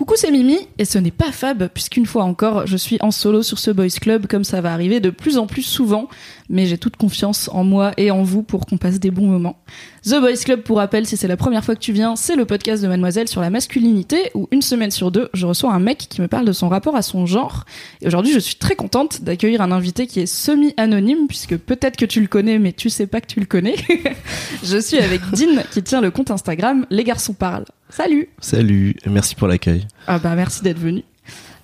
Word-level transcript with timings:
Coucou, 0.00 0.14
c'est 0.16 0.30
Mimi, 0.30 0.66
et 0.78 0.86
ce 0.86 0.96
n'est 0.96 1.10
pas 1.10 1.30
Fab, 1.30 1.68
puisqu'une 1.68 2.06
fois 2.06 2.24
encore, 2.24 2.66
je 2.66 2.78
suis 2.78 2.96
en 3.02 3.10
solo 3.10 3.42
sur 3.42 3.58
ce 3.58 3.70
Boys 3.70 3.88
Club, 4.00 4.26
comme 4.26 4.44
ça 4.44 4.62
va 4.62 4.72
arriver 4.72 4.98
de 4.98 5.10
plus 5.10 5.36
en 5.36 5.46
plus 5.46 5.60
souvent, 5.60 6.08
mais 6.50 6.66
j'ai 6.66 6.76
toute 6.76 6.96
confiance 6.96 7.48
en 7.52 7.64
moi 7.64 7.92
et 7.96 8.10
en 8.10 8.22
vous 8.22 8.42
pour 8.42 8.66
qu'on 8.66 8.76
passe 8.76 8.98
des 8.98 9.10
bons 9.10 9.26
moments. 9.26 9.56
The 10.02 10.20
Boys 10.20 10.44
Club, 10.44 10.62
pour 10.62 10.78
rappel, 10.78 11.06
si 11.06 11.16
c'est 11.16 11.28
la 11.28 11.36
première 11.36 11.64
fois 11.64 11.74
que 11.74 11.80
tu 11.80 11.92
viens, 11.92 12.16
c'est 12.16 12.36
le 12.36 12.44
podcast 12.44 12.82
de 12.82 12.88
Mademoiselle 12.88 13.28
sur 13.28 13.40
la 13.40 13.50
masculinité, 13.50 14.30
où 14.34 14.48
une 14.50 14.60
semaine 14.60 14.90
sur 14.90 15.10
deux, 15.10 15.30
je 15.32 15.46
reçois 15.46 15.72
un 15.72 15.78
mec 15.78 15.98
qui 15.98 16.20
me 16.20 16.28
parle 16.28 16.44
de 16.44 16.52
son 16.52 16.68
rapport 16.68 16.96
à 16.96 17.02
son 17.02 17.24
genre. 17.24 17.64
Et 18.02 18.08
aujourd'hui, 18.08 18.32
je 18.32 18.40
suis 18.40 18.56
très 18.56 18.74
contente 18.74 19.22
d'accueillir 19.22 19.62
un 19.62 19.70
invité 19.70 20.06
qui 20.06 20.20
est 20.20 20.26
semi-anonyme, 20.26 21.28
puisque 21.28 21.56
peut-être 21.56 21.96
que 21.96 22.04
tu 22.04 22.20
le 22.20 22.26
connais, 22.26 22.58
mais 22.58 22.72
tu 22.72 22.90
sais 22.90 23.06
pas 23.06 23.20
que 23.20 23.28
tu 23.28 23.40
le 23.40 23.46
connais. 23.46 23.76
je 24.64 24.78
suis 24.78 24.98
avec 24.98 25.20
Dean, 25.32 25.62
qui 25.70 25.82
tient 25.82 26.00
le 26.00 26.10
compte 26.10 26.30
Instagram 26.30 26.84
Les 26.90 27.04
Garçons 27.04 27.34
Parlent. 27.34 27.66
Salut 27.88 28.28
Salut, 28.40 28.96
et 29.04 29.08
merci 29.08 29.36
pour 29.36 29.46
l'accueil. 29.48 29.86
Ah 30.06 30.18
bah 30.18 30.34
merci 30.34 30.62
d'être 30.62 30.78
venu. 30.78 31.04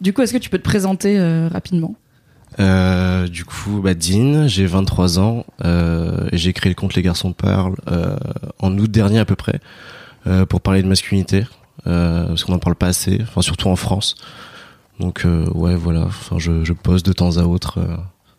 Du 0.01 0.13
coup, 0.13 0.23
est-ce 0.23 0.33
que 0.33 0.39
tu 0.39 0.51
peux 0.51 0.59
te 0.59 0.65
présenter 0.65 1.19
euh, 1.19 1.49
rapidement? 1.49 1.95
Euh, 2.59 3.29
du 3.29 3.45
coup, 3.45 3.81
bah, 3.83 3.95
Dean, 3.95 4.49
j'ai 4.49 4.67
23 4.67 5.19
ans 5.19 5.45
euh, 5.65 6.29
et 6.33 6.39
j'ai 6.39 6.53
créé 6.53 6.71
le 6.71 6.75
compte 6.75 6.95
Les 6.95 7.03
Garçons 7.03 7.33
Parlent 7.33 7.77
euh, 7.89 8.17
en 8.59 8.77
août 8.79 8.91
dernier 8.91 9.19
à 9.19 9.25
peu 9.25 9.37
près 9.37 9.61
pour 10.49 10.61
parler 10.61 10.83
de 10.83 10.89
masculinité 10.89 11.47
parce 11.85 12.43
qu'on 12.43 12.51
n'en 12.51 12.59
parle 12.59 12.75
pas 12.75 12.89
assez, 12.89 13.21
enfin 13.23 13.43
surtout 13.43 13.69
en 13.69 13.77
France. 13.77 14.17
Donc 14.99 15.25
ouais, 15.25 15.77
voilà, 15.77 16.01
enfin 16.01 16.37
je, 16.41 16.65
je 16.65 16.73
poste 16.73 17.07
de 17.07 17.13
temps 17.13 17.37
à 17.37 17.45
autre 17.45 17.79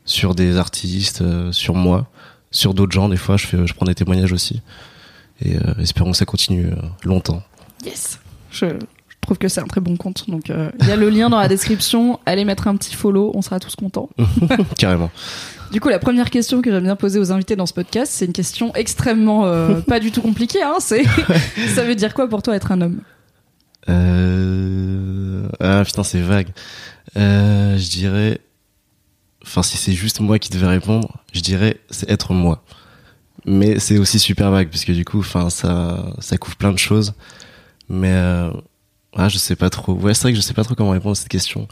sur 0.03 0.35
des 0.35 0.57
artistes, 0.57 1.23
sur 1.53 1.75
moi, 1.75 2.07
sur 2.52 2.73
d'autres 2.73 2.91
gens. 2.91 3.07
Des 3.07 3.15
fois, 3.15 3.37
je 3.37 3.47
fais, 3.47 3.65
je 3.65 3.73
prends 3.73 3.85
des 3.85 3.95
témoignages 3.95 4.33
aussi 4.33 4.61
et 5.41 5.55
espérons 5.79 6.11
que 6.11 6.17
ça 6.17 6.25
continue 6.25 6.71
longtemps. 7.05 7.41
Yes 7.85 8.19
je 8.52 8.65
trouve 9.28 9.38
que 9.38 9.50
c'est 9.50 9.59
un 9.59 9.67
très 9.67 9.81
bon 9.81 9.97
compte. 9.97 10.30
Donc 10.30 10.50
euh, 10.50 10.72
il 10.80 10.88
y 10.88 10.92
a 10.92 10.95
le 10.95 11.09
lien 11.09 11.30
dans 11.30 11.39
la 11.39 11.47
description. 11.47 12.20
Allez 12.25 12.45
mettre 12.45 12.67
un 12.67 12.75
petit 12.78 12.95
follow, 12.95 13.31
on 13.36 13.42
sera 13.42 13.59
tous 13.59 13.75
contents. 13.75 14.09
Carrément. 14.78 15.11
Du 15.72 15.81
coup, 15.81 15.89
la 15.89 16.00
première 16.00 16.30
question 16.30 16.61
que 16.61 16.72
j'aime 16.72 16.83
bien 16.83 16.95
poser 16.95 17.20
aux 17.20 17.31
invités 17.33 17.58
dans 17.58 17.66
ce 17.66 17.73
podcast, 17.73 18.11
c'est 18.16 18.25
une 18.25 18.33
question 18.33 18.73
extrêmement 18.73 19.45
euh, 19.45 19.81
pas 19.88 20.00
du 20.00 20.11
tout 20.11 20.22
compliquée. 20.22 20.64
Hein, 20.64 20.75
c'est 20.80 21.03
ça 21.75 21.83
veut 21.83 21.95
dire 21.95 22.14
quoi 22.14 22.30
pour 22.30 22.42
toi 22.42 22.55
être 22.55 22.72
un 22.72 22.81
homme? 22.81 23.02
Euh... 23.89 25.48
Ah 25.59 25.83
putain, 25.86 26.03
c'est 26.03 26.22
vague. 26.22 26.50
Euh, 27.17 27.78
je 27.78 27.89
dirais. 27.89 28.39
Enfin, 29.44 29.61
si 29.61 29.78
c'est 29.78 29.94
juste 29.94 30.20
moi 30.22 30.39
qui 30.39 30.50
devais 30.50 30.67
répondre, 30.67 31.17
je 31.33 31.42
dirais 31.42 31.80
c'est 31.89 32.09
être 32.09 32.33
moi. 32.33 32.64
Mais 33.45 33.80
c'est 33.80 33.98
aussi 33.98 34.20
super 34.20 34.52
vague 34.52 34.70
parce 34.70 34.86
que 34.86 34.92
du 34.94 35.03
coup, 35.05 35.20
enfin, 35.20 35.50
ça, 35.50 36.14
ça 36.20 36.38
couvre 36.38 36.55
plein 36.55 36.72
de 36.72 36.80
choses. 36.80 37.14
Mais. 37.89 38.50
Ah, 39.17 39.29
je 39.29 39.37
sais 39.37 39.55
pas 39.55 39.69
trop. 39.69 39.93
Ouais, 39.93 40.13
c'est 40.13 40.23
vrai 40.23 40.31
que 40.31 40.37
je 40.37 40.41
sais 40.41 40.53
pas 40.53 40.63
trop 40.63 40.75
comment 40.75 40.91
répondre 40.91 41.11
à 41.11 41.15
cette 41.15 41.27
question. 41.27 41.67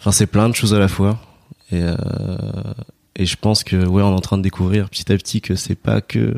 Enfin, 0.00 0.12
c'est 0.12 0.26
plein 0.26 0.48
de 0.48 0.54
choses 0.54 0.74
à 0.74 0.78
la 0.78 0.88
fois. 0.88 1.18
Et 1.70 1.80
euh... 1.80 1.96
et 3.16 3.26
je 3.26 3.36
pense 3.36 3.64
que 3.64 3.76
ouais, 3.76 4.02
on 4.02 4.10
est 4.10 4.16
en 4.16 4.20
train 4.20 4.36
de 4.38 4.42
découvrir 4.42 4.90
petit 4.90 5.10
à 5.12 5.16
petit 5.16 5.40
que 5.40 5.54
c'est 5.54 5.76
pas 5.76 6.00
que 6.00 6.34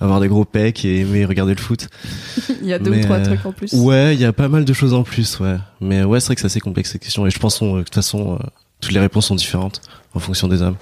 avoir 0.00 0.20
des 0.20 0.28
gros 0.28 0.44
pecs 0.44 0.84
et 0.84 1.00
aimer 1.00 1.24
regarder 1.24 1.54
le 1.54 1.60
foot. 1.60 1.88
Il 2.60 2.66
y 2.66 2.72
a 2.72 2.78
deux 2.78 2.90
Mais, 2.90 3.00
ou 3.00 3.04
trois 3.04 3.16
euh, 3.16 3.24
trucs 3.24 3.46
en 3.46 3.52
plus. 3.52 3.72
Ouais, 3.72 4.14
il 4.14 4.20
y 4.20 4.24
a 4.24 4.32
pas 4.32 4.48
mal 4.48 4.64
de 4.64 4.72
choses 4.72 4.92
en 4.92 5.02
plus, 5.02 5.40
ouais. 5.40 5.56
Mais 5.80 6.04
ouais, 6.04 6.20
c'est 6.20 6.26
vrai 6.26 6.34
que 6.34 6.40
c'est 6.40 6.46
assez 6.46 6.60
complexe 6.60 6.90
cette 6.90 7.02
question. 7.02 7.26
Et 7.26 7.30
je 7.30 7.38
pense 7.38 7.58
que 7.58 7.64
de 7.78 7.82
toute 7.82 7.94
façon, 7.94 8.34
euh, 8.34 8.46
toutes 8.80 8.92
les 8.92 9.00
réponses 9.00 9.26
sont 9.26 9.34
différentes 9.34 9.80
en 10.14 10.18
fonction 10.18 10.48
des 10.48 10.62
hommes. 10.62 10.76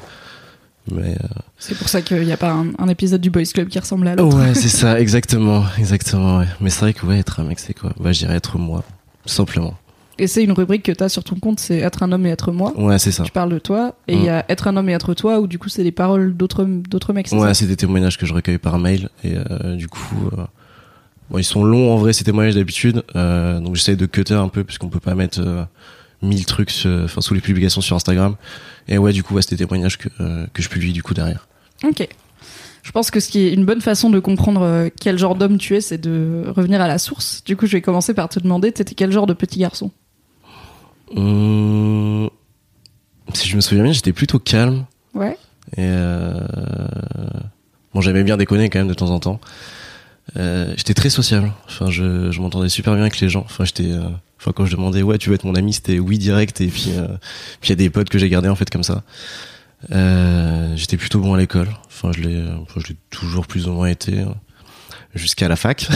Mais 0.90 1.12
euh, 1.12 1.28
C'est 1.58 1.76
pour 1.76 1.88
ça 1.88 2.02
qu'il 2.02 2.24
n'y 2.24 2.32
a 2.32 2.36
pas 2.36 2.50
un, 2.52 2.72
un 2.78 2.88
épisode 2.88 3.20
du 3.20 3.30
Boys 3.30 3.44
Club 3.52 3.68
qui 3.68 3.78
ressemble 3.78 4.06
à 4.08 4.16
l'autre. 4.16 4.36
ouais, 4.36 4.54
c'est 4.54 4.68
ça, 4.68 5.00
exactement, 5.00 5.64
exactement. 5.78 6.38
Ouais. 6.38 6.48
Mais 6.60 6.70
c'est 6.70 6.80
vrai 6.80 6.92
que 6.94 7.06
ouais, 7.06 7.18
être 7.18 7.40
un 7.40 7.44
mec, 7.44 7.58
c'est 7.58 7.74
quoi? 7.74 7.92
Bah, 8.00 8.12
je 8.12 8.18
dirais 8.18 8.34
être 8.36 8.58
moi, 8.58 8.82
simplement. 9.26 9.74
Et 10.18 10.28
c'est 10.28 10.44
une 10.44 10.52
rubrique 10.52 10.84
que 10.84 10.92
tu 10.92 11.02
as 11.02 11.08
sur 11.08 11.24
ton 11.24 11.34
compte, 11.36 11.58
c'est 11.58 11.78
être 11.78 12.04
un 12.04 12.12
homme 12.12 12.24
et 12.24 12.30
être 12.30 12.52
moi. 12.52 12.72
Ouais, 12.76 13.00
c'est 13.00 13.10
ça. 13.10 13.24
Tu 13.24 13.32
parles 13.32 13.50
de 13.50 13.58
toi, 13.58 13.96
et 14.06 14.14
il 14.14 14.22
y 14.22 14.28
a 14.28 14.44
être 14.48 14.68
un 14.68 14.76
homme 14.76 14.88
et 14.88 14.92
être 14.92 15.12
toi, 15.14 15.40
où 15.40 15.48
du 15.48 15.58
coup 15.58 15.68
c'est 15.68 15.82
des 15.82 15.90
paroles 15.90 16.36
d'autres 16.36 16.64
d'autres 16.64 17.12
mecs. 17.12 17.26
Ouais, 17.32 17.52
c'est 17.52 17.66
des 17.66 17.74
témoignages 17.76 18.16
que 18.16 18.24
je 18.26 18.32
recueille 18.32 18.58
par 18.58 18.78
mail 18.78 19.08
et 19.24 19.34
euh, 19.36 19.74
du 19.74 19.88
coup, 19.88 20.30
euh, 20.38 20.44
bon, 21.30 21.38
ils 21.38 21.44
sont 21.44 21.64
longs 21.64 21.92
en 21.92 21.96
vrai 21.96 22.12
ces 22.12 22.22
témoignages 22.22 22.54
d'habitude, 22.54 23.02
euh, 23.16 23.58
donc 23.58 23.74
j'essaye 23.74 23.96
de 23.96 24.06
cutter 24.06 24.34
un 24.34 24.46
peu 24.48 24.62
puisqu'on 24.62 24.88
peut 24.88 25.00
pas 25.00 25.16
mettre 25.16 25.40
euh, 25.40 25.64
mille 26.22 26.46
trucs, 26.46 26.70
sur- 26.70 27.02
enfin 27.04 27.20
sous 27.20 27.34
les 27.34 27.40
publications 27.40 27.80
sur 27.80 27.96
Instagram. 27.96 28.36
Et 28.86 28.98
ouais, 28.98 29.12
du 29.12 29.24
coup, 29.24 29.34
ouais, 29.34 29.42
c'est 29.42 29.56
des 29.56 29.64
témoignages 29.66 29.98
que 29.98 30.08
que 30.52 30.62
je 30.62 30.68
publie 30.68 30.92
du 30.92 31.02
coup 31.02 31.14
derrière. 31.14 31.48
Ok. 31.82 32.06
Je 32.84 32.92
pense 32.92 33.10
que 33.10 33.18
ce 33.18 33.28
qui 33.30 33.40
est 33.46 33.52
une 33.52 33.64
bonne 33.64 33.80
façon 33.80 34.10
de 34.10 34.20
comprendre 34.20 34.60
euh, 34.62 34.88
quel 35.00 35.18
genre 35.18 35.34
d'homme 35.34 35.58
tu 35.58 35.74
es, 35.74 35.80
c'est 35.80 35.98
de 35.98 36.44
revenir 36.54 36.80
à 36.80 36.86
la 36.86 36.98
source. 36.98 37.42
Du 37.44 37.56
coup, 37.56 37.66
je 37.66 37.72
vais 37.72 37.80
commencer 37.80 38.14
par 38.14 38.28
te 38.28 38.38
demander, 38.38 38.70
t'étais 38.72 38.94
quel 38.94 39.10
genre 39.10 39.26
de 39.26 39.32
petit 39.32 39.58
garçon? 39.58 39.90
Hum, 41.16 42.28
si 43.32 43.48
je 43.48 43.56
me 43.56 43.60
souviens 43.60 43.84
bien, 43.84 43.92
j'étais 43.92 44.12
plutôt 44.12 44.38
calme 44.38 44.84
Ouais. 45.14 45.36
et 45.76 45.80
euh, 45.80 46.40
bon, 47.94 48.00
j'aimais 48.00 48.22
bien 48.24 48.36
déconner 48.36 48.68
quand 48.68 48.80
même 48.80 48.88
de 48.88 48.94
temps 48.94 49.10
en 49.10 49.20
temps. 49.20 49.40
Euh, 50.36 50.72
j'étais 50.76 50.94
très 50.94 51.10
sociable. 51.10 51.52
Enfin, 51.66 51.90
je, 51.90 52.30
je 52.30 52.40
m'entendais 52.40 52.68
super 52.68 52.92
bien 52.94 53.02
avec 53.02 53.20
les 53.20 53.28
gens. 53.28 53.42
Enfin, 53.44 53.64
j'étais, 53.64 53.90
euh, 53.92 54.02
enfin, 54.40 54.52
quand 54.54 54.66
je 54.66 54.74
demandais 54.76 55.02
ouais, 55.02 55.18
tu 55.18 55.28
veux 55.30 55.34
être 55.34 55.44
mon 55.44 55.54
ami, 55.54 55.72
c'était 55.72 55.98
oui 55.98 56.18
direct. 56.18 56.60
Et 56.60 56.68
puis, 56.68 56.90
euh, 56.96 57.06
puis 57.60 57.68
il 57.68 57.70
y 57.70 57.72
a 57.72 57.76
des 57.76 57.90
potes 57.90 58.08
que 58.08 58.18
j'ai 58.18 58.28
gardés 58.28 58.48
en 58.48 58.56
fait 58.56 58.68
comme 58.70 58.82
ça. 58.82 59.02
Euh, 59.92 60.72
j'étais 60.76 60.96
plutôt 60.96 61.20
bon 61.20 61.34
à 61.34 61.38
l'école. 61.38 61.68
Enfin, 61.86 62.10
je 62.12 62.22
l'ai, 62.22 62.42
enfin, 62.62 62.80
je 62.84 62.88
l'ai 62.92 62.96
toujours 63.10 63.46
plus 63.46 63.68
ou 63.68 63.72
moins 63.72 63.88
été 63.88 64.20
euh, 64.20 64.26
jusqu'à 65.14 65.48
la 65.48 65.56
fac. 65.56 65.88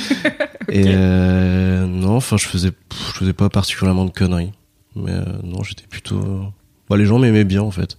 Et 0.68 0.84
euh, 0.88 1.86
non, 1.86 2.16
enfin, 2.16 2.36
je 2.36 2.46
faisais, 2.46 2.72
je 2.90 3.18
faisais 3.18 3.32
pas 3.32 3.48
particulièrement 3.48 4.04
de 4.04 4.10
conneries. 4.10 4.52
Mais 4.96 5.12
euh, 5.12 5.24
non, 5.42 5.62
j'étais 5.62 5.86
plutôt. 5.86 6.46
Bah, 6.88 6.96
les 6.96 7.06
gens 7.06 7.18
m'aimaient 7.18 7.44
bien 7.44 7.62
en 7.62 7.70
fait. 7.70 7.96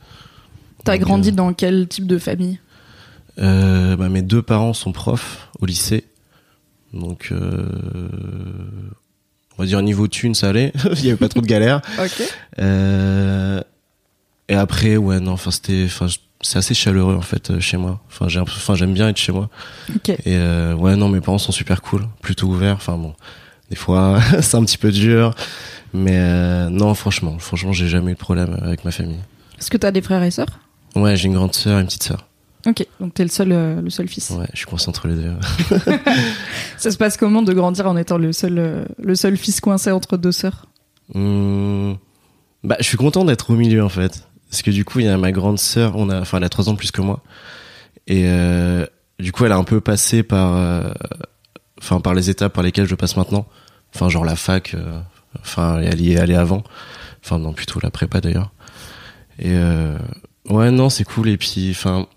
T'as 0.83 0.97
grandi 0.97 1.29
euh, 1.29 1.33
dans 1.33 1.53
quel 1.53 1.87
type 1.87 2.07
de 2.07 2.17
famille? 2.17 2.59
Euh, 3.39 3.95
bah, 3.95 4.09
mes 4.09 4.21
deux 4.21 4.41
parents 4.41 4.73
sont 4.73 4.91
profs 4.91 5.49
au 5.59 5.65
lycée. 5.65 6.05
Donc, 6.93 7.29
euh, 7.31 7.67
on 9.57 9.61
va 9.61 9.65
dire 9.65 9.81
niveau 9.81 10.07
thune, 10.07 10.35
ça 10.35 10.49
allait. 10.49 10.71
Il 10.93 11.05
y 11.05 11.09
avait 11.09 11.17
pas 11.17 11.27
trop 11.27 11.41
de 11.41 11.47
galères. 11.47 11.81
Ok. 11.99 12.23
Euh, 12.59 13.61
et 14.49 14.55
après, 14.55 14.97
ouais, 14.97 15.19
non, 15.19 15.31
enfin, 15.31 15.51
c'était, 15.51 15.83
enfin, 15.85 16.07
c'est 16.41 16.57
assez 16.57 16.73
chaleureux 16.73 17.15
en 17.15 17.21
fait 17.21 17.49
euh, 17.49 17.59
chez 17.59 17.77
moi. 17.77 17.99
Enfin, 18.07 18.27
j'ai, 18.27 18.39
enfin, 18.39 18.75
j'aime 18.75 18.93
bien 18.93 19.09
être 19.09 19.17
chez 19.17 19.31
moi. 19.31 19.49
Et 20.07 20.15
euh, 20.27 20.75
ouais, 20.75 20.95
non, 20.95 21.09
mes 21.09 21.21
parents 21.21 21.37
sont 21.37 21.51
super 21.51 21.81
cool, 21.81 22.07
plutôt 22.21 22.47
ouverts. 22.47 22.75
Enfin 22.75 22.97
bon, 22.97 23.13
des 23.69 23.75
fois, 23.75 24.19
c'est 24.41 24.55
un 24.55 24.63
petit 24.63 24.77
peu 24.77 24.91
dur, 24.91 25.33
mais 25.93 26.17
euh, 26.17 26.69
non, 26.69 26.93
franchement, 26.93 27.37
franchement, 27.39 27.73
j'ai 27.73 27.87
jamais 27.87 28.11
eu 28.11 28.15
de 28.15 28.19
problème 28.19 28.57
avec 28.61 28.85
ma 28.85 28.91
famille. 28.91 29.19
Est-ce 29.59 29.69
que 29.71 29.77
t'as 29.77 29.91
des 29.91 30.01
frères 30.01 30.23
et 30.23 30.31
sœurs? 30.31 30.59
Ouais, 30.95 31.15
j'ai 31.15 31.27
une 31.27 31.33
grande 31.33 31.53
sœur 31.55 31.77
et 31.79 31.81
une 31.81 31.87
petite 31.87 32.03
sœur. 32.03 32.27
Ok. 32.67 32.85
Donc 32.99 33.13
t'es 33.13 33.23
le 33.23 33.29
seul, 33.29 33.51
euh, 33.51 33.81
le 33.81 33.89
seul 33.89 34.07
fils. 34.07 34.31
Ouais, 34.31 34.47
je 34.53 34.57
suis 34.57 34.65
coincé 34.65 34.89
entre 34.89 35.07
les 35.07 35.15
deux. 35.15 35.33
Ça 36.77 36.91
se 36.91 36.97
passe 36.97 37.15
comment 37.15 37.41
de 37.41 37.53
grandir 37.53 37.87
en 37.87 37.95
étant 37.95 38.17
le 38.17 38.33
seul, 38.33 38.87
le 38.97 39.15
seul 39.15 39.37
fils 39.37 39.61
coincé 39.61 39.91
entre 39.91 40.17
deux 40.17 40.31
sœurs? 40.31 40.65
Hum, 41.13 41.97
bah, 42.63 42.77
je 42.79 42.85
suis 42.85 42.97
content 42.97 43.23
d'être 43.25 43.51
au 43.51 43.55
milieu 43.55 43.83
en 43.83 43.89
fait, 43.89 44.27
parce 44.55 44.61
que 44.61 44.71
du 44.71 44.85
coup, 44.85 45.01
il 45.01 45.05
y 45.05 45.09
a 45.09 45.17
ma 45.17 45.33
grande 45.33 45.59
sœur, 45.59 45.97
on 45.97 46.09
a, 46.09 46.21
enfin, 46.21 46.37
elle 46.37 46.45
a 46.45 46.49
trois 46.49 46.69
ans 46.69 46.75
plus 46.75 46.89
que 46.89 47.01
moi, 47.01 47.21
et 48.07 48.23
euh, 48.23 48.85
du 49.19 49.33
coup, 49.33 49.43
elle 49.43 49.51
a 49.51 49.57
un 49.57 49.65
peu 49.65 49.81
passé 49.81 50.23
par, 50.23 50.55
euh, 50.55 50.93
enfin, 51.77 51.99
par 51.99 52.13
les 52.13 52.29
étapes 52.29 52.53
par 52.53 52.63
lesquelles 52.63 52.87
je 52.87 52.95
passe 52.95 53.17
maintenant, 53.17 53.47
enfin, 53.93 54.07
genre 54.07 54.23
la 54.23 54.37
fac, 54.37 54.73
euh, 54.73 55.01
enfin, 55.41 55.81
elle 55.81 55.99
y 55.99 56.13
est 56.13 56.19
allée 56.19 56.35
avant, 56.35 56.63
enfin, 57.21 57.37
non, 57.37 57.51
plutôt 57.51 57.81
la 57.83 57.91
prépa 57.91 58.21
d'ailleurs, 58.21 58.53
et 59.39 59.57
ouais, 60.49 60.71
non, 60.71 60.89
c'est 60.89 61.03
cool, 61.03 61.27
et 61.27 61.35
puis, 61.35 61.71
enfin, 61.71 62.07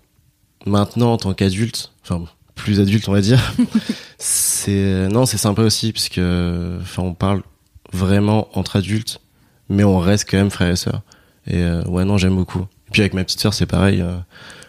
maintenant 0.65 1.11
en 1.11 1.17
tant 1.17 1.33
qu'adulte, 1.33 1.91
enfin, 2.03 2.23
plus 2.55 2.79
adulte, 2.79 3.09
on 3.09 3.11
va 3.11 3.19
dire, 3.19 3.53
c'est, 4.17 5.09
non, 5.09 5.25
c'est 5.25 5.35
sympa 5.35 5.61
aussi, 5.63 5.91
puisque, 5.91 6.19
enfin, 6.19 7.03
on 7.03 7.13
parle 7.13 7.43
vraiment 7.91 8.47
entre 8.57 8.77
adultes, 8.77 9.19
mais 9.67 9.83
on 9.83 9.99
reste 9.99 10.25
quand 10.31 10.37
même 10.37 10.51
frères 10.51 10.71
et 10.71 10.77
sœurs. 10.77 11.01
Et 11.47 11.57
euh, 11.61 11.83
ouais, 11.85 12.05
non, 12.05 12.17
j'aime 12.17 12.35
beaucoup. 12.35 12.61
Et 12.87 12.91
puis 12.91 13.01
avec 13.01 13.13
ma 13.13 13.23
petite 13.23 13.39
sœur, 13.39 13.53
c'est 13.53 13.65
pareil. 13.65 14.01
euh, 14.01 14.17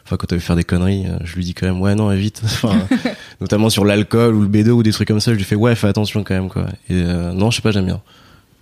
Enfin, 0.05 0.17
quand 0.17 0.33
elle 0.33 0.39
veut 0.39 0.43
faire 0.45 0.57
des 0.57 0.65
conneries, 0.65 1.07
euh, 1.07 1.19
je 1.23 1.37
lui 1.37 1.45
dis 1.45 1.55
quand 1.55 1.67
même, 1.67 1.81
ouais, 1.81 1.95
non, 1.95 2.11
évite. 2.11 2.41
Enfin, 2.45 2.87
notamment 3.41 3.71
sur 3.71 3.85
l'alcool 3.85 4.35
ou 4.35 4.41
le 4.43 4.49
bédo 4.49 4.77
ou 4.77 4.83
des 4.83 4.91
trucs 4.91 5.07
comme 5.07 5.21
ça, 5.21 5.31
je 5.33 5.37
lui 5.37 5.45
fais, 5.45 5.55
ouais, 5.55 5.75
fais 5.77 5.87
attention 5.87 6.25
quand 6.25 6.35
même, 6.35 6.49
quoi. 6.49 6.67
Et 6.89 6.95
euh, 6.95 7.33
non, 7.33 7.51
je 7.53 7.57
sais 7.57 7.63
pas, 7.63 7.71
j'aime 7.71 7.87
bien. 7.87 8.01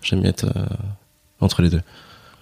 J'aime 0.03 0.21
bien 0.21 0.31
être 0.31 0.45
euh, 0.45 0.67
entre 1.41 1.63
les 1.63 1.71
deux. 1.71 1.81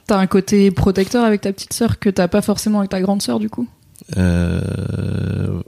T'as 0.09 0.19
un 0.19 0.27
côté 0.27 0.71
protecteur 0.73 1.25
avec 1.25 1.41
ta 1.43 1.53
petite 1.53 1.73
sœur 1.73 1.99
que 2.01 2.11
t'as 2.11 2.27
pas 2.29 2.43
forcément 2.43 2.79
avec 2.81 2.91
ta 2.91 3.01
grande 3.01 3.23
sœur, 3.23 3.39
du 3.39 3.49
coup? 3.49 3.69
Euh, 4.17 5.63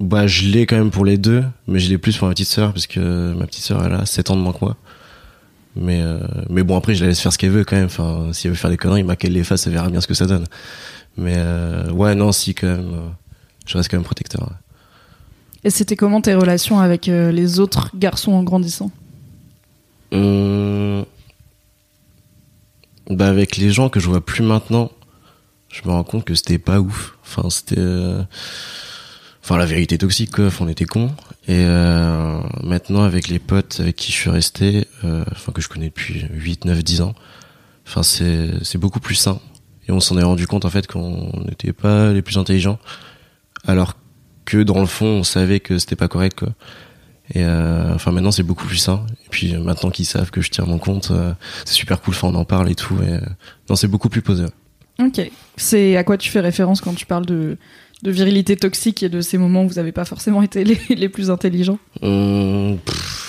bah, 0.00 0.26
je 0.26 0.46
l'ai 0.48 0.66
quand 0.66 0.76
même 0.76 0.90
pour 0.90 1.04
les 1.04 1.18
deux, 1.18 1.44
mais 1.68 1.78
je 1.78 1.88
l'ai 1.88 1.98
plus 1.98 2.16
pour 2.16 2.26
ma 2.28 2.34
petite 2.34 2.48
sœur, 2.48 2.72
parce 2.72 2.86
que 2.86 3.32
ma 3.34 3.46
petite 3.46 3.64
sœur, 3.64 3.84
elle 3.84 3.94
a 3.94 4.06
7 4.06 4.30
ans 4.30 4.36
de 4.36 4.40
moins 4.40 4.52
que 4.52 4.58
moi. 4.64 4.76
Mais, 5.76 6.00
euh, 6.00 6.18
mais 6.48 6.62
bon, 6.62 6.76
après, 6.76 6.94
je 6.94 7.02
la 7.04 7.08
laisse 7.10 7.20
faire 7.20 7.32
ce 7.32 7.38
qu'elle 7.38 7.50
veut 7.50 7.64
quand 7.64 7.76
même. 7.76 7.86
Enfin, 7.86 8.30
si 8.32 8.46
elle 8.46 8.52
veut 8.52 8.56
faire 8.56 8.70
des 8.70 8.76
conneries, 8.78 9.02
bah, 9.02 9.16
qu'elle 9.16 9.32
les 9.32 9.44
fasse, 9.44 9.66
elle 9.66 9.74
verra 9.74 9.90
bien 9.90 10.00
ce 10.00 10.06
que 10.06 10.14
ça 10.14 10.26
donne. 10.26 10.46
Mais 11.16 11.34
euh, 11.36 11.90
ouais, 11.90 12.14
non, 12.14 12.32
si, 12.32 12.54
quand 12.54 12.66
même. 12.66 12.88
euh, 12.94 13.08
je 13.66 13.76
reste 13.76 13.90
quand 13.90 13.96
même 13.96 14.04
protecteur. 14.04 14.42
ouais. 14.42 14.56
Et 15.64 15.70
c'était 15.70 15.96
comment 15.96 16.20
tes 16.20 16.34
relations 16.34 16.78
avec 16.78 17.06
les 17.06 17.58
autres 17.60 17.90
garçons 17.96 18.32
en 18.32 18.42
grandissant? 18.44 18.90
Hum, 20.12 21.04
Bah 23.10 23.28
avec 23.28 23.56
les 23.56 23.70
gens 23.70 23.88
que 23.88 23.98
je 24.00 24.08
vois 24.08 24.24
plus 24.24 24.42
maintenant, 24.44 24.90
je 25.72 25.82
me 25.84 25.90
rends 25.92 26.04
compte 26.04 26.24
que 26.24 26.34
c'était 26.36 26.58
pas 26.58 26.78
ouf. 26.80 27.18
Enfin 27.24 27.50
c'était, 27.50 27.80
enfin 29.42 29.56
la 29.56 29.66
vérité 29.66 29.98
toxique 29.98 30.30
quoi. 30.30 30.46
Enfin, 30.46 30.64
on 30.64 30.68
était 30.68 30.84
cons. 30.84 31.10
Et 31.48 31.62
euh, 31.64 32.40
maintenant 32.64 33.04
avec 33.04 33.28
les 33.28 33.38
potes 33.38 33.78
avec 33.78 33.94
qui 33.94 34.10
je 34.10 34.16
suis 34.16 34.30
resté, 34.30 34.88
euh, 35.04 35.24
que 35.54 35.60
je 35.60 35.68
connais 35.68 35.86
depuis 35.86 36.26
8, 36.32 36.64
9, 36.64 36.82
10 36.82 37.02
ans, 37.02 37.14
enfin 37.86 38.02
c'est 38.02 38.50
c'est 38.62 38.78
beaucoup 38.78 38.98
plus 38.98 39.14
sain. 39.14 39.40
Et 39.88 39.92
on 39.92 40.00
s'en 40.00 40.18
est 40.18 40.24
rendu 40.24 40.48
compte 40.48 40.64
en 40.64 40.70
fait 40.70 40.88
qu'on 40.88 41.44
n'était 41.46 41.72
pas 41.72 42.12
les 42.12 42.22
plus 42.22 42.36
intelligents, 42.36 42.80
alors 43.64 43.94
que 44.44 44.64
dans 44.64 44.80
le 44.80 44.86
fond 44.86 45.06
on 45.06 45.22
savait 45.22 45.60
que 45.60 45.78
c'était 45.78 45.94
pas 45.94 46.08
correct. 46.08 46.44
Et 47.32 47.44
euh, 47.44 47.96
maintenant 48.06 48.32
c'est 48.32 48.42
beaucoup 48.42 48.66
plus 48.66 48.78
sain. 48.78 49.06
Et 49.24 49.28
puis 49.30 49.56
maintenant 49.56 49.90
qu'ils 49.90 50.06
savent 50.06 50.32
que 50.32 50.40
je 50.40 50.50
tiens 50.50 50.64
mon 50.64 50.78
compte, 50.78 51.12
c'est 51.64 51.74
super 51.74 52.00
cool. 52.00 52.14
Enfin 52.14 52.28
on 52.28 52.34
en 52.34 52.44
parle 52.44 52.70
et 52.70 52.74
tout. 52.74 52.96
Et, 53.02 53.20
non 53.68 53.76
c'est 53.76 53.88
beaucoup 53.88 54.08
plus 54.08 54.22
posé. 54.22 54.46
Ok. 54.98 55.20
C'est 55.56 55.96
à 55.96 56.04
quoi 56.04 56.18
tu 56.18 56.30
fais 56.30 56.40
référence 56.40 56.80
quand 56.80 56.94
tu 56.94 57.06
parles 57.06 57.26
de, 57.26 57.58
de 58.02 58.10
virilité 58.10 58.56
toxique 58.56 59.02
et 59.02 59.08
de 59.08 59.20
ces 59.20 59.38
moments 59.38 59.64
où 59.64 59.68
vous 59.68 59.78
avez 59.78 59.92
pas 59.92 60.04
forcément 60.04 60.42
été 60.42 60.64
les, 60.64 61.08
plus 61.08 61.30
intelligents 61.30 61.78
pff, 62.00 63.26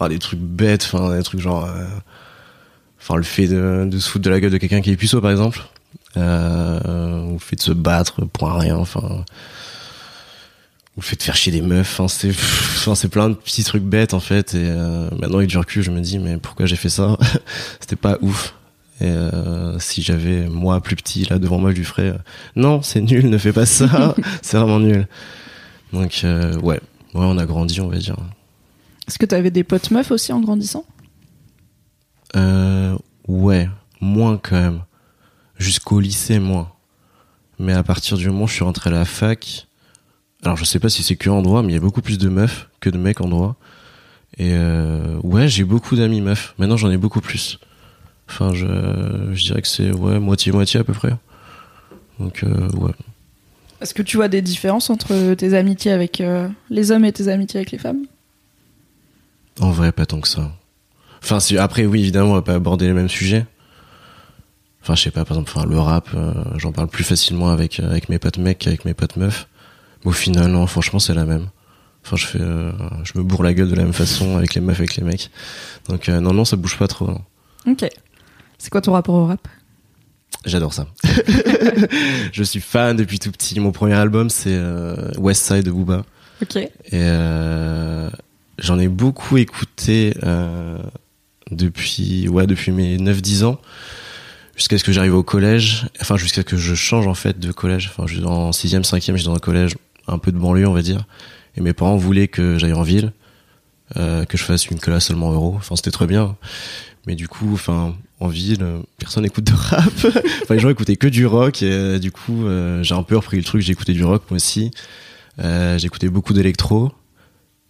ah, 0.00 0.08
des 0.08 0.18
trucs 0.18 0.40
bêtes, 0.40 0.88
enfin 0.92 1.16
des 1.16 1.22
trucs 1.22 1.40
genre, 1.40 1.64
euh, 1.64 1.84
enfin 3.00 3.16
le 3.16 3.22
fait 3.22 3.48
de, 3.48 3.88
se 3.98 4.08
foutre 4.08 4.24
de 4.24 4.30
la 4.30 4.40
gueule 4.40 4.52
de 4.52 4.58
quelqu'un 4.58 4.80
qui 4.80 4.90
est 4.90 4.96
puceau 4.96 5.20
par 5.20 5.30
exemple, 5.30 5.62
euh, 6.16 7.24
ou 7.24 7.32
le 7.34 7.38
fait 7.38 7.56
de 7.56 7.62
se 7.62 7.72
battre 7.72 8.24
pour 8.26 8.52
rien, 8.52 8.76
enfin, 8.76 9.24
ou 10.96 11.00
le 11.00 11.02
fait 11.02 11.16
de 11.16 11.22
faire 11.22 11.36
chier 11.36 11.52
des 11.52 11.62
meufs, 11.62 11.98
enfin 11.98 12.08
c'est, 12.08 12.32
c'est 12.94 13.08
plein 13.08 13.30
de 13.30 13.34
petits 13.34 13.64
trucs 13.64 13.82
bêtes 13.82 14.14
en 14.14 14.20
fait. 14.20 14.54
Et 14.54 14.68
euh, 14.70 15.08
maintenant 15.18 15.38
avec 15.38 15.48
du 15.48 15.58
recul, 15.58 15.82
je 15.82 15.90
me 15.90 16.00
dis 16.00 16.18
mais 16.18 16.36
pourquoi 16.36 16.66
j'ai 16.66 16.76
fait 16.76 16.90
ça? 16.90 17.16
C'était 17.80 17.96
pas 17.96 18.18
ouf. 18.20 18.54
Et 19.00 19.06
euh, 19.06 19.78
si 19.78 20.02
j'avais 20.02 20.48
moi 20.48 20.80
plus 20.80 20.96
petit 20.96 21.24
là 21.24 21.38
devant 21.38 21.58
moi, 21.58 21.70
je 21.70 21.76
lui 21.76 21.84
ferais 21.84 22.10
euh, 22.10 22.18
non, 22.56 22.82
c'est 22.82 23.00
nul, 23.00 23.30
ne 23.30 23.38
fais 23.38 23.52
pas 23.52 23.66
ça, 23.66 24.14
c'est 24.42 24.56
vraiment 24.56 24.80
nul. 24.80 25.06
Donc 25.92 26.22
euh, 26.24 26.58
ouais, 26.58 26.80
ouais, 27.14 27.24
on 27.24 27.38
a 27.38 27.46
grandi, 27.46 27.80
on 27.80 27.88
va 27.88 27.98
dire. 27.98 28.16
Est-ce 29.06 29.18
que 29.18 29.26
t'avais 29.26 29.52
des 29.52 29.62
potes 29.62 29.90
meufs 29.90 30.10
aussi 30.10 30.32
en 30.32 30.40
grandissant? 30.40 30.84
Ouais, 33.26 33.68
moins 34.00 34.38
quand 34.38 34.56
même. 34.56 34.82
Jusqu'au 35.58 36.00
lycée, 36.00 36.38
moins. 36.38 36.72
Mais 37.58 37.74
à 37.74 37.82
partir 37.82 38.16
du 38.16 38.26
moment 38.28 38.44
où 38.44 38.48
je 38.48 38.54
suis 38.54 38.64
rentré 38.64 38.88
à 38.88 38.92
la 38.92 39.04
fac, 39.04 39.66
alors 40.44 40.56
je 40.56 40.64
sais 40.64 40.78
pas 40.78 40.88
si 40.88 41.02
c'est 41.02 41.16
que 41.16 41.28
en 41.28 41.42
droit, 41.42 41.62
mais 41.62 41.72
il 41.72 41.74
y 41.74 41.78
a 41.78 41.80
beaucoup 41.80 42.00
plus 42.00 42.16
de 42.16 42.30
meufs 42.30 42.70
que 42.80 42.88
de 42.88 42.96
mecs 42.96 43.20
en 43.20 43.28
droit. 43.28 43.56
Et 44.38 44.56
ouais, 45.22 45.48
j'ai 45.48 45.64
beaucoup 45.64 45.94
d'amis 45.94 46.22
meufs. 46.22 46.54
Maintenant, 46.58 46.78
j'en 46.78 46.90
ai 46.90 46.96
beaucoup 46.96 47.20
plus. 47.20 47.58
Enfin, 48.28 48.52
je, 48.52 48.66
je 49.32 49.44
dirais 49.44 49.62
que 49.62 49.68
c'est 49.68 49.90
ouais 49.92 50.18
moitié-moitié 50.18 50.80
à 50.80 50.84
peu 50.84 50.92
près. 50.92 51.14
Donc 52.18 52.44
euh, 52.44 52.68
ouais. 52.76 52.92
Est-ce 53.80 53.94
que 53.94 54.02
tu 54.02 54.16
vois 54.16 54.28
des 54.28 54.42
différences 54.42 54.90
entre 54.90 55.34
tes 55.34 55.54
amitiés 55.54 55.92
avec 55.92 56.20
euh, 56.20 56.48
les 56.68 56.90
hommes 56.90 57.04
et 57.04 57.12
tes 57.12 57.28
amitiés 57.28 57.58
avec 57.58 57.70
les 57.70 57.78
femmes? 57.78 58.04
En 59.60 59.70
vrai, 59.70 59.92
pas 59.92 60.06
tant 60.06 60.20
que 60.20 60.28
ça. 60.28 60.52
Enfin, 61.22 61.40
si, 61.40 61.58
après, 61.58 61.86
oui, 61.86 62.00
évidemment, 62.00 62.30
on 62.30 62.34
va 62.34 62.42
pas 62.42 62.54
aborder 62.54 62.86
les 62.86 62.92
mêmes 62.92 63.08
sujets. 63.08 63.44
Enfin, 64.82 64.94
je 64.94 65.02
sais 65.02 65.10
pas, 65.10 65.24
par 65.24 65.36
exemple, 65.36 65.52
enfin, 65.54 65.66
le 65.66 65.78
rap, 65.78 66.08
euh, 66.14 66.32
j'en 66.56 66.72
parle 66.72 66.88
plus 66.88 67.04
facilement 67.04 67.50
avec, 67.50 67.80
avec 67.80 68.08
mes 68.08 68.18
potes 68.18 68.38
mecs 68.38 68.58
qu'avec 68.58 68.84
mes 68.84 68.94
potes 68.94 69.16
meufs. 69.16 69.48
Mais 70.04 70.10
au 70.10 70.12
final, 70.14 70.50
non, 70.50 70.66
franchement, 70.66 70.98
c'est 70.98 71.14
la 71.14 71.24
même. 71.24 71.48
Enfin, 72.04 72.16
je 72.16 72.26
fais, 72.26 72.40
euh, 72.40 72.72
je 73.02 73.18
me 73.18 73.22
bourre 73.22 73.42
la 73.42 73.52
gueule 73.52 73.68
de 73.68 73.74
la 73.74 73.82
même 73.84 73.92
façon 73.92 74.36
avec 74.36 74.54
les 74.54 74.60
meufs, 74.60 74.78
avec 74.78 74.96
les 74.96 75.02
mecs. 75.04 75.30
Donc, 75.88 76.08
euh, 76.08 76.20
non, 76.20 76.32
non, 76.32 76.44
ça 76.44 76.56
bouge 76.56 76.78
pas 76.78 76.88
trop. 76.88 77.06
non. 77.08 77.20
Ok. 77.66 77.88
C'est 78.58 78.70
quoi 78.70 78.80
ton 78.80 78.92
rapport 78.92 79.14
au 79.14 79.26
rap? 79.26 79.46
J'adore 80.44 80.72
ça. 80.72 80.86
je 82.32 82.42
suis 82.42 82.60
fan 82.60 82.96
depuis 82.96 83.18
tout 83.18 83.30
petit. 83.30 83.58
Mon 83.60 83.72
premier 83.72 83.94
album, 83.94 84.30
c'est 84.30 84.54
euh, 84.54 85.10
West 85.18 85.44
Side 85.44 85.64
de 85.64 85.70
Booba. 85.70 86.04
Ok. 86.42 86.56
Et 86.56 86.70
euh, 86.94 88.08
j'en 88.58 88.78
ai 88.78 88.88
beaucoup 88.88 89.36
écouté 89.36 90.16
euh, 90.22 90.78
depuis 91.50 92.28
ouais 92.28 92.46
depuis 92.46 92.70
mes 92.70 92.98
9 92.98 93.20
10 93.20 93.44
ans 93.44 93.60
jusqu'à 94.56 94.76
ce 94.76 94.84
que 94.84 94.92
j'arrive 94.92 95.14
au 95.14 95.22
collège, 95.22 95.86
enfin 96.00 96.16
jusqu'à 96.16 96.42
ce 96.42 96.46
que 96.46 96.56
je 96.56 96.74
change 96.74 97.06
en 97.06 97.14
fait 97.14 97.38
de 97.38 97.52
collège, 97.52 97.90
enfin 97.90 98.06
je 98.06 98.16
suis 98.16 98.24
en 98.24 98.50
6e, 98.50 98.82
5e, 98.82 99.16
j'étais 99.16 99.28
dans 99.28 99.34
un 99.34 99.38
collège 99.38 99.76
un 100.08 100.18
peu 100.18 100.32
de 100.32 100.38
banlieue, 100.38 100.66
on 100.66 100.72
va 100.72 100.82
dire. 100.82 101.06
Et 101.56 101.60
mes 101.60 101.72
parents 101.72 101.96
voulaient 101.96 102.28
que 102.28 102.58
j'aille 102.58 102.72
en 102.72 102.82
ville, 102.82 103.12
euh, 103.96 104.24
que 104.24 104.36
je 104.36 104.42
fasse 104.42 104.66
une 104.66 104.80
classe 104.80 105.06
seulement 105.06 105.32
euro. 105.32 105.54
Enfin, 105.56 105.76
c'était 105.76 105.90
très 105.90 106.06
bien. 106.06 106.36
Mais 107.08 107.14
du 107.14 107.26
coup, 107.26 107.54
enfin, 107.54 107.96
en 108.20 108.28
ville, 108.28 108.62
personne 108.98 109.22
n'écoute 109.22 109.44
de 109.44 109.54
rap. 109.54 109.82
enfin, 110.04 110.54
les 110.54 110.58
gens 110.58 110.68
écoutaient 110.68 110.96
que 110.96 111.06
du 111.06 111.24
rock. 111.24 111.62
Et 111.62 111.72
euh, 111.72 111.98
du 111.98 112.12
coup, 112.12 112.44
euh, 112.44 112.82
j'ai 112.82 112.94
un 112.94 113.02
peu 113.02 113.16
repris 113.16 113.38
le 113.38 113.44
truc. 113.44 113.62
J'ai 113.62 113.72
écouté 113.72 113.94
du 113.94 114.04
rock 114.04 114.24
moi 114.28 114.36
aussi. 114.36 114.70
Euh, 115.38 115.78
j'ai 115.78 115.86
écouté 115.86 116.10
beaucoup 116.10 116.34
d'électro. 116.34 116.92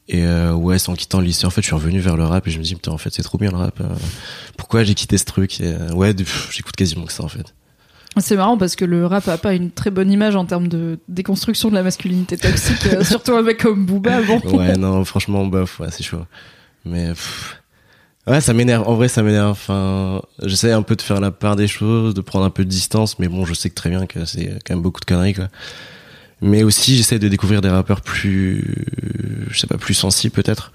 Et 0.09 0.25
euh, 0.25 0.55
ouais, 0.55 0.77
en 0.89 0.95
quittant 0.95 1.21
le 1.21 1.27
lycée, 1.27 1.47
en 1.47 1.51
fait, 1.51 1.61
je 1.61 1.67
suis 1.67 1.75
revenu 1.77 2.01
vers 2.01 2.17
le 2.17 2.25
rap 2.25 2.49
et 2.49 2.51
je 2.51 2.59
me 2.59 2.65
dis, 2.65 2.75
putain, 2.75 2.91
en 2.91 2.99
fait, 2.99 3.11
c'est 3.13 3.23
trop 3.23 3.39
bien 3.39 3.53
le 3.53 3.59
rap. 3.59 3.81
pourquoi 4.57 4.83
j'ai 4.83 4.95
quitté 4.97 5.17
ce 5.19 5.25
truc? 5.25 5.61
Et, 5.61 5.73
Ouais, 5.95 6.17
j'écoute 6.51 6.75
quasiment 6.75 7.05
que 7.05 7.13
ça, 7.13 7.23
en 7.23 7.29
fait. 7.29 7.55
C'est 8.17 8.35
marrant 8.35 8.59
parce 8.59 8.75
que 8.75 8.85
le 8.85 9.07
rap 9.07 9.29
a 9.29 9.39
pas 9.39 9.55
une 9.55 9.71
très 9.71 9.93
bonne 9.93 10.11
image 10.11 10.35
en 10.35 10.47
termes 10.47 10.67
de 10.67 10.99
déconstruction 11.07 11.69
de 11.69 11.75
la 11.75 11.85
masculinité 11.85 12.37
toxique, 12.37 12.89
surtout 13.03 13.37
un 13.37 13.43
mec 13.43 13.63
comme 13.63 13.87
Booba. 13.87 14.21
Bon. 14.23 14.41
Ouais, 14.59 14.77
non, 14.77 15.05
franchement, 15.05 15.47
bof, 15.47 15.79
ouais, 15.79 15.89
c'est 15.93 16.03
chaud. 16.03 16.25
Mais 16.85 17.11
pff, 17.11 17.63
ouais, 18.29 18.41
ça 18.41 18.53
m'énerve. 18.53 18.87
En 18.89 18.95
vrai, 18.95 19.09
ça 19.09 19.23
m'énerve. 19.23 19.51
Enfin, 19.51 20.23
j'essaie 20.43 20.73
un 20.73 20.83
peu 20.83 20.97
de 20.97 21.03
faire 21.03 21.21
la 21.21 21.31
part 21.31 21.57
des 21.57 21.69
choses, 21.69 22.15
de 22.15 22.21
prendre 22.21 22.45
un 22.45 22.51
peu 22.51 22.65
de 22.65 22.71
distance, 22.71 23.19
mais 23.19 23.29
bon, 23.29 23.45
je 23.45 23.55
sais 23.55 23.71
que 23.71 23.75
très 23.75 23.91
bien 23.91 24.07
que 24.07 24.25
c'est 24.25 24.59
quand 24.65 24.75
même 24.75 24.83
beaucoup 24.83 25.01
de 25.01 25.05
conneries, 25.05 25.35
quoi. 25.35 25.49
Mais 26.41 26.63
aussi, 26.63 26.97
j'essaie 26.97 27.19
de 27.19 27.29
découvrir 27.29 27.61
des 27.61 27.69
rappeurs 27.69 28.01
plus, 28.01 28.87
je 29.51 29.59
sais 29.59 29.67
pas, 29.67 29.77
plus 29.77 29.95
sensibles 29.95 30.33
peut-être. 30.33 30.73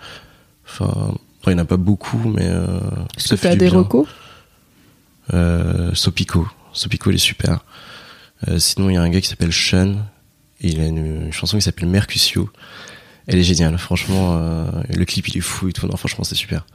Enfin, 0.67 1.13
il 1.47 1.51
y 1.51 1.55
en 1.55 1.59
a 1.59 1.65
pas 1.65 1.77
beaucoup, 1.77 2.17
mais 2.29 2.47
euh, 2.47 2.65
Est-ce 3.17 3.35
que 3.35 3.39
t'as 3.39 3.55
des 3.55 3.69
recos? 3.69 4.07
Euh, 5.33 5.93
Sopico. 5.93 6.47
Sopico, 6.73 7.11
il 7.11 7.15
est 7.15 7.17
super. 7.17 7.63
Euh, 8.49 8.59
sinon, 8.59 8.89
il 8.89 8.95
y 8.95 8.97
a 8.97 9.01
un 9.01 9.09
gars 9.09 9.21
qui 9.21 9.27
s'appelle 9.29 9.53
Sean. 9.53 9.95
Et 10.61 10.69
il 10.69 10.81
a 10.81 10.85
une, 10.85 11.25
une 11.25 11.33
chanson 11.33 11.57
qui 11.57 11.63
s'appelle 11.63 11.87
Mercutio. 11.87 12.49
Elle 13.27 13.39
est 13.39 13.43
géniale, 13.43 13.77
franchement. 13.77 14.37
euh, 14.37 14.65
le 14.89 15.05
clip, 15.05 15.27
il 15.29 15.37
est 15.37 15.41
fou 15.41 15.69
et 15.69 15.73
tout. 15.73 15.87
Non, 15.87 15.95
franchement, 15.95 16.23
c'est 16.25 16.35
super. 16.35 16.65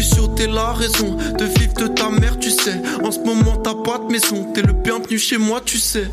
Mercutio, 0.00 0.28
t'es 0.28 0.46
la 0.46 0.72
raison 0.72 1.14
de 1.14 1.44
vivre 1.44 1.74
de 1.74 1.86
ta 1.88 2.08
mère, 2.08 2.38
tu 2.38 2.48
sais. 2.48 2.80
En 3.04 3.10
ce 3.10 3.18
moment, 3.20 3.56
t'as 3.62 3.74
pas 3.74 3.98
de 3.98 4.10
maison, 4.10 4.50
t'es 4.54 4.62
le 4.62 4.72
bienvenu 4.72 5.18
chez 5.18 5.36
moi, 5.36 5.60
tu 5.62 5.76
sais. 5.76 6.08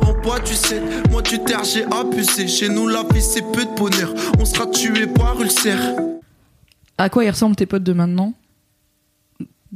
En 0.00 0.14
bois, 0.22 0.40
tu 0.40 0.54
sais, 0.54 0.80
moi 1.10 1.20
du 1.20 1.38
terre, 1.40 1.62
j'ai 1.62 1.84
abusé. 1.84 2.48
Chez 2.48 2.70
nous, 2.70 2.88
la 2.88 3.02
vie, 3.12 3.20
c'est 3.20 3.42
peu 3.52 3.66
de 3.66 3.74
bonheur. 3.76 4.14
On 4.40 4.46
sera 4.46 4.66
tué 4.66 5.06
par 5.06 5.38
ulcère. 5.38 5.78
À 6.96 7.10
quoi 7.10 7.24
ils 7.26 7.30
ressemblent 7.30 7.54
tes 7.54 7.66
potes 7.66 7.82
de 7.82 7.92
maintenant? 7.92 8.32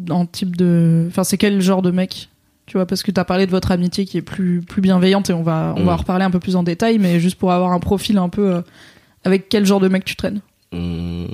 En 0.09 0.25
type 0.25 0.57
de. 0.57 1.05
Enfin, 1.09 1.23
c'est 1.25 1.37
quel 1.37 1.61
genre 1.61 1.83
de 1.83 1.91
mec? 1.91 2.31
Tu 2.65 2.79
vois, 2.79 2.87
parce 2.87 3.03
que 3.03 3.11
t'as 3.11 3.25
parlé 3.25 3.45
de 3.45 3.51
votre 3.51 3.71
amitié 3.71 4.07
qui 4.07 4.17
est 4.17 4.23
plus, 4.23 4.63
plus 4.63 4.81
bienveillante 4.81 5.29
et 5.29 5.35
on 5.35 5.43
va, 5.43 5.75
on 5.77 5.85
va 5.85 5.93
Mm. 5.93 5.95
en 5.95 5.97
reparler 5.97 6.25
un 6.25 6.31
peu 6.31 6.41
plus 6.41 6.57
en 6.57 6.63
détail, 6.63 6.99
mais 6.99 7.21
juste 7.21 7.37
pour 7.39 7.53
avoir 7.53 7.73
un 7.73 7.81
profil 7.81 8.17
un 8.17 8.31
peu. 8.31 8.55
euh, 8.55 8.63
avec 9.25 9.51
quel 9.51 9.67
genre 9.67 9.81
de 9.81 9.89
mec 9.89 10.07
tu 10.07 10.17
traînes? 10.17 10.41
Hum, 10.73 11.27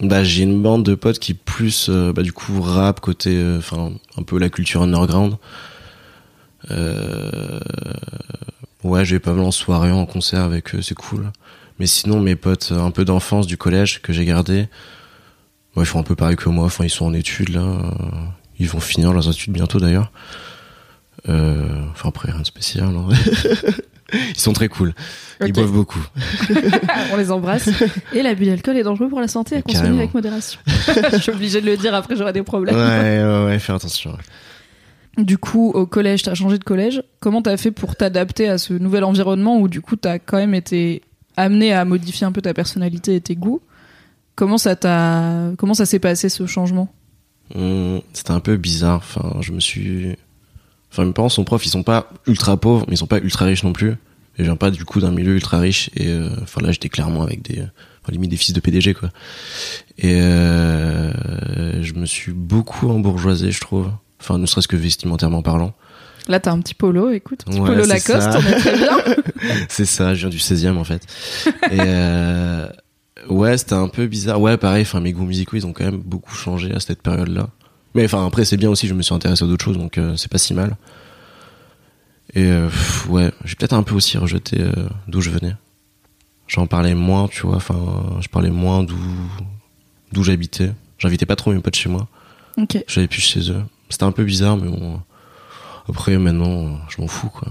Bah, 0.00 0.24
j'ai 0.24 0.42
une 0.42 0.60
bande 0.60 0.84
de 0.84 0.94
potes 0.94 1.18
qui 1.18 1.34
plus, 1.34 1.88
euh, 1.88 2.12
bah, 2.12 2.22
du 2.22 2.32
coup, 2.32 2.60
rap 2.60 3.00
côté, 3.00 3.36
euh, 3.36 3.58
enfin, 3.58 3.92
un 4.16 4.22
peu 4.22 4.38
la 4.38 4.48
culture 4.48 4.82
underground. 4.82 5.36
Euh, 6.70 7.60
ouais, 8.82 9.04
je 9.04 9.14
vais 9.14 9.20
pas 9.20 9.32
mal 9.32 9.44
en 9.44 9.50
soirée, 9.52 9.92
en 9.92 10.06
concert 10.06 10.40
avec 10.40 10.74
eux, 10.74 10.82
c'est 10.82 10.96
cool. 10.96 11.30
Mais 11.78 11.86
sinon, 11.86 12.20
mes 12.20 12.36
potes 12.36 12.72
un 12.72 12.90
peu 12.90 13.04
d'enfance 13.04 13.46
du 13.46 13.56
collège 13.56 14.02
que 14.02 14.12
j'ai 14.12 14.24
gardé, 14.24 14.68
ouais, 15.76 15.84
ils 15.84 15.86
font 15.86 16.00
un 16.00 16.04
peu 16.04 16.16
pareil 16.16 16.36
que 16.36 16.48
moi. 16.48 16.66
Enfin, 16.66 16.84
ils 16.84 16.90
sont 16.90 17.06
en 17.06 17.14
études 17.14 17.50
là. 17.50 17.64
ils 18.58 18.68
vont 18.68 18.80
finir 18.80 19.12
leurs 19.12 19.28
études 19.28 19.52
bientôt 19.52 19.78
d'ailleurs. 19.80 20.12
Enfin 21.26 22.08
après 22.08 22.30
rien 22.30 22.40
de 22.40 22.46
spécial. 22.46 22.88
non. 22.88 23.08
ils 24.12 24.38
sont 24.38 24.52
très 24.52 24.68
cool. 24.68 24.92
Ils 25.44 25.52
boivent 25.52 25.72
beaucoup. 25.72 26.04
On 27.12 27.16
les 27.16 27.30
embrasse. 27.30 27.68
Et 28.12 28.22
l'abus 28.22 28.46
d'alcool 28.46 28.76
est 28.76 28.82
dangereux 28.82 29.08
pour 29.08 29.20
la 29.20 29.28
santé 29.28 29.56
à 29.56 29.62
consommer 29.62 29.98
avec 29.98 30.14
modération. 30.14 30.60
Je 31.12 31.18
suis 31.18 31.32
obligée 31.32 31.60
de 31.60 31.66
le 31.66 31.76
dire, 31.76 31.94
après 31.94 32.16
j'aurai 32.16 32.32
des 32.32 32.40
Ouais, 32.40 32.44
problèmes. 32.44 32.76
ouais, 32.76 33.44
ouais, 33.46 33.58
faire 33.58 33.74
attention. 33.76 34.10
ouais. 34.12 35.22
Du 35.24 35.38
coup, 35.38 35.70
au 35.74 35.86
collège, 35.86 36.22
t'as 36.24 36.34
changé 36.34 36.58
de 36.58 36.64
collège. 36.64 37.02
Comment 37.20 37.40
t'as 37.40 37.56
fait 37.56 37.70
pour 37.70 37.94
t'adapter 37.96 38.48
à 38.48 38.58
ce 38.58 38.72
nouvel 38.74 39.04
environnement 39.04 39.58
où 39.60 39.68
du 39.68 39.80
coup 39.80 39.94
t'as 39.96 40.18
quand 40.18 40.36
même 40.38 40.54
été 40.54 41.02
amené 41.36 41.72
à 41.72 41.84
modifier 41.84 42.26
un 42.26 42.32
peu 42.32 42.42
ta 42.42 42.52
personnalité 42.52 43.14
et 43.14 43.20
tes 43.20 43.36
goûts? 43.36 43.60
Comment 44.34 44.58
ça 44.58 44.74
t'a, 44.74 45.50
comment 45.56 45.74
ça 45.74 45.86
s'est 45.86 46.00
passé 46.00 46.28
ce 46.28 46.46
changement? 46.46 46.92
Hum, 47.54 48.00
C'était 48.12 48.32
un 48.32 48.40
peu 48.40 48.56
bizarre. 48.56 48.96
Enfin, 48.96 49.36
je 49.40 49.52
me 49.52 49.60
suis. 49.60 50.16
Enfin, 50.94 51.06
mes 51.06 51.12
parents 51.12 51.28
sont 51.28 51.42
profs, 51.42 51.66
ils 51.66 51.70
sont 51.70 51.82
pas 51.82 52.08
ultra 52.28 52.56
pauvres, 52.56 52.84
mais 52.86 52.94
ils 52.94 52.98
sont 52.98 53.08
pas 53.08 53.18
ultra 53.18 53.46
riches 53.46 53.64
non 53.64 53.72
plus. 53.72 53.90
Et 53.90 53.96
je 54.38 54.44
viens 54.44 54.54
pas 54.54 54.70
du 54.70 54.84
coup 54.84 55.00
d'un 55.00 55.10
milieu 55.10 55.34
ultra 55.34 55.58
riche. 55.58 55.90
Et 55.96 56.06
euh, 56.06 56.28
enfin 56.40 56.60
là, 56.60 56.70
j'étais 56.70 56.88
clairement 56.88 57.22
avec 57.22 57.42
des, 57.42 57.62
enfin, 57.62 58.12
limite 58.12 58.30
des 58.30 58.36
fils 58.36 58.52
de 58.52 58.60
PDG 58.60 58.94
quoi. 58.94 59.10
Et 59.98 60.20
euh, 60.20 61.82
je 61.82 61.94
me 61.94 62.06
suis 62.06 62.30
beaucoup 62.30 62.88
embourgeoisé, 62.90 63.50
je 63.50 63.60
trouve. 63.60 63.90
Enfin, 64.20 64.38
ne 64.38 64.46
serait-ce 64.46 64.68
que 64.68 64.76
vestimentairement 64.76 65.42
parlant. 65.42 65.74
Là, 66.28 66.38
t'as 66.38 66.52
un 66.52 66.60
petit 66.60 66.74
polo, 66.74 67.10
écoute, 67.10 67.44
petit 67.44 67.58
Ouais, 67.58 67.70
polo 67.70 67.84
Lacoste, 67.86 68.28
on 68.32 68.48
est 68.48 68.58
très 68.58 68.78
bien. 68.78 68.96
C'est 69.68 69.86
ça, 69.86 70.14
je 70.14 70.20
viens 70.20 70.30
du 70.30 70.38
16e 70.38 70.76
en 70.76 70.84
fait. 70.84 71.04
Et 71.72 71.80
euh, 71.80 72.68
ouais, 73.28 73.58
c'était 73.58 73.74
un 73.74 73.88
peu 73.88 74.06
bizarre. 74.06 74.40
Ouais, 74.40 74.56
pareil, 74.58 74.82
enfin 74.82 75.00
mes 75.00 75.12
goûts 75.12 75.26
musicaux, 75.26 75.56
ils 75.56 75.66
ont 75.66 75.72
quand 75.72 75.84
même 75.84 76.00
beaucoup 76.00 76.36
changé 76.36 76.72
à 76.72 76.78
cette 76.78 77.02
période-là. 77.02 77.48
Mais 77.94 78.04
enfin 78.04 78.26
après 78.26 78.44
c'est 78.44 78.56
bien 78.56 78.70
aussi, 78.70 78.86
je 78.88 78.94
me 78.94 79.02
suis 79.02 79.14
intéressé 79.14 79.44
à 79.44 79.46
d'autres 79.46 79.64
choses 79.64 79.78
donc 79.78 79.98
euh, 79.98 80.16
c'est 80.16 80.30
pas 80.30 80.38
si 80.38 80.54
mal. 80.54 80.76
Et 82.34 82.46
euh, 82.46 82.66
pff, 82.66 83.08
ouais, 83.10 83.30
j'ai 83.44 83.54
peut-être 83.54 83.74
un 83.74 83.82
peu 83.82 83.94
aussi 83.94 84.18
rejeté 84.18 84.60
euh, 84.60 84.72
d'où 85.06 85.20
je 85.20 85.30
venais. 85.30 85.54
J'en 86.48 86.66
parlais 86.66 86.94
moins, 86.94 87.28
tu 87.28 87.46
vois, 87.46 87.56
enfin 87.56 87.76
je 88.20 88.28
parlais 88.28 88.50
moins 88.50 88.82
d'où 88.82 88.96
d'où 90.12 90.22
j'habitais. 90.22 90.72
J'invitais 90.98 91.26
pas 91.26 91.36
trop 91.36 91.52
mes 91.52 91.60
potes 91.60 91.76
chez 91.76 91.88
moi. 91.88 92.08
ok. 92.56 92.82
J'avais 92.86 93.08
plus 93.08 93.20
chez 93.20 93.50
eux. 93.50 93.62
C'était 93.88 94.04
un 94.04 94.12
peu 94.12 94.24
bizarre 94.24 94.56
mais 94.56 94.68
bon 94.68 95.00
après 95.88 96.16
maintenant, 96.18 96.78
je 96.88 97.00
m'en 97.00 97.06
fous 97.08 97.28
quoi. 97.28 97.48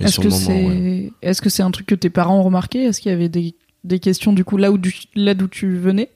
Et 0.00 0.04
Est-ce 0.04 0.18
que 0.20 0.24
moment, 0.28 0.36
c'est, 0.36 0.64
ouais. 0.66 1.12
est-ce 1.22 1.40
que 1.40 1.48
c'est 1.50 1.62
un 1.62 1.70
truc 1.70 1.86
que 1.86 1.94
tes 1.94 2.10
parents 2.10 2.38
ont 2.40 2.42
remarqué? 2.42 2.82
Est-ce 2.84 3.00
qu'il 3.00 3.10
y 3.12 3.14
avait 3.14 3.28
des, 3.28 3.54
des 3.84 3.98
questions 4.00 4.32
du 4.32 4.44
coup 4.44 4.56
là 4.56 4.72
où 4.72 4.78
du- 4.78 4.94
là 5.14 5.34
d'où 5.34 5.46
tu 5.48 5.76
venais? 5.78 6.10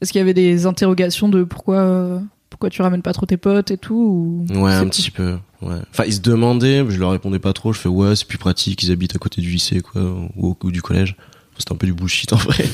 Est-ce 0.00 0.12
qu'il 0.12 0.18
y 0.18 0.22
avait 0.22 0.34
des 0.34 0.66
interrogations 0.66 1.28
de 1.28 1.42
pourquoi 1.44 2.20
pourquoi 2.50 2.68
tu 2.68 2.82
ramènes 2.82 3.02
pas 3.02 3.12
trop 3.12 3.26
tes 3.26 3.36
potes 3.36 3.70
et 3.70 3.78
tout 3.78 4.44
ou 4.50 4.60
Ouais, 4.60 4.72
un 4.72 4.88
petit 4.88 5.10
peu. 5.10 5.38
Ouais. 5.62 5.76
Enfin, 5.90 6.04
ils 6.06 6.14
se 6.14 6.20
demandaient, 6.20 6.82
mais 6.82 6.90
je 6.90 6.98
leur 6.98 7.12
répondais 7.12 7.38
pas 7.38 7.52
trop. 7.52 7.72
Je 7.72 7.78
fais 7.78 7.88
ouais, 7.88 8.16
c'est 8.16 8.26
plus 8.26 8.38
pratique. 8.38 8.82
Ils 8.82 8.90
habitent 8.92 9.14
à 9.14 9.18
côté 9.18 9.40
du 9.40 9.50
lycée, 9.50 9.80
quoi, 9.80 10.02
ou, 10.36 10.56
ou 10.62 10.70
du 10.70 10.82
collège. 10.82 11.16
C'était 11.56 11.72
un 11.72 11.76
peu 11.76 11.86
du 11.86 11.92
bullshit 11.92 12.32
en 12.34 12.36
vrai. 12.36 12.64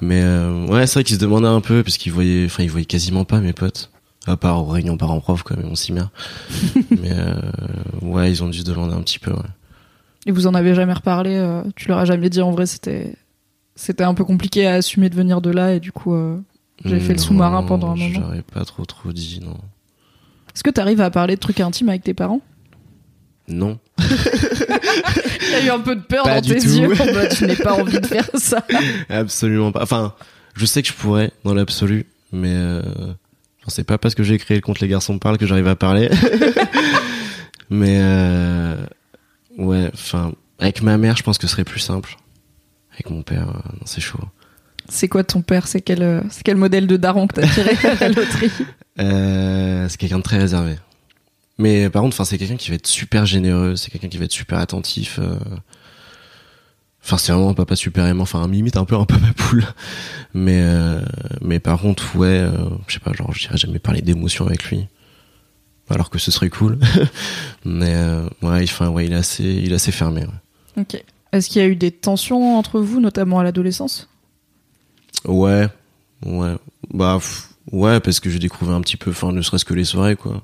Mais 0.00 0.22
euh, 0.22 0.66
ouais, 0.66 0.86
c'est 0.86 0.94
vrai 0.94 1.04
qu'ils 1.04 1.16
se 1.16 1.20
demandaient 1.20 1.46
un 1.48 1.60
peu 1.60 1.82
parce 1.82 1.98
qu'ils 1.98 2.12
voyaient, 2.12 2.46
enfin, 2.46 2.62
ils 2.62 2.70
voyaient 2.70 2.86
quasiment 2.86 3.24
pas 3.24 3.40
mes 3.40 3.52
potes, 3.52 3.90
à 4.26 4.36
part 4.36 4.58
aux 4.58 4.70
réunions 4.70 4.96
parents-prof, 4.96 5.42
quoi, 5.42 5.56
mais 5.58 5.66
on 5.66 5.74
s'y 5.74 5.92
met. 5.92 6.00
mais 6.90 7.12
euh, 7.12 7.34
ouais, 8.00 8.30
ils 8.30 8.42
ont 8.42 8.48
dû 8.48 8.58
se 8.58 8.64
demander 8.64 8.94
un 8.94 9.02
petit 9.02 9.18
peu. 9.18 9.32
Ouais. 9.32 9.38
Et 10.26 10.32
vous 10.32 10.46
en 10.46 10.54
avez 10.54 10.74
jamais 10.74 10.94
reparlé 10.94 11.34
euh, 11.36 11.62
Tu 11.76 11.88
leur 11.88 11.98
as 11.98 12.04
jamais 12.04 12.30
dit 12.30 12.40
en 12.40 12.52
vrai 12.52 12.66
c'était 12.66 13.14
c'était 13.74 14.04
un 14.04 14.14
peu 14.14 14.24
compliqué 14.24 14.66
à 14.66 14.74
assumer 14.74 15.08
de 15.10 15.14
venir 15.16 15.40
de 15.40 15.50
là 15.50 15.74
et 15.74 15.80
du 15.80 15.92
coup 15.92 16.14
J'ai 16.84 17.00
fait 17.00 17.12
le 17.12 17.18
sous-marin 17.18 17.62
pendant 17.62 17.92
un 17.92 17.96
moment. 17.96 18.20
J'aurais 18.20 18.42
pas 18.42 18.64
trop 18.64 18.84
trop 18.84 19.12
dit 19.12 19.40
non. 19.42 19.56
est-ce 20.54 20.62
que 20.62 20.70
t'arrives 20.70 21.00
à 21.00 21.10
parler 21.10 21.36
de 21.36 21.40
trucs 21.40 21.60
intimes 21.60 21.88
avec 21.88 22.02
tes 22.02 22.14
parents? 22.14 22.40
Non. 23.48 23.78
Il 23.98 25.50
y 25.52 25.54
a 25.54 25.64
eu 25.66 25.70
un 25.70 25.80
peu 25.80 25.96
de 25.96 26.00
peur 26.00 26.24
Pas 26.24 26.40
dans 26.40 26.48
tes 26.48 26.58
tout. 26.60 26.68
yeux 26.68 26.88
mode 26.88 27.34
je 27.36 27.44
n'ai 27.44 27.56
pas 27.56 27.74
envie 27.74 28.00
de 28.00 28.06
faire 28.06 28.28
ça. 28.34 28.64
Absolument 29.08 29.72
pas. 29.72 29.82
Enfin, 29.82 30.14
je 30.54 30.64
sais 30.66 30.82
que 30.82 30.88
je 30.88 30.92
pourrais 30.94 31.30
dans 31.44 31.54
l'absolu, 31.54 32.06
mais 32.32 32.52
euh, 32.54 32.82
c'est 33.68 33.84
pas 33.84 33.98
parce 33.98 34.14
que 34.14 34.22
j'ai 34.22 34.38
créé 34.38 34.56
le 34.56 34.62
compte 34.62 34.80
Les 34.80 34.88
Garçons 34.88 35.18
Parlent 35.18 35.38
que 35.38 35.46
j'arrive 35.46 35.68
à 35.68 35.76
parler. 35.76 36.08
mais 37.70 37.98
euh, 38.00 38.76
ouais, 39.58 39.90
enfin, 39.92 40.32
avec 40.58 40.82
ma 40.82 40.96
mère, 40.98 41.16
je 41.16 41.22
pense 41.22 41.38
que 41.38 41.46
ce 41.46 41.52
serait 41.52 41.64
plus 41.64 41.80
simple. 41.80 42.16
Avec 42.92 43.10
mon 43.10 43.22
père, 43.22 43.48
euh, 43.48 43.70
c'est 43.84 44.00
chaud. 44.00 44.20
C'est 44.88 45.08
quoi 45.08 45.24
ton 45.24 45.42
père? 45.42 45.66
C'est 45.66 45.80
quel 45.80 46.02
euh, 46.02 46.20
c'est 46.30 46.42
quel 46.42 46.56
modèle 46.56 46.86
de 46.86 46.96
daron 46.96 47.26
que 47.26 47.40
t'as 47.40 47.48
tiré 47.48 47.70
à 47.88 47.94
la 47.94 48.08
loterie? 48.08 48.50
Euh, 48.98 49.88
c'est 49.88 49.96
quelqu'un 49.96 50.18
de 50.18 50.22
très 50.22 50.38
réservé. 50.38 50.76
Mais 51.58 51.88
par 51.90 52.02
contre, 52.02 52.24
c'est 52.24 52.38
quelqu'un 52.38 52.56
qui 52.56 52.70
va 52.70 52.76
être 52.76 52.86
super 52.86 53.24
généreux, 53.26 53.76
c'est 53.76 53.90
quelqu'un 53.90 54.08
qui 54.08 54.18
va 54.18 54.24
être 54.24 54.32
super 54.32 54.58
attentif. 54.58 55.18
euh. 55.20 55.38
Enfin, 57.04 57.18
c'est 57.18 57.32
vraiment 57.32 57.50
un 57.50 57.54
papa 57.54 57.74
super 57.74 58.06
aimant, 58.06 58.22
enfin, 58.22 58.46
limite 58.48 58.76
un 58.76 58.84
peu 58.84 58.94
un 58.94 59.04
papa 59.04 59.26
poule. 59.36 59.64
Mais, 60.34 60.60
euh, 60.62 61.00
mais 61.40 61.58
par 61.58 61.80
contre, 61.80 62.16
ouais, 62.16 62.28
euh, 62.28 62.52
je 62.86 62.94
sais 62.94 63.00
pas, 63.00 63.12
genre, 63.12 63.32
je 63.32 63.40
dirais 63.40 63.56
jamais 63.58 63.80
parler 63.80 64.02
d'émotions 64.02 64.46
avec 64.46 64.64
lui. 64.64 64.86
Alors 65.90 66.10
que 66.10 66.18
ce 66.18 66.30
serait 66.30 66.48
cool. 66.48 66.78
mais 67.64 67.92
euh, 67.94 68.28
ouais, 68.42 68.64
il, 68.64 68.86
ouais, 68.88 69.06
il 69.06 69.12
est 69.12 69.16
assez, 69.16 69.42
il 69.44 69.72
est 69.72 69.74
assez 69.74 69.92
fermé. 69.92 70.22
ouais. 70.22 70.82
Ok. 70.82 71.02
Est-ce 71.32 71.48
qu'il 71.48 71.60
y 71.62 71.64
a 71.64 71.68
eu 71.68 71.76
des 71.76 71.90
tensions 71.90 72.56
entre 72.56 72.80
vous, 72.80 73.00
notamment 73.00 73.40
à 73.40 73.42
l'adolescence? 73.44 74.08
Ouais, 75.24 75.68
ouais. 76.26 76.54
Bah, 76.92 77.18
ouais, 77.70 78.00
parce 78.00 78.20
que 78.20 78.30
j'ai 78.30 78.38
découvert 78.38 78.74
un 78.74 78.80
petit 78.80 78.96
peu, 78.96 79.10
enfin, 79.10 79.32
ne 79.32 79.42
serait-ce 79.42 79.64
que 79.64 79.74
les 79.74 79.84
soirées, 79.84 80.16
quoi. 80.16 80.42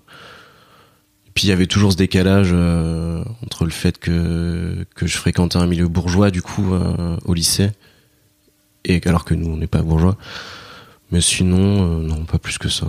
Et 1.26 1.30
puis 1.34 1.46
il 1.46 1.50
y 1.50 1.52
avait 1.52 1.66
toujours 1.66 1.92
ce 1.92 1.96
décalage 1.96 2.50
euh, 2.52 3.22
entre 3.44 3.64
le 3.64 3.70
fait 3.70 3.98
que, 3.98 4.84
que 4.94 5.06
je 5.06 5.16
fréquentais 5.18 5.58
un 5.58 5.66
milieu 5.66 5.88
bourgeois, 5.88 6.30
du 6.30 6.42
coup, 6.42 6.74
euh, 6.74 7.16
au 7.24 7.34
lycée, 7.34 7.70
et 8.84 9.00
alors 9.06 9.24
que 9.24 9.34
nous, 9.34 9.50
on 9.50 9.56
n'est 9.56 9.66
pas 9.66 9.82
bourgeois. 9.82 10.16
Mais 11.10 11.20
sinon, 11.20 12.00
euh, 12.00 12.02
non, 12.02 12.24
pas 12.24 12.38
plus 12.38 12.58
que 12.58 12.68
ça. 12.68 12.88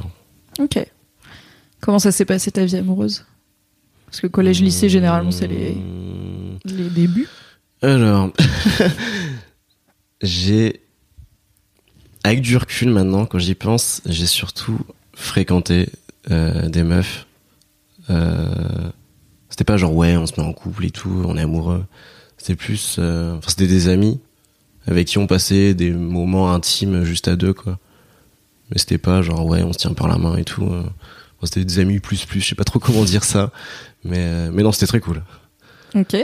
Ok. 0.60 0.80
Comment 1.80 2.00
ça 2.00 2.12
s'est 2.12 2.26
passé 2.26 2.52
ta 2.52 2.66
vie 2.66 2.76
amoureuse? 2.76 3.26
Parce 4.06 4.22
que 4.22 4.28
collège-lycée, 4.28 4.90
généralement, 4.90 5.32
c'est 5.32 5.48
les, 5.48 5.78
les 6.66 6.90
débuts. 6.90 7.30
Alors, 7.82 8.32
j'ai, 10.22 10.82
avec 12.24 12.42
du 12.42 12.58
recul 12.58 12.90
maintenant, 12.90 13.26
quand 13.26 13.40
j'y 13.40 13.56
pense, 13.56 14.02
j'ai 14.06 14.26
surtout 14.26 14.80
fréquenté 15.14 15.90
euh, 16.32 16.68
des 16.70 16.84
meufs. 16.84 17.28
Euh, 18.10 18.90
c'était 19.50 19.64
pas 19.64 19.78
genre 19.78 19.94
ouais, 19.94 20.18
on 20.18 20.26
se 20.26 20.40
met 20.40 20.46
en 20.46 20.54
couple 20.54 20.86
et 20.86 20.92
tout, 20.92 21.24
on 21.26 21.38
est 21.38 21.42
amoureux. 21.42 21.86
C'était 22.38 22.56
plus, 22.56 22.96
euh, 23.00 23.36
enfin 23.38 23.50
c'était 23.50 23.68
des 23.68 23.90
amis 23.90 24.20
avec 24.88 25.08
qui 25.08 25.18
on 25.18 25.28
passait 25.28 25.74
des 25.74 25.92
moments 25.92 26.54
intimes 26.54 27.04
juste 27.04 27.28
à 27.28 27.36
deux 27.36 27.54
quoi. 27.54 27.78
Mais 28.72 28.78
c'était 28.78 28.98
pas 28.98 29.22
genre 29.22 29.46
ouais, 29.46 29.64
on 29.64 29.74
se 29.74 29.78
tient 29.80 29.94
par 29.94 30.08
la 30.08 30.18
main 30.18 30.36
et 30.38 30.44
tout. 30.44 30.66
euh. 30.66 30.84
C'était 31.44 31.64
des 31.64 31.80
amis 31.80 32.00
plus 32.00 32.26
plus, 32.26 32.42
je 32.42 32.48
sais 32.50 32.56
pas 32.56 32.64
trop 32.66 32.80
comment 32.80 33.04
dire 33.04 33.24
ça, 33.24 33.52
mais 34.04 34.18
euh, 34.20 34.52
mais 34.54 34.64
non, 34.64 34.72
c'était 34.72 34.88
très 34.88 35.00
cool. 35.00 35.24
Ok. 35.96 36.16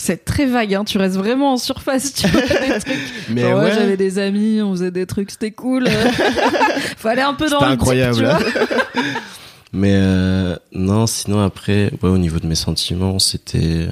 C'est 0.00 0.24
très 0.24 0.46
vague, 0.46 0.74
hein. 0.74 0.84
tu 0.84 0.96
restes 0.96 1.16
vraiment 1.16 1.54
en 1.54 1.56
surface, 1.56 2.14
tu 2.14 2.28
vois, 2.28 2.40
des 2.42 2.78
trucs. 2.80 2.96
Mais 3.30 3.40
Genre, 3.40 3.58
ouais, 3.58 3.64
ouais. 3.64 3.74
j'avais 3.74 3.96
des 3.96 4.20
amis, 4.20 4.62
on 4.62 4.70
faisait 4.70 4.92
des 4.92 5.06
trucs, 5.06 5.32
c'était 5.32 5.50
cool. 5.50 5.88
Fallait 6.96 7.22
un 7.22 7.34
peu 7.34 7.50
dans 7.50 7.58
C'était 7.58 7.66
le 7.66 7.72
incroyable. 7.72 8.14
deep, 8.14 8.24
tu 8.24 8.52
vois. 8.52 9.02
Mais 9.72 9.94
euh, 9.94 10.56
non, 10.70 11.08
sinon 11.08 11.40
après, 11.42 11.90
ouais, 12.00 12.08
au 12.10 12.16
niveau 12.16 12.38
de 12.38 12.46
mes 12.46 12.54
sentiments, 12.54 13.18
c'était 13.18 13.88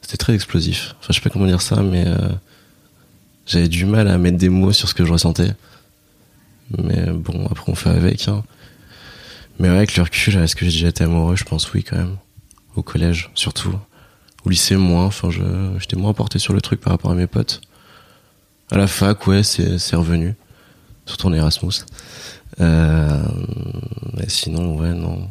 c'était 0.00 0.16
très 0.16 0.34
explosif. 0.34 0.94
Enfin, 1.00 1.08
je 1.10 1.14
sais 1.16 1.20
pas 1.20 1.28
comment 1.28 1.46
dire 1.46 1.60
ça, 1.60 1.82
mais 1.82 2.04
euh, 2.06 2.16
j'avais 3.44 3.68
du 3.68 3.84
mal 3.84 4.08
à 4.08 4.16
mettre 4.16 4.38
des 4.38 4.48
mots 4.48 4.72
sur 4.72 4.88
ce 4.88 4.94
que 4.94 5.04
je 5.04 5.12
ressentais. 5.12 5.50
Mais 6.78 7.10
bon, 7.12 7.46
après 7.50 7.70
on 7.70 7.74
fait 7.74 7.90
avec. 7.90 8.26
Hein. 8.26 8.42
Mais 9.58 9.68
ouais, 9.68 9.76
avec 9.76 9.96
le 9.96 10.02
recul, 10.02 10.34
est-ce 10.38 10.56
que 10.56 10.64
j'ai 10.64 10.72
déjà 10.72 10.88
été 10.88 11.04
amoureux? 11.04 11.36
Je 11.36 11.44
pense 11.44 11.70
oui 11.74 11.84
quand 11.84 11.96
même. 11.98 12.16
Au 12.74 12.82
collège, 12.82 13.30
surtout. 13.34 13.74
Au 14.48 14.50
lycée, 14.50 14.76
moins. 14.76 15.04
Enfin, 15.04 15.28
je 15.28 15.42
j'étais 15.78 15.96
moins 15.96 16.14
porté 16.14 16.38
sur 16.38 16.54
le 16.54 16.62
truc 16.62 16.80
par 16.80 16.94
rapport 16.94 17.10
à 17.10 17.14
mes 17.14 17.26
potes. 17.26 17.60
À 18.70 18.78
la 18.78 18.86
fac, 18.86 19.26
ouais, 19.26 19.42
c'est 19.42 19.94
revenu. 19.94 20.34
Surtout 21.04 21.26
en 21.26 21.34
Erasmus. 21.34 21.72
Euh, 22.58 23.22
mais 24.16 24.24
sinon, 24.28 24.78
ouais, 24.78 24.94
non. 24.94 25.28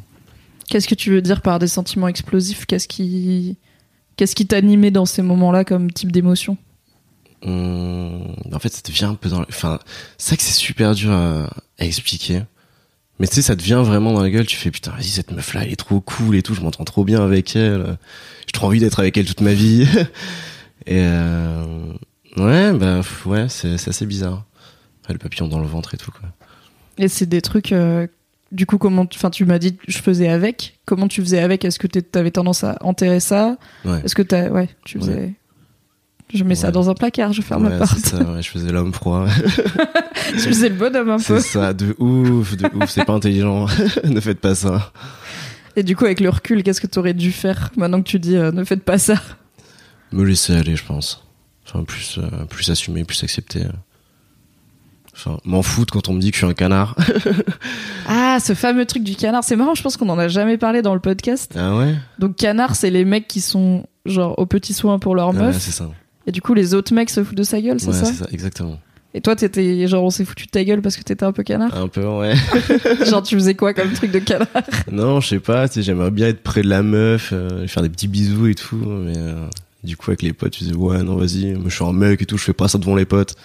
Qu'est-ce 0.70 0.88
que 0.88 0.94
tu 0.94 1.10
veux 1.10 1.24
dire 1.24 1.42
par 1.42 1.58
des 1.58 1.68
sentiments 1.68 2.08
explosifs? 2.08 2.68
Qu'est-ce 2.68 2.88
qui, 2.88 3.58
qu'est-ce 4.18 4.36
qui 4.36 4.46
t'animait 4.46 4.92
dans 4.92 5.08
ces 5.08 5.24
moments-là 5.24 5.64
comme 5.66 5.92
type 5.92 6.12
d'émotion? 6.12 6.56
Hum, 7.44 8.36
en 8.54 8.60
fait, 8.60 8.72
ça 8.72 8.82
devient 8.86 9.06
un 9.06 9.16
peu 9.16 9.30
dans. 9.30 9.40
le- 9.40 9.48
Enfin, 9.50 9.80
c'est 10.20 10.38
que 10.38 10.44
c'est 10.44 10.54
super 10.54 10.94
dur 10.94 11.12
à, 11.12 11.50
à 11.80 11.86
expliquer. 11.86 12.44
Mais 13.20 13.28
tu 13.28 13.36
sais, 13.36 13.42
ça 13.42 13.56
devient 13.56 13.82
vraiment 13.86 14.14
dans 14.14 14.22
la 14.22 14.30
gueule. 14.30 14.46
Tu 14.46 14.56
fais 14.58 14.70
putain, 14.72 14.92
vas-y, 14.92 15.06
cette 15.06 15.32
meuf-là, 15.32 15.64
elle 15.64 15.72
est 15.72 15.76
trop 15.76 16.00
cool 16.02 16.36
et 16.36 16.44
tout. 16.44 16.54
Je 16.54 16.62
m'entends 16.62 16.84
trop 16.84 17.04
bien 17.04 17.24
avec 17.24 17.56
elle. 17.56 17.98
J'ai 18.46 18.52
trop 18.54 18.68
envie 18.68 18.80
d'être 18.80 19.00
avec 19.00 19.18
elle 19.18 19.26
toute 19.26 19.42
ma 19.42 19.54
vie. 19.54 19.88
et 20.86 21.00
euh, 21.02 21.94
ouais, 22.38 22.74
bah 22.74 23.02
ouais, 23.26 23.48
c'est 23.50 23.74
assez 23.88 24.06
bizarre. 24.06 24.46
Ouais, 25.08 25.14
le 25.14 25.20
papillon 25.20 25.48
dans 25.48 25.60
le 25.60 25.66
ventre 25.68 25.94
et 25.94 25.98
tout 25.98 26.12
quoi. 26.12 26.30
Et 27.00 27.08
c'est 27.08 27.26
des 27.28 27.42
trucs 27.42 27.72
euh, 27.72 28.08
du 28.52 28.66
coup, 28.66 28.78
comment, 28.78 29.06
tu- 29.06 29.18
enfin, 29.18 29.30
tu 29.30 29.46
m'as 29.46 29.60
dit, 29.60 29.78
je 29.88 29.98
faisais 30.00 30.30
avec. 30.30 30.80
Comment 30.86 31.08
tu 31.08 31.22
faisais 31.22 31.40
avec? 31.40 31.66
Est-ce 31.66 31.80
que 31.80 31.88
tu 31.88 32.02
avais 32.14 32.32
tendance 32.32 32.64
à 32.64 32.78
enterrer 32.82 33.20
ça? 33.20 33.58
Ouais. 33.84 34.00
Est-ce 34.04 34.16
que 34.16 34.22
t'as, 34.22 34.50
ouais, 34.50 34.70
tu 34.86 35.00
Ouais. 35.00 35.34
Je 36.34 36.44
mets 36.44 36.56
ça 36.56 36.72
dans 36.72 36.90
un 36.90 36.94
placard, 36.94 37.32
je 37.32 37.42
ferme 37.42 37.64
la 37.66 37.70
Ouais, 37.72 37.78
porte. 37.78 37.98
c'est 38.04 38.18
ça, 38.18 38.24
ouais, 38.24 38.42
je 38.42 38.50
faisais 38.50 38.72
l'homme 38.72 38.94
froid. 38.94 39.26
tu 40.34 40.40
faisais 40.40 40.68
le 40.70 40.76
bonhomme 40.76 41.10
un 41.12 41.18
peu. 41.18 41.40
c'est 41.40 41.42
ça, 41.42 41.74
de 41.74 41.96
ouf, 42.00 42.58
de 42.58 42.68
ouf, 42.76 42.90
c'est 42.90 43.06
pas 43.06 43.14
intelligent. 43.14 43.66
ne 44.04 44.20
faites 44.20 44.40
pas 44.42 44.54
ça. 44.56 44.92
Et 45.78 45.84
du 45.84 45.96
coup, 45.96 46.04
avec 46.06 46.20
le 46.20 46.30
recul, 46.30 46.64
qu'est-ce 46.64 46.82
que 46.82 46.88
tu 46.88 47.00
aurais 47.00 47.14
dû 47.14 47.32
faire 47.32 47.70
maintenant 47.78 48.02
que 48.02 48.08
tu 48.10 48.20
dis 48.20 48.36
euh, 48.36 48.52
ne 48.52 48.64
faites 48.66 48.84
pas 48.84 48.98
ça? 48.98 49.16
Me 50.12 50.24
laisser 50.26 50.54
aller, 50.56 50.76
je 50.76 50.84
pense. 50.84 51.24
Enfin, 51.66 51.84
plus, 51.86 52.18
euh, 52.18 52.46
plus 52.50 52.70
assumer, 52.70 53.04
plus 53.06 53.24
accepter. 53.24 53.64
Enfin, 55.14 55.38
m'en 55.46 55.62
foutre 55.62 55.94
quand 55.94 56.10
on 56.10 56.14
me 56.14 56.20
dit 56.20 56.32
que 56.32 56.36
je 56.38 56.44
suis 56.44 56.52
un 56.52 56.54
canard. 56.54 56.96
Ah, 58.10 58.38
ce 58.40 58.54
fameux 58.54 58.86
truc 58.86 59.04
du 59.04 59.16
canard, 59.16 59.44
c'est 59.44 59.56
marrant, 59.58 59.76
je 59.76 59.82
pense 59.84 59.98
qu'on 59.98 60.08
en 60.08 60.18
a 60.18 60.28
jamais 60.30 60.58
parlé 60.58 60.82
dans 60.82 60.94
le 60.94 61.00
podcast. 61.02 61.54
ah 61.58 61.76
ouais? 61.76 61.94
Donc, 62.20 62.36
canard, 62.38 62.76
c'est 62.76 62.90
les 62.90 63.04
mecs 63.04 63.28
qui 63.28 63.42
sont 63.42 63.86
genre 64.06 64.38
aux 64.40 64.46
petits 64.46 64.74
soins 64.74 64.98
pour 65.00 65.14
leur 65.16 65.30
Ouais, 65.30 65.34
meuf. 65.42 65.58
c'est 65.60 65.72
ça. 65.72 65.90
Et 66.28 66.32
du 66.32 66.42
coup, 66.42 66.54
les 66.54 66.74
autres 66.74 66.94
mecs 66.94 67.10
se 67.10 67.24
foutent 67.24 67.38
de 67.38 67.44
sa 67.44 67.62
gueule, 67.62 67.80
c'est 67.80 67.88
Ouais, 67.88 67.94
ça 67.94 68.06
c'est 68.06 68.14
ça, 68.14 68.28
exactement. 68.32 68.78
Et 69.14 69.22
toi, 69.22 69.36
t'étais 69.36 69.88
genre 69.88 70.04
on 70.04 70.10
s'est 70.10 70.26
foutu 70.26 70.46
de 70.46 70.52
ta 70.52 70.64
gueule 70.64 70.82
parce 70.82 70.98
que 70.98 71.02
t'étais 71.02 71.24
un 71.24 71.32
peu 71.32 71.42
canard? 71.42 71.76
Un 71.76 71.88
peu, 71.88 72.06
ouais. 72.06 72.36
Genre, 73.06 73.24
tu 73.24 73.36
faisais 73.36 73.56
quoi 73.56 73.74
comme 73.74 73.92
truc 73.94 74.12
de 74.12 74.20
canard? 74.20 74.48
Non, 74.92 75.22
je 75.22 75.30
sais 75.30 75.40
pas, 75.40 75.66
j'aimerais 75.74 76.12
bien 76.12 76.28
être 76.28 76.44
près 76.44 76.62
de 76.62 76.68
la 76.68 76.84
meuf, 76.84 77.30
euh, 77.34 77.66
faire 77.66 77.82
des 77.82 77.90
petits 77.90 78.10
bisous 78.10 78.48
et 78.48 78.54
tout, 78.54 78.76
mais 78.76 79.18
euh, 79.18 79.48
du 79.84 79.96
coup, 79.98 80.12
avec 80.12 80.22
les 80.22 80.34
potes, 80.34 80.52
tu 80.52 80.66
disais, 80.66 80.76
ouais, 80.76 81.02
non, 81.02 81.16
vas-y, 81.16 81.58
je 81.66 81.70
suis 81.70 81.86
un 81.86 81.94
mec 81.94 82.22
et 82.22 82.26
tout, 82.26 82.38
je 82.38 82.44
fais 82.44 82.54
pas 82.54 82.68
ça 82.68 82.78
devant 82.78 82.96
les 82.96 83.06
potes. 83.06 83.36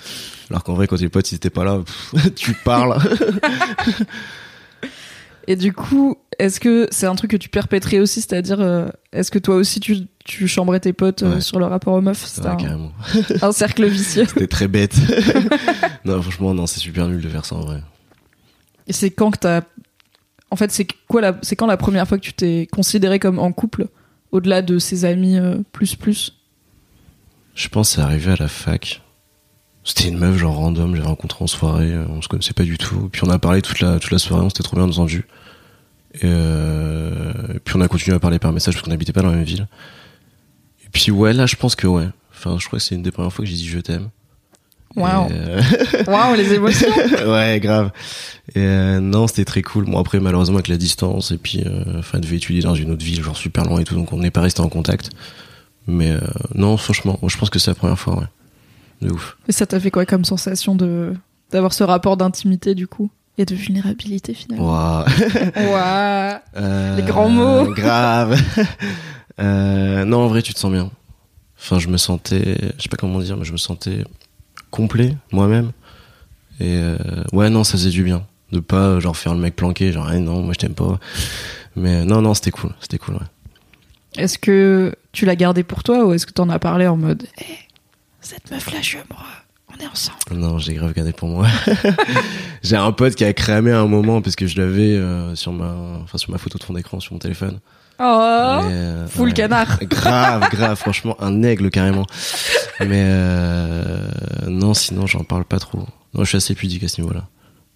Alors 0.51 0.65
qu'en 0.65 0.75
vrai, 0.75 0.89
quand 0.89 1.01
les 1.01 1.09
potes, 1.09 1.31
ils 1.33 1.37
étaient 1.37 1.49
pas 1.49 1.65
là, 1.65 1.79
pff, 1.79 2.35
tu 2.35 2.53
parles. 2.53 2.99
Et 5.49 5.57
du 5.57 5.73
coup, 5.73 6.17
est-ce 6.39 6.61
que 6.61 6.87
c'est 6.91 7.07
un 7.07 7.15
truc 7.15 7.33
que 7.33 7.37
tu 7.37 7.49
perpétrais 7.49 7.99
aussi? 7.99 8.21
C'est-à-dire, 8.21 8.61
euh, 8.61 8.89
est-ce 9.13 9.31
que 9.31 9.39
toi 9.39 9.57
aussi 9.57 9.81
tu, 9.81 9.97
tu 10.25 10.47
chambrais 10.49 10.81
tes 10.81 10.93
potes 10.93 11.23
euh, 11.23 11.35
Ouais. 11.35 11.41
sur 11.41 11.59
le 11.59 11.67
rapport 11.67 11.95
aux 11.95 12.01
meufs 12.01 12.25
C'était 12.25 12.47
Ouais, 12.49 12.53
un, 12.53 12.57
carrément. 12.57 12.93
un 13.43 13.53
cercle 13.53 13.87
vicieux. 13.87 14.25
C'était 14.27 14.47
très 14.47 14.69
bête. 14.69 14.97
non, 16.05 16.21
franchement, 16.23 16.55
non, 16.55 16.67
c'est 16.67 16.81
super 16.81 17.09
nul 17.09 17.21
de 17.21 17.29
faire 17.29 17.45
ça 17.45 17.57
en 17.57 17.61
vrai. 17.61 17.83
Et 18.87 18.93
c'est 18.93 19.11
quand 19.11 19.31
que 19.31 19.39
t'as. 19.39 19.63
En 20.51 20.57
fait, 20.57 20.71
c'est 20.71 20.87
quoi 21.09 21.21
la... 21.23 21.39
C'est 21.43 21.57
quand 21.57 21.67
la 21.67 21.77
première 21.79 22.07
fois 22.07 22.19
que 22.19 22.23
tu 22.25 22.33
t'es 22.35 22.69
considéré 22.71 23.19
comme 23.19 23.39
en 23.39 23.53
couple 23.53 23.87
Au-delà 24.33 24.61
de 24.61 24.79
ses 24.79 25.05
amis 25.07 25.39
euh, 25.39 25.57
plus 25.73 25.95
plus? 25.97 26.37
Je 27.55 27.69
pense 27.69 27.91
que 27.91 27.95
c'est 27.97 28.03
arrivé 28.03 28.33
à 28.33 28.37
la 28.37 28.49
fac. 28.49 29.03
C'était 29.85 30.09
une 30.09 30.19
meuf 30.19 30.37
genre 30.37 30.55
random, 30.57 30.95
j'ai 30.95 31.03
rencontré 31.03 31.43
en 31.43 31.47
soirée, 31.47 31.93
euh, 31.93 32.05
on 32.09 32.23
se 32.23 32.29
connaissait 32.29 32.53
pas 32.53 32.63
du 32.65 32.79
tout. 32.79 33.09
Puis 33.11 33.23
on 33.25 33.31
a 33.31 33.39
parlé 33.39 33.63
toute 33.63 33.81
la, 33.81 33.99
toute 33.99 34.11
la 34.13 34.19
soirée, 34.19 34.45
on 34.45 34.49
s'était 34.51 34.63
trop 34.63 34.77
bien 34.77 34.85
entendu. 34.87 35.27
Et, 36.15 36.21
euh, 36.25 37.33
et 37.55 37.59
puis 37.59 37.75
on 37.77 37.81
a 37.81 37.89
continué 37.89 38.15
à 38.15 38.21
parler 38.21 38.39
par 38.39 38.53
message 38.53 38.75
parce 38.75 38.85
qu'on 38.85 38.91
n'habitait 38.91 39.13
pas 39.13 39.23
dans 39.23 39.31
la 39.31 39.37
même 39.37 39.45
ville. 39.45 39.67
Puis 40.93 41.11
ouais, 41.11 41.33
là 41.33 41.47
je 41.47 41.57
pense 41.57 41.75
que 41.75 41.87
ouais. 41.87 42.09
Enfin, 42.35 42.57
je 42.59 42.67
crois 42.67 42.79
que 42.79 42.85
c'est 42.85 42.95
une 42.95 43.03
des 43.03 43.13
premières 43.13 43.33
fois 43.33 43.45
que 43.45 43.51
j'ai 43.51 43.57
dit 43.57 43.69
je 43.69 43.79
t'aime. 43.79 44.09
Waouh 44.95 45.31
euh, 45.31 45.63
Waouh, 46.07 46.35
les 46.35 46.53
émotions 46.53 46.89
ouais, 47.27 47.61
grave. 47.61 47.93
Et 48.55 48.61
euh, 48.61 49.01
non, 49.01 49.27
c'était 49.27 49.45
très 49.47 49.63
cool. 49.63 49.87
Bon 49.87 49.99
après 49.99 50.21
malheureusement 50.21 50.57
avec 50.57 50.69
la 50.69 50.77
distance 50.77 51.31
et 51.31 51.39
puis 51.39 51.63
euh, 51.65 51.99
enfin 51.99 52.19
devait 52.19 52.37
étudier 52.37 52.63
dans 52.63 52.75
une 52.75 52.91
autre 52.91 53.05
ville, 53.05 53.23
genre 53.23 53.37
super 53.37 53.65
loin 53.65 53.81
et 53.81 53.85
tout, 53.85 53.95
donc 53.95 54.13
on 54.13 54.19
n'est 54.19 54.31
pas 54.31 54.43
resté 54.43 54.61
en 54.61 54.69
contact. 54.69 55.11
Mais 55.87 56.11
euh, 56.13 56.21
non, 56.55 56.77
franchement, 56.77 57.19
je 57.27 57.37
pense 57.37 57.51
que 57.51 57.59
c'est 57.59 57.71
la 57.71 57.75
première 57.75 57.99
fois, 57.99 58.19
ouais. 58.19 58.27
De 59.01 59.11
ouf. 59.11 59.37
Et 59.49 59.53
ça 59.53 59.67
t'a 59.67 59.81
fait 59.81 59.91
quoi 59.91 60.07
comme 60.07 60.25
sensation 60.25 60.75
de 60.77 61.15
d'avoir 61.51 61.73
ce 61.73 61.83
rapport 61.85 62.17
d'intimité 62.17 62.75
du 62.75 62.87
coup 62.87 63.11
Et 63.37 63.45
de 63.45 63.55
vulnérabilité 63.55 64.33
finalement? 64.35 64.69
Waouh. 65.57 66.37
Euh, 66.57 66.97
Les 66.97 67.03
grands 67.03 67.29
mots. 67.29 67.73
Grave. 67.73 68.41
Euh, 69.41 70.05
non, 70.05 70.19
en 70.19 70.29
vrai, 70.29 70.43
tu 70.43 70.55
te 70.55 70.59
sens 70.59 70.73
bien. 70.73 70.91
Enfin, 71.59 71.79
je 71.79 71.89
me 71.89 71.97
sentais, 71.97 72.59
je 72.77 72.83
sais 72.83 72.89
pas 72.89 72.97
comment 72.97 73.21
dire, 73.21 73.37
mais 73.37 73.45
je 73.45 73.53
me 73.53 73.57
sentais 73.57 74.05
complet 74.71 75.17
moi-même. 75.31 75.73
Et 76.61 76.77
euh, 76.77 76.97
ouais, 77.33 77.51
non, 77.51 77.65
ça 77.65 77.73
faisait 77.73 77.91
du 77.91 78.03
bien 78.03 78.27
de 78.53 78.61
pas 78.61 79.01
genre 79.01 79.17
faire 79.17 79.35
le 79.35 79.41
mec 79.41 79.57
planqué, 79.57 79.93
genre 79.93 80.11
eh, 80.13 80.21
non, 80.21 80.43
moi 80.43 80.53
je 80.53 80.59
t'aime 80.59 80.75
pas. 80.75 81.01
Mais 81.75 82.05
non, 82.05 82.21
non, 82.21 82.35
c'était 82.35 82.51
cool, 82.51 82.71
c'était 82.81 82.99
cool. 82.99 83.15
Ouais. 83.15 83.21
Est-ce 84.17 84.39
que 84.39 84.95
tu 85.13 85.25
l'as 85.25 85.37
gardé 85.37 85.63
pour 85.63 85.83
toi 85.83 86.05
ou 86.05 86.13
est-ce 86.13 86.27
que 86.27 86.33
t'en 86.33 86.49
as 86.51 86.59
parlé 86.59 86.87
en 86.87 86.97
mode 86.97 87.27
Eh, 87.41 87.45
cette 88.21 88.51
meuf 88.51 88.71
là, 88.71 88.79
je 88.81 88.87
suis 88.87 88.99
amoureux, 88.99 89.27
on 89.75 89.83
est 89.83 89.87
ensemble 89.89 90.19
Non, 90.35 90.59
j'ai 90.59 90.75
grave 90.75 90.93
gardé 90.93 91.13
pour 91.13 91.29
moi. 91.29 91.47
j'ai 92.63 92.77
un 92.77 92.93
pote 92.93 93.15
qui 93.15 93.25
a 93.25 93.33
cramé 93.33 93.73
à 93.73 93.81
un 93.81 93.89
moment 93.89 94.21
parce 94.21 94.37
que 94.37 94.47
je 94.47 94.61
l'avais 94.61 94.97
euh, 94.97 95.35
sur 95.35 95.53
ma, 95.53 95.75
enfin 96.03 96.19
sur 96.19 96.31
ma 96.31 96.39
photo 96.39 96.59
de 96.59 96.65
fond 96.65 96.75
d'écran 96.75 97.01
sur 97.01 97.15
mon 97.15 97.19
téléphone. 97.19 97.59
Oh 97.99 98.61
euh, 98.65 99.07
Full 99.07 99.29
ouais. 99.29 99.35
canard 99.35 99.79
Grave, 99.83 100.49
grave, 100.51 100.79
franchement, 100.79 101.17
un 101.21 101.43
aigle 101.43 101.71
carrément. 101.71 102.07
Mais 102.81 103.05
euh, 103.07 104.09
non, 104.49 104.75
sinon, 104.75 105.07
j'en 105.07 105.25
parle 105.25 105.45
pas 105.45 105.59
trop. 105.59 105.81
Non, 106.15 106.25
je 106.25 106.25
suis 106.25 106.37
assez 106.37 106.55
pudique 106.55 106.83
à 106.85 106.89
ce 106.89 107.01
niveau-là. 107.01 107.29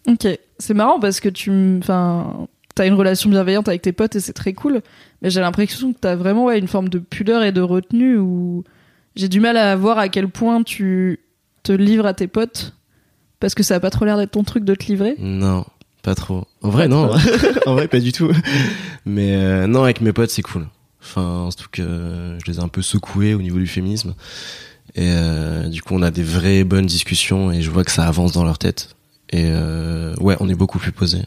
Ok, 0.09 0.27
c'est 0.59 0.75
marrant 0.75 1.01
parce 1.01 1.21
que 1.21 1.29
tu, 1.29 1.79
enfin, 1.79 2.47
t'as 2.75 2.87
une 2.87 2.95
relation 2.95 3.31
bienveillante 3.31 3.69
avec 3.69 3.83
tes 3.83 3.93
potes 3.93 4.17
et 4.17 4.21
c'est 4.21 4.33
très 4.33 4.53
cool. 4.53 4.83
Mais 5.23 5.31
j'ai 5.31 5.41
l'impression 5.41 5.93
que 5.93 5.99
t'as 5.99 6.15
vraiment 6.15 6.45
ouais, 6.45 6.59
une 6.59 6.69
forme 6.69 6.89
de 6.89 6.99
pudeur 6.99 7.43
et 7.43 7.53
de 7.53 7.61
retenue 7.61 8.19
où 8.19 8.65
j'ai 9.17 9.29
du 9.29 9.41
mal 9.41 9.57
à 9.57 9.75
voir 9.77 9.99
à 9.99 10.09
quel 10.09 10.29
point 10.29 10.63
tu 10.63 11.21
te 11.63 11.73
livres 11.73 12.07
à 12.07 12.15
tes 12.15 12.29
potes 12.29 12.75
parce 13.41 13.55
que 13.55 13.63
ça 13.63 13.77
a 13.77 13.81
pas 13.81 13.91
trop 13.91 14.05
l'air 14.05 14.17
d'être 14.17 14.33
ton 14.33 14.45
truc 14.45 14.65
de 14.65 14.75
te 14.75 14.87
livrer. 14.87 15.17
Non, 15.19 15.65
pas 16.07 16.15
trop. 16.15 16.47
En 16.63 16.71
vrai, 16.71 16.87
non. 16.87 17.11
en 17.67 17.75
vrai, 17.75 17.89
pas 17.89 17.99
du 17.99 18.13
tout. 18.13 18.31
Mais 19.07 19.35
euh, 19.35 19.67
non, 19.67 19.83
avec 19.83 20.01
mes 20.01 20.13
potes, 20.13 20.31
c'est 20.31 20.41
cool. 20.41 20.69
Enfin, 21.03 21.49
surtout 21.51 21.69
que 21.73 22.39
je 22.39 22.49
les 22.49 22.59
ai 22.59 22.63
un 22.63 22.69
peu 22.69 22.81
secoués 22.81 23.35
au 23.35 23.43
niveau 23.43 23.59
du 23.59 23.67
féminisme. 23.67 24.15
Et 24.95 25.11
euh, 25.11 25.69
du 25.69 25.83
coup, 25.83 25.95
on 25.95 26.03
a 26.03 26.13
des 26.13 26.23
vraies 26.23 26.63
bonnes 26.63 26.87
discussions 26.87 27.51
et 27.51 27.61
je 27.61 27.73
vois 27.73 27.83
que 27.83 27.91
ça 27.91 28.07
avance 28.07 28.31
dans 28.31 28.45
leur 28.45 28.57
tête. 28.57 28.95
Et 29.31 29.47
euh, 29.47 30.15
ouais, 30.21 30.37
on 30.39 30.49
est 30.49 30.55
beaucoup 30.55 30.79
plus 30.79 30.93
posé. 30.93 31.19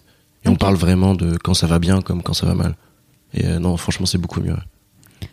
Et 0.45 0.47
on 0.47 0.55
parle 0.55 0.75
vraiment 0.75 1.13
de 1.13 1.37
quand 1.37 1.53
ça 1.53 1.67
va 1.67 1.79
bien 1.79 2.01
comme 2.01 2.23
quand 2.23 2.33
ça 2.33 2.45
va 2.45 2.55
mal. 2.55 2.77
Et 3.33 3.45
non, 3.59 3.75
franchement, 3.75 4.05
c'est 4.05 4.17
beaucoup 4.17 4.39
mieux. 4.39 4.55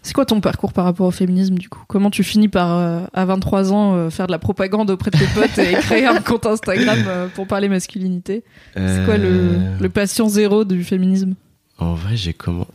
C'est 0.02 0.12
quoi 0.12 0.24
ton 0.24 0.40
parcours 0.40 0.72
par 0.72 0.84
rapport 0.84 1.06
au 1.06 1.10
féminisme 1.10 1.56
du 1.56 1.68
coup? 1.68 1.82
Comment 1.88 2.10
tu 2.10 2.22
finis 2.22 2.48
par, 2.48 2.72
euh, 2.76 3.00
à 3.12 3.24
23 3.24 3.72
ans, 3.72 3.94
euh, 3.94 4.10
faire 4.10 4.26
de 4.26 4.32
la 4.32 4.38
propagande 4.38 4.90
auprès 4.90 5.10
de 5.10 5.18
tes 5.18 5.26
potes 5.26 5.58
et 5.58 5.72
créer 5.74 6.06
un 6.06 6.20
compte 6.20 6.46
Instagram 6.46 6.98
euh, 7.06 7.28
pour 7.28 7.46
parler 7.46 7.68
masculinité? 7.68 8.44
C'est 8.74 9.04
quoi 9.04 9.16
le, 9.16 9.28
Euh, 9.28 9.78
le 9.80 9.88
patient 9.88 10.28
zéro 10.28 10.64
du 10.64 10.84
féminisme? 10.84 11.34
En 11.78 11.94
vrai, 11.94 12.16
j'ai 12.16 12.32
comment 12.34 12.68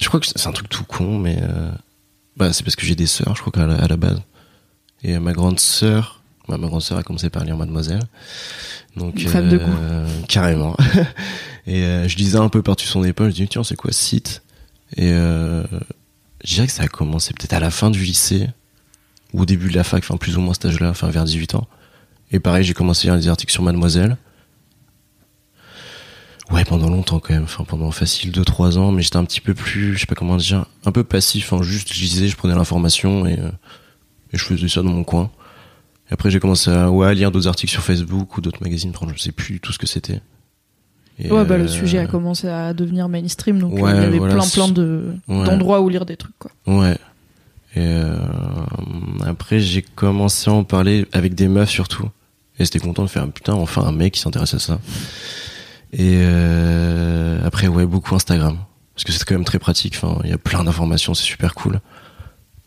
Je 0.00 0.08
crois 0.08 0.20
que 0.20 0.26
c'est 0.26 0.46
un 0.46 0.52
truc 0.52 0.68
tout 0.68 0.84
con, 0.84 1.18
mais 1.18 1.38
bah, 2.36 2.52
c'est 2.52 2.62
parce 2.62 2.76
que 2.76 2.86
j'ai 2.86 2.94
des 2.94 3.06
sœurs, 3.06 3.34
je 3.34 3.40
crois 3.40 3.52
qu'à 3.52 3.66
la, 3.66 3.76
à 3.82 3.88
la 3.88 3.96
base. 3.96 4.20
Et 5.02 5.18
ma 5.18 5.32
grande 5.32 5.58
sœur, 5.58 6.22
bah, 6.48 6.56
ma 6.58 6.68
grande 6.68 6.82
sœur 6.82 6.98
a 6.98 7.02
commencé 7.02 7.30
par 7.30 7.44
lire 7.44 7.56
Mademoiselle. 7.56 8.02
Donc, 8.96 9.20
Une 9.20 9.28
femme 9.28 9.48
de 9.48 9.60
carrément. 10.28 10.76
et 11.66 11.82
je 12.08 12.16
lisais 12.16 12.38
un 12.38 12.48
peu 12.48 12.62
par-dessus 12.62 12.88
son 12.88 13.04
épaule, 13.04 13.30
je 13.30 13.36
dis 13.36 13.48
tiens, 13.48 13.64
c'est 13.64 13.76
quoi 13.76 13.90
ce 13.92 14.00
site? 14.00 14.42
Et 14.96 15.12
euh, 15.12 15.64
je 16.44 16.54
dirais 16.54 16.66
que 16.66 16.72
ça 16.72 16.84
a 16.84 16.88
commencé 16.88 17.34
peut-être 17.34 17.52
à 17.52 17.60
la 17.60 17.70
fin 17.70 17.90
du 17.90 18.04
lycée, 18.04 18.48
ou 19.32 19.42
au 19.42 19.44
début 19.44 19.68
de 19.68 19.74
la 19.74 19.84
fac, 19.84 20.02
enfin 20.02 20.16
plus 20.16 20.36
ou 20.36 20.40
moins 20.40 20.54
cet 20.54 20.66
âge-là, 20.66 20.90
enfin 20.90 21.08
vers 21.10 21.24
18 21.24 21.54
ans. 21.54 21.66
Et 22.32 22.40
pareil, 22.40 22.64
j'ai 22.64 22.74
commencé 22.74 23.08
à 23.08 23.12
lire 23.12 23.20
des 23.20 23.28
articles 23.28 23.52
sur 23.52 23.62
Mademoiselle. 23.62 24.16
Ouais, 26.50 26.64
pendant 26.64 26.88
longtemps 26.88 27.20
quand 27.20 27.34
même, 27.34 27.46
pendant 27.66 27.90
facile 27.90 28.32
2-3 28.32 28.78
ans, 28.78 28.90
mais 28.90 29.02
j'étais 29.02 29.18
un 29.18 29.24
petit 29.24 29.42
peu 29.42 29.52
plus, 29.52 29.94
je 29.94 30.00
sais 30.00 30.06
pas 30.06 30.14
comment 30.14 30.36
dire, 30.38 30.64
un 30.86 30.92
peu 30.92 31.04
passif, 31.04 31.52
hein, 31.52 31.62
juste 31.62 31.92
je 31.92 32.26
je 32.26 32.36
prenais 32.36 32.54
l'information 32.54 33.26
et, 33.26 33.38
euh, 33.38 33.50
et 34.32 34.38
je 34.38 34.44
faisais 34.44 34.68
ça 34.68 34.82
dans 34.82 34.90
mon 34.90 35.04
coin. 35.04 35.30
Et 36.08 36.14
après 36.14 36.30
j'ai 36.30 36.40
commencé 36.40 36.70
à, 36.70 36.88
lire 37.12 37.30
d'autres 37.30 37.48
articles 37.48 37.70
sur 37.70 37.82
Facebook 37.82 38.38
ou 38.38 38.40
d'autres 38.40 38.62
magazines, 38.62 38.94
je 39.14 39.20
sais 39.20 39.32
plus 39.32 39.60
tout 39.60 39.74
ce 39.74 39.78
que 39.78 39.86
c'était. 39.86 40.22
Et, 41.20 41.32
Ouais, 41.32 41.44
bah 41.44 41.56
le 41.58 41.64
euh, 41.64 41.68
sujet 41.68 41.98
a 41.98 42.06
commencé 42.06 42.48
à 42.48 42.72
devenir 42.74 43.08
mainstream, 43.08 43.58
donc 43.58 43.72
euh, 43.74 43.76
il 43.78 44.02
y 44.02 44.04
avait 44.04 44.18
voilà, 44.18 44.34
plein 44.34 44.46
plein 44.46 44.68
de 44.68 45.14
Ouais. 45.26 45.44
d'endroits 45.44 45.80
où 45.80 45.88
lire 45.88 46.06
des 46.06 46.16
trucs 46.16 46.38
quoi. 46.38 46.50
Ouais. 46.66 46.96
Et 47.74 47.80
euh, 47.80 48.16
après, 49.26 49.58
j'ai 49.60 49.82
commencé 49.82 50.48
à 50.50 50.52
en 50.54 50.64
parler 50.64 51.06
avec 51.12 51.34
des 51.34 51.48
meufs 51.48 51.70
surtout. 51.70 52.08
Et 52.58 52.64
j'étais 52.64 52.78
content 52.78 53.02
de 53.02 53.08
faire 53.08 53.26
putain, 53.30 53.52
enfin 53.54 53.82
un 53.84 53.92
mec 53.92 54.14
qui 54.14 54.20
s'intéresse 54.20 54.54
à 54.54 54.58
ça. 54.58 54.78
Et 55.92 56.20
après, 57.44 57.68
ouais, 57.68 57.86
beaucoup 57.86 58.14
Instagram. 58.14 58.58
Parce 58.94 59.04
que 59.04 59.12
c'est 59.12 59.24
quand 59.24 59.34
même 59.36 59.44
très 59.44 59.58
pratique. 59.60 59.94
Enfin, 59.96 60.20
il 60.24 60.30
y 60.30 60.32
a 60.32 60.38
plein 60.38 60.64
d'informations, 60.64 61.14
c'est 61.14 61.22
super 61.24 61.54
cool. 61.54 61.80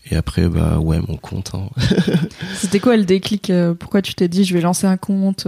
Et 0.10 0.16
après, 0.16 0.48
bah 0.48 0.80
ouais, 0.80 1.00
mon 1.08 1.18
compte. 1.18 1.52
hein. 1.54 1.70
C'était 2.56 2.80
quoi 2.80 2.96
le 2.98 3.04
déclic 3.04 3.52
Pourquoi 3.80 4.02
tu 4.02 4.14
t'es 4.14 4.28
dit 4.30 4.44
je 4.46 4.54
vais 4.54 4.62
lancer 4.62 4.88
un 4.88 4.98
compte 4.98 5.46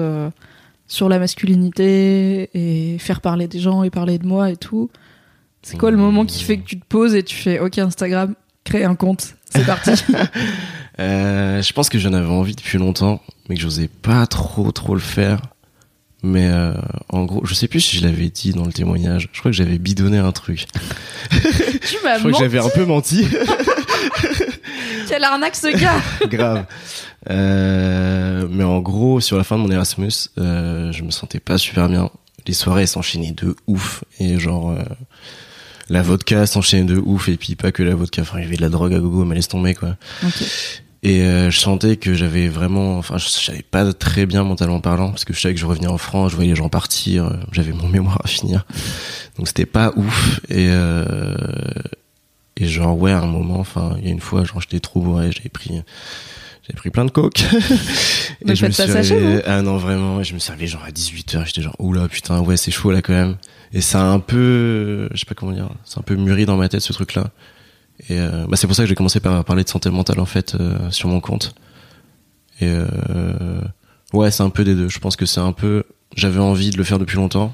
sur 0.87 1.09
la 1.09 1.19
masculinité 1.19 2.49
et 2.53 2.97
faire 2.99 3.21
parler 3.21 3.47
des 3.47 3.59
gens 3.59 3.83
et 3.83 3.89
parler 3.89 4.17
de 4.17 4.25
moi 4.25 4.51
et 4.51 4.57
tout 4.57 4.89
C'est 5.61 5.77
quoi 5.77 5.91
le 5.91 5.97
moment 5.97 6.25
qui 6.25 6.43
fait 6.43 6.57
que 6.57 6.65
tu 6.65 6.79
te 6.79 6.85
poses 6.85 7.15
et 7.15 7.23
tu 7.23 7.35
fais 7.35 7.59
ok 7.59 7.77
Instagram, 7.79 8.35
crée 8.63 8.83
un 8.83 8.95
compte, 8.95 9.35
c'est 9.45 9.65
parti 9.65 9.91
Euh, 10.99 11.59
je 11.61 11.73
pense 11.73 11.89
que 11.89 11.97
j'en 11.97 12.13
avais 12.13 12.27
envie 12.27 12.55
depuis 12.55 12.77
longtemps, 12.77 13.19
mais 13.49 13.55
que 13.55 13.61
j'osais 13.61 13.87
pas 13.87 14.27
trop 14.27 14.71
trop 14.71 14.93
le 14.93 15.01
faire. 15.01 15.41
Mais 16.21 16.47
euh, 16.47 16.73
en 17.09 17.25
gros, 17.25 17.43
je 17.45 17.53
sais 17.53 17.67
plus 17.67 17.81
si 17.81 17.97
je 17.97 18.05
l'avais 18.05 18.29
dit 18.29 18.51
dans 18.51 18.65
le 18.65 18.71
témoignage. 18.71 19.27
Je 19.33 19.39
crois 19.39 19.51
que 19.51 19.57
j'avais 19.57 19.77
bidonné 19.77 20.19
un 20.19 20.31
truc. 20.31 20.67
Tu 21.31 21.97
m'as 22.03 22.15
Je 22.15 22.19
crois 22.19 22.31
que 22.31 22.37
j'avais 22.37 22.59
un 22.59 22.69
peu 22.69 22.85
menti. 22.85 23.27
Quelle 25.09 25.23
arnaque 25.23 25.55
ce 25.55 25.75
gars 25.75 26.01
Grave. 26.27 26.65
Euh, 27.29 28.47
mais 28.49 28.63
en 28.63 28.79
gros, 28.79 29.19
sur 29.19 29.37
la 29.37 29.43
fin 29.43 29.57
de 29.57 29.63
mon 29.63 29.71
Erasmus, 29.71 30.29
euh, 30.37 30.91
je 30.91 31.03
me 31.03 31.11
sentais 31.11 31.39
pas 31.39 31.57
super 31.57 31.89
bien. 31.89 32.09
Les 32.47 32.53
soirées 32.53 32.87
s'enchaînaient 32.87 33.31
de 33.31 33.55
ouf. 33.67 34.03
Et 34.19 34.39
genre, 34.39 34.71
euh, 34.71 34.83
la 35.89 36.01
vodka 36.01 36.45
s'enchaînait 36.45 36.83
de 36.83 36.97
ouf. 36.97 37.29
Et 37.29 37.37
puis 37.37 37.55
pas 37.55 37.71
que 37.71 37.83
la 37.83 37.95
vodka. 37.95 38.21
Enfin, 38.21 38.39
il 38.39 38.43
y 38.43 38.47
avait 38.47 38.57
de 38.57 38.61
la 38.61 38.69
drogue 38.69 38.93
à 38.93 38.99
gogo, 38.99 39.25
mais 39.25 39.35
laisse 39.35 39.47
tomber, 39.47 39.73
quoi. 39.73 39.95
Ok. 40.23 40.43
Et 41.03 41.21
euh, 41.23 41.51
je 41.51 41.59
sentais 41.59 41.97
que 41.97 42.13
j'avais 42.13 42.47
vraiment, 42.47 42.97
enfin, 42.97 43.17
je 43.17 43.27
savais 43.27 43.61
pas 43.61 43.91
très 43.91 44.25
bien 44.25 44.43
mentalement 44.43 44.79
parlant, 44.79 45.09
parce 45.09 45.25
que 45.25 45.33
je 45.33 45.41
savais 45.41 45.53
que 45.53 45.59
je 45.59 45.65
revenais 45.65 45.87
en 45.87 45.97
France, 45.97 46.31
je 46.31 46.37
voyais 46.37 46.51
les 46.51 46.55
gens 46.55 46.69
partir, 46.69 47.25
euh, 47.25 47.33
j'avais 47.51 47.73
mon 47.73 47.87
mémoire 47.89 48.21
à 48.23 48.27
finir, 48.27 48.65
donc 49.37 49.49
c'était 49.49 49.65
pas 49.65 49.91
ouf. 49.97 50.39
Et 50.47 50.69
euh, 50.69 51.35
et 52.55 52.67
genre 52.67 52.97
ouais, 52.97 53.11
à 53.11 53.19
un 53.19 53.27
moment, 53.27 53.59
enfin, 53.59 53.95
il 53.99 54.05
y 54.05 54.07
a 54.07 54.11
une 54.11 54.21
fois, 54.21 54.45
genre 54.45 54.61
j'étais 54.61 54.79
trop 54.79 55.01
bourré, 55.01 55.31
j'avais 55.33 55.49
pris, 55.49 55.81
j'avais 56.63 56.77
pris 56.77 56.89
plein 56.89 57.05
de 57.05 57.11
coke. 57.11 57.43
Ne 58.45 58.55
faites 58.55 58.75
pas 58.75 58.87
ça 58.87 59.03
chez 59.03 59.19
vous? 59.19 59.41
ah 59.45 59.61
non 59.61 59.77
vraiment, 59.77 60.19
et 60.19 60.23
je 60.23 60.33
me 60.33 60.39
suis 60.39 60.51
réveillé 60.51 60.67
genre 60.69 60.83
à 60.83 60.91
18 60.91 61.35
h 61.35 61.45
j'étais 61.45 61.61
genre 61.61 61.75
oula 61.79 62.07
putain 62.09 62.41
ouais 62.41 62.57
c'est 62.57 62.71
chaud 62.71 62.91
là 62.91 63.01
quand 63.01 63.13
même. 63.13 63.37
Et 63.71 63.79
ça 63.81 64.01
a 64.01 64.05
un 64.05 64.19
peu, 64.19 65.07
je 65.13 65.19
sais 65.19 65.25
pas 65.25 65.33
comment 65.35 65.51
dire, 65.53 65.69
c'est 65.85 65.99
un 65.99 66.03
peu 66.03 66.15
mûri 66.15 66.45
dans 66.45 66.57
ma 66.57 66.67
tête 66.69 66.81
ce 66.81 66.91
truc 66.93 67.15
là. 67.15 67.29
Et 68.09 68.19
euh, 68.19 68.45
bah 68.47 68.57
c'est 68.57 68.67
pour 68.67 68.75
ça 68.75 68.83
que 68.83 68.89
j'ai 68.89 68.95
commencé 68.95 69.19
par 69.19 69.43
parler 69.45 69.63
de 69.63 69.69
santé 69.69 69.89
mentale 69.89 70.19
en 70.19 70.25
fait 70.25 70.55
euh, 70.55 70.91
sur 70.91 71.09
mon 71.09 71.19
compte. 71.21 71.55
Et 72.59 72.67
euh, 72.67 73.61
ouais, 74.13 74.29
c'est 74.31 74.43
un 74.43 74.49
peu 74.49 74.63
des 74.63 74.75
deux. 74.75 74.89
Je 74.89 74.99
pense 74.99 75.15
que 75.15 75.25
c'est 75.25 75.39
un 75.39 75.53
peu. 75.53 75.83
J'avais 76.15 76.39
envie 76.39 76.69
de 76.69 76.77
le 76.77 76.83
faire 76.83 76.99
depuis 76.99 77.15
longtemps, 77.15 77.53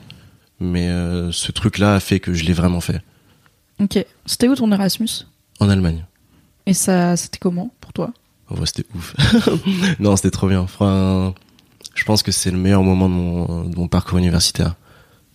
mais 0.59 0.89
ce 1.31 1.51
truc-là 1.51 1.95
a 1.95 1.99
fait 1.99 2.19
que 2.19 2.33
je 2.33 2.43
l'ai 2.45 2.53
vraiment 2.53 2.81
fait 2.81 3.01
Ok. 3.81 4.03
C'était 4.25 4.47
où 4.47 4.55
ton 4.55 4.71
Erasmus? 4.71 5.25
En 5.59 5.69
Allemagne. 5.69 6.05
Et 6.65 6.73
ça, 6.73 7.15
c'était 7.15 7.37
comment 7.39 7.73
pour 7.79 7.93
toi? 7.93 8.11
Vrai, 8.49 8.65
c'était 8.65 8.85
ouf. 8.95 9.15
non, 9.99 10.15
c'était 10.15 10.31
trop 10.31 10.47
bien. 10.47 10.59
Enfin, 10.61 11.33
je 11.95 12.03
pense 12.03 12.23
que 12.23 12.31
c'est 12.31 12.51
le 12.51 12.57
meilleur 12.57 12.81
moment 12.83 13.07
de 13.09 13.13
mon, 13.13 13.63
de 13.65 13.75
mon 13.75 13.87
parcours 13.87 14.17
universitaire. 14.17 14.75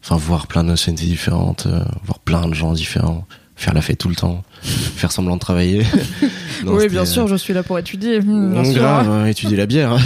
Enfin, 0.02 0.16
voir 0.16 0.46
plein 0.48 0.62
de 0.64 0.68
nationalités 0.68 1.06
différentes, 1.06 1.66
euh, 1.66 1.82
voir 2.04 2.18
plein 2.18 2.46
de 2.48 2.54
gens 2.54 2.72
différents, 2.72 3.26
faire 3.56 3.72
la 3.72 3.80
fête 3.80 3.98
tout 3.98 4.08
le 4.10 4.16
temps, 4.16 4.42
faire 4.62 5.12
semblant 5.12 5.34
de 5.36 5.40
travailler. 5.40 5.84
Non, 6.64 6.74
Oui, 6.76 6.88
bien 6.88 7.02
euh, 7.02 7.06
sûr, 7.06 7.26
je 7.26 7.34
suis 7.36 7.52
là 7.52 7.62
pour 7.62 7.78
étudier. 7.78 8.20
Hmm, 8.20 8.52
bien 8.52 8.62
Mmh, 8.62 8.64
sûr. 8.72 8.74
grave, 8.82 9.10
hein, 9.10 9.26
étudier 9.26 9.56
la 9.56 9.66
bière. 9.66 9.96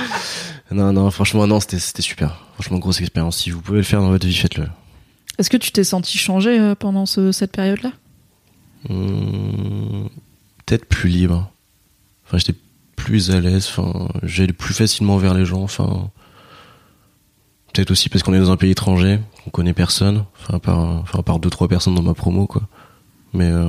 non, 0.72 0.92
non, 0.92 1.10
franchement, 1.10 1.46
non, 1.46 1.60
c'était, 1.60 1.78
c'était 1.78 2.02
super. 2.02 2.44
Franchement, 2.54 2.78
grosse 2.78 3.00
expérience. 3.00 3.36
Si 3.38 3.50
vous 3.50 3.60
pouvez 3.60 3.78
le 3.78 3.84
faire 3.84 4.00
dans 4.00 4.08
votre 4.10 4.26
vie, 4.26 4.34
faites-le. 4.34 4.66
Est-ce 5.38 5.50
que 5.50 5.56
tu 5.58 5.70
t'es 5.70 5.84
senti 5.84 6.18
changé 6.18 6.58
euh, 6.58 6.74
pendant 6.74 7.06
ce- 7.06 7.30
cette 7.30 7.52
période-là? 7.52 7.92
Mmh, 8.88 10.06
peut-être 10.66 10.86
plus 10.86 11.08
libre. 11.10 11.51
Enfin, 12.32 12.38
j'étais 12.38 12.58
plus 12.96 13.30
à 13.30 13.40
l'aise. 13.40 13.68
Enfin, 13.68 14.08
j'allais 14.22 14.54
plus 14.54 14.72
facilement 14.72 15.18
vers 15.18 15.34
les 15.34 15.44
gens. 15.44 15.62
Enfin, 15.62 16.10
peut-être 17.72 17.90
aussi 17.90 18.08
parce 18.08 18.22
qu'on 18.22 18.32
est 18.32 18.38
dans 18.38 18.50
un 18.50 18.56
pays 18.56 18.70
étranger, 18.70 19.18
qu'on 19.44 19.50
connaît 19.50 19.74
personne. 19.74 20.24
Enfin, 20.40 20.54
à 20.54 20.58
part, 20.58 20.78
enfin, 20.78 21.18
à 21.18 21.22
part 21.22 21.38
deux, 21.38 21.50
trois 21.50 21.68
personnes 21.68 21.94
dans 21.94 22.02
ma 22.02 22.14
promo, 22.14 22.46
quoi. 22.46 22.62
Mais 23.34 23.50
euh, 23.50 23.68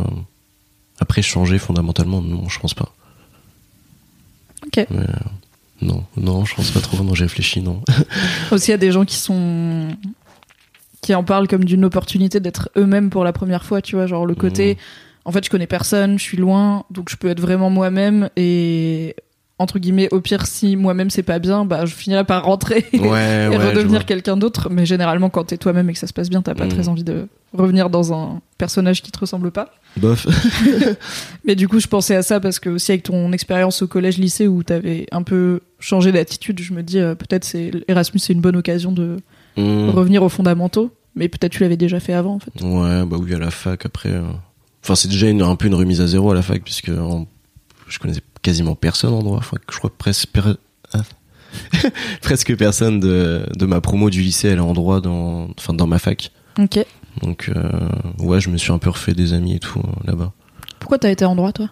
après, 1.00 1.22
changer 1.22 1.58
fondamentalement, 1.58 2.22
non, 2.22 2.48
je 2.48 2.58
pense 2.60 2.74
pas. 2.74 2.94
Ok. 4.66 4.88
Mais, 4.90 5.00
euh, 5.00 5.06
non, 5.82 6.06
non, 6.16 6.46
je 6.46 6.56
pense 6.56 6.72
pas 6.72 6.80
trop. 6.80 7.04
Non, 7.04 7.14
j'ai 7.14 7.26
réfléchi, 7.26 7.62
non. 7.62 7.82
Aussi, 8.52 8.70
il 8.70 8.72
y 8.72 8.76
a 8.76 8.78
des 8.78 8.94
gens 8.94 9.04
qui 9.04 9.18
sont 9.18 9.90
qui 11.02 11.14
en 11.14 11.26
parlent 11.26 11.50
comme 11.50 11.66
d'une 11.66 11.84
opportunité 11.84 12.40
d'être 12.40 12.70
eux-mêmes 12.78 13.10
pour 13.10 13.26
la 13.26 13.34
première 13.34 13.66
fois, 13.66 13.82
tu 13.82 13.98
vois, 13.98 14.08
genre 14.08 14.26
le 14.26 14.36
côté 14.36 14.78
en 15.26 15.32
fait, 15.32 15.46
je 15.46 15.50
connais 15.50 15.68
personne, 15.68 16.18
je 16.20 16.24
suis 16.24 16.38
loin, 16.38 16.84
donc 16.92 17.10
je 17.10 17.16
peux 17.18 17.30
être 17.30 17.40
vraiment 17.42 17.70
moi-même 17.70 18.30
et 18.36 19.16
entre 19.60 19.78
guillemets 19.80 20.10
au 20.12 20.20
pire 20.20 20.46
si 20.48 20.76
moi-même 20.76 21.10
c'est 21.12 21.24
pas 21.24 21.40
bien, 21.40 21.64
bah 21.64 21.86
je 21.86 21.94
finirai 21.94 22.24
par 22.26 22.44
rentrer 22.44 22.86
Ouais, 22.94 23.46
et 23.46 23.48
ouais, 23.50 23.70
redevenir 23.70 24.06
quelqu'un 24.06 24.36
d'autre, 24.36 24.70
mais 24.72 24.86
généralement 24.86 25.30
quand 25.30 25.44
t'es 25.46 25.58
toi-même 25.58 25.90
et 25.90 25.94
que 25.94 26.00
ça 26.00 26.08
se 26.08 26.14
passe 26.14 26.30
bien, 26.30 26.42
t'as 26.42 26.56
pas 26.56 26.66
Mm. 26.66 26.70
très 26.70 26.88
envie 26.90 27.04
de 27.04 27.28
revenir 27.54 27.90
dans 27.90 28.14
un 28.14 28.42
personnage 28.58 29.02
qui 29.04 29.12
te 29.12 29.20
ressemble 29.20 29.52
pas. 29.52 29.70
Bof. 29.98 30.26
Mais 31.46 31.56
du 31.56 31.68
coup, 31.68 31.80
je 31.80 31.88
pensais 31.88 32.16
à 32.16 32.24
ça 32.24 32.40
parce 32.40 32.60
que 32.60 32.70
aussi 32.72 32.92
avec 32.92 33.04
ton 33.04 33.32
expérience 33.32 33.82
au 33.84 33.88
collège 33.88 34.18
lycée 34.18 34.48
où 34.48 34.64
t'avais 34.64 35.06
un 35.12 35.22
peu 35.24 35.62
changé 35.80 36.12
d'attitude, 36.12 36.60
je 36.62 36.74
me 36.74 36.82
dis 36.84 37.00
euh, 37.00 37.16
peut-être 37.16 37.44
c'est 37.46 37.72
Erasmus 37.88 38.20
c'est 38.20 38.34
une 38.34 38.42
bonne 38.42 38.56
occasion 38.58 38.92
de 38.92 39.18
Mmh. 39.56 39.90
revenir 39.92 40.24
aux 40.24 40.30
fondamentaux, 40.30 40.90
mais 41.16 41.30
peut-être 41.30 41.52
tu 41.52 41.62
l'avais 41.62 41.78
déjà 41.78 42.00
fait 42.00 42.14
avant 42.14 42.34
en 42.34 42.40
fait. 42.40 42.50
Ouais, 42.64 43.06
bah 43.06 43.18
oui, 43.22 43.36
à 43.36 43.38
la 43.38 43.52
fac, 43.52 43.86
après. 43.86 44.10
euh, 44.10 44.24
Enfin, 44.84 44.96
c'est 44.96 45.08
déjà 45.08 45.30
une, 45.30 45.42
un 45.42 45.56
peu 45.56 45.68
une 45.68 45.76
remise 45.76 46.02
à 46.02 46.08
zéro 46.08 46.32
à 46.32 46.36
la 46.36 46.42
fac, 46.42 46.62
puisque 46.64 46.92
je 46.92 48.00
connaissais 48.00 48.22
quasiment 48.42 48.76
personne 48.76 49.14
en 49.14 49.24
droit. 49.24 49.38
Enfin, 49.38 49.58
je 49.72 49.78
crois 49.78 49.90
que 49.90 49.96
presque, 49.98 50.28
per- 50.28 50.56
ah. 50.94 51.02
presque 52.22 52.56
personne 52.58 53.00
de, 53.00 53.46
de 53.56 53.66
ma 53.66 53.80
promo 53.82 54.10
du 54.10 54.22
lycée, 54.22 54.50
elle 54.50 54.58
est 54.58 54.62
en 54.62 54.74
droit 54.74 55.00
dans, 55.02 55.48
enfin, 55.58 55.74
dans 55.74 55.88
ma 55.88 56.00
fac. 56.00 56.32
Ok. 56.60 56.86
Donc, 57.22 57.50
euh, 57.56 57.90
ouais, 58.20 58.42
je 58.42 58.50
me 58.50 58.58
suis 58.58 58.72
un 58.72 58.78
peu 58.80 58.90
refait 58.90 59.14
des 59.14 59.34
amis 59.34 59.56
et 59.56 59.60
tout 59.60 59.80
euh, 59.80 59.84
là-bas. 60.06 60.34
Pourquoi 60.80 60.98
t'as 60.98 61.12
été 61.12 61.24
en 61.26 61.36
droit 61.36 61.54
toi? 61.54 61.70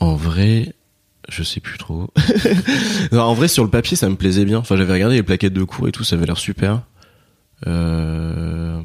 En 0.00 0.14
vrai, 0.14 0.72
je 1.28 1.42
sais 1.42 1.60
plus 1.60 1.76
trop. 1.78 2.08
Non, 3.12 3.22
en 3.22 3.34
vrai, 3.34 3.48
sur 3.48 3.64
le 3.64 3.70
papier, 3.70 3.96
ça 3.96 4.08
me 4.08 4.14
plaisait 4.16 4.44
bien. 4.44 4.58
Enfin, 4.58 4.76
j'avais 4.76 4.92
regardé 4.92 5.16
les 5.16 5.22
plaquettes 5.22 5.52
de 5.52 5.64
cours 5.64 5.88
et 5.88 5.92
tout, 5.92 6.04
ça 6.04 6.16
avait 6.16 6.26
l'air 6.26 6.38
super. 6.38 6.82
Euh, 7.66 8.80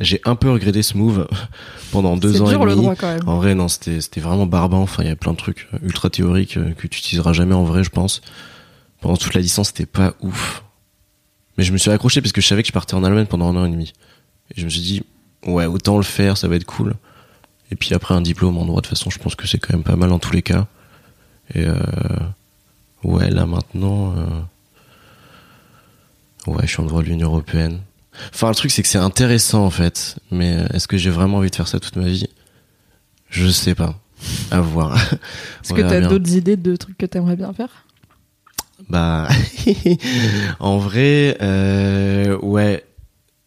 J'ai 0.00 0.20
un 0.24 0.34
peu 0.34 0.50
regretté 0.50 0.82
ce 0.82 0.96
move 0.96 1.28
pendant 1.92 2.16
deux 2.16 2.42
ans 2.42 2.48
dur 2.48 2.62
et 2.62 2.64
le 2.64 2.70
demi. 2.72 2.82
droit 2.82 2.96
quand 2.96 3.14
même. 3.14 3.28
En 3.28 3.36
vrai, 3.36 3.54
non, 3.54 3.68
c'était 3.68 4.00
c'était 4.00 4.20
vraiment 4.20 4.46
barbant. 4.46 4.82
Enfin, 4.82 5.02
il 5.04 5.08
y 5.08 5.12
a 5.12 5.16
plein 5.16 5.32
de 5.32 5.36
trucs 5.36 5.68
euh, 5.72 5.78
ultra 5.82 6.10
théoriques 6.10 6.56
euh, 6.56 6.72
que 6.72 6.86
tu 6.88 6.98
utiliseras 6.98 7.32
jamais 7.32 7.54
en 7.54 7.64
vrai, 7.64 7.84
je 7.84 7.90
pense. 7.90 8.20
Pendant 9.00 9.16
toute 9.16 9.34
la 9.34 9.40
licence, 9.40 9.68
c'était 9.68 9.86
pas 9.86 10.14
ouf. 10.20 10.64
Mais 11.56 11.64
je 11.64 11.72
me 11.72 11.78
suis 11.78 11.90
accroché 11.90 12.20
parce 12.20 12.32
que 12.32 12.40
je 12.40 12.46
savais 12.48 12.62
que 12.62 12.68
je 12.68 12.72
partais 12.72 12.94
en 12.94 13.04
Allemagne 13.04 13.26
pendant 13.26 13.48
un 13.48 13.56
an 13.56 13.64
et 13.66 13.70
demi. 13.70 13.92
Et 14.50 14.60
je 14.60 14.64
me 14.64 14.70
suis 14.70 14.80
dit, 14.80 15.02
ouais, 15.46 15.66
autant 15.66 15.96
le 15.96 16.02
faire, 16.02 16.36
ça 16.36 16.48
va 16.48 16.56
être 16.56 16.64
cool. 16.64 16.94
Et 17.70 17.76
puis 17.76 17.94
après, 17.94 18.14
un 18.14 18.20
diplôme 18.20 18.56
en 18.58 18.64
droit, 18.64 18.80
de 18.80 18.86
toute 18.86 18.96
façon, 18.96 19.10
je 19.10 19.18
pense 19.18 19.34
que 19.34 19.46
c'est 19.46 19.58
quand 19.58 19.74
même 19.74 19.84
pas 19.84 19.96
mal 19.96 20.10
dans 20.10 20.18
tous 20.18 20.32
les 20.32 20.42
cas. 20.42 20.66
Et 21.54 21.64
euh, 21.64 21.74
ouais, 23.02 23.30
là 23.30 23.46
maintenant, 23.46 24.14
euh, 24.16 24.26
ouais, 26.50 26.62
je 26.62 26.68
suis 26.68 26.80
en 26.80 26.86
droit 26.86 27.02
de 27.02 27.06
l'Union 27.06 27.28
Européenne. 27.28 27.80
Enfin, 28.32 28.48
le 28.48 28.54
truc, 28.54 28.70
c'est 28.70 28.82
que 28.82 28.88
c'est 28.88 28.98
intéressant 28.98 29.64
en 29.64 29.70
fait. 29.70 30.16
Mais 30.30 30.54
euh, 30.54 30.66
est-ce 30.72 30.88
que 30.88 30.96
j'ai 30.96 31.10
vraiment 31.10 31.38
envie 31.38 31.50
de 31.50 31.56
faire 31.56 31.68
ça 31.68 31.80
toute 31.80 31.96
ma 31.96 32.06
vie? 32.06 32.28
Je 33.30 33.48
sais 33.48 33.74
pas. 33.74 33.98
À 34.50 34.60
voir. 34.60 34.96
Est-ce 35.64 35.74
que 35.74 35.80
t'as 35.82 36.00
d'autres 36.00 36.32
idées 36.34 36.56
de 36.56 36.76
trucs 36.76 36.96
que 36.96 37.06
t'aimerais 37.06 37.36
bien 37.36 37.52
faire? 37.52 37.84
Bah, 38.88 39.28
en 40.60 40.78
vrai, 40.78 41.36
euh, 41.42 42.38
ouais. 42.38 42.84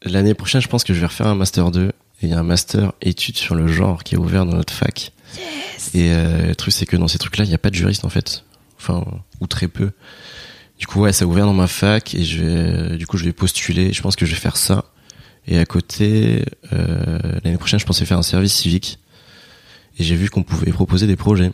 L'année 0.03 0.33
prochaine, 0.33 0.61
je 0.61 0.67
pense 0.67 0.83
que 0.83 0.93
je 0.93 0.99
vais 0.99 1.07
refaire 1.07 1.27
un 1.27 1.35
master 1.35 1.71
2. 1.71 1.87
Et 2.21 2.25
il 2.25 2.29
y 2.29 2.33
a 2.33 2.39
un 2.39 2.43
master 2.43 2.93
études 3.01 3.37
sur 3.37 3.55
le 3.55 3.67
genre 3.67 4.03
qui 4.03 4.15
est 4.15 4.17
ouvert 4.17 4.45
dans 4.45 4.55
notre 4.55 4.73
fac. 4.73 5.11
Et 5.93 6.11
euh, 6.11 6.47
le 6.47 6.55
truc, 6.55 6.73
c'est 6.73 6.85
que 6.85 6.97
dans 6.97 7.07
ces 7.07 7.17
trucs-là, 7.17 7.45
il 7.45 7.49
n'y 7.49 7.55
a 7.55 7.59
pas 7.59 7.69
de 7.69 7.75
juriste 7.75 8.05
en 8.05 8.09
fait. 8.09 8.43
Enfin, 8.79 9.03
ou 9.39 9.47
très 9.47 9.67
peu. 9.67 9.91
Du 10.79 10.85
coup, 10.87 11.01
ouais, 11.01 11.11
ça 11.13 11.25
a 11.25 11.27
ouvert 11.27 11.45
dans 11.45 11.53
ma 11.53 11.67
fac 11.67 12.13
et 12.13 12.23
je 12.23 12.43
vais, 12.43 12.97
du 12.97 13.07
coup, 13.07 13.17
je 13.17 13.25
vais 13.25 13.33
postuler. 13.33 13.93
Je 13.93 14.01
pense 14.01 14.15
que 14.15 14.25
je 14.25 14.31
vais 14.35 14.39
faire 14.39 14.57
ça. 14.57 14.85
Et 15.47 15.57
à 15.57 15.65
côté, 15.65 16.43
euh, 16.73 17.19
l'année 17.43 17.57
prochaine, 17.57 17.79
je 17.79 17.85
pensais 17.85 18.05
faire 18.05 18.17
un 18.17 18.23
service 18.23 18.53
civique. 18.53 18.99
Et 19.97 20.03
j'ai 20.03 20.15
vu 20.15 20.29
qu'on 20.29 20.43
pouvait 20.43 20.71
proposer 20.71 21.07
des 21.07 21.15
projets. 21.15 21.51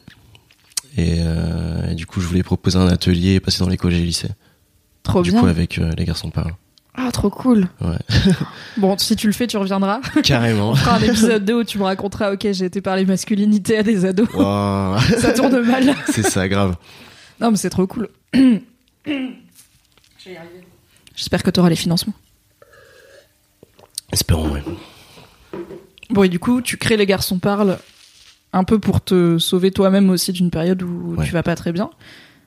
Et, 0.98 1.18
euh, 1.20 1.90
et 1.92 1.96
du 1.96 2.06
coup, 2.06 2.20
je 2.20 2.28
voulais 2.28 2.44
proposer 2.44 2.78
un 2.78 2.88
atelier 2.88 3.36
et 3.36 3.40
passer 3.40 3.60
dans 3.60 3.70
les 3.70 3.78
collèges 3.78 4.02
et 4.02 4.06
lycées. 4.06 4.30
Trop 5.04 5.22
du 5.22 5.32
bien. 5.32 5.40
coup, 5.42 5.48
avec 5.48 5.78
euh, 5.80 5.92
les 5.98 6.06
garçons 6.06 6.30
parlent. 6.30 6.56
Ah, 6.96 7.12
trop 7.12 7.30
cool. 7.30 7.68
Ouais. 7.82 7.98
Bon, 8.78 8.98
si 8.98 9.16
tu 9.16 9.28
le 9.28 9.34
fais, 9.34 9.48
tu 9.48 9.58
reviendras. 9.58 10.02
Carrément. 10.24 10.72
On 10.72 10.76
fera 10.76 10.98
un 10.98 11.02
épisode 11.02 11.46
2 11.46 11.54
où 11.54 11.64
tu 11.64 11.78
me 11.78 11.84
raconteras, 11.84 12.34
ok, 12.34 12.48
j'ai 12.52 12.66
été 12.66 12.82
parler 12.82 13.06
masculinité 13.06 13.78
à 13.78 13.84
des 13.84 14.06
ados. 14.06 14.28
Wow. 14.34 15.00
ça 15.20 15.32
tourne 15.34 15.62
mal. 15.62 15.96
c'est 16.12 16.24
ça, 16.24 16.48
grave. 16.48 16.76
Non, 17.40 17.52
mais 17.52 17.58
c'est 17.58 17.70
trop 17.70 17.88
cool. 17.88 18.10
J'espère 21.16 21.44
que 21.44 21.52
tu 21.52 21.60
auras 21.60 21.70
les 21.70 21.76
financements. 21.76 22.14
Espérons, 24.12 24.50
ouais. 24.52 24.64
Bon, 26.10 26.24
et 26.24 26.30
du 26.30 26.40
coup, 26.40 26.62
tu 26.62 26.78
crées 26.78 26.98
Les 26.98 27.06
Garçons 27.06 27.40
Parlent 27.40 27.78
un 28.52 28.64
peu 28.64 28.80
pour 28.80 29.02
te 29.04 29.38
sauver 29.40 29.72
toi-même 29.72 30.10
aussi 30.12 30.32
d'une 30.32 30.52
période 30.52 30.82
où 30.84 31.16
Ouais. 31.16 31.26
tu 31.26 31.32
vas 31.32 31.44
pas 31.44 31.56
très 31.56 31.72
bien. 31.72 31.90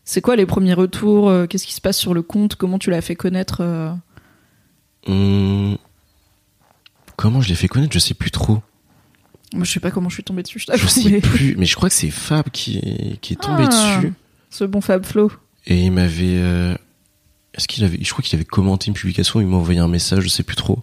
C'est 0.04 0.20
quoi 0.20 0.36
les 0.36 0.46
premiers 0.46 0.74
retours 0.74 1.28
euh, 1.28 1.46
Qu'est-ce 1.46 1.66
qui 1.66 1.74
se 1.74 1.80
passe 1.80 1.98
sur 1.98 2.14
le 2.14 2.22
compte 2.22 2.54
Comment 2.54 2.78
tu 2.78 2.90
l'as 2.90 3.00
fait 3.00 3.16
connaître 3.16 3.58
euh 3.60 3.92
Hum, 5.08 5.76
Comment 7.16 7.40
je 7.40 7.48
l'ai 7.48 7.54
fait 7.56 7.66
connaître 7.68 7.92
Je 7.92 7.98
sais 7.98 8.14
plus 8.14 8.30
trop. 8.30 8.62
Moi, 9.52 9.64
je 9.64 9.72
sais 9.72 9.80
pas 9.80 9.90
comment 9.90 10.08
je 10.08 10.14
suis 10.14 10.24
tombée 10.24 10.42
dessus, 10.42 10.58
je 10.60 10.66
Je 10.76 10.86
sais 10.86 11.20
plus. 11.20 11.56
Mais 11.56 11.66
je 11.66 11.74
crois 11.76 11.88
que 11.88 11.94
c'est 11.94 12.10
Fab 12.10 12.50
qui 12.50 12.78
est, 12.78 13.16
qui 13.20 13.32
est 13.32 13.36
tombé 13.36 13.64
Ah. 13.68 13.98
dessus. 13.98 14.12
Ce 14.50 14.64
bon 14.64 14.80
Fab 14.80 15.04
Flo. 15.04 15.30
Et 15.66 15.84
il 15.84 15.90
m'avait. 15.90 16.38
euh, 16.38 16.74
est-ce 17.54 17.66
qu'il 17.68 17.84
avait, 17.84 17.98
je 18.02 18.10
crois 18.10 18.22
qu'il 18.22 18.36
avait 18.36 18.44
commenté 18.44 18.88
une 18.88 18.94
publication, 18.94 19.40
il 19.40 19.46
m'a 19.46 19.56
envoyé 19.56 19.80
un 19.80 19.88
message, 19.88 20.24
je 20.24 20.28
sais 20.28 20.42
plus 20.42 20.56
trop. 20.56 20.82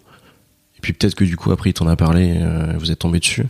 Et 0.78 0.82
puis 0.82 0.94
peut-être 0.94 1.16
que 1.16 1.24
du 1.24 1.38
coup 1.38 1.52
après 1.52 1.70
il 1.70 1.74
t'en 1.74 1.88
a 1.88 1.96
parlé, 1.96 2.36
euh, 2.38 2.74
vous 2.78 2.92
êtes 2.92 3.00
tombé 3.00 3.20
dessus. 3.20 3.46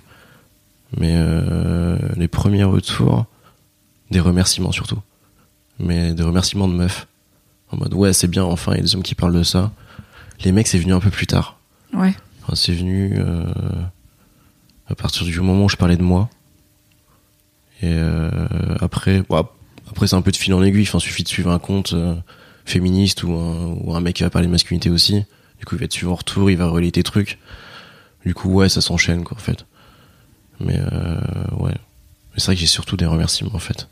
Mais 0.98 1.14
euh, 1.16 1.98
les 2.18 2.28
premiers 2.28 2.66
retours, 2.66 3.26
des 4.12 4.20
remerciements 4.20 4.72
surtout. 4.72 5.00
Mais 5.80 6.14
des 6.14 6.24
remerciements 6.24 6.68
de 6.68 6.74
meufs. 6.74 7.08
En 7.72 7.78
mode 7.78 7.94
ouais 7.94 8.14
c'est 8.14 8.28
bien, 8.28 8.44
enfin 8.44 8.74
il 8.74 8.78
y 8.78 8.80
a 8.80 8.84
des 8.84 8.96
hommes 8.96 9.04
qui 9.04 9.16
parlent 9.16 9.34
de 9.34 9.44
ça. 9.44 9.72
Les 10.44 10.52
mecs 10.52 10.68
c'est 10.68 10.78
venu 10.78 10.94
un 10.94 11.00
peu 11.00 11.10
plus 11.10 11.26
tard. 11.28 11.58
Ouais. 11.94 12.14
Enfin, 12.44 12.56
c'est 12.56 12.74
venu 12.74 13.14
euh, 13.18 13.46
à 14.88 14.96
partir 14.96 15.26
du 15.26 15.40
moment 15.40 15.66
où 15.66 15.70
je 15.70 15.78
parlais 15.78 15.96
de 15.96 16.04
moi. 16.04 16.30
Et 17.82 17.88
euh, 17.88 18.30
après, 18.82 19.24
bon, 19.30 19.48
après 19.94 20.08
c'est 20.08 20.16
un 20.16 20.24
peu 20.24 20.32
de 20.32 20.38
fil 20.38 20.56
en 20.56 20.64
aiguille. 20.64 20.88
Enfin, 20.88 20.98
suffit 20.98 21.24
de 21.24 21.28
suivre 21.28 21.52
un 21.52 21.60
compte 21.60 21.94
euh, 21.94 22.16
féministe 22.66 23.22
ou 23.24 23.32
un, 23.32 24.00
mec 24.00 24.16
qui 24.16 24.24
va 24.24 24.32
parler 24.32 24.48
de 24.48 24.52
masculinité 24.52 24.90
aussi. 24.90 25.24
Du 25.60 25.66
coup, 25.66 25.76
il 25.76 25.82
va 25.82 25.88
te 25.88 25.94
suivre 25.94 26.12
en 26.12 26.16
retour, 26.16 26.50
il 26.50 26.58
va 26.58 26.68
relayer 26.68 26.92
tes 26.92 27.04
trucs. 27.04 27.38
Du 28.26 28.34
coup, 28.34 28.52
ouais, 28.52 28.70
ça 28.70 28.82
s'enchaîne 28.82 29.24
quoi 29.24 29.38
en 29.38 29.40
fait. 29.40 29.68
Mais 30.60 30.80
euh, 30.80 31.22
ouais, 31.58 31.76
Mais 31.76 32.38
c'est 32.38 32.46
vrai 32.46 32.56
que 32.56 32.62
j'ai 32.62 32.68
surtout 32.68 32.98
des 32.98 33.06
remerciements 33.06 33.54
en 33.54 33.60
fait. 33.60 33.88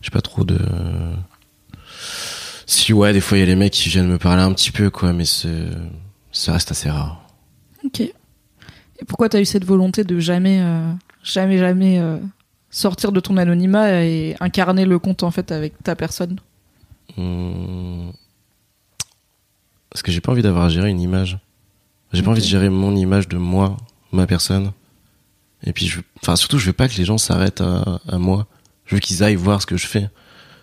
J'ai 0.00 0.10
pas 0.10 0.22
trop 0.22 0.44
de. 0.44 0.58
Si 2.64 2.94
ouais, 2.94 3.12
des 3.12 3.20
fois 3.20 3.36
il 3.36 3.40
y 3.40 3.44
a 3.44 3.46
les 3.46 3.56
mecs 3.56 3.72
qui 3.74 3.90
viennent 3.90 4.08
me 4.08 4.18
parler 4.18 4.42
un 4.42 4.52
petit 4.54 4.70
peu 4.70 4.88
quoi, 4.88 5.12
mais 5.12 5.24
ça 5.24 6.52
reste 6.52 6.70
assez 6.70 6.88
rare. 6.88 7.22
Ok. 7.84 8.00
Et 8.00 8.14
pourquoi 9.06 9.28
t'as 9.28 9.40
eu 9.40 9.44
cette 9.44 9.64
volonté 9.64 10.04
de 10.04 10.18
jamais, 10.18 10.60
euh, 10.62 10.90
jamais, 11.22 11.58
jamais 11.58 12.00
sortir 12.70 13.12
de 13.12 13.20
ton 13.20 13.36
anonymat 13.36 14.04
et 14.04 14.36
incarner 14.40 14.84
le 14.84 14.98
compte 14.98 15.22
en 15.22 15.30
fait 15.30 15.52
avec 15.52 15.82
ta 15.82 15.96
personne 15.96 16.36
Hum, 17.16 18.12
Parce 19.90 20.02
que 20.02 20.12
j'ai 20.12 20.20
pas 20.20 20.32
envie 20.32 20.42
d'avoir 20.42 20.66
à 20.66 20.68
gérer 20.68 20.90
une 20.90 21.00
image. 21.00 21.38
J'ai 22.12 22.22
pas 22.22 22.30
envie 22.30 22.42
de 22.42 22.46
gérer 22.46 22.68
mon 22.68 22.94
image 22.94 23.28
de 23.28 23.36
moi, 23.38 23.76
ma 24.12 24.26
personne. 24.26 24.72
Et 25.64 25.72
puis, 25.72 25.86
je, 25.86 26.00
enfin, 26.22 26.36
surtout, 26.36 26.58
je 26.58 26.66
veux 26.66 26.72
pas 26.72 26.88
que 26.88 26.94
les 26.96 27.04
gens 27.04 27.18
s'arrêtent 27.18 27.60
à, 27.60 28.00
à 28.08 28.18
moi. 28.18 28.46
Je 28.86 28.94
veux 28.94 29.00
qu'ils 29.00 29.22
aillent 29.24 29.34
voir 29.34 29.60
ce 29.60 29.66
que 29.66 29.76
je 29.76 29.86
fais. 29.86 30.08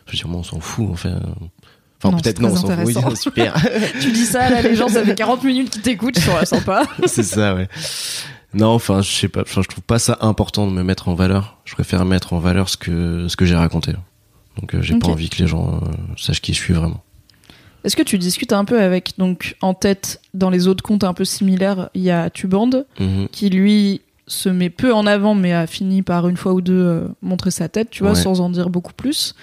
Je 0.06 0.12
veux 0.12 0.18
dire, 0.18 0.28
moi, 0.28 0.40
on 0.40 0.44
s'en 0.44 0.60
fout, 0.60 0.90
en 0.90 0.96
fait. 0.96 1.10
Enfin, 1.10 2.12
Non, 2.12 2.18
peut-être 2.20 2.40
non, 2.40 2.52
on 2.52 2.56
s'en 2.56 2.68
fout. 2.70 2.86
Oui, 2.86 2.96
super. 3.16 3.56
Tu 4.02 4.12
dis 4.12 4.26
ça, 4.26 4.50
là, 4.50 4.62
les 4.62 4.76
gens, 4.76 4.88
ça 4.88 5.04
fait 5.04 5.16
40 5.16 5.44
minutes 5.44 5.70
qu'ils 5.72 5.82
t'écoutent, 5.82 6.18
ils 6.18 6.24
sont 6.24 6.36
là, 6.36 6.46
sympa. 6.46 6.84
c'est 7.06 7.24
ça, 7.24 7.56
ouais. 7.56 7.68
Non, 8.56 8.70
enfin, 8.70 9.02
je 9.02 9.12
sais 9.12 9.28
pas. 9.28 9.42
Enfin, 9.42 9.62
je 9.62 9.68
trouve 9.68 9.84
pas 9.84 10.00
ça 10.00 10.18
important 10.22 10.66
de 10.66 10.72
me 10.72 10.82
mettre 10.84 11.08
en 11.10 11.14
valeur. 11.14 11.58
Je 11.66 11.74
préfère 11.74 12.06
mettre 12.06 12.34
en 12.34 12.40
valeur 12.40 12.70
ce 12.70 12.78
que 12.78 13.28
ce 13.28 13.36
que 13.36 13.46
j'ai 13.46 13.56
raconté. 13.56 13.92
Donc, 14.60 14.74
euh, 14.74 14.82
j'ai 14.82 14.98
pas 14.98 15.08
envie 15.08 15.30
que 15.30 15.38
les 15.42 15.48
gens 15.48 15.82
euh, 15.84 15.88
sachent 16.18 16.42
qui 16.42 16.54
je 16.54 16.60
suis 16.60 16.74
vraiment. 16.74 17.04
Est-ce 17.84 17.96
que 17.98 18.02
tu 18.04 18.18
discutes 18.18 18.54
un 18.54 18.66
peu 18.66 18.82
avec, 18.82 19.14
donc, 19.18 19.56
en 19.62 19.74
tête, 19.74 20.22
dans 20.34 20.50
les 20.50 20.68
autres 20.68 20.82
comptes 20.84 21.04
un 21.04 21.14
peu 21.14 21.26
similaires, 21.26 21.90
il 21.94 22.02
y 22.02 22.10
a 22.12 22.30
Tuband, 22.30 22.70
Mhm. 23.00 23.28
qui 23.32 23.50
lui 23.50 24.02
se 24.28 24.50
met 24.50 24.72
peu 24.72 24.92
en 24.94 25.06
avant, 25.06 25.36
mais 25.36 25.54
a 25.54 25.68
fini 25.68 26.02
par 26.02 26.28
une 26.28 26.38
fois 26.38 26.54
ou 26.54 26.62
deux 26.62 26.74
euh, 26.74 27.08
montrer 27.22 27.52
sa 27.52 27.70
tête, 27.70 27.90
tu 27.92 28.02
vois, 28.04 28.14
Ouais. 28.14 28.20
sans 28.22 28.40
en 28.42 28.50
dire 28.50 28.70
beaucoup 28.72 28.94
plus. 28.94 29.36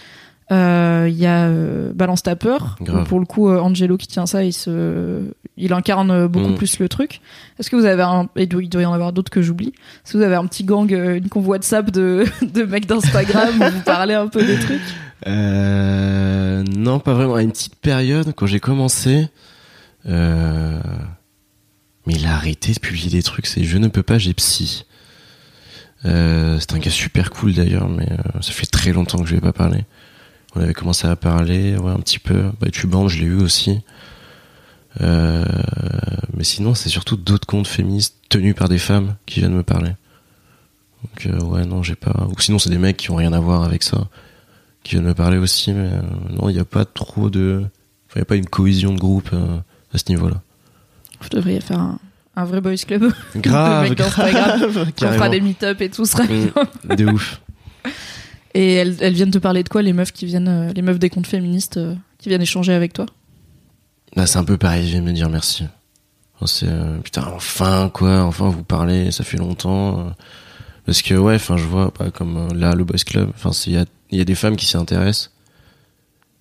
Euh, 0.50 1.06
Il 1.08 1.16
y 1.16 1.26
a 1.26 1.46
euh, 1.46 1.92
Balance 1.94 2.22
ta 2.22 2.36
peur, 2.36 2.76
où 2.80 2.84
Grave. 2.84 3.06
pour 3.06 3.20
le 3.20 3.26
coup, 3.26 3.48
euh, 3.48 3.58
Angelo 3.60 3.96
qui 3.96 4.06
tient 4.06 4.26
ça, 4.26 4.44
il 4.44 4.52
se, 4.52 5.22
il 5.56 5.72
incarne 5.72 6.26
beaucoup 6.26 6.50
Mm. 6.50 6.54
plus 6.56 6.78
le 6.78 6.88
truc. 6.88 7.20
Est-ce 7.58 7.70
que 7.70 7.76
vous 7.76 7.84
avez 7.86 8.02
un, 8.02 8.28
et 8.36 8.42
il 8.50 8.68
doit 8.68 8.82
y 8.82 8.86
en 8.86 8.92
avoir 8.92 9.12
d'autres 9.12 9.30
que 9.30 9.40
j'oublie. 9.40 9.68
Est-ce 10.04 10.12
que 10.12 10.18
vous 10.18 10.24
avez 10.24 10.34
un 10.34 10.46
petit 10.46 10.64
gang, 10.64 10.90
une 10.90 11.28
convoi 11.28 11.58
de 11.58 11.64
sap 11.64 11.90
de, 11.92 12.24
de 12.42 12.62
mecs 12.64 12.86
d'Instagram 12.86 13.48
où 13.60 13.70
vous 13.70 13.80
parlez 13.82 14.14
un 14.14 14.26
peu 14.28 14.44
des 14.44 14.58
trucs? 14.58 14.80
Non, 15.26 16.98
pas 17.00 17.14
vraiment. 17.14 17.36
À 17.36 17.42
une 17.42 17.52
petite 17.52 17.76
période, 17.76 18.32
quand 18.36 18.46
j'ai 18.46 18.60
commencé, 18.60 19.28
mais 20.04 20.80
il 22.14 22.26
a 22.26 22.34
arrêté 22.34 22.72
de 22.72 22.78
publier 22.80 23.10
des 23.10 23.22
trucs. 23.22 23.46
C'est 23.46 23.64
je 23.64 23.78
ne 23.78 23.88
peux 23.88 24.02
pas, 24.02 24.18
j'ai 24.18 24.34
psy. 24.34 24.84
C'est 26.04 26.72
un 26.72 26.78
gars 26.78 26.90
super 26.90 27.30
cool 27.30 27.54
d'ailleurs, 27.54 27.88
mais 27.88 28.08
ça 28.40 28.52
fait 28.52 28.66
très 28.66 28.92
longtemps 28.92 29.18
que 29.18 29.24
je 29.26 29.30
lui 29.32 29.38
ai 29.38 29.40
pas 29.40 29.52
parlé. 29.52 29.84
On 30.54 30.60
avait 30.60 30.74
commencé 30.74 31.06
à 31.06 31.16
parler, 31.16 31.76
ouais, 31.76 31.90
un 31.92 31.98
petit 32.00 32.18
peu. 32.18 32.50
Bah, 32.60 32.68
Tuban, 32.70 33.08
je 33.08 33.18
l'ai 33.20 33.26
eu 33.26 33.40
aussi. 33.40 33.80
Euh, 35.00 35.44
mais 36.36 36.44
sinon, 36.44 36.74
c'est 36.74 36.90
surtout 36.90 37.16
d'autres 37.16 37.46
comptes 37.46 37.66
féministes 37.66 38.16
tenus 38.28 38.54
par 38.54 38.68
des 38.68 38.78
femmes 38.78 39.16
qui 39.26 39.40
viennent 39.40 39.54
me 39.54 39.62
parler. 39.62 39.92
Donc, 41.02 41.26
euh, 41.26 41.40
ouais, 41.44 41.64
non, 41.64 41.82
j'ai 41.82 41.94
pas. 41.94 42.26
Ou 42.28 42.38
sinon, 42.40 42.58
c'est 42.58 42.70
des 42.70 42.78
mecs 42.78 42.96
qui 42.98 43.10
ont 43.10 43.16
rien 43.16 43.32
à 43.32 43.40
voir 43.40 43.62
avec 43.64 43.82
ça 43.82 44.08
qui 44.84 44.94
viennent 44.96 45.04
me 45.06 45.14
parler 45.14 45.38
aussi, 45.38 45.72
mais 45.72 45.88
euh, 45.92 46.00
non, 46.30 46.48
il 46.48 46.54
n'y 46.54 46.60
a 46.60 46.64
pas 46.64 46.84
trop 46.84 47.30
de. 47.30 47.62
Enfin, 48.08 48.16
il 48.16 48.18
n'y 48.18 48.22
a 48.22 48.26
pas 48.26 48.36
une 48.36 48.46
cohésion 48.46 48.92
de 48.92 48.98
groupe 48.98 49.30
euh, 49.32 49.56
à 49.94 49.98
ce 49.98 50.04
niveau-là. 50.08 50.42
Vous 51.20 51.28
devriez 51.30 51.60
faire 51.60 51.78
un, 51.78 51.98
un 52.36 52.44
vrai 52.44 52.60
boys 52.60 52.76
club. 52.76 53.10
Grave, 53.36 53.94
d'Instagram, 53.94 54.60
grave, 54.60 54.92
On 55.02 55.12
fera 55.12 55.28
des 55.28 55.40
meet-up 55.40 55.80
et 55.80 55.88
tout, 55.88 56.04
ce 56.04 56.12
sera 56.12 56.24
Mm, 56.24 56.96
de 56.96 57.06
ouf. 57.06 57.40
Et 58.54 58.74
elles, 58.74 58.96
elles 59.00 59.14
viennent 59.14 59.30
te 59.30 59.38
parler 59.38 59.62
de 59.62 59.68
quoi, 59.68 59.82
les 59.82 59.92
meufs 59.92 60.12
qui 60.12 60.26
viennent, 60.26 60.48
euh, 60.48 60.72
les 60.72 60.82
meufs 60.82 60.98
des 60.98 61.10
comptes 61.10 61.26
féministes 61.26 61.78
euh, 61.78 61.94
qui 62.18 62.28
viennent 62.28 62.42
échanger 62.42 62.72
avec 62.72 62.92
toi? 62.92 63.06
Là, 64.14 64.26
c'est 64.26 64.38
un 64.38 64.44
peu 64.44 64.58
pareil, 64.58 64.88
je 64.88 64.96
de 64.96 65.02
me 65.02 65.12
dire 65.12 65.30
merci. 65.30 65.64
Enfin, 66.34 66.46
c'est, 66.46 66.68
euh, 66.68 66.98
putain, 66.98 67.24
enfin, 67.34 67.90
quoi, 67.92 68.22
enfin, 68.22 68.48
vous 68.50 68.64
parlez, 68.64 69.10
ça 69.10 69.24
fait 69.24 69.38
longtemps. 69.38 70.12
parce 70.84 71.00
que, 71.02 71.14
ouais, 71.14 71.36
enfin, 71.36 71.56
je 71.56 71.64
vois, 71.64 71.92
pas 71.92 72.10
comme 72.10 72.36
euh, 72.36 72.54
là, 72.54 72.74
le 72.74 72.84
Boys 72.84 72.98
Club, 73.06 73.30
enfin, 73.34 73.50
il 73.66 73.72
y 74.10 74.16
y 74.16 74.20
a 74.20 74.24
des 74.24 74.34
femmes 74.34 74.56
qui 74.56 74.66
s'y 74.66 74.76
intéressent. 74.76 75.30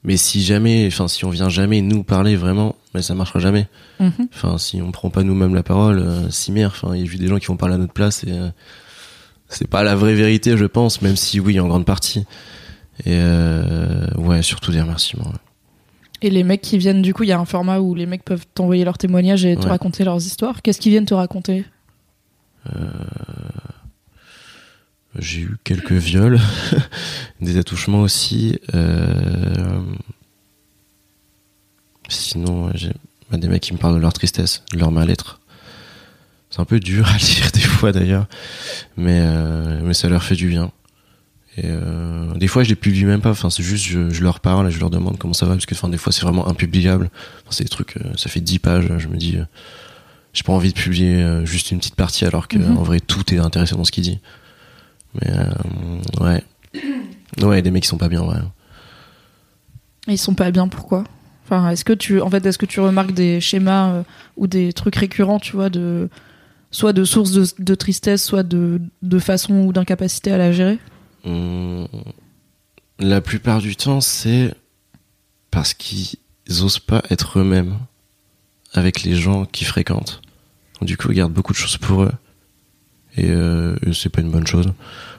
Mais 0.04 0.18
si 0.18 0.42
jamais, 0.42 0.88
enfin, 0.88 1.08
si 1.08 1.26
on 1.26 1.30
vient 1.30 1.50
jamais 1.50 1.82
nous 1.82 2.04
parler 2.04 2.36
vraiment, 2.36 2.76
mais 2.94 3.02
ça 3.02 3.14
marchera 3.14 3.40
jamais. 3.40 3.68
Mhm. 4.00 4.28
Enfin, 4.34 4.58
si 4.58 4.82
on 4.82 4.92
prend 4.92 5.10
pas 5.10 5.24
nous-mêmes 5.24 5.54
la 5.54 5.64
parole, 5.64 6.00
euh, 6.00 6.30
si 6.32 6.52
merde, 6.52 6.74
enfin, 6.76 6.96
il 6.96 7.02
y 7.02 7.04
a 7.04 7.06
juste 7.06 7.22
des 7.22 7.28
gens 7.28 7.38
qui 7.38 7.48
vont 7.48 7.58
parler 7.58 7.76
à 7.76 7.78
notre 7.78 7.94
place 7.94 8.24
et 8.24 8.32
euh, 8.32 8.50
c'est 9.52 9.68
pas 9.68 9.84
la 9.84 9.96
vraie 9.96 10.14
vérité, 10.16 10.58
je 10.58 10.66
pense, 10.66 11.02
même 11.02 11.16
si 11.16 11.40
oui, 11.40 11.60
en 11.60 11.68
grande 11.68 11.86
partie. 11.86 12.26
Et 13.06 13.16
euh, 13.16 14.08
ouais, 14.18 14.42
surtout 14.42 14.72
des 14.72 14.82
remerciements. 14.82 15.26
ouais. 15.26 15.38
Et 16.24 16.30
les 16.30 16.44
mecs 16.44 16.62
qui 16.62 16.78
viennent, 16.78 17.02
du 17.02 17.14
coup, 17.16 17.24
il 17.24 17.30
y 17.30 17.32
a 17.32 17.40
un 17.40 17.46
format 17.46 17.80
où 17.80 17.96
les 17.96 18.06
mecs 18.06 18.24
peuvent 18.24 18.46
t'envoyer 18.54 18.86
leurs 18.86 18.98
témoignages 19.00 19.44
et 19.44 19.56
te 19.56 19.64
Ouais. 19.64 19.70
raconter 19.70 20.04
leurs 20.04 20.24
histoires. 20.24 20.62
Qu'est-ce 20.62 20.80
qu'ils 20.80 20.92
viennent 20.92 21.06
te 21.06 21.14
raconter? 21.16 21.66
J'ai 25.20 25.42
eu 25.42 25.58
quelques 25.66 25.92
viols, 25.92 26.40
des 27.42 27.58
attouchements 27.58 28.00
aussi. 28.02 28.58
euh, 28.76 29.82
Sinon, 32.08 32.70
j'ai 32.76 32.92
bah, 33.30 33.38
des 33.38 33.48
mecs 33.50 33.62
qui 33.64 33.74
me 33.74 33.78
parlent 33.78 33.96
de 33.96 34.00
leur 34.00 34.14
tristesse, 34.14 34.64
de 34.74 34.78
leur 34.80 34.92
mal-être. 34.92 35.41
C'est 36.52 36.60
un 36.60 36.66
peu 36.66 36.80
dur 36.80 37.08
à 37.08 37.18
lire 37.18 37.52
des 37.54 37.60
fois 37.62 37.92
d'ailleurs, 37.92 38.28
mais 38.98 39.20
mais 39.82 39.94
ça 39.94 40.08
leur 40.10 40.22
fait 40.24 40.36
du 40.36 40.48
bien. 40.50 40.72
Et 41.58 41.64
euh, 41.66 42.34
des 42.36 42.48
fois, 42.48 42.64
je 42.64 42.70
les 42.70 42.76
publie 42.76 43.04
même 43.04 43.20
pas. 43.20 43.32
Enfin, 43.32 43.50
c'est 43.50 43.62
juste, 43.64 43.84
je, 43.86 44.10
je 44.10 44.24
leur 44.24 44.40
parle 44.40 44.70
et 44.70 44.72
je 44.72 44.80
leur 44.80 44.90
demande 44.90 45.18
comment 45.18 45.34
ça 45.34 45.46
va, 45.46 45.54
parce 45.54 45.66
que 45.66 45.76
enfin, 45.76 45.90
des 45.90 45.98
fois, 45.98 46.14
c'est 46.14 46.22
vraiment 46.22 46.48
impubliable. 46.48 47.10
Enfin, 47.42 47.50
c'est 47.50 47.64
des 47.66 47.70
trucs, 47.70 47.98
euh, 47.98 48.14
ça 48.16 48.30
fait 48.30 48.40
10 48.40 48.60
pages. 48.60 48.88
Je 49.00 49.08
me 49.10 49.18
dis, 49.18 49.36
euh, 49.38 49.44
j'ai 50.32 50.44
pas 50.44 50.54
envie 50.54 50.72
de 50.72 50.78
publier 50.80 51.16
euh, 51.22 51.46
juste 51.46 51.72
une 51.72 51.80
petite 51.80 51.96
partie, 51.96 52.24
alors 52.24 52.48
que 52.48 52.58
Mhm. 52.58 52.78
en 52.78 52.84
vrai, 52.84 53.02
tout 53.02 53.34
est 53.34 53.40
intéressant 53.40 53.76
dans 53.76 53.84
ce 53.84 53.92
qu'il 53.92 54.04
dit. 54.04 54.20
Mais 55.22 55.30
euh, 55.30 56.24
ouais, 56.26 56.44
ouais, 57.46 57.62
des 57.62 57.70
mecs 57.70 57.84
qui 57.84 57.90
sont 57.90 57.98
pas 57.98 58.08
bien, 58.08 58.22
ouais. 58.22 58.38
Ils 60.08 60.18
sont 60.18 60.34
pas 60.36 60.52
bien, 60.52 60.70
pourquoi? 60.70 61.04
Enfin, 61.46 61.70
est-ce 61.70 61.84
que 61.84 61.92
tu, 61.94 62.22
en 62.22 62.30
fait, 62.30 62.46
est-ce 62.46 62.58
que 62.58 62.66
tu 62.66 62.80
remarques 62.80 63.12
des 63.14 63.42
schémas 63.42 63.90
euh, 63.90 64.04
ou 64.38 64.48
des 64.48 64.72
trucs 64.72 64.96
récurrents, 64.96 65.40
tu 65.40 65.52
vois, 65.58 65.70
de 65.70 66.08
soit 66.72 66.94
de 66.94 67.04
sources 67.04 67.32
de, 67.58 67.76
tristesse, 67.76 68.24
soit 68.24 68.44
de, 68.44 68.82
de 69.02 69.20
façon 69.20 69.54
ou 69.66 69.74
d'incapacité 69.74 70.32
à 70.32 70.38
la 70.38 70.52
gérer 70.52 70.80
Hum, 71.26 71.88
La 73.00 73.22
plupart 73.22 73.60
du 73.60 73.76
temps, 73.76 74.02
c'est 74.02 74.54
parce 75.52 75.74
qu'ils 75.74 76.18
osent 76.62 76.80
pas 76.80 77.04
être 77.10 77.40
eux-mêmes 77.40 77.78
avec 78.74 79.04
les 79.04 79.16
gens 79.16 79.46
qu'ils 79.46 79.68
fréquentent. 79.68 80.22
Du 80.82 80.98
coup, 80.98 81.12
ils 81.12 81.16
gardent 81.16 81.34
beaucoup 81.34 81.54
de 81.54 81.58
choses 81.58 81.78
pour 81.78 82.04
eux. 82.04 82.12
Et, 83.18 83.30
euh, 83.30 83.76
c'est 83.94 84.10
pas 84.10 84.22
une 84.22 84.32
bonne 84.32 84.48
chose. 84.48 84.72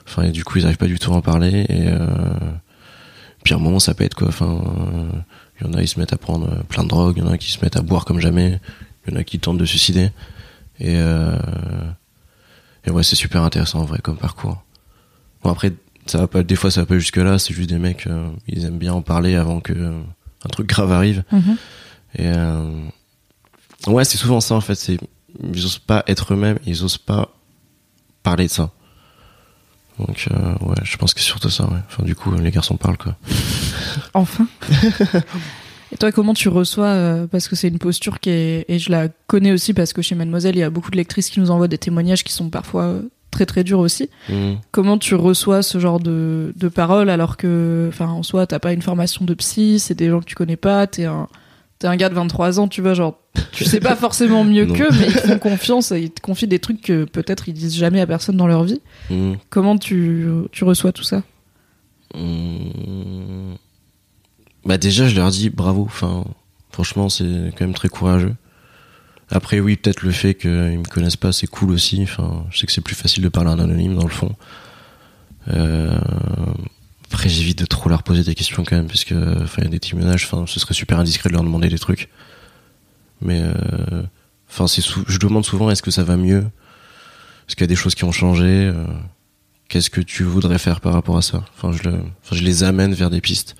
Enfin, 0.07 0.23
et 0.23 0.31
du 0.31 0.43
coup, 0.43 0.57
ils 0.57 0.65
arrivent 0.65 0.77
pas 0.77 0.87
du 0.87 0.99
tout 0.99 1.13
à 1.13 1.15
en 1.15 1.21
parler. 1.21 1.65
Et 1.69 1.87
euh, 1.87 1.97
un 3.51 3.57
moment, 3.59 3.79
ça 3.79 3.93
peut 3.93 4.03
être 4.03 4.15
quoi. 4.15 4.27
Enfin, 4.29 4.61
il 5.61 5.67
y 5.67 5.69
en 5.69 5.73
a, 5.73 5.81
ils 5.81 5.87
se 5.87 5.99
mettent 5.99 6.13
à 6.13 6.17
prendre 6.17 6.63
plein 6.65 6.83
de 6.83 6.89
drogues. 6.89 7.17
Il 7.17 7.23
y 7.23 7.27
en 7.27 7.31
a 7.31 7.37
qui 7.37 7.51
se 7.51 7.63
mettent 7.63 7.77
à 7.77 7.81
boire 7.81 8.03
comme 8.03 8.19
jamais. 8.19 8.59
Il 9.05 9.13
y 9.13 9.15
en 9.15 9.19
a 9.19 9.23
qui 9.23 9.39
tentent 9.39 9.59
de 9.59 9.65
suicider. 9.65 10.09
Et, 10.83 10.97
euh, 10.97 11.37
et 12.85 12.91
ouais, 12.91 13.03
c'est 13.03 13.15
super 13.15 13.41
intéressant 13.41 13.79
en 13.79 13.85
vrai 13.85 13.99
comme 13.99 14.17
parcours. 14.17 14.61
Bon 15.41 15.49
après, 15.49 15.71
ça 16.05 16.17
va 16.17 16.27
pas. 16.27 16.43
Des 16.43 16.55
fois, 16.55 16.69
ça 16.69 16.81
va 16.81 16.85
pas 16.85 16.97
jusque 16.97 17.17
là. 17.17 17.39
C'est 17.39 17.53
juste 17.53 17.69
des 17.69 17.79
mecs, 17.79 18.05
euh, 18.07 18.29
ils 18.47 18.65
aiment 18.65 18.77
bien 18.77 18.93
en 18.93 19.01
parler 19.01 19.35
avant 19.35 19.61
que 19.61 19.73
euh, 19.73 20.01
un 20.45 20.49
truc 20.49 20.67
grave 20.67 20.91
arrive. 20.91 21.23
Mhm. 21.31 21.57
Et 22.19 22.31
ouais, 23.89 24.05
c'est 24.05 24.17
souvent 24.17 24.41
ça 24.41 24.55
en 24.55 24.61
fait. 24.61 24.75
C'est 24.75 24.99
ils 25.41 25.65
osent 25.65 25.79
pas 25.79 26.03
être 26.07 26.33
eux-mêmes. 26.33 26.59
Ils 26.65 26.83
osent 26.83 26.97
pas 26.97 27.29
parler 28.21 28.45
de 28.45 28.51
ça. 28.51 28.69
Donc 29.99 30.27
euh, 30.31 30.55
ouais, 30.61 30.75
je 30.83 30.97
pense 30.97 31.13
que 31.13 31.21
c'est 31.21 31.27
surtout 31.27 31.49
ça. 31.49 31.65
Ouais. 31.65 31.79
Enfin 31.87 32.03
du 32.03 32.15
coup, 32.15 32.33
les 32.35 32.51
garçons 32.51 32.75
parlent 32.75 32.97
quoi. 32.97 33.15
Enfin. 34.13 34.47
Et 35.93 35.97
toi, 35.97 36.11
comment 36.11 36.33
tu 36.33 36.49
reçois 36.49 36.87
euh, 36.87 37.27
Parce 37.27 37.47
que 37.47 37.55
c'est 37.55 37.67
une 37.67 37.77
posture 37.77 38.19
qui 38.19 38.31
est, 38.31 38.65
et 38.67 38.79
je 38.79 38.89
la 38.91 39.09
connais 39.27 39.51
aussi 39.51 39.75
parce 39.75 39.93
que 39.93 40.01
chez 40.01 40.15
Mademoiselle, 40.15 40.55
il 40.55 40.59
y 40.59 40.63
a 40.63 40.71
beaucoup 40.71 40.89
de 40.89 40.97
lectrices 40.97 41.29
qui 41.29 41.39
nous 41.39 41.51
envoient 41.51 41.67
des 41.67 41.77
témoignages 41.77 42.23
qui 42.23 42.33
sont 42.33 42.49
parfois 42.49 42.83
euh, 42.85 43.01
très 43.29 43.45
très 43.45 43.63
durs 43.63 43.77
aussi. 43.77 44.09
Mm. 44.27 44.53
Comment 44.71 44.97
tu 44.97 45.13
reçois 45.13 45.61
ce 45.61 45.77
genre 45.77 45.99
de, 45.99 46.51
de 46.55 46.67
paroles 46.67 47.11
alors 47.11 47.37
que, 47.37 47.85
enfin, 47.89 48.07
en 48.07 48.23
soi, 48.23 48.47
t'as 48.47 48.57
pas 48.57 48.73
une 48.73 48.81
formation 48.81 49.23
de 49.23 49.35
psy, 49.35 49.77
c'est 49.77 49.93
des 49.93 50.09
gens 50.09 50.19
que 50.19 50.25
tu 50.25 50.33
connais 50.33 50.55
pas, 50.55 50.87
t'es 50.87 51.05
un, 51.05 51.27
t'es 51.77 51.85
un 51.85 51.95
gars 51.95 52.09
de 52.09 52.15
23 52.15 52.59
ans, 52.59 52.67
tu 52.67 52.81
vois, 52.81 52.95
genre, 52.95 53.19
tu 53.51 53.63
sais 53.63 53.79
pas 53.79 53.95
forcément 53.95 54.43
mieux 54.43 54.65
qu'eux, 54.65 54.89
mais 54.93 55.05
ils 55.09 55.13
te 55.13 55.27
font 55.27 55.37
confiance 55.37 55.91
et 55.91 56.01
ils 56.01 56.11
te 56.11 56.21
confient 56.21 56.47
des 56.47 56.59
trucs 56.59 56.81
que 56.81 57.03
peut-être 57.03 57.49
ils 57.49 57.53
disent 57.53 57.75
jamais 57.75 58.01
à 58.01 58.07
personne 58.07 58.35
dans 58.35 58.47
leur 58.47 58.63
vie. 58.63 58.81
Mm. 59.11 59.33
Comment 59.51 59.77
tu, 59.77 60.27
tu 60.51 60.63
reçois 60.63 60.91
tout 60.91 61.03
ça? 61.03 61.21
Mm. 62.15 63.53
Bah 64.65 64.77
déjà, 64.77 65.07
je 65.07 65.15
leur 65.15 65.29
dis 65.29 65.49
bravo. 65.49 65.83
Enfin, 65.85 66.23
franchement, 66.71 67.09
c'est 67.09 67.51
quand 67.57 67.61
même 67.65 67.73
très 67.73 67.89
courageux. 67.89 68.35
Après, 69.29 69.59
oui, 69.59 69.75
peut-être 69.77 70.03
le 70.03 70.11
fait 70.11 70.35
qu'ils 70.35 70.51
me 70.51 70.87
connaissent 70.87 71.17
pas, 71.17 71.31
c'est 71.31 71.47
cool 71.47 71.71
aussi. 71.71 72.03
Enfin, 72.03 72.45
je 72.51 72.59
sais 72.59 72.67
que 72.67 72.71
c'est 72.71 72.81
plus 72.81 72.95
facile 72.95 73.23
de 73.23 73.29
parler 73.29 73.49
à 73.49 73.53
un 73.53 73.59
anonyme 73.59 73.95
dans 73.95 74.03
le 74.03 74.09
fond. 74.09 74.35
Euh, 75.49 75.97
Après, 77.11 77.29
j'évite 77.29 77.59
de 77.59 77.65
trop 77.65 77.89
leur 77.89 78.03
poser 78.03 78.23
des 78.23 78.35
questions 78.35 78.63
quand 78.63 78.75
même, 78.75 78.87
parce 78.87 79.03
que 79.03 79.43
enfin, 79.43 79.61
il 79.61 79.63
y 79.65 79.67
a 79.67 79.69
des 79.71 79.79
témoignages. 79.79 80.25
Enfin, 80.25 80.45
ce 80.47 80.59
serait 80.59 80.73
super 80.73 80.99
indiscret 80.99 81.29
de 81.29 81.33
leur 81.33 81.43
demander 81.43 81.69
des 81.69 81.79
trucs. 81.79 82.09
Mais 83.21 83.41
euh, 83.41 84.03
enfin, 84.49 84.65
je 85.07 85.17
demande 85.19 85.45
souvent 85.45 85.69
est-ce 85.69 85.81
que 85.81 85.91
ça 85.91 86.03
va 86.03 86.17
mieux? 86.17 86.45
Est-ce 87.47 87.55
qu'il 87.55 87.63
y 87.63 87.65
a 87.65 87.67
des 87.67 87.75
choses 87.75 87.95
qui 87.95 88.03
ont 88.03 88.11
changé? 88.11 88.45
Euh, 88.45 88.85
Qu'est-ce 89.69 89.89
que 89.89 90.01
tu 90.01 90.23
voudrais 90.23 90.59
faire 90.59 90.81
par 90.81 90.93
rapport 90.93 91.17
à 91.17 91.21
ça? 91.21 91.43
Enfin, 91.57 91.71
je 91.71 92.43
les 92.43 92.63
amène 92.63 92.93
vers 92.93 93.09
des 93.09 93.21
pistes 93.21 93.55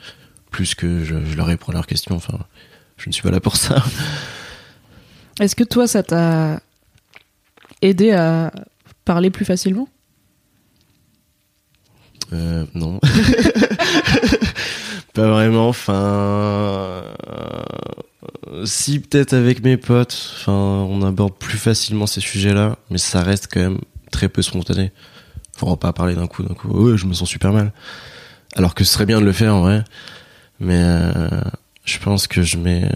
plus 0.53 0.73
que 0.75 1.03
je, 1.03 1.15
je 1.25 1.35
leur 1.35 1.47
réponds 1.47 1.71
à 1.71 1.73
leurs 1.73 1.87
questions. 1.87 2.15
Enfin, 2.15 2.39
je 2.95 3.09
ne 3.09 3.13
suis 3.13 3.23
pas 3.23 3.31
là 3.31 3.41
pour 3.41 3.57
ça. 3.57 3.83
Est-ce 5.41 5.55
que 5.55 5.65
toi, 5.65 5.87
ça 5.87 6.03
t'a 6.03 6.61
aidé 7.81 8.11
à 8.11 8.53
parler 9.03 9.31
plus 9.31 9.45
facilement? 9.45 9.89
Euh, 12.31 12.65
non. 12.75 12.99
pas 15.13 15.27
vraiment. 15.27 15.69
Enfin, 15.69 15.93
euh, 15.93 17.01
si 18.65 18.99
peut-être 18.99 19.33
avec 19.33 19.63
mes 19.63 19.77
potes, 19.77 20.35
enfin, 20.35 20.53
on 20.53 21.01
aborde 21.01 21.33
plus 21.33 21.57
facilement 21.57 22.05
ces 22.05 22.21
sujets-là, 22.21 22.77
mais 22.91 22.99
ça 22.99 23.23
reste 23.23 23.49
quand 23.51 23.59
même 23.59 23.79
très 24.11 24.29
peu 24.29 24.43
spontané. 24.43 24.91
Faut 25.57 25.75
pas 25.75 25.93
parler 25.93 26.13
d'un 26.13 26.27
coup, 26.27 26.43
d'un 26.43 26.53
coup. 26.53 26.67
Ouais, 26.69 26.95
je 26.95 27.07
me 27.07 27.13
sens 27.13 27.27
super 27.27 27.51
mal. 27.51 27.73
Alors 28.55 28.75
que 28.75 28.83
ce 28.83 28.93
serait 28.93 29.07
bien 29.07 29.19
de 29.19 29.25
le 29.25 29.31
faire 29.31 29.55
en 29.55 29.61
vrai, 29.61 29.83
mais 30.63 30.82
euh, 30.82 31.41
je 31.84 31.99
pense 31.99 32.28
que 32.28 32.41
je 32.41 32.58
mets, 32.58 32.89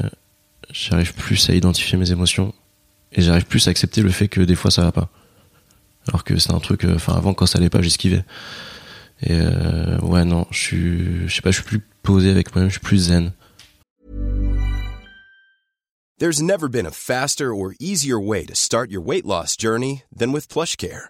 j'arrive 0.71 1.13
plus 1.13 1.49
à 1.49 1.53
identifier 1.53 1.97
mes 1.97 2.11
émotions 2.11 2.53
et 3.11 3.21
j'arrive 3.21 3.45
plus 3.45 3.67
à 3.67 3.71
accepter 3.71 4.01
le 4.01 4.09
fait 4.09 4.27
que 4.27 4.41
des 4.41 4.55
fois 4.55 4.71
ça 4.71 4.83
va 4.83 4.91
pas. 4.91 5.09
Alors 6.07 6.23
que 6.23 6.37
c'est 6.37 6.53
un 6.53 6.59
truc, 6.59 6.85
euh, 6.85 6.95
enfin 6.95 7.13
avant 7.13 7.33
quand 7.33 7.45
ça 7.45 7.59
allait 7.59 7.69
pas, 7.69 7.81
j'esquivais. 7.81 8.23
Et 9.21 9.33
euh, 9.33 9.99
ouais, 9.99 10.23
non, 10.23 10.47
je 10.51 10.57
suis, 10.57 11.27
je 11.27 11.35
sais 11.35 11.41
pas, 11.41 11.51
je 11.51 11.57
suis 11.57 11.65
plus 11.65 11.81
posé 12.03 12.29
avec 12.29 12.53
moi-même, 12.55 12.69
je 12.69 12.75
suis 12.75 12.81
plus 12.81 12.97
zen. 12.97 13.33
There's 16.19 16.41
never 16.41 16.67
been 16.67 16.87
a 16.87 16.91
faster 16.91 17.53
or 17.53 17.73
easier 17.79 18.19
way 18.19 18.45
to 18.45 18.55
start 18.55 18.89
your 18.89 19.01
weight 19.05 19.25
loss 19.25 19.55
journey 19.55 20.03
than 20.15 20.31
with 20.31 20.47
PlushCare. 20.47 21.09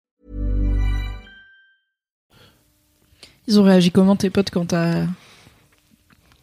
Ils 3.51 3.59
ont 3.59 3.63
réagi 3.63 3.91
comment 3.91 4.15
tes 4.15 4.29
potes 4.29 4.49
quand 4.49 4.67
t'as 4.67 5.03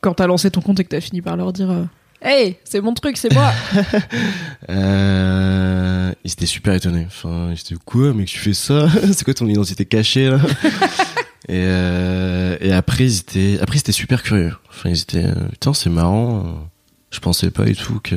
quand 0.02 0.12
t'as 0.12 0.26
lancé 0.26 0.50
ton 0.50 0.60
compte 0.60 0.78
et 0.78 0.84
que 0.84 0.90
t'as 0.90 1.00
fini 1.00 1.22
par 1.22 1.38
leur 1.38 1.54
dire 1.54 1.70
euh, 1.70 1.84
Hey, 2.20 2.58
c'est 2.64 2.82
mon 2.82 2.92
truc, 2.92 3.16
c'est 3.16 3.32
moi 3.32 3.50
Euh, 4.68 6.12
ils 6.22 6.32
étaient 6.32 6.44
super 6.44 6.74
étonnés. 6.74 7.06
Enfin, 7.06 7.48
ils 7.52 7.58
étaient 7.58 7.82
quoi, 7.82 8.12
mec, 8.12 8.28
tu 8.28 8.38
fais 8.38 8.52
ça 8.52 8.88
C'est 9.14 9.24
quoi 9.24 9.32
ton 9.32 9.48
identité 9.48 9.86
cachée 9.86 10.28
là 10.28 10.38
Et, 11.48 11.64
euh, 11.64 12.58
et 12.60 12.74
après, 12.74 13.04
ils 13.04 13.20
étaient, 13.20 13.58
après, 13.62 13.76
ils 13.76 13.80
étaient 13.80 13.92
super 13.92 14.22
curieux. 14.22 14.54
Enfin, 14.68 14.90
ils 14.90 15.00
étaient, 15.00 15.32
putain, 15.52 15.72
c'est 15.72 15.88
marrant. 15.88 16.68
Je 17.10 17.20
pensais 17.20 17.50
pas 17.50 17.66
et 17.68 17.74
tout 17.74 18.00
que 18.00 18.16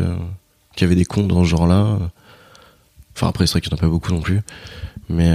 qu'il 0.75 0.81
y 0.81 0.83
avait 0.83 0.95
des 0.95 1.05
comptes 1.05 1.29
dans 1.29 1.45
ce 1.45 1.49
genre-là. 1.49 1.97
Enfin, 3.15 3.29
après, 3.29 3.47
c'est 3.47 3.53
vrai 3.53 3.61
qu'il 3.61 3.71
y 3.71 3.73
en 3.73 3.77
a 3.77 3.79
pas 3.79 3.87
beaucoup 3.87 4.11
non 4.11 4.19
plus. 4.19 4.41
Mais 5.07 5.29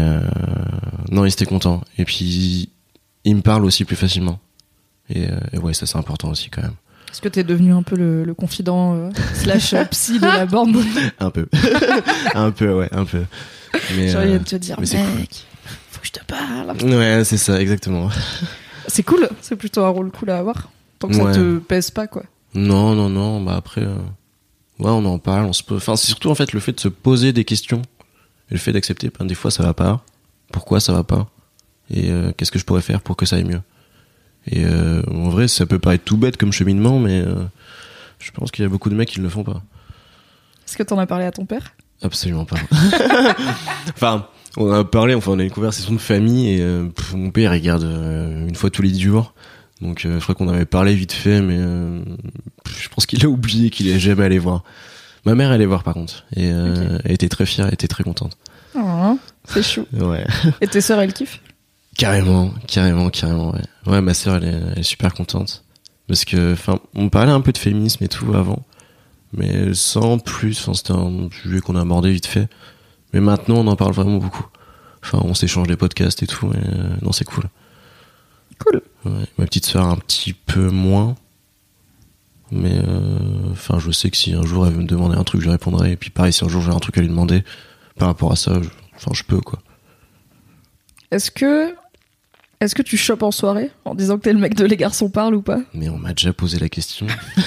non, 1.11 1.25
ils 1.25 1.33
étaient 1.33 1.47
contents. 1.47 1.83
Et 1.97 2.05
puis, 2.05 2.69
ils 3.31 3.37
me 3.37 3.43
parlent 3.43 3.65
aussi 3.65 3.85
plus 3.85 3.97
facilement. 3.97 4.39
Et, 5.09 5.27
euh, 5.31 5.39
et 5.53 5.59
ouais, 5.59 5.75
ça 5.75 5.87
c'est 5.87 5.99
important 5.99 6.31
aussi 6.31 6.51
quand 6.51 6.63
même. 6.63 6.75
Est-ce 7.11 7.21
que 7.21 7.29
t'es 7.29 7.45
devenu 7.45 7.73
un 7.73 7.83
peu 7.83 7.97
le, 7.97 8.25
le 8.25 8.35
confident 8.35 8.95
euh, 8.95 9.11
slash 9.35 9.73
euh, 9.73 9.85
psy 9.87 10.19
de 10.19 10.27
la 10.27 10.45
bande 10.47 10.77
Un 11.21 11.31
peu, 11.31 11.47
un 12.35 12.51
peu, 12.51 12.73
ouais, 12.75 12.89
un 12.93 13.05
peu. 13.05 13.23
Mais, 13.97 14.11
il 14.11 14.17
euh, 14.17 14.25
vient 14.27 14.39
de 14.39 14.45
te 14.45 14.57
dire 14.57 14.77
mais 14.81 14.87
Mec, 15.19 15.47
faut 15.91 16.01
que 16.01 16.07
je 16.07 16.13
te 16.13 16.25
parle. 16.25 16.77
Ouais, 16.83 17.23
c'est 17.25 17.37
ça, 17.39 17.61
exactement. 17.61 18.11
C'est 18.89 19.03
cool, 19.03 19.29
c'est 19.41 19.57
plutôt 19.57 19.83
un 19.85 19.89
rôle 19.89 20.13
cool 20.13 20.31
à 20.31 20.39
avoir. 20.39 20.69
Tant 21.01 21.09
que 21.09 21.15
ça 21.15 21.25
Ouais. 21.25 21.33
te 21.33 21.59
pèse 21.59 21.91
pas, 21.91 22.07
quoi. 22.07 22.23
Non, 22.55 22.95
non, 22.95 23.09
non, 23.11 23.41
bah 23.43 23.57
après, 23.57 23.83
euh, 23.83 23.97
ouais, 24.79 24.91
on 24.91 25.05
en 25.05 25.19
parle, 25.19 25.45
on 25.47 25.53
se 25.53 25.65
peut. 25.65 25.75
Enfin, 25.75 25.97
c'est 25.97 26.07
surtout 26.07 26.31
en 26.31 26.37
fait 26.37 26.53
le 26.53 26.61
fait 26.61 26.71
de 26.73 26.79
se 26.81 26.87
poser 26.87 27.33
des 27.33 27.45
questions 27.45 27.83
et 28.49 28.55
le 28.55 28.59
fait 28.59 28.71
d'accepter. 28.73 29.11
Ben, 29.19 29.27
des 29.27 29.35
fois, 29.35 29.51
ça 29.51 29.65
va 29.65 29.75
pas. 29.75 30.05
Pourquoi 30.53 30.79
ça 30.79 30.93
va 30.93 31.03
pas? 31.03 31.29
Et 31.91 32.11
euh, 32.11 32.33
qu'est-ce 32.37 32.51
que 32.51 32.59
je 32.59 32.65
pourrais 32.65 32.83
faire 32.83 33.01
pour 33.01 33.17
que 33.17 33.27
ça 33.27 33.37
aille 33.37 33.45
mieux? 33.45 33.61
Et 34.49 34.65
euh, 34.65 35.03
en 35.11 35.29
vrai, 35.29 35.49
ça 35.49 35.67
peut 35.67 35.79
paraître 35.79 36.05
tout 36.05 36.17
bête 36.17 36.37
comme 36.37 36.53
cheminement, 36.53 36.99
mais 36.99 37.21
euh, 37.21 37.45
je 38.19 38.31
pense 38.31 38.51
qu'il 38.51 38.63
y 38.63 38.67
a 38.67 38.69
beaucoup 38.69 38.91
de 38.91 38.95
mecs 38.95 39.09
qui 39.09 39.19
ne 39.19 39.25
le 39.25 39.31
font 39.31 39.45
pas. 39.45 39.63
Est-ce 40.67 40.77
que 40.77 40.83
t'en 40.83 40.99
as 40.99 41.07
parlé 41.07 41.25
à 41.25 41.33
ton 41.33 41.47
père? 41.47 41.75
Absolument 42.03 42.45
pas. 42.45 42.57
enfin, 43.95 44.27
on 44.57 44.71
a 44.73 44.85
parlé, 44.85 45.15
enfin, 45.15 45.33
on 45.33 45.39
a 45.39 45.43
une 45.45 45.51
conversation 45.51 45.93
de 45.93 45.99
famille 45.99 46.51
et 46.51 46.61
euh, 46.61 46.87
pff, 46.87 47.15
mon 47.15 47.31
père 47.31 47.55
il 47.55 47.59
regarde 47.59 47.85
euh, 47.85 48.47
une 48.49 48.55
fois 48.55 48.71
tous 48.71 48.83
les 48.83 48.91
dix 48.91 49.01
jours. 49.03 49.35
Donc, 49.83 50.05
euh, 50.05 50.19
je 50.19 50.23
crois 50.23 50.35
qu'on 50.35 50.49
avait 50.49 50.65
parlé 50.65 50.95
vite 50.95 51.13
fait, 51.13 51.41
mais 51.41 51.57
euh, 51.59 52.01
pff, 52.65 52.83
je 52.85 52.89
pense 52.89 53.07
qu'il 53.07 53.25
a 53.25 53.29
oublié 53.29 53.71
qu'il 53.71 53.89
est 53.89 53.99
jamais 53.99 54.25
allé 54.25 54.39
voir. 54.39 54.63
Ma 55.25 55.35
mère 55.35 55.53
est 55.53 55.67
voir 55.67 55.83
par 55.83 55.95
contre 55.95 56.25
et 56.37 56.51
euh, 56.53 56.99
elle 57.05 57.13
était 57.13 57.29
très 57.29 57.47
fière, 57.47 57.67
elle 57.67 57.75
était 57.75 57.89
très 57.89 58.05
contente. 58.05 58.37
Oh, 58.79 59.19
C'est 59.45 59.63
chou. 59.63 59.87
Ouais, 59.93 60.25
Et 60.61 60.67
tes 60.69 60.81
sœurs, 60.81 61.01
elles 61.01 61.13
kiffent? 61.13 61.41
Carrément, 61.97 62.53
carrément, 62.67 63.11
carrément. 63.11 63.53
Ouais, 63.53 63.63
ouais 63.87 64.01
ma 64.01 64.15
sœur 64.15 64.37
elle 64.37 64.45
est, 64.45 64.63
elle 64.73 64.79
est 64.79 64.83
super 64.83 65.15
contente 65.15 65.65
parce 66.09 66.25
que, 66.25 66.53
enfin, 66.53 66.79
on 66.95 67.09
parlait 67.09 67.33
un 67.33 67.41
peu 67.41 67.53
de 67.53 67.59
féminisme 67.59 68.05
et 68.05 68.09
tout 68.09 68.33
avant, 68.35 68.65
mais 69.33 69.75
sans 69.75 70.19
plus. 70.19 70.61
Enfin, 70.61 70.75
c'était 70.75 70.93
un 70.93 71.29
sujet 71.43 71.61
qu'on 71.61 71.77
a 71.77 71.81
abordé 71.83 72.13
vite 72.13 72.27
fait. 72.27 72.49
Mais 73.13 73.21
maintenant, 73.21 73.57
on 73.57 73.67
en 73.67 73.77
parle 73.77 73.93
vraiment 73.93 74.19
beaucoup. 74.19 74.47
Enfin, 75.03 75.21
on 75.25 75.35
s'échange 75.35 75.69
les 75.69 75.77
podcasts 75.77 76.23
et 76.23 76.27
tout. 76.27 76.51
Et, 76.53 76.57
euh, 76.57 76.97
non, 77.03 77.13
c'est 77.13 77.25
cool. 77.25 77.45
Cool. 78.59 78.83
Ouais, 79.05 79.27
ma 79.39 79.47
petite 79.47 79.67
sœur 79.67 79.87
un 79.87 79.97
petit 79.97 80.33
peu 80.33 80.71
moins. 80.71 81.17
Mais 82.53 82.79
euh, 82.87 83.19
enfin, 83.51 83.79
je 83.81 83.91
sais 83.91 84.09
que 84.11 84.17
si 84.17 84.33
un 84.33 84.45
jour 84.45 84.67
elle 84.67 84.75
veut 84.75 84.83
me 84.83 84.87
demander 84.87 85.17
un 85.17 85.25
truc, 85.25 85.43
je 85.43 85.51
répondrai. 85.51 85.93
Et 85.93 85.97
puis 85.97 86.11
pareil, 86.11 86.33
si 86.33 86.45
un 86.45 86.49
jour 86.49 86.63
j'ai 86.63 86.71
un 86.71 86.79
truc 86.79 86.97
à 86.99 87.01
lui 87.01 87.09
demander 87.09 87.43
par 87.99 88.07
rapport 88.09 88.31
à 88.31 88.37
ça, 88.37 88.61
enfin, 88.95 89.11
je 89.13 89.25
peux 89.25 89.41
quoi. 89.41 89.59
Est-ce 91.11 91.31
que. 91.31 91.75
Est-ce 92.61 92.75
que 92.75 92.83
tu 92.83 92.97
chopes 92.97 93.23
en 93.23 93.31
soirée 93.31 93.71
en 93.85 93.95
disant 93.95 94.17
que 94.17 94.23
t'es 94.23 94.33
le 94.33 94.39
mec 94.39 94.55
de 94.55 94.65
Les 94.65 94.77
Garçons 94.77 95.11
Parlent 95.11 95.35
ou 95.35 95.43
pas? 95.43 95.61
Mais 95.75 95.89
on 95.91 95.99
m'a 95.99 96.15
déjà 96.15 96.33
posé 96.33 96.59
la 96.59 96.69
question. 96.69 97.07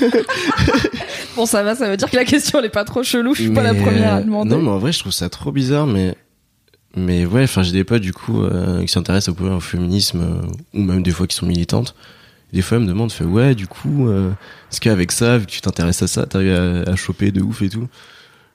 Bon, 1.35 1.45
ça 1.45 1.63
va, 1.63 1.73
ça 1.75 1.89
veut 1.89 1.95
dire 1.95 2.09
que 2.09 2.15
la 2.17 2.25
question 2.25 2.59
elle 2.59 2.65
est 2.65 2.69
pas 2.69 2.83
trop 2.83 3.01
chelou, 3.01 3.33
je 3.33 3.43
suis 3.43 3.51
pas 3.51 3.63
la 3.63 3.73
première 3.73 4.15
à 4.15 4.21
demander. 4.21 4.49
Non, 4.49 4.61
mais 4.61 4.69
en 4.69 4.77
vrai, 4.77 4.91
je 4.91 4.99
trouve 4.99 5.13
ça 5.13 5.29
trop 5.29 5.51
bizarre, 5.51 5.87
mais. 5.87 6.15
Mais 6.97 7.25
ouais, 7.25 7.43
enfin, 7.43 7.61
j'ai 7.61 7.71
des 7.71 7.83
potes, 7.83 8.01
du 8.01 8.11
coup, 8.13 8.41
euh, 8.43 8.81
qui 8.81 8.87
s'intéressent 8.89 9.35
au, 9.39 9.43
au 9.45 9.59
féminisme, 9.59 10.21
euh, 10.21 10.47
ou 10.77 10.81
même 10.81 11.03
des 11.03 11.11
fois 11.11 11.27
qui 11.27 11.35
sont 11.35 11.45
militantes. 11.45 11.95
Des 12.51 12.61
fois, 12.63 12.77
elles 12.77 12.83
me 12.83 12.89
demandent, 12.89 13.11
fait, 13.11 13.23
ouais, 13.25 13.53
du 13.55 13.67
coup, 13.67 14.09
euh, 14.09 14.31
est-ce 14.71 14.81
qu'avec 14.81 15.11
ça, 15.11 15.37
vu 15.37 15.45
que 15.45 15.51
tu 15.51 15.61
t'intéresses 15.61 16.01
à 16.01 16.07
ça, 16.07 16.25
t'arrives 16.25 16.51
à, 16.51 16.91
à 16.91 16.95
choper 16.95 17.31
de 17.31 17.41
ouf 17.41 17.61
et 17.61 17.69
tout? 17.69 17.87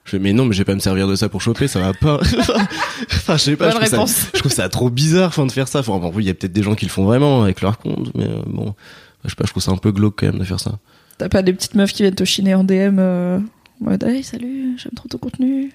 Je 0.05 0.11
fais, 0.11 0.19
mais 0.19 0.33
non, 0.33 0.45
mais 0.45 0.53
je 0.53 0.59
vais 0.59 0.65
pas 0.65 0.75
me 0.75 0.79
servir 0.79 1.07
de 1.07 1.15
ça 1.15 1.29
pour 1.29 1.41
choper, 1.41 1.67
ça 1.67 1.79
va 1.79 1.93
pas. 1.93 2.19
enfin, 3.07 3.37
je 3.37 3.41
sais 3.41 3.55
pas, 3.55 3.71
je 3.71 3.75
trouve, 3.75 3.87
ça, 3.87 3.95
réponse. 3.97 4.27
je 4.33 4.39
trouve 4.39 4.51
ça 4.51 4.69
trop 4.69 4.91
bizarre, 4.91 5.29
enfin, 5.29 5.47
de 5.47 5.51
faire 5.51 5.67
ça. 5.67 5.79
Enfin, 5.79 5.97
bon, 5.97 6.11
oui, 6.13 6.23
il 6.23 6.27
y 6.27 6.29
a 6.29 6.35
peut-être 6.35 6.53
des 6.53 6.61
gens 6.61 6.75
qui 6.75 6.85
le 6.85 6.91
font 6.91 7.05
vraiment 7.05 7.41
avec 7.41 7.61
leur 7.61 7.79
compte, 7.79 8.11
mais 8.13 8.25
euh, 8.25 8.41
bon, 8.45 8.75
je 9.23 9.29
sais 9.31 9.35
pas, 9.35 9.45
je 9.45 9.51
trouve 9.51 9.63
ça 9.63 9.71
un 9.71 9.77
peu 9.77 9.91
glauque 9.91 10.19
quand 10.19 10.27
même 10.27 10.37
de 10.37 10.43
faire 10.43 10.59
ça. 10.59 10.77
T'as 11.17 11.27
pas 11.27 11.41
des 11.41 11.53
petites 11.53 11.73
meufs 11.73 11.91
qui 11.91 12.03
viennent 12.03 12.13
te 12.13 12.23
chiner 12.23 12.53
en 12.53 12.63
DM 12.63 12.99
euh, 12.99 13.39
en 13.81 13.89
mode 13.89 14.03
Hey, 14.03 14.23
salut, 14.23 14.77
j'aime 14.77 14.93
trop 14.95 15.07
ton 15.07 15.17
contenu. 15.17 15.71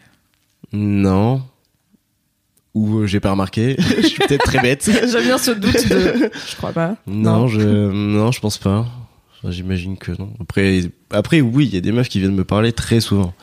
Non. 0.73 1.43
Ou 2.75 2.99
euh, 2.99 3.07
j'ai 3.07 3.19
pas 3.19 3.33
remarqué. 3.33 3.75
je 3.79 4.07
suis 4.07 4.19
peut-être 4.19 4.45
très 4.45 4.61
bête. 4.61 4.89
J'aime 5.11 5.25
bien 5.25 5.39
ce 5.39 5.51
doute 5.51 5.89
de. 5.89 6.31
Je 6.49 6.57
crois 6.57 6.73
pas. 6.73 6.97
Non, 7.09 7.49
je 7.49 7.61
non, 7.61 8.31
je 8.31 8.41
pense 8.41 8.59
pas. 8.59 8.87
J'imagine 9.49 9.97
que 9.97 10.13
non. 10.13 10.33
Après, 10.41 10.83
après 11.11 11.41
oui, 11.41 11.67
il 11.67 11.75
y 11.75 11.79
a 11.79 11.81
des 11.81 11.91
meufs 11.91 12.09
qui 12.09 12.21
viennent 12.21 12.35
me 12.35 12.45
parler 12.45 12.73
très 12.73 13.01
souvent. 13.01 13.35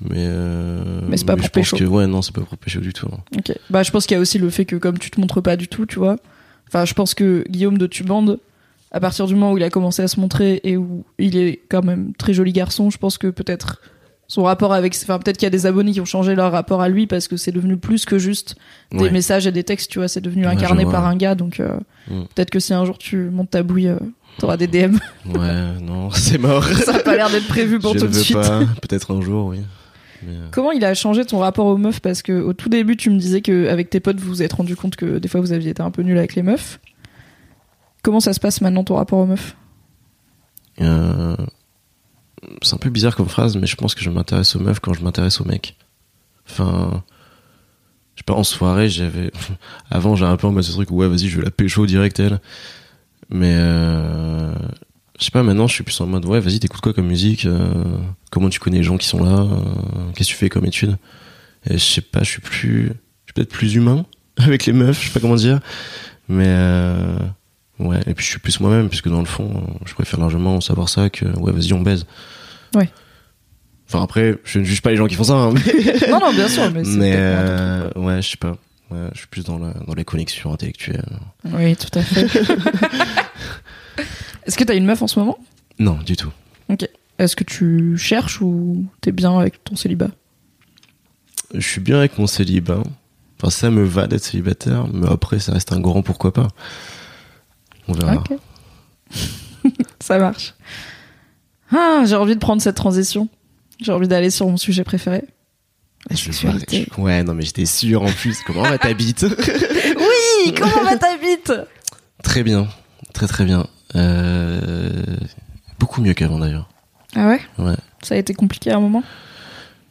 Mais 0.00 0.26
euh, 0.28 1.00
Mais 1.08 1.16
c'est 1.16 1.24
pas 1.24 1.34
pour 1.36 1.44
je 1.46 1.50
pense 1.50 1.70
pécho. 1.70 1.76
que 1.76 1.84
ouais, 1.84 2.06
non, 2.06 2.22
c'est 2.22 2.34
pas 2.34 2.40
pour 2.42 2.56
pécho 2.56 2.80
du 2.80 2.92
tout. 2.92 3.08
non. 3.08 3.18
Ok. 3.36 3.52
Bah, 3.70 3.82
je 3.82 3.90
pense 3.90 4.06
qu'il 4.06 4.14
y 4.14 4.18
a 4.18 4.20
aussi 4.20 4.38
le 4.38 4.48
fait 4.50 4.64
que 4.64 4.76
comme 4.76 4.98
tu 4.98 5.10
te 5.10 5.20
montres 5.20 5.42
pas 5.42 5.56
du 5.56 5.66
tout, 5.68 5.86
tu 5.86 5.98
vois. 5.98 6.16
Enfin, 6.68 6.84
je 6.84 6.94
pense 6.94 7.14
que 7.14 7.44
Guillaume 7.48 7.78
de 7.78 7.86
Tubande, 7.86 8.38
à 8.92 9.00
partir 9.00 9.26
du 9.26 9.34
moment 9.34 9.52
où 9.52 9.56
il 9.58 9.64
a 9.64 9.70
commencé 9.70 10.02
à 10.02 10.08
se 10.08 10.20
montrer 10.20 10.60
et 10.64 10.76
où 10.76 11.04
il 11.18 11.36
est 11.36 11.60
quand 11.68 11.82
même 11.84 12.12
très 12.16 12.32
joli 12.32 12.52
garçon, 12.52 12.90
je 12.90 12.98
pense 12.98 13.18
que 13.18 13.26
peut-être 13.28 13.80
son 14.30 14.42
rapport 14.42 14.74
avec, 14.74 14.94
enfin 15.02 15.18
peut-être 15.18 15.38
qu'il 15.38 15.46
y 15.46 15.48
a 15.48 15.50
des 15.50 15.64
abonnés 15.66 15.92
qui 15.92 16.00
ont 16.02 16.04
changé 16.04 16.34
leur 16.34 16.52
rapport 16.52 16.82
à 16.82 16.88
lui 16.90 17.06
parce 17.06 17.26
que 17.28 17.36
c'est 17.38 17.50
devenu 17.52 17.78
plus 17.78 18.04
que 18.04 18.18
juste 18.18 18.56
des 18.92 18.98
Ouais. 19.04 19.10
messages 19.10 19.46
et 19.46 19.52
des 19.52 19.64
textes, 19.64 19.90
tu 19.90 19.98
vois. 19.98 20.06
C'est 20.08 20.20
devenu 20.20 20.44
Ouais, 20.44 20.52
incarné 20.52 20.84
par 20.84 21.06
un 21.06 21.16
gars, 21.16 21.34
donc 21.34 21.60
euh, 21.60 21.78
Mm. 22.10 22.22
peut-être 22.34 22.50
que 22.50 22.60
si 22.60 22.72
un 22.74 22.84
jour 22.84 22.98
tu 22.98 23.16
montes 23.30 23.50
ta 23.50 23.62
bouille, 23.62 23.88
euh, 23.88 23.98
t'auras 24.38 24.56
des 24.58 24.66
DM. 24.66 24.96
Ouais, 25.34 25.80
non, 25.82 26.10
c'est 26.12 26.38
mort. 26.38 26.64
Ça 26.64 26.96
a 26.96 26.98
pas 27.00 27.16
l'air 27.16 27.30
d'être 27.30 27.48
prévu 27.48 27.78
pour 27.78 27.94
je 27.94 28.00
tout 28.00 28.06
de 28.08 28.12
suite. 28.14 28.36
pas. 28.36 28.60
Peut-être 28.82 29.14
un 29.14 29.20
jour, 29.22 29.46
oui. 29.46 29.60
Mais, 30.22 30.34
euh, 30.34 30.48
Comment 30.50 30.72
il 30.72 30.84
a 30.84 30.94
changé 30.94 31.24
ton 31.24 31.38
rapport 31.38 31.66
aux 31.66 31.76
meufs 31.76 32.00
Parce 32.00 32.22
que 32.22 32.32
au 32.32 32.52
tout 32.52 32.68
début, 32.68 32.96
tu 32.96 33.10
me 33.10 33.18
disais 33.18 33.40
que 33.40 33.68
avec 33.68 33.90
tes 33.90 34.00
potes, 34.00 34.18
vous 34.18 34.28
vous 34.28 34.42
êtes 34.42 34.52
rendu 34.52 34.76
compte 34.76 34.96
que 34.96 35.18
des 35.18 35.28
fois 35.28 35.40
vous 35.40 35.52
aviez 35.52 35.70
été 35.70 35.82
un 35.82 35.90
peu 35.90 36.02
nul 36.02 36.18
avec 36.18 36.34
les 36.34 36.42
meufs. 36.42 36.80
Comment 38.02 38.20
ça 38.20 38.32
se 38.32 38.40
passe 38.40 38.60
maintenant 38.60 38.84
ton 38.84 38.96
rapport 38.96 39.18
aux 39.18 39.26
meufs 39.26 39.56
euh, 40.80 41.36
c'est 42.62 42.74
un 42.74 42.78
peu 42.78 42.90
bizarre 42.90 43.16
comme 43.16 43.28
phrase, 43.28 43.56
mais 43.56 43.66
je 43.66 43.76
pense 43.76 43.94
que 43.94 44.02
je 44.02 44.10
m'intéresse 44.10 44.54
aux 44.56 44.60
meufs 44.60 44.80
quand 44.80 44.94
je 44.94 45.02
m'intéresse 45.02 45.40
aux 45.40 45.44
mecs. 45.44 45.76
Enfin, 46.48 47.02
je 48.14 48.20
sais 48.20 48.24
pas, 48.24 48.34
en 48.34 48.44
soirée, 48.44 48.88
j'avais. 48.88 49.30
Avant, 49.90 50.16
j'avais 50.16 50.32
un 50.32 50.36
peu 50.36 50.46
en 50.46 50.52
mode 50.52 50.62
ce 50.62 50.72
truc, 50.72 50.90
ouais, 50.90 51.08
vas-y, 51.08 51.28
je 51.28 51.38
vais 51.38 51.44
la 51.44 51.50
pécho 51.50 51.86
direct, 51.86 52.18
elle. 52.20 52.40
Mais, 53.30 53.54
euh... 53.56 54.54
je 55.18 55.24
sais 55.24 55.30
pas, 55.32 55.42
maintenant, 55.42 55.66
je 55.66 55.74
suis 55.74 55.84
plus 55.84 56.00
en 56.00 56.06
mode, 56.06 56.24
ouais, 56.26 56.38
vas-y, 56.38 56.60
t'écoutes 56.60 56.80
quoi 56.80 56.92
comme 56.92 57.08
musique 57.08 57.44
euh, 57.44 57.98
Comment 58.30 58.48
tu 58.48 58.60
connais 58.60 58.78
les 58.78 58.84
gens 58.84 58.96
qui 58.96 59.06
sont 59.06 59.22
là 59.22 59.40
euh, 59.40 59.56
Qu'est-ce 60.14 60.28
que 60.28 60.34
tu 60.34 60.38
fais 60.38 60.48
comme 60.48 60.64
études? 60.64 60.96
Et 61.68 61.74
je 61.74 61.84
sais 61.84 62.00
pas, 62.00 62.22
je 62.22 62.30
suis 62.30 62.40
plus. 62.40 62.92
Je 63.26 63.32
suis 63.32 63.34
peut-être 63.34 63.50
plus 63.50 63.74
humain 63.74 64.06
avec 64.36 64.64
les 64.66 64.72
meufs, 64.72 65.00
je 65.02 65.08
sais 65.08 65.12
pas 65.12 65.20
comment 65.20 65.34
dire. 65.34 65.58
Mais, 66.28 66.46
euh... 66.46 67.18
ouais, 67.80 68.00
et 68.06 68.14
puis 68.14 68.24
je 68.24 68.30
suis 68.30 68.38
plus 68.38 68.60
moi-même, 68.60 68.88
puisque 68.88 69.08
dans 69.08 69.18
le 69.18 69.26
fond, 69.26 69.66
je 69.86 69.94
préfère 69.94 70.20
largement 70.20 70.60
savoir 70.60 70.88
ça 70.88 71.10
que, 71.10 71.24
ouais, 71.24 71.52
vas-y, 71.52 71.72
on 71.72 71.80
baise. 71.80 72.06
Ouais. 72.74 72.88
Enfin, 73.88 74.04
après, 74.04 74.38
je 74.44 74.60
ne 74.60 74.64
juge 74.64 74.82
pas 74.82 74.90
les 74.90 74.96
gens 74.96 75.06
qui 75.06 75.16
font 75.16 75.24
ça, 75.24 75.34
hein, 75.34 75.52
mais. 75.52 76.08
Non, 76.10 76.20
non, 76.20 76.32
bien 76.32 76.48
sûr, 76.48 76.70
mais 76.70 76.82
Mais 76.86 77.14
euh, 77.16 77.90
ouais, 77.96 78.22
je 78.22 78.30
sais 78.30 78.36
pas. 78.36 78.56
Ouais, 78.90 79.08
je 79.14 79.18
suis 79.18 79.26
plus 79.26 79.44
dans, 79.44 79.58
la, 79.58 79.72
dans 79.86 79.94
les 79.94 80.04
connexions 80.04 80.52
intellectuelles. 80.52 81.04
Oui, 81.44 81.74
tout 81.76 81.98
à 81.98 82.02
fait. 82.02 82.26
Est-ce 84.48 84.56
que 84.58 84.64
t'as 84.64 84.74
une 84.74 84.86
meuf 84.86 85.00
en 85.02 85.06
ce 85.06 85.18
moment? 85.20 85.38
Non, 85.78 85.98
du 86.04 86.16
tout. 86.16 86.32
Est-ce 87.18 87.36
que 87.36 87.44
tu 87.44 87.96
cherches 87.98 88.40
ou 88.40 88.84
t'es 89.00 89.12
bien 89.12 89.38
avec 89.38 89.62
ton 89.62 89.76
célibat? 89.76 90.08
Je 91.54 91.60
suis 91.66 91.80
bien 91.80 91.98
avec 91.98 92.18
mon 92.18 92.26
célibat. 92.26 92.82
Enfin, 93.40 93.50
ça 93.50 93.70
me 93.70 93.84
va 93.84 94.06
d'être 94.06 94.24
célibataire, 94.24 94.86
mais 94.92 95.08
après, 95.08 95.38
ça 95.38 95.52
reste 95.52 95.72
un 95.72 95.80
grand 95.80 96.02
pourquoi 96.02 96.32
pas. 96.32 96.48
On 97.88 97.92
verra. 97.92 98.16
Ok. 98.16 98.32
Ça 100.00 100.18
marche. 100.18 100.54
Ah, 101.72 102.02
j'ai 102.06 102.16
envie 102.16 102.34
de 102.34 102.40
prendre 102.40 102.62
cette 102.62 102.76
transition. 102.76 103.28
J'ai 103.80 103.92
envie 103.92 104.08
d'aller 104.08 104.30
sur 104.30 104.48
mon 104.48 104.56
sujet 104.56 104.84
préféré. 104.84 105.24
La 106.08 106.16
Je- 106.16 106.24
sexualité. 106.24 106.86
je- 106.96 107.00
Ouais, 107.00 107.22
non, 107.22 107.34
mais 107.34 107.42
j'étais 107.42 107.66
sûr 107.66 108.02
en 108.02 108.10
plus. 108.10 108.38
Comment 108.46 108.62
va 108.62 108.78
ta 108.78 108.92
bite? 108.94 109.24
Oui, 109.98 110.54
comment 110.56 110.84
va 110.84 110.96
ta 110.96 111.16
bite? 111.18 111.52
Très 112.22 112.42
bien. 112.42 112.68
Très, 113.12 113.26
très 113.26 113.44
bien. 113.44 113.66
Euh, 113.96 114.90
Beaucoup 115.78 116.02
mieux 116.02 116.14
qu'avant 116.14 116.38
d'ailleurs. 116.38 116.68
Ah 117.14 117.28
ouais? 117.28 117.40
Ouais. 117.58 117.76
Ça 118.02 118.14
a 118.14 118.18
été 118.18 118.34
compliqué 118.34 118.70
à 118.72 118.76
un 118.76 118.80
moment? 118.80 119.02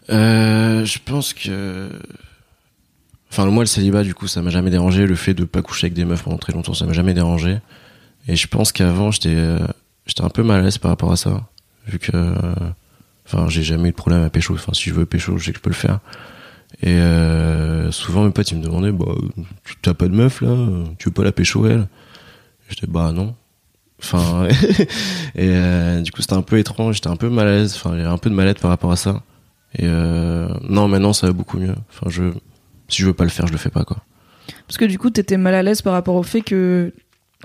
Euh, 0.10 0.86
je 0.86 1.00
pense 1.04 1.34
que. 1.34 1.89
Enfin, 3.32 3.45
moi, 3.45 3.64
le 3.64 3.68
célibat, 3.68 4.04
du 4.04 4.14
coup, 4.14 4.28
ça 4.28 4.41
m'a 4.41 4.50
jamais 4.50 4.70
dérangé. 4.70 5.06
Le 5.06 5.16
fait 5.16 5.34
de 5.34 5.45
pas 5.45 5.62
coucher 5.62 5.86
avec 5.86 5.93
des 5.93 6.06
meufs 6.06 6.24
pendant 6.24 6.38
très 6.38 6.54
longtemps, 6.54 6.74
ça 6.74 6.86
m'a 6.86 6.93
jamais 6.93 7.14
dérangé. 7.14 7.60
Et 8.28 8.36
je 8.36 8.48
pense 8.48 8.72
qu'avant, 8.72 9.12
j'étais, 9.12 9.34
euh, 9.36 9.60
j'étais 10.06 10.24
un 10.24 10.30
peu 10.30 10.43
mal 10.43 10.60
à 10.60 10.64
l'aise 10.64 10.78
par 10.78 10.91
rapport 10.91 11.12
à 11.12 11.18
ça. 11.18 11.48
Vu 11.88 12.00
que. 12.00 12.12
Enfin, 13.26 13.48
j'ai 13.50 13.64
jamais 13.64 13.89
eu 13.89 13.91
de 13.91 13.98
problème 13.98 14.24
à 14.24 14.30
pécho. 14.30 14.54
Enfin, 14.54 14.74
si 14.74 14.89
je 14.89 14.93
veux 14.93 15.06
pécho, 15.06 15.38
je 15.38 15.45
sais 15.45 15.52
que 15.52 15.58
je 15.58 15.62
peux 15.64 15.70
le 15.70 15.76
faire. 15.76 16.00
Et 16.82 16.91
euh, 16.93 17.91
souvent, 17.91 18.24
mes 18.24 18.32
potes, 18.32 18.52
ils 18.52 18.58
me 18.58 18.64
demandaient, 18.64 18.91
bah, 18.91 19.06
tu 19.64 19.76
t'as 19.82 19.93
pas 19.93 20.08
de 20.08 20.14
meuf, 20.14 20.41
là? 20.41 20.54
Tu 21.00 21.10
veux 21.10 21.14
pas 21.14 21.24
la 21.24 21.32
pécho, 21.32 21.66
elle? 21.66 21.88
J'étais, 22.70 22.88
bah, 22.88 23.12
non. 23.14 23.36
Enfin, 24.00 24.48
et 25.36 25.50
euh, 25.50 26.02
du 26.02 26.12
coup, 26.12 26.22
c'était 26.22 26.34
un 26.36 26.41
peu 26.43 26.58
étrange. 26.60 26.95
J'étais 26.95 27.08
un 27.10 27.16
peu 27.16 27.30
mal 27.30 27.48
à 27.48 27.52
l'aise. 27.58 27.74
Enfin, 27.76 27.91
j'avais 27.98 28.04
un 28.10 28.18
peu 28.18 28.30
de 28.30 28.36
mal-être 28.36 28.62
par 28.62 28.70
rapport 28.70 28.91
à 28.91 28.95
ça. 28.95 29.24
Et 29.76 29.84
euh, 29.86 30.48
non, 30.70 30.88
maintenant 30.88 31.14
ça 31.14 31.28
va 31.28 31.34
beaucoup 31.34 31.58
mieux. 31.58 31.76
Enfin, 31.89 32.08
je, 32.10 32.32
si 32.88 33.02
je 33.02 33.08
veux 33.08 33.14
pas 33.14 33.24
le 33.26 33.30
faire, 33.30 33.48
je 33.48 33.52
le 33.52 33.58
fais 33.58 33.70
pas 33.70 33.84
quoi. 33.84 33.98
Parce 34.68 34.78
que 34.78 34.86
du 34.86 34.98
coup, 35.00 35.10
t'étais 35.10 35.38
mal 35.38 35.54
à 35.56 35.64
l'aise 35.64 35.82
par 35.82 35.93
rapport 35.93 36.16
au 36.16 36.24
fait 36.24 36.41
que, 36.41 36.93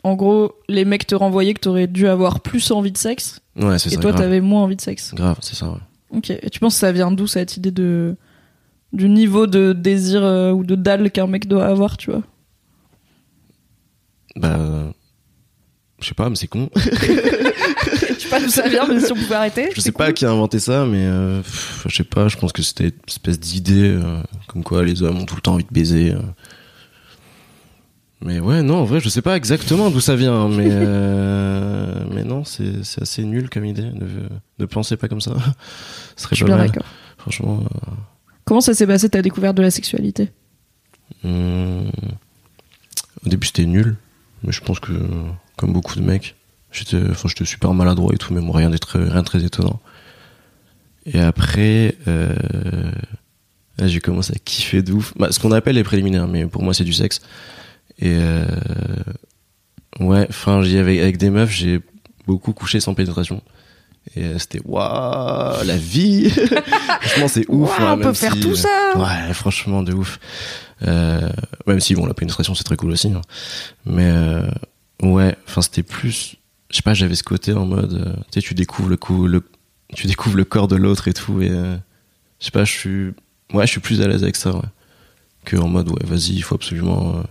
en 0.04 0.14
gros, 0.14 0.52
les 0.68 0.84
mecs 0.84 1.06
te 1.06 1.14
renvoyaient 1.14 1.54
que 1.54 1.60
t'aurais 1.60 1.86
dû 1.88 2.06
avoir 2.06 2.40
plus 2.40 2.70
envie 2.70 2.92
de 2.92 2.98
sexe, 2.98 3.40
Ouais, 3.56 3.78
c'est 3.78 3.90
et 3.92 3.94
ça. 3.96 4.00
toi, 4.00 4.12
grave. 4.12 4.22
t'avais 4.22 4.40
moins 4.40 4.62
envie 4.62 4.76
de 4.76 4.80
sexe. 4.80 5.12
Grave, 5.14 5.36
c'est 5.40 5.56
ça. 5.56 5.68
Ouais. 5.68 5.78
Ok. 6.16 6.30
Et 6.30 6.50
tu 6.50 6.60
penses 6.60 6.74
que 6.74 6.80
ça 6.80 6.92
vient 6.92 7.10
d'où 7.10 7.26
cette 7.26 7.56
idée 7.56 7.70
de 7.70 8.16
du 8.92 9.08
niveau 9.08 9.46
de 9.46 9.72
désir 9.72 10.22
euh, 10.22 10.52
ou 10.52 10.64
de 10.64 10.74
dalle 10.74 11.10
qu'un 11.10 11.26
mec 11.26 11.48
doit 11.48 11.64
avoir, 11.66 11.96
tu 11.96 12.10
vois? 12.10 12.22
Bah, 14.36 14.58
je 16.02 16.08
sais 16.08 16.14
pas, 16.14 16.28
mais 16.28 16.36
c'est 16.36 16.46
con. 16.48 16.68
Je 16.76 18.28
sais 18.28 18.28
pas 18.28 18.40
d'où 18.40 18.48
ça 18.48 18.66
vient, 18.68 18.86
mais 18.86 18.98
si 19.00 19.12
on 19.12 19.14
pouvait 19.16 19.34
arrêter. 19.34 19.68
je 19.74 19.80
sais 19.80 19.92
pas 19.92 20.12
qui 20.12 20.24
a 20.24 20.30
inventé 20.30 20.58
ça, 20.58 20.86
mais 20.86 21.04
euh, 21.04 21.40
pff, 21.42 21.84
je 21.88 21.96
sais 21.96 22.04
pas. 22.04 22.28
Je 22.28 22.36
pense 22.38 22.52
que 22.52 22.62
c'était 22.62 22.84
une 22.88 22.92
espèce 23.08 23.38
d'idée 23.38 23.90
euh, 23.90 24.22
comme 24.46 24.62
quoi 24.64 24.82
les 24.84 25.02
hommes 25.02 25.18
ont 25.18 25.24
tout 25.26 25.34
le 25.34 25.40
temps 25.42 25.54
envie 25.54 25.64
de 25.64 25.72
baiser. 25.72 26.12
euh. 26.14 26.18
Mais 28.22 28.38
ouais, 28.40 28.62
non, 28.62 28.76
en 28.76 28.84
vrai, 28.84 29.00
je 29.00 29.08
sais 29.08 29.20
pas 29.22 29.36
exactement 29.36 29.90
d'où 29.90 30.00
ça 30.00 30.14
vient, 30.16 30.48
mais 30.48 30.68
euh, 30.70 32.04
mais 32.14 32.24
non, 32.24 32.44
c'est 32.44 32.84
c'est 32.84 33.02
assez 33.02 33.24
nul 33.24 33.50
comme 33.50 33.64
idée. 33.64 33.82
Ne, 33.82 34.06
ne 34.60 34.66
pensez 34.66 34.96
pas 34.96 35.08
comme 35.08 35.20
ça. 35.20 35.32
Ce 36.16 36.22
serait 36.24 36.30
Je 36.30 36.36
suis 36.36 36.44
pas 36.44 36.48
bien 36.50 36.56
mal. 36.58 36.66
d'accord. 36.68 36.86
Franchement. 37.18 37.60
euh, 37.64 37.90
Comment 38.44 38.60
ça 38.60 38.74
s'est 38.74 38.86
passé 38.86 39.08
ta 39.10 39.20
découverte 39.22 39.56
de 39.56 39.62
la 39.62 39.70
sexualité? 39.70 40.30
Hum, 41.24 41.90
Au 43.24 43.28
début, 43.28 43.46
c'était 43.46 43.66
nul, 43.66 43.96
mais 44.44 44.52
je 44.52 44.60
pense 44.60 44.80
que, 44.80 44.92
comme 45.56 45.72
beaucoup 45.72 45.96
de 45.96 46.02
mecs, 46.02 46.36
j'étais, 46.70 47.00
enfin, 47.10 47.28
j'étais 47.28 47.44
super 47.44 47.74
maladroit 47.74 48.12
et 48.14 48.18
tout, 48.18 48.32
mais 48.32 48.40
bon, 48.40 48.52
rien 48.52 48.70
de 48.70 48.76
très, 48.76 48.98
rien 48.98 49.20
de 49.20 49.26
très 49.26 49.44
étonnant. 49.44 49.80
Et 51.06 51.20
après, 51.20 51.96
euh, 52.08 52.34
là, 53.78 53.86
j'ai 53.86 54.00
commencé 54.00 54.32
à 54.34 54.38
kiffer 54.38 54.82
de 54.82 54.92
ouf. 54.92 55.14
Bah, 55.16 55.32
ce 55.32 55.40
qu'on 55.40 55.52
appelle 55.52 55.76
les 55.76 55.84
préliminaires, 55.84 56.28
mais 56.28 56.46
pour 56.46 56.62
moi, 56.62 56.74
c'est 56.74 56.84
du 56.84 56.92
sexe. 56.92 57.20
Et 57.98 58.14
euh, 58.16 58.46
ouais, 60.00 60.26
enfin, 60.28 60.62
j'y 60.62 60.78
avais 60.78 61.00
avec 61.00 61.18
des 61.18 61.30
meufs, 61.30 61.50
j'ai 61.50 61.80
beaucoup 62.26 62.52
couché 62.52 62.80
sans 62.80 62.94
pénétration. 62.94 63.42
Et 64.16 64.24
euh, 64.24 64.38
c'était 64.38 64.60
waouh, 64.64 65.64
la 65.64 65.76
vie. 65.76 66.30
franchement, 67.00 67.28
c'est 67.28 67.48
ouf. 67.48 67.80
Hein, 67.80 67.96
on 67.98 68.02
peut 68.02 68.12
faire 68.12 68.34
si, 68.34 68.40
tout 68.40 68.54
ça 68.54 68.68
Ouais, 68.96 69.32
franchement, 69.32 69.82
de 69.82 69.92
ouf. 69.92 70.18
Euh, 70.84 71.28
même 71.66 71.80
si 71.80 71.94
bon, 71.94 72.06
la 72.06 72.14
pénétration 72.14 72.54
c'est 72.54 72.64
très 72.64 72.76
cool 72.76 72.90
aussi. 72.92 73.08
hein. 73.12 73.20
Mais 73.86 74.10
euh, 74.10 74.46
ouais, 75.02 75.36
enfin 75.46 75.62
c'était 75.62 75.82
plus, 75.82 76.36
je 76.70 76.76
sais 76.76 76.82
pas, 76.82 76.94
j'avais 76.94 77.14
ce 77.14 77.22
côté 77.22 77.52
en 77.52 77.66
mode, 77.66 77.94
euh, 77.94 78.12
tu 78.30 78.40
sais, 78.40 78.46
tu 78.46 78.54
découvres 78.54 78.88
le 78.88 78.96
coup, 78.96 79.26
le, 79.26 79.42
tu 79.94 80.06
découvres 80.06 80.36
le 80.36 80.44
corps 80.44 80.68
de 80.68 80.76
l'autre 80.76 81.08
et 81.08 81.12
tout, 81.12 81.40
et 81.42 81.48
je 81.50 81.76
sais 82.44 82.50
pas, 82.50 82.64
je 82.64 82.72
suis, 82.72 83.12
ouais, 83.54 83.66
je 83.66 83.70
suis 83.72 83.80
plus 83.80 84.00
à 84.02 84.08
l'aise 84.08 84.22
avec 84.22 84.36
ça, 84.36 84.54
ouais, 84.54 84.62
que 85.44 85.56
en 85.56 85.68
mode 85.68 85.88
ouais, 85.88 86.04
vas-y, 86.04 86.32
il 86.34 86.42
faut 86.42 86.54
absolument 86.56 87.22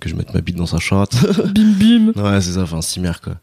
que 0.00 0.08
je 0.08 0.14
mette 0.14 0.34
ma 0.34 0.40
bite 0.40 0.56
dans 0.56 0.66
sa 0.66 0.78
chatte. 0.80 1.14
Bim 1.54 1.72
bim. 1.78 2.22
ouais, 2.22 2.40
c'est 2.40 2.52
ça, 2.52 2.62
enfin 2.62 2.80
cimer 2.82 3.12
quoi. 3.22 3.34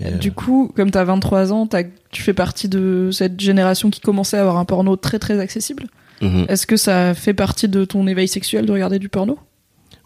Et, 0.00 0.06
euh, 0.06 0.18
Du 0.18 0.30
coup, 0.32 0.70
comme 0.76 0.90
t'as 0.90 1.04
23 1.04 1.52
ans, 1.52 1.66
t'as- 1.66 1.84
tu 2.10 2.22
fais 2.22 2.34
partie 2.34 2.68
de 2.68 3.08
cette 3.12 3.40
génération 3.40 3.88
qui 3.90 4.00
commençait 4.00 4.36
à 4.36 4.40
avoir 4.42 4.56
un 4.58 4.64
porno 4.66 4.96
très 4.96 5.18
très 5.18 5.38
accessible? 5.40 5.84
Mhm. 6.20 6.46
Est-ce 6.48 6.66
que 6.66 6.76
ça 6.76 7.14
fait 7.14 7.34
partie 7.34 7.68
de 7.68 7.84
ton 7.84 8.06
éveil 8.06 8.28
sexuel 8.28 8.66
de 8.66 8.72
regarder 8.72 8.98
du 8.98 9.08
porno? 9.08 9.38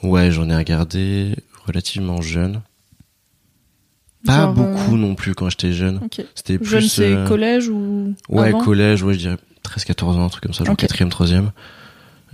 Ouais, 0.02 0.30
j'en 0.30 0.48
ai 0.48 0.56
regardé 0.56 1.34
relativement 1.66 2.20
jeune. 2.22 2.62
Pas 4.26 4.36
Genre, 4.42 4.54
beaucoup 4.54 4.94
euh, 4.94 4.98
non 4.98 5.14
plus 5.14 5.34
quand 5.34 5.48
j'étais 5.48 5.72
jeune. 5.72 6.00
Ok. 6.04 6.22
C'était 6.34 6.58
plus. 6.58 6.66
Jeune, 6.68 6.82
c'est 6.88 7.12
euh, 7.14 7.26
collège 7.26 7.68
ou 7.68 8.14
Ouais, 8.28 8.48
avant? 8.48 8.62
collège, 8.62 9.02
ouais, 9.02 9.14
je 9.14 9.18
dirais 9.18 9.36
13-14 9.64 10.04
ans, 10.16 10.24
un 10.24 10.28
truc 10.28 10.42
comme 10.42 10.52
ça, 10.54 10.64
genre 10.64 10.74
Ok. 10.74 10.82
4ème, 10.82 11.08
3ème. 11.10 11.50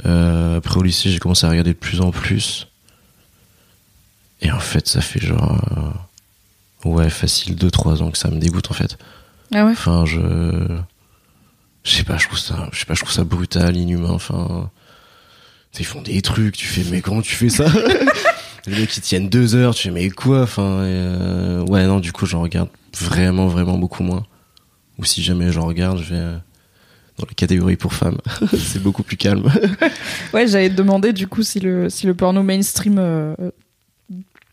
Euh, 0.05 0.59
après 0.59 0.77
au 0.79 0.83
lycée, 0.83 1.11
j'ai 1.11 1.19
commencé 1.19 1.47
à 1.47 1.51
regarder 1.51 1.73
de 1.73 1.79
plus 1.79 2.01
en 2.01 2.11
plus. 2.11 2.67
Et 4.43 4.51
en 4.51 4.59
fait, 4.59 4.87
ça 4.89 5.01
fait 5.01 5.21
genre. 5.21 5.61
ouais, 6.85 7.09
facile 7.09 7.55
2-3 7.57 8.03
ans 8.03 8.11
que 8.11 8.19
ça 8.19 8.31
me 8.31 8.39
dégoûte 8.39 8.71
en 8.71 8.75
fait. 8.75 8.99
Ah 9.55 9.65
ouais? 9.65 9.73
Enfin, 9.73 10.05
je. 10.07 10.19
Je 11.87 11.95
sais 11.95 12.05
pas, 12.05 12.19
je 12.19 12.27
trouve 12.27 12.39
ça, 12.39 12.69
je 12.73 12.81
sais 12.81 12.85
pas, 12.85 12.95
je 12.95 13.01
trouve 13.01 13.13
ça 13.13 13.23
brutal, 13.23 13.77
inhumain. 13.77 14.11
Enfin, 14.11 14.71
ils 15.79 15.87
font 15.87 16.03
des 16.03 16.21
trucs. 16.21 16.57
Tu 16.57 16.67
fais, 16.67 16.83
mais 16.91 17.01
comment 17.01 17.23
tu 17.23 17.35
fais 17.35 17.49
ça? 17.49 17.67
Les 18.67 18.81
mecs 18.81 18.97
ils 18.97 19.01
tiennent 19.01 19.29
deux 19.29 19.55
heures. 19.55 19.75
Tu 19.75 19.85
fais, 19.85 19.91
mais 19.91 20.11
quoi? 20.11 20.43
Enfin, 20.43 20.81
euh, 20.81 21.65
ouais, 21.67 21.87
non. 21.87 22.01
Du 22.01 22.13
coup, 22.13 22.27
j'en 22.27 22.43
regarde 22.43 22.69
vraiment, 22.99 23.47
vraiment 23.47 23.79
beaucoup 23.79 24.03
moins. 24.03 24.25
Ou 24.99 25.05
si 25.05 25.23
jamais 25.23 25.53
j'en 25.53 25.67
regarde, 25.67 25.99
je 25.99 26.11
vais 26.15 26.21
euh, 26.21 26.37
dans 27.19 27.27
les 27.29 27.35
catégories 27.35 27.77
pour 27.77 27.95
femmes. 27.95 28.19
c'est 28.57 28.83
beaucoup 28.83 29.05
plus 29.05 29.17
calme. 29.17 29.51
Ouais, 30.35 30.49
j'allais 30.49 30.71
te 30.71 30.75
demander 30.75 31.13
du 31.13 31.29
coup 31.29 31.43
si 31.43 31.61
le, 31.61 31.89
si 31.89 32.07
le 32.07 32.15
porno 32.15 32.43
mainstream 32.43 32.97
euh, 32.99 33.35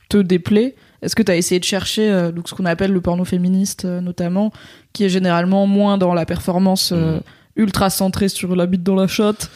te 0.07 0.17
déplaît. 0.17 0.75
Est-ce 1.01 1.15
que 1.15 1.23
tu 1.23 1.31
as 1.31 1.35
essayé 1.35 1.59
de 1.59 1.65
chercher 1.65 2.31
donc 2.33 2.47
ce 2.47 2.53
qu'on 2.53 2.65
appelle 2.65 2.93
le 2.93 3.01
porno 3.01 3.25
féministe 3.25 3.83
notamment, 3.83 4.53
qui 4.93 5.03
est 5.03 5.09
généralement 5.09 5.67
moins 5.67 5.97
dans 5.97 6.13
la 6.13 6.25
performance 6.25 6.91
euh, 6.93 7.19
ultra 7.55 7.89
centrée 7.89 8.29
sur 8.29 8.55
la 8.55 8.65
bite 8.65 8.83
dans 8.83 8.95
la 8.95 9.07
chatte 9.07 9.49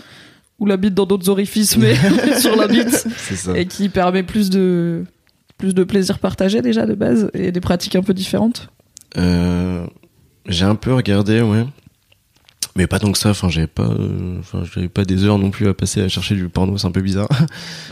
ou 0.59 0.65
la 0.65 0.77
bite 0.77 0.93
dans 0.95 1.05
d'autres 1.05 1.29
orifices, 1.29 1.77
mais 1.77 1.95
sur 2.39 2.55
la 2.55 2.67
bite 2.67 2.89
ça. 2.89 3.57
et 3.57 3.65
qui 3.65 3.89
permet 3.89 4.23
plus 4.23 4.49
de 4.49 5.05
plus 5.57 5.73
de 5.73 5.83
plaisir 5.83 6.19
partagé 6.19 6.61
déjà 6.61 6.85
de 6.85 6.93
base 6.93 7.31
et 7.33 7.51
des 7.51 7.61
pratiques 7.61 7.95
un 7.95 8.03
peu 8.03 8.13
différentes. 8.13 8.69
Euh, 9.17 9.85
j'ai 10.47 10.65
un 10.65 10.75
peu 10.75 10.93
regardé, 10.93 11.41
ouais. 11.41 11.65
Mais 12.75 12.85
pas 12.85 12.99
tant 12.99 13.11
que 13.11 13.17
ça, 13.17 13.31
enfin 13.31 13.49
j'avais 13.49 13.65
pas 13.65 13.88
euh, 13.88 14.38
enfin 14.39 14.61
j'avais 14.71 14.88
pas 14.88 15.03
des 15.03 15.23
heures 15.23 15.39
non 15.39 15.49
plus 15.49 15.67
à 15.67 15.73
passer 15.73 16.01
à 16.01 16.09
chercher 16.09 16.35
du 16.35 16.47
porno, 16.47 16.77
c'est 16.77 16.85
un 16.85 16.91
peu 16.91 17.01
bizarre. 17.01 17.27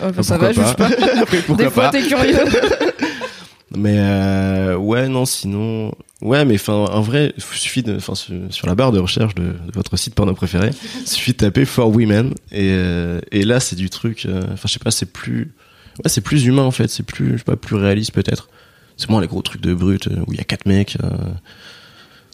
Euh, 0.03 0.09
Enfin, 0.11 0.21
ça 0.21 0.37
va, 0.37 0.51
juge 0.51 0.75
pas. 0.75 0.89
Après, 1.19 1.39
pourquoi 1.41 1.65
Des 1.65 1.71
fois, 1.71 1.83
pas 1.85 1.89
t'es 1.91 2.03
curieux. 2.03 2.37
Mais 3.75 3.95
euh, 3.97 4.75
ouais, 4.77 5.07
non, 5.07 5.25
sinon 5.25 5.91
ouais, 6.21 6.45
mais 6.45 6.55
enfin 6.55 6.73
en 6.73 7.01
vrai, 7.01 7.33
il 7.37 7.43
suffit 7.43 7.83
de 7.83 7.95
enfin 7.95 8.13
sur, 8.15 8.67
la 8.67 8.75
barre 8.75 8.91
de 8.91 8.99
recherche 8.99 9.35
de, 9.35 9.53
votre 9.73 9.97
site 9.97 10.15
porno 10.15 10.33
préféré, 10.33 10.71
il 11.01 11.07
suffit 11.07 11.31
de 11.31 11.37
taper 11.37 11.65
for 11.65 11.89
women 11.89 12.33
et 12.51 12.71
euh, 12.71 13.19
et 13.31 13.43
là 13.43 13.59
c'est 13.59 13.75
du 13.75 13.89
truc 13.89 14.25
euh, 14.25 14.41
enfin 14.53 14.67
je 14.67 14.73
sais 14.73 14.79
pas, 14.79 14.91
c'est 14.91 15.11
plus 15.11 15.53
ouais, 16.03 16.09
c'est 16.09 16.21
plus 16.21 16.45
humain 16.45 16.63
en 16.63 16.71
fait, 16.71 16.89
c'est 16.89 17.03
plus 17.03 17.43
pas 17.43 17.55
plus 17.55 17.75
réaliste 17.75 18.11
peut-être. 18.11 18.49
C'est 18.97 19.09
moins 19.09 19.19
les 19.19 19.27
gros 19.27 19.41
trucs 19.41 19.61
de 19.61 19.73
brut 19.73 20.07
euh, 20.07 20.23
où 20.25 20.31
il 20.31 20.37
y 20.37 20.41
a 20.41 20.45
quatre 20.45 20.65
mecs 20.65 20.97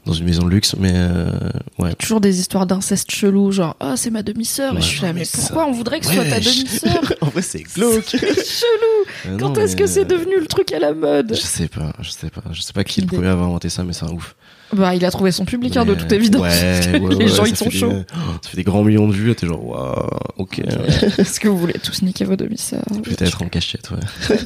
dans 0.06 0.14
une 0.14 0.26
maison 0.26 0.44
de 0.44 0.50
luxe 0.50 0.76
mais 0.80 0.92
euh, 0.96 1.32
ouais. 1.78 1.94
Toujours 1.96 2.22
des 2.22 2.40
histoires 2.40 2.66
d'inceste 2.66 3.12
chelou, 3.12 3.52
genre 3.52 3.76
ah 3.80 3.94
c'est 3.98 4.10
ma 4.10 4.24
demi-sœur. 4.24 4.74
et 4.74 4.76
Ouais, 4.78 4.82
je 4.82 4.88
suis 4.88 5.02
là, 5.02 5.14
mais 5.14 5.26
ça- 5.26 5.38
pourquoi 5.40 5.68
on 5.68 5.72
voudrait 5.72 6.00
que 6.00 6.08
ce 6.08 6.14
soit 6.14 6.26
ta 6.26 6.40
demi-sœur 6.40 7.14
en 7.22 7.28
vrai, 7.28 7.42
c'est 7.44 7.62
glauque. 7.64 8.06
C'est 8.08 8.20
chelou. 8.20 9.06
Euh, 9.28 9.38
Quand 9.40 9.58
est-ce 9.58 9.76
que 9.76 9.86
c'est 9.86 10.02
euh, 10.02 10.06
devenu 10.06 10.40
le 10.40 10.48
truc 10.48 10.72
à 10.74 10.80
la 10.80 10.94
mode 10.94 11.34
Je 11.36 11.42
sais 11.42 11.68
pas, 11.68 11.94
je 12.02 12.10
sais 12.10 12.30
pas, 12.30 12.42
je 12.52 12.62
sais 12.62 12.74
pas 12.74 12.84
qui 12.84 13.00
est 13.02 13.04
le 13.04 13.08
premier 13.08 13.28
à 13.28 13.34
avoir 13.34 13.48
inventé 13.48 13.70
ça, 13.70 13.84
mais 13.84 13.94
c'est 13.94 14.06
un 14.06 14.12
ouf. 14.12 14.36
Bah, 14.74 14.96
il 14.96 15.04
a 15.04 15.12
trouvé 15.12 15.34
son 15.34 15.44
public, 15.44 15.76
hein, 15.76 15.84
de 15.84 15.94
toute 15.96 16.12
évidence. 16.14 16.48
Les 17.20 17.28
gens, 17.28 17.44
ils 17.46 17.58
sont 17.58 17.66
fait 17.66 17.72
des- 17.72 17.78
chauds. 17.78 17.92
ça 18.42 18.50
fait 18.50 18.56
des 18.58 18.64
grands 18.64 18.84
millions 18.84 19.08
de 19.08 19.14
vues, 19.14 19.30
et 19.32 19.36
t'es 19.36 19.46
genre, 19.46 19.64
waouh, 19.66 20.08
ok, 20.38 20.62
ouais, 20.66 21.10
Est-ce 21.18 21.42
que 21.42 21.50
vous 21.50 21.58
voulez 21.58 21.74
tous 21.74 22.02
niquer 22.04 22.24
vos 22.24 22.38
demi-sœurs? 22.38 22.86
Peut-être 23.04 23.42
en 23.44 23.50
cachette, 23.50 23.90
ouais. 23.92 24.38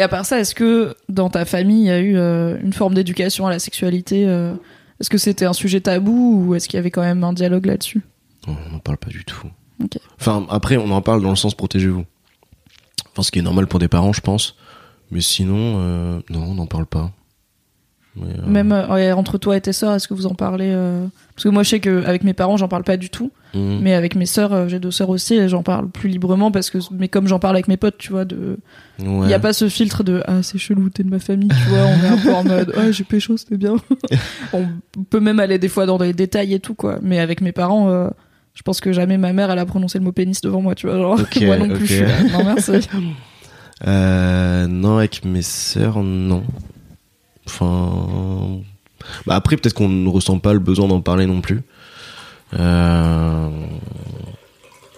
Et 0.00 0.02
à 0.02 0.08
part 0.08 0.24
ça, 0.24 0.40
est-ce 0.40 0.54
que 0.54 0.96
dans 1.10 1.28
ta 1.28 1.44
famille, 1.44 1.82
il 1.82 1.86
y 1.88 1.90
a 1.90 1.98
eu 1.98 2.16
euh, 2.16 2.56
une 2.62 2.72
forme 2.72 2.94
d'éducation 2.94 3.46
à 3.46 3.50
la 3.50 3.58
sexualité 3.58 4.26
euh, 4.26 4.54
Est-ce 4.98 5.10
que 5.10 5.18
c'était 5.18 5.44
un 5.44 5.52
sujet 5.52 5.82
tabou 5.82 6.42
ou 6.42 6.54
est-ce 6.54 6.70
qu'il 6.70 6.78
y 6.78 6.80
avait 6.80 6.90
quand 6.90 7.02
même 7.02 7.22
un 7.22 7.34
dialogue 7.34 7.66
là-dessus? 7.66 8.00
On 8.46 8.56
n'en 8.72 8.78
parle 8.78 8.96
pas 8.96 9.10
du 9.10 9.26
tout. 9.26 9.46
Enfin, 10.18 10.46
après, 10.48 10.78
on 10.78 10.90
en 10.90 11.02
parle 11.02 11.20
dans 11.22 11.28
le 11.28 11.36
sens 11.36 11.54
protégez-vous. 11.54 12.06
Enfin, 13.12 13.22
ce 13.22 13.30
qui 13.30 13.40
est 13.40 13.42
normal 13.42 13.66
pour 13.66 13.78
des 13.78 13.88
parents, 13.88 14.14
je 14.14 14.22
pense. 14.22 14.56
Mais 15.10 15.20
sinon, 15.20 15.74
euh, 15.80 16.20
non, 16.30 16.44
on 16.44 16.54
n'en 16.54 16.66
parle 16.66 16.86
pas. 16.86 17.12
Mais, 18.16 18.26
euh, 18.38 18.46
Même 18.46 18.72
euh, 18.72 19.14
entre 19.14 19.38
toi 19.38 19.56
et 19.56 19.60
tes 19.60 19.72
sœurs, 19.72 19.94
est-ce 19.94 20.08
que 20.08 20.14
vous 20.14 20.26
en 20.26 20.34
parlez 20.34 20.72
euh 20.74 21.06
Parce 21.34 21.44
que 21.44 21.48
moi, 21.48 21.62
je 21.62 21.68
sais 21.70 21.80
qu'avec 21.80 22.24
mes 22.24 22.34
parents, 22.34 22.56
j'en 22.56 22.66
parle 22.66 22.82
pas 22.82 22.96
du 22.96 23.08
tout. 23.08 23.30
hmm, 23.54 23.78
Mais 23.80 23.94
avec 23.94 24.16
mes 24.16 24.26
sœurs, 24.26 24.68
j'ai 24.68 24.80
deux 24.80 24.90
sœurs 24.90 25.10
aussi, 25.10 25.34
et 25.34 25.48
j'en 25.48 25.62
parle 25.62 25.88
plus 25.88 26.08
librement 26.08 26.50
parce 26.50 26.70
que, 26.70 26.78
mais 26.90 27.08
comme 27.08 27.28
j'en 27.28 27.38
parle 27.38 27.54
avec 27.54 27.68
mes 27.68 27.76
potes, 27.76 27.98
tu 27.98 28.10
vois, 28.10 28.24
de, 28.24 28.58
il 28.98 29.08
ouais. 29.08 29.28
y 29.28 29.34
a 29.34 29.38
pas 29.38 29.52
ce 29.52 29.68
filtre 29.68 30.02
de 30.02 30.22
ah 30.26 30.42
c'est 30.42 30.58
chelou, 30.58 30.90
t'es 30.90 31.04
de 31.04 31.08
ma 31.10 31.20
famille, 31.20 31.48
tu 31.48 31.68
vois, 31.68 31.78
on 31.80 32.04
est 32.04 32.08
un 32.08 32.16
peu 32.16 32.34
en 32.34 32.44
mode 32.44 32.72
ah 32.76 32.90
j'ai 32.90 33.04
pécho, 33.04 33.36
c'était 33.36 33.56
bien. 33.56 33.76
on 34.52 34.66
peut 35.08 35.20
même 35.20 35.38
aller 35.40 35.58
des 35.58 35.68
fois 35.68 35.86
dans 35.86 35.98
des 35.98 36.12
détails 36.12 36.52
et 36.54 36.60
tout 36.60 36.74
quoi. 36.74 36.98
Mais 37.02 37.20
avec 37.20 37.40
mes 37.40 37.52
parents, 37.52 38.10
je 38.54 38.62
pense 38.62 38.80
que 38.80 38.92
jamais 38.92 39.18
ma 39.18 39.32
mère 39.32 39.50
elle 39.50 39.58
a 39.60 39.66
prononcé 39.66 39.98
le 39.98 40.04
mot 40.04 40.12
pénis 40.12 40.40
devant 40.40 40.60
moi, 40.60 40.74
tu 40.74 40.88
vois, 40.88 40.96
genre 40.96 41.20
Ok, 41.20 41.40
moi 41.46 41.56
non 41.58 41.68
plus. 41.68 41.76
ok. 41.76 41.80
je 41.86 41.94
suis 41.94 42.02
là, 42.04 42.22
non 42.32 42.44
merci. 42.44 42.88
Non, 44.68 44.96
avec 44.98 45.24
mes 45.24 45.42
sœurs, 45.42 46.02
non. 46.02 46.42
Enfin. 47.50 48.60
Bah 49.26 49.34
après, 49.34 49.56
peut-être 49.56 49.74
qu'on 49.74 49.88
ne 49.88 50.08
ressent 50.08 50.38
pas 50.38 50.52
le 50.52 50.58
besoin 50.58 50.88
d'en 50.88 51.00
parler 51.00 51.26
non 51.26 51.40
plus. 51.40 51.62
Euh... 52.58 53.48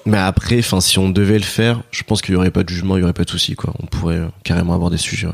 Mais 0.05 0.19
après, 0.19 0.59
enfin, 0.59 0.81
si 0.81 0.99
on 0.99 1.11
devait 1.11 1.39
le 1.39 1.45
faire, 1.45 1.83
je 1.91 2.03
pense 2.03 2.23
qu'il 2.23 2.35
y 2.35 2.37
aurait 2.37 2.51
pas 2.51 2.65
de 2.65 2.69
jugement, 2.69 2.97
il 2.97 3.01
y 3.01 3.03
aurait 3.05 3.13
pas 3.13 3.25
de 3.25 3.31
souci, 3.31 3.55
quoi. 3.55 3.73
On 3.81 3.87
pourrait 3.87 4.17
euh, 4.17 4.29
carrément 4.43 4.75
avoir 4.75 4.91
des 4.91 4.97
sujets, 4.97 5.29
ouais. 5.29 5.33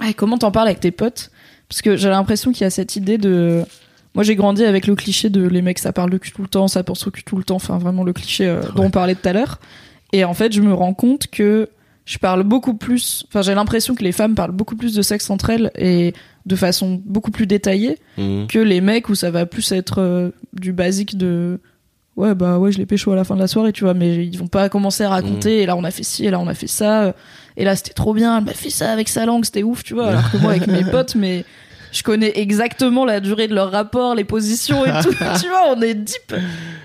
Ah, 0.00 0.10
et 0.10 0.14
comment 0.14 0.38
t'en 0.38 0.50
parles 0.50 0.66
avec 0.66 0.80
tes 0.80 0.90
potes? 0.90 1.30
Parce 1.68 1.80
que 1.80 1.96
j'ai 1.96 2.08
l'impression 2.08 2.52
qu'il 2.52 2.62
y 2.62 2.64
a 2.64 2.70
cette 2.70 2.96
idée 2.96 3.16
de. 3.16 3.64
Moi, 4.14 4.24
j'ai 4.24 4.34
grandi 4.34 4.64
avec 4.64 4.86
le 4.86 4.96
cliché 4.96 5.30
de 5.30 5.46
les 5.46 5.62
mecs, 5.62 5.78
ça 5.78 5.92
parle 5.92 6.10
de 6.10 6.18
cul 6.18 6.32
tout 6.32 6.42
le 6.42 6.48
temps, 6.48 6.68
ça 6.68 6.82
pense 6.82 7.06
au 7.06 7.10
cul 7.10 7.22
tout 7.22 7.36
le 7.36 7.44
temps. 7.44 7.56
Enfin, 7.56 7.78
vraiment 7.78 8.02
le 8.02 8.12
cliché 8.12 8.46
euh, 8.46 8.60
dont 8.74 8.84
on 8.84 8.90
parlait 8.90 9.14
tout 9.14 9.28
à 9.28 9.32
l'heure. 9.32 9.60
Et 10.12 10.24
en 10.24 10.34
fait, 10.34 10.52
je 10.52 10.60
me 10.60 10.74
rends 10.74 10.94
compte 10.94 11.28
que 11.28 11.68
je 12.04 12.18
parle 12.18 12.42
beaucoup 12.42 12.74
plus. 12.74 13.24
Enfin, 13.28 13.42
j'ai 13.42 13.54
l'impression 13.54 13.94
que 13.94 14.02
les 14.04 14.12
femmes 14.12 14.34
parlent 14.34 14.52
beaucoup 14.52 14.76
plus 14.76 14.94
de 14.94 15.02
sexe 15.02 15.30
entre 15.30 15.50
elles 15.50 15.70
et 15.76 16.12
de 16.46 16.56
façon 16.56 17.00
beaucoup 17.06 17.30
plus 17.30 17.46
détaillée 17.46 17.98
Mhm. 18.18 18.46
que 18.48 18.58
les 18.58 18.80
mecs 18.82 19.08
où 19.08 19.14
ça 19.14 19.30
va 19.30 19.46
plus 19.46 19.72
être 19.72 20.00
euh, 20.00 20.30
du 20.52 20.72
basique 20.72 21.16
de. 21.16 21.60
Ouais, 22.16 22.34
bah 22.36 22.58
ouais, 22.60 22.70
je 22.70 22.78
l'ai 22.78 22.86
pécho 22.86 23.10
à 23.10 23.16
la 23.16 23.24
fin 23.24 23.34
de 23.34 23.40
la 23.40 23.48
soirée, 23.48 23.72
tu 23.72 23.82
vois, 23.82 23.94
mais 23.94 24.24
ils 24.24 24.38
vont 24.38 24.46
pas 24.46 24.68
commencer 24.68 25.02
à 25.02 25.08
raconter, 25.08 25.62
et 25.62 25.66
là 25.66 25.74
on 25.76 25.82
a 25.82 25.90
fait 25.90 26.04
ci, 26.04 26.24
et 26.26 26.30
là 26.30 26.38
on 26.38 26.46
a 26.46 26.54
fait 26.54 26.68
ça, 26.68 27.02
euh, 27.06 27.12
et 27.56 27.64
là 27.64 27.74
c'était 27.74 27.92
trop 27.92 28.14
bien, 28.14 28.38
elle 28.38 28.44
m'a 28.44 28.52
fait 28.52 28.70
ça 28.70 28.92
avec 28.92 29.08
sa 29.08 29.26
langue, 29.26 29.44
c'était 29.44 29.64
ouf, 29.64 29.82
tu 29.82 29.94
vois, 29.94 30.08
alors 30.10 30.30
que 30.30 30.36
moi 30.36 30.52
avec 30.52 30.68
mes 30.68 30.84
potes, 30.92 31.16
mais 31.16 31.44
je 31.90 32.04
connais 32.04 32.38
exactement 32.38 33.04
la 33.04 33.18
durée 33.18 33.48
de 33.48 33.54
leur 33.56 33.72
rapport, 33.72 34.14
les 34.14 34.22
positions 34.22 34.84
et 34.86 34.92
tout, 35.02 35.10
tu 35.42 35.48
vois, 35.48 35.74
on 35.76 35.80
est 35.82 35.94
deep. 35.94 36.34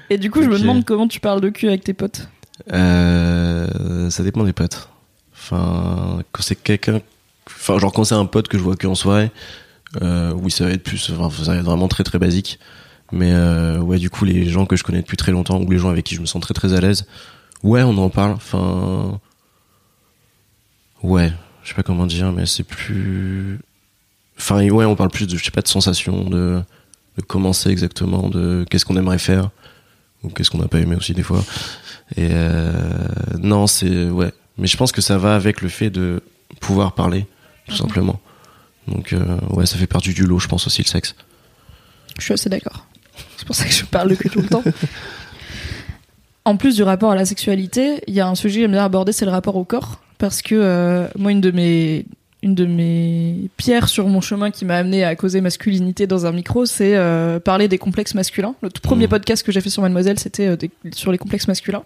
Et 0.10 0.18
du 0.18 0.32
coup, 0.32 0.42
je 0.42 0.50
me 0.50 0.58
demande 0.58 0.84
comment 0.84 1.08
tu 1.08 1.20
parles 1.20 1.42
de 1.42 1.50
cul 1.50 1.68
avec 1.68 1.84
tes 1.84 1.94
potes. 1.94 2.28
Euh, 2.74 4.10
ça 4.10 4.24
dépend 4.24 4.44
des 4.44 4.54
potes. 4.54 4.90
Enfin, 5.52 6.22
quand 6.32 6.44
c'est 6.44 6.56
quelqu'un, 6.56 7.02
enfin, 7.48 7.80
genre 7.80 7.92
quand 7.92 8.04
c'est 8.04 8.16
un 8.16 8.26
pote 8.26 8.48
que 8.48 8.58
je 8.58 8.64
vois 8.64 8.76
que 8.76 8.86
en 8.86 8.94
soirée, 8.94 9.32
euh, 10.02 10.32
oui, 10.34 10.52
ça 10.52 10.66
va 10.66 10.72
être 10.72 10.84
plus, 10.84 11.12
enfin, 11.12 11.44
ça 11.44 11.54
va 11.54 11.58
être 11.58 11.66
vraiment 11.66 11.88
très 11.88 12.04
très 12.04 12.20
basique. 12.20 12.60
Mais 13.12 13.32
euh, 13.34 13.80
ouais, 13.80 13.98
du 13.98 14.12
coup, 14.12 14.26
les 14.26 14.48
gens 14.48 14.68
que 14.68 14.76
je 14.76 14.84
connais 14.84 15.02
depuis 15.02 15.18
très 15.18 15.32
longtemps 15.32 15.60
ou 15.60 15.72
les 15.72 15.80
gens 15.80 15.90
avec 15.90 16.06
qui 16.06 16.14
je 16.14 16.22
me 16.22 16.28
sens 16.28 16.42
très 16.42 16.54
très 16.54 16.74
à 16.74 16.82
l'aise, 16.82 17.08
ouais, 17.64 17.82
on 17.82 17.98
en 17.98 18.10
parle. 18.10 18.34
Enfin, 18.34 19.20
ouais, 21.02 21.34
je 21.64 21.70
sais 21.70 21.76
pas 21.76 21.84
comment 21.84 22.06
dire, 22.06 22.32
mais 22.32 22.46
c'est 22.46 22.64
plus, 22.64 23.60
enfin, 24.38 24.68
ouais, 24.70 24.86
on 24.86 24.96
parle 24.96 25.10
plus 25.10 25.26
de, 25.26 25.36
je 25.36 25.44
sais 25.44 25.52
pas, 25.52 25.62
de 25.62 25.68
sensations, 25.68 26.30
de, 26.30 26.62
de 27.18 27.22
comment 27.28 27.54
c'est 27.54 27.72
exactement, 27.72 28.30
de 28.30 28.66
qu'est-ce 28.70 28.86
qu'on 28.86 28.98
aimerait 28.98 29.18
faire 29.18 29.50
ou 30.22 30.30
qu'est-ce 30.30 30.52
qu'on 30.52 30.60
n'a 30.60 30.68
pas 30.68 30.80
aimé 30.80 30.96
aussi 30.96 31.14
des 31.14 31.24
fois. 31.24 31.44
Et 32.16 32.30
euh, 32.32 32.72
non, 33.40 33.66
c'est 33.66 34.10
ouais. 34.10 34.32
Mais 34.60 34.68
je 34.68 34.78
pense 34.78 34.92
que 34.92 35.02
ça 35.02 35.18
va 35.18 35.36
avec 35.36 35.62
le 35.62 35.70
fait 35.70 35.90
de 35.90 36.22
pouvoir 36.60 36.94
parler, 36.94 37.26
tout 37.68 37.76
simplement. 37.76 38.20
Donc 38.88 39.14
euh, 39.14 39.38
ouais, 39.52 39.66
ça 39.66 39.78
fait 39.78 39.88
partie 39.88 40.14
du 40.14 40.26
lot, 40.26 40.40
je 40.40 40.48
pense 40.48 40.68
aussi 40.68 40.82
le 40.82 40.88
sexe. 40.88 41.16
Je 42.18 42.24
suis 42.24 42.34
assez 42.34 42.50
d'accord. 42.50 42.86
C'est 43.38 43.46
pour 43.46 43.56
ça 43.56 43.66
que 43.66 43.72
je 43.72 43.86
parle 43.86 44.16
cul 44.16 44.30
tout 44.30 44.42
le 44.42 44.48
temps. 44.48 44.64
En 46.46 46.58
plus 46.58 46.76
du 46.76 46.82
rapport 46.82 47.12
à 47.12 47.16
la 47.16 47.26
sexualité, 47.26 48.02
il 48.08 48.14
y 48.16 48.22
a 48.22 48.28
un 48.28 48.34
sujet 48.34 48.56
que 48.56 48.62
j'aime 48.62 48.72
bien 48.72 48.84
aborder, 48.84 49.12
c'est 49.12 49.26
le 49.26 49.30
rapport 49.30 49.56
au 49.56 49.66
corps. 49.66 50.00
Parce 50.18 50.42
que 50.42 50.56
euh, 50.56 51.08
moi, 51.16 51.32
une 51.32 51.42
de 51.42 51.52
mes 51.52 52.06
une 52.42 52.56
de 52.56 52.66
mes 52.66 53.50
pierres 53.58 53.90
sur 53.90 54.08
mon 54.08 54.22
chemin 54.22 54.50
qui 54.50 54.64
m'a 54.64 54.76
amené 54.78 55.04
à 55.04 55.16
causer 55.16 55.42
masculinité 55.42 56.08
dans 56.08 56.26
un 56.26 56.32
micro, 56.32 56.66
c'est 56.66 56.96
euh, 56.96 57.40
parler 57.40 57.68
des 57.68 57.78
complexes 57.78 58.14
masculins. 58.16 58.56
Le 58.62 58.70
tout 58.70 58.82
premier 58.82 59.06
Mhm. 59.06 59.10
podcast 59.10 59.44
que 59.46 59.52
j'ai 59.52 59.60
fait 59.60 59.70
sur 59.70 59.82
Mademoiselle, 59.82 60.18
c'était 60.20 60.48
euh, 60.48 60.56
sur 60.94 61.12
les 61.12 61.18
complexes 61.18 61.48
masculins. 61.50 61.84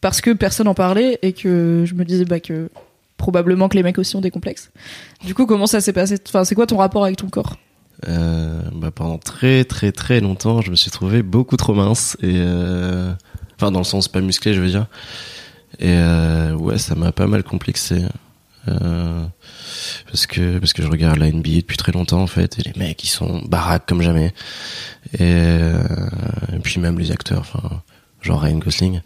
Parce 0.00 0.20
que 0.20 0.30
personne 0.30 0.68
en 0.68 0.74
parlait 0.74 1.18
et 1.22 1.32
que 1.32 1.82
je 1.86 1.94
me 1.94 2.04
disais 2.04 2.24
bah, 2.24 2.38
que 2.38 2.70
probablement 3.16 3.68
que 3.68 3.76
les 3.76 3.82
mecs 3.82 3.98
aussi 3.98 4.14
ont 4.14 4.20
des 4.20 4.30
complexes. 4.30 4.70
Du 5.24 5.34
coup, 5.34 5.44
comment 5.46 5.66
ça 5.66 5.80
s'est 5.80 5.92
passé? 5.92 6.18
Enfin, 6.28 6.44
c'est 6.44 6.54
quoi 6.54 6.66
ton 6.66 6.76
rapport 6.76 7.04
avec 7.04 7.16
ton 7.16 7.28
corps? 7.28 7.56
Euh, 8.06 8.60
bah, 8.74 8.90
pendant 8.92 9.18
très 9.18 9.64
très 9.64 9.90
très 9.90 10.20
longtemps, 10.20 10.60
je 10.60 10.70
me 10.70 10.76
suis 10.76 10.90
trouvé 10.92 11.22
beaucoup 11.24 11.56
trop 11.56 11.74
mince 11.74 12.16
et 12.22 12.38
enfin 13.56 13.70
dans 13.72 13.80
le 13.80 13.84
sens 13.84 14.06
pas 14.06 14.20
musclé, 14.20 14.52
je 14.54 14.60
veux 14.60 14.68
dire. 14.68 14.86
Et 15.80 15.96
ouais, 16.58 16.78
ça 16.78 16.94
m'a 16.94 17.10
pas 17.10 17.26
mal 17.26 17.42
complexé. 17.42 18.02
Euh, 18.68 19.24
parce 20.06 20.26
que 20.26 20.58
parce 20.58 20.72
que 20.72 20.82
je 20.82 20.88
regarde 20.88 21.18
la 21.18 21.30
NBA 21.30 21.56
depuis 21.56 21.76
très 21.76 21.92
longtemps 21.92 22.20
en 22.20 22.26
fait 22.26 22.58
et 22.58 22.62
les 22.62 22.72
mecs 22.76 23.04
ils 23.04 23.08
sont 23.08 23.42
baraques 23.46 23.86
comme 23.86 24.02
jamais 24.02 24.34
et, 25.14 25.18
euh, 25.20 25.78
et 26.52 26.58
puis 26.58 26.80
même 26.80 26.98
les 26.98 27.12
acteurs 27.12 27.40
enfin 27.40 27.82
genre 28.22 28.40
Ryan 28.40 28.58
Gosling 28.58 29.00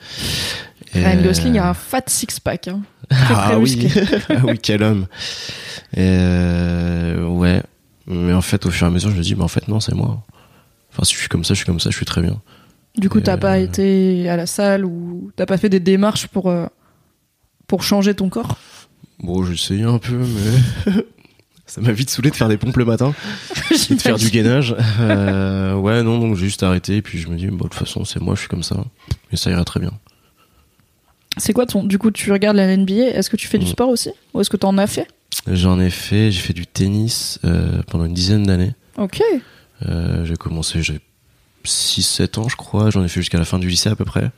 Et, 0.95 1.05
Ryan 1.05 1.23
Gosling 1.23 1.59
euh, 1.59 1.63
a 1.63 1.69
un 1.71 1.75
fat 1.75 2.03
six-pack. 2.07 2.69
Hein. 2.69 2.81
Très, 3.11 3.35
ah 3.35 3.47
très 3.49 3.57
oui, 3.57 3.77
musclé. 3.77 4.03
ah 4.29 4.35
oui, 4.45 4.59
quel 4.63 4.83
homme. 4.83 5.07
Et 5.95 5.99
euh, 6.01 7.27
ouais, 7.27 7.61
mais 8.07 8.33
en 8.33 8.41
fait, 8.41 8.67
au 8.67 8.71
fur 8.71 8.87
et 8.87 8.91
à 8.91 8.93
mesure, 8.93 9.11
je 9.11 9.17
me 9.17 9.23
dis, 9.23 9.35
mais 9.35 9.43
en 9.43 9.49
fait, 9.49 9.67
non, 9.67 9.81
c'est 9.81 9.95
moi. 9.95 10.23
Enfin, 10.93 11.05
si 11.05 11.15
je 11.15 11.19
suis 11.19 11.29
comme 11.29 11.45
ça, 11.45 11.55
je 11.55 11.59
suis 11.59 11.67
comme 11.67 11.81
ça, 11.81 11.91
je 11.91 11.97
suis 11.97 12.07
très 12.07 12.23
bien. 12.23 12.41
Du 12.97 13.09
coup, 13.09 13.21
t'as 13.21 13.37
pas 13.37 13.59
été 13.59 14.29
à 14.29 14.37
la 14.37 14.47
salle 14.47 14.85
ou 14.85 15.31
t'as 15.37 15.47
pas 15.47 15.57
fait 15.57 15.69
des 15.69 15.81
démarches 15.81 16.27
pour 16.27 16.49
euh, 16.49 16.67
pour 17.67 17.83
changer 17.83 18.15
ton 18.15 18.29
corps? 18.29 18.59
Bon, 19.23 19.47
essayé 19.51 19.83
un 19.85 19.99
peu, 19.99 20.17
mais 20.17 20.93
ça 21.67 21.81
m'a 21.81 21.93
vite 21.93 22.11
saoulé 22.11 22.31
de 22.31 22.37
faire 22.37 22.49
des 22.49 22.57
pompes 22.57 22.77
le 22.77 22.85
matin, 22.85 23.15
et 23.71 23.95
de 23.95 24.01
faire 24.01 24.17
du 24.17 24.31
gainage. 24.31 24.75
Euh, 25.01 25.75
ouais, 25.75 26.03
non, 26.03 26.19
donc 26.19 26.37
j'ai 26.37 26.47
juste 26.47 26.63
arrêté, 26.63 26.97
et 26.97 27.03
puis 27.03 27.19
je 27.19 27.29
me 27.29 27.37
dis, 27.37 27.47
bon, 27.49 27.57
de 27.57 27.63
toute 27.65 27.75
façon, 27.75 28.05
c'est 28.05 28.21
moi, 28.21 28.35
je 28.35 28.41
suis 28.41 28.49
comme 28.49 28.63
ça, 28.63 28.77
et 29.33 29.37
ça 29.37 29.51
ira 29.51 29.65
très 29.65 29.79
bien. 29.81 29.93
C'est 31.37 31.53
quoi 31.53 31.65
ton 31.67 31.85
Du 31.85 31.97
coup, 31.99 32.11
tu 32.11 32.33
regardes 32.33 32.57
la 32.57 32.77
NBA. 32.77 32.95
Est-ce 33.15 33.31
que 33.31 33.37
tu 33.37 33.47
fais 33.47 33.59
du 33.59 33.67
Mm. 33.67 33.69
sport 33.69 33.89
aussi 33.89 34.11
ou 34.35 34.41
est-ce 34.41 34.51
que 34.51 34.57
t'en 34.57 34.77
as 34.79 34.87
fait? 34.89 35.07
J'en 35.47 35.79
ai 35.81 35.89
fait, 35.91 36.33
j'ai 36.33 36.41
fait 36.41 36.53
du 36.53 36.67
tennis 36.67 37.39
euh, 37.45 37.83
pendant 37.87 38.05
une 38.05 38.15
dizaine 38.15 38.43
d'années. 38.43 38.75
Ok. 38.99 39.23
Euh, 39.89 40.25
j'ai 40.25 40.37
commencé, 40.37 40.83
j'ai 40.83 40.99
6-7 41.65 42.39
ans, 42.41 42.49
je 42.49 42.57
crois. 42.57 42.91
J'en 42.91 43.05
ai 43.05 43.09
fait 43.09 43.21
jusqu'à 43.21 43.39
la 43.39 43.45
fin 43.45 43.59
du 43.61 43.69
lycée 43.69 43.89
à 43.89 43.95
peu 43.97 44.05
près. 44.05 44.31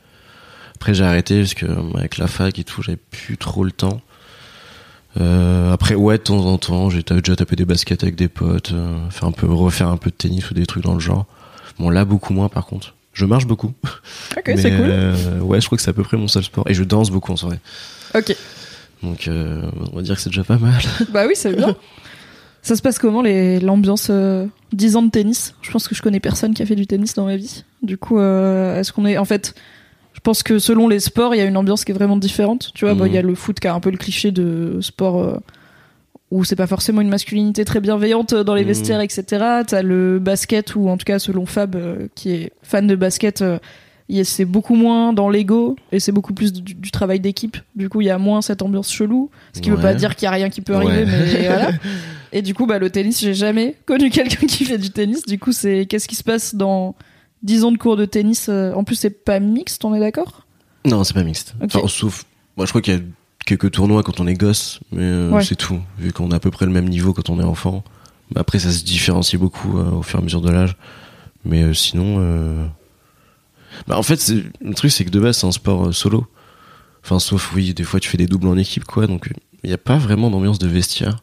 Après, 0.75 0.93
j'ai 0.93 1.03
arrêté 1.03 1.39
parce 1.39 1.55
que 1.55 1.65
avec 1.97 2.17
la 2.19 2.27
fac 2.27 2.57
et 2.59 2.63
tout, 2.63 2.83
j'avais 2.83 2.97
plus 2.97 3.37
trop 3.37 3.63
le 3.63 3.71
temps. 3.71 3.99
Euh, 5.19 5.71
après, 5.71 5.95
ouais, 5.95 6.17
de 6.17 6.23
temps 6.23 6.45
en 6.45 6.57
temps, 6.57 6.89
j'ai 6.89 7.03
déjà 7.03 7.35
tapé 7.35 7.55
des 7.55 7.65
baskets 7.65 8.03
avec 8.03 8.15
des 8.15 8.27
potes, 8.27 8.71
euh, 8.73 9.09
faire 9.09 9.25
un 9.27 9.31
peu, 9.31 9.47
refaire 9.51 9.87
un 9.87 9.97
peu 9.97 10.09
de 10.09 10.15
tennis 10.15 10.49
ou 10.49 10.53
des 10.53 10.65
trucs 10.65 10.83
dans 10.83 10.93
le 10.93 10.99
genre. 10.99 11.25
Bon, 11.79 11.89
là, 11.89 12.05
beaucoup 12.05 12.33
moins 12.33 12.49
par 12.49 12.65
contre. 12.65 12.95
Je 13.13 13.25
marche 13.25 13.45
beaucoup. 13.45 13.73
Ok, 14.37 14.51
c'est 14.57 14.71
cool. 14.71 14.85
euh, 14.89 15.39
ouais, 15.41 15.61
je 15.61 15.67
crois 15.67 15.77
que 15.77 15.83
c'est 15.83 15.91
à 15.91 15.93
peu 15.93 16.03
près 16.03 16.17
mon 16.17 16.27
seul 16.27 16.43
sport. 16.43 16.65
Et 16.67 16.73
je 16.73 16.83
danse 16.83 17.11
beaucoup 17.11 17.31
en 17.31 17.35
soirée. 17.35 17.59
Ok. 18.15 18.35
Donc, 19.03 19.29
on 19.29 19.95
va 19.95 20.01
dire 20.01 20.15
que 20.15 20.21
c'est 20.21 20.29
déjà 20.29 20.43
pas 20.43 20.57
mal. 20.57 20.81
Bah 21.11 21.25
oui, 21.27 21.33
c'est 21.35 21.53
bien. 21.55 21.75
Ça 22.63 22.77
se 22.77 22.81
passe 22.81 22.97
comment 22.97 23.21
les 23.21 23.59
l'ambiance 23.59 24.07
euh, 24.09 24.47
10 24.71 24.95
ans 24.95 25.03
de 25.03 25.09
tennis? 25.11 25.53
Je 25.61 25.69
pense 25.69 25.89
que 25.89 25.93
je 25.95 26.01
connais 26.01 26.21
personne 26.21 26.53
qui 26.53 26.63
a 26.63 26.65
fait 26.65 26.77
du 26.77 26.87
tennis 26.87 27.13
dans 27.13 27.25
ma 27.25 27.35
vie. 27.35 27.65
Du 27.81 27.97
coup, 27.97 28.17
euh, 28.19 28.79
est-ce 28.79 28.93
qu'on 28.93 29.05
est 29.05 29.17
en 29.17 29.25
fait 29.25 29.53
pense 30.23 30.43
que 30.43 30.57
selon 30.59 30.87
les 30.87 30.99
sports, 30.99 31.35
il 31.35 31.37
y 31.37 31.41
a 31.41 31.45
une 31.45 31.57
ambiance 31.57 31.83
qui 31.85 31.91
est 31.91 31.95
vraiment 31.95 32.17
différente. 32.17 32.71
Tu 32.73 32.85
vois, 32.85 32.93
Mhm. 32.95 33.07
il 33.07 33.13
y 33.13 33.17
a 33.17 33.21
le 33.21 33.35
foot 33.35 33.59
qui 33.59 33.67
a 33.67 33.73
un 33.73 33.79
peu 33.79 33.91
le 33.91 33.97
cliché 33.97 34.31
de 34.31 34.79
sport 34.81 35.19
euh, 35.21 35.37
où 36.31 36.43
c'est 36.43 36.55
pas 36.55 36.67
forcément 36.67 37.01
une 37.01 37.09
masculinité 37.09 37.63
très 37.65 37.79
bienveillante 37.79 38.33
dans 38.33 38.55
les 38.55 38.61
Mhm. 38.61 38.67
vestiaires, 38.67 39.01
etc. 39.01 39.23
T'as 39.67 39.81
le 39.83 40.19
basket 40.19 40.75
ou 40.75 40.89
en 40.89 40.97
tout 40.97 41.05
cas 41.05 41.19
selon 41.19 41.45
Fab 41.45 41.75
euh, 41.75 42.07
qui 42.15 42.31
est 42.31 42.51
fan 42.63 42.87
de 42.87 42.95
basket, 42.95 43.41
euh, 43.41 43.59
c'est 44.23 44.45
beaucoup 44.45 44.75
moins 44.75 45.13
dans 45.13 45.29
l'ego 45.29 45.75
et 45.91 45.99
c'est 45.99 46.11
beaucoup 46.11 46.33
plus 46.33 46.53
du, 46.53 46.73
du 46.75 46.91
travail 46.91 47.19
d'équipe. 47.19 47.57
Du 47.75 47.89
coup, 47.89 48.01
il 48.01 48.05
y 48.05 48.09
a 48.09 48.17
moins 48.17 48.41
cette 48.41 48.61
ambiance 48.61 48.91
chelou. 48.91 49.29
Ce 49.53 49.61
qui 49.61 49.69
veut 49.69 49.75
Ouais. 49.77 49.81
pas 49.81 49.93
dire 49.93 50.15
qu'il 50.15 50.25
y 50.25 50.27
a 50.27 50.31
rien 50.31 50.49
qui 50.49 50.61
peut 50.61 50.75
arriver, 50.75 51.03
Ouais. 51.03 51.05
mais 51.05 51.47
voilà. 51.47 51.69
Et 52.31 52.41
du 52.41 52.53
coup, 52.53 52.65
bah, 52.65 52.79
le 52.79 52.89
tennis, 52.89 53.19
j'ai 53.21 53.33
jamais 53.33 53.75
connu 53.85 54.09
quelqu'un 54.11 54.45
qui 54.47 54.65
fait 54.65 54.77
du 54.77 54.89
tennis. 54.91 55.23
Du 55.25 55.37
coup, 55.39 55.51
c'est 55.51 55.85
qu'est-ce 55.87 56.07
qui 56.07 56.15
se 56.15 56.23
passe 56.23 56.55
dans 56.55 56.95
10 57.43 57.63
ans 57.65 57.71
de 57.71 57.77
cours 57.77 57.97
de 57.97 58.05
tennis 58.05 58.47
euh, 58.49 58.73
En 58.73 58.83
plus, 58.83 58.95
c'est 58.95 59.09
pas 59.09 59.39
mixte, 59.39 59.83
on 59.85 59.93
est 59.93 59.99
d'accord? 59.99 60.45
Non, 60.85 61.03
c'est 61.03 61.13
pas 61.13 61.23
mixte. 61.23 61.55
Enfin, 61.61 61.87
sauf, 61.87 62.25
moi, 62.57 62.65
je 62.65 62.71
crois 62.71 62.81
qu'il 62.81 62.93
y 62.93 62.97
a 62.97 63.01
quelques 63.45 63.71
tournois 63.71 64.03
quand 64.03 64.19
on 64.19 64.27
est 64.27 64.33
gosse, 64.33 64.79
mais 64.91 65.03
euh, 65.03 65.29
Ouais. 65.31 65.43
c'est 65.43 65.55
tout. 65.55 65.79
Vu 65.97 66.11
qu'on 66.13 66.31
a 66.31 66.35
à 66.35 66.39
peu 66.39 66.51
près 66.51 66.65
le 66.65 66.71
même 66.71 66.87
niveau 66.89 67.13
quand 67.13 67.29
on 67.29 67.39
est 67.39 67.43
enfant. 67.43 67.83
Mais 68.33 68.39
après, 68.41 68.59
ça 68.59 68.71
se 68.71 68.83
différencie 68.83 69.39
beaucoup 69.39 69.77
euh, 69.77 69.91
au 69.91 70.01
fur 70.03 70.19
et 70.19 70.21
à 70.21 70.23
mesure 70.23 70.41
de 70.41 70.49
l'âge. 70.49 70.75
Mais 71.45 71.61
euh, 71.63 71.73
sinon, 71.73 72.17
bah, 73.87 73.97
en 73.97 74.03
fait, 74.03 74.31
le 74.61 74.73
truc, 74.73 74.91
c'est 74.91 75.03
que 75.05 75.09
de 75.09 75.19
base, 75.19 75.37
c'est 75.37 75.47
un 75.47 75.51
sport 75.51 75.93
solo. 75.93 76.25
Enfin, 77.03 77.19
sauf, 77.19 77.53
oui, 77.53 77.73
des 77.73 77.83
fois, 77.83 77.99
tu 77.99 78.09
fais 78.09 78.17
des 78.17 78.27
doubles 78.27 78.47
en 78.47 78.57
équipe, 78.57 78.85
quoi. 78.85 79.07
Donc, 79.07 79.29
il 79.63 79.67
n'y 79.67 79.73
a 79.73 79.77
pas 79.77 79.97
vraiment 79.97 80.29
d'ambiance 80.29 80.59
de 80.59 80.67
vestiaire. 80.67 81.17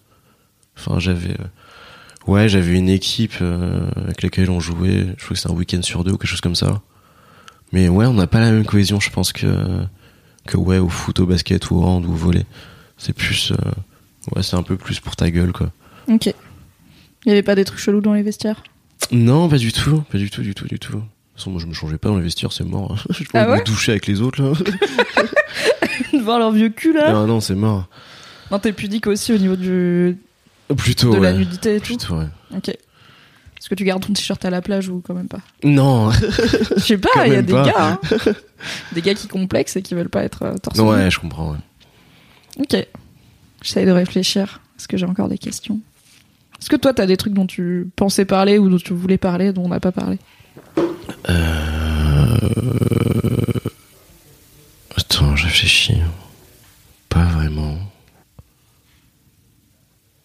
Enfin, 0.76 0.98
j'avais. 0.98 1.36
Ouais, 2.30 2.48
j'avais 2.48 2.74
une 2.74 2.88
équipe 2.88 3.34
euh, 3.42 3.80
avec 3.96 4.22
laquelle 4.22 4.50
on 4.50 4.60
jouait. 4.60 5.06
Je 5.18 5.24
crois 5.24 5.28
que 5.30 5.34
c'était 5.34 5.50
un 5.50 5.56
week-end 5.56 5.82
sur 5.82 6.04
deux 6.04 6.12
ou 6.12 6.16
quelque 6.16 6.30
chose 6.30 6.40
comme 6.40 6.54
ça. 6.54 6.80
Mais 7.72 7.88
ouais, 7.88 8.06
on 8.06 8.14
n'a 8.14 8.26
pas 8.28 8.38
la 8.40 8.50
même 8.52 8.64
cohésion, 8.64 9.00
je 9.00 9.10
pense, 9.10 9.32
que, 9.32 9.46
que 10.46 10.56
ouais, 10.56 10.78
au 10.78 10.88
foot, 10.88 11.18
au 11.20 11.26
basket, 11.26 11.70
ou 11.70 11.76
au 11.78 11.82
hand, 11.84 12.04
ou 12.06 12.12
au 12.12 12.14
volley. 12.14 12.46
C'est 12.98 13.12
plus. 13.14 13.50
euh, 13.52 13.56
ouais, 14.36 14.42
c'est 14.44 14.54
un 14.56 14.62
peu 14.62 14.76
plus 14.76 15.00
pour 15.00 15.16
ta 15.16 15.30
gueule, 15.30 15.52
quoi. 15.52 15.70
Ok. 16.08 16.26
Il 16.26 17.28
y 17.28 17.30
avait 17.32 17.42
pas 17.42 17.54
des 17.56 17.64
trucs 17.64 17.80
chelous 17.80 18.00
dans 18.00 18.14
les 18.14 18.22
vestiaires? 18.22 18.62
Non, 19.10 19.48
pas 19.48 19.58
du 19.58 19.72
tout, 19.72 20.02
pas 20.12 20.18
du 20.18 20.30
tout, 20.30 20.42
du 20.42 20.54
tout, 20.54 20.66
du 20.68 20.78
tout. 20.78 20.92
De 20.92 20.98
toute 21.00 21.08
façon, 21.36 21.50
moi, 21.50 21.60
je 21.60 21.66
me 21.66 21.72
changeais 21.74 21.98
pas 21.98 22.10
dans 22.10 22.16
les 22.16 22.22
vestiaires, 22.22 22.52
c'est 22.52 22.64
mort. 22.64 22.96
je 23.10 23.24
peux 23.24 23.30
Ah 23.34 23.44
pas 23.46 23.50
ouais? 23.52 23.58
me 23.60 23.64
doucher 23.64 23.90
avec 23.92 24.06
les 24.06 24.20
autres, 24.20 24.40
là. 24.42 24.52
Voir 26.22 26.38
leur 26.38 26.52
vieux 26.52 26.68
cul 26.68 26.92
là 26.92 27.12
non, 27.12 27.26
non, 27.26 27.40
c'est 27.40 27.54
mort. 27.56 27.88
Non, 28.50 28.58
t'es 28.60 28.72
pudique 28.72 29.06
aussi 29.08 29.32
au 29.32 29.38
niveau 29.38 29.56
du... 29.56 30.16
Plutôt, 30.76 31.14
de 31.14 31.20
la 31.20 31.32
nudité 31.32 31.76
et 31.76 31.80
tout 31.80 31.96
Plutôt, 31.96 32.14
ouais. 32.18 32.26
Ok. 32.56 32.68
Est-ce 32.68 33.68
que 33.68 33.74
tu 33.74 33.84
gardes 33.84 34.04
ton 34.06 34.12
t-shirt 34.12 34.42
à 34.44 34.50
la 34.50 34.62
plage 34.62 34.88
ou 34.88 35.02
quand 35.06 35.12
même 35.14 35.28
pas? 35.28 35.40
Non, 35.64 36.10
Je 36.12 36.80
sais 36.82 36.96
pas, 36.98 37.26
il 37.26 37.32
y 37.32 37.36
a 37.36 37.42
des 37.42 37.52
pas. 37.52 37.64
gars. 37.66 37.98
hein. 38.02 38.32
des 38.92 39.02
gars 39.02 39.14
qui 39.14 39.28
complexent 39.28 39.76
et 39.76 39.82
qui 39.82 39.94
veulent 39.94 40.08
pas 40.08 40.22
être 40.24 40.42
euh, 40.44 40.54
torse 40.56 40.78
nu. 40.78 40.84
ouais, 40.88 41.10
je 41.10 41.18
comprends, 41.20 41.52
ouais. 41.52 41.58
Ok. 42.58 42.86
J'essaye 43.62 43.84
de 43.84 43.90
réfléchir. 43.90 44.60
Est-ce 44.78 44.88
que 44.88 44.96
j'ai 44.96 45.04
encore 45.06 45.28
des 45.28 45.36
questions? 45.38 45.80
Est-ce 46.60 46.70
que 46.70 46.76
toi, 46.76 46.94
t'as 46.94 47.04
des 47.06 47.16
trucs 47.18 47.34
dont 47.34 47.46
tu 47.46 47.90
pensais 47.96 48.24
parler 48.24 48.58
ou 48.58 48.68
dont 48.70 48.78
tu 48.78 48.94
voulais 48.94 49.18
parler, 49.18 49.52
dont 49.52 49.64
on 49.64 49.68
n'a 49.68 49.80
pas 49.80 49.92
parlé? 49.92 50.18
Euh... 51.28 52.36
Attends, 54.96 55.36
je 55.36 55.44
réfléchis. 55.46 55.98
Pas 57.08 57.24
vraiment. 57.24 57.76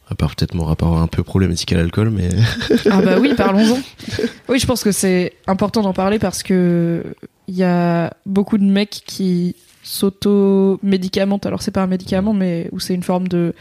À 0.07 0.15
part 0.15 0.35
peut-être 0.35 0.53
mon 0.53 0.65
rapport 0.65 0.97
un 0.97 1.07
peu 1.07 1.23
problématique 1.23 1.73
à 1.73 1.77
l'alcool, 1.77 2.11
mais. 2.11 2.29
Ah 2.91 3.01
bah 3.01 3.17
oui, 3.19 3.33
parlons-en. 3.35 3.79
Oui, 4.49 4.59
je 4.59 4.67
pense 4.67 4.83
que 4.83 4.91
c'est 4.91 5.33
important 5.47 5.81
d'en 5.81 5.93
parler 5.93 6.19
parce 6.19 6.43
que 6.43 7.03
il 7.47 7.55
y 7.55 7.63
a 7.63 8.13
beaucoup 8.25 8.57
de 8.57 8.63
mecs 8.63 9.01
qui 9.05 9.55
s'auto-médicamentent. 9.83 11.45
Alors 11.45 11.61
c'est 11.61 11.71
pas 11.71 11.81
un 11.81 11.87
médicament, 11.87 12.33
mais 12.33 12.69
où 12.71 12.79
c'est 12.79 12.93
une 12.93 13.03
forme 13.03 13.27
de 13.27 13.53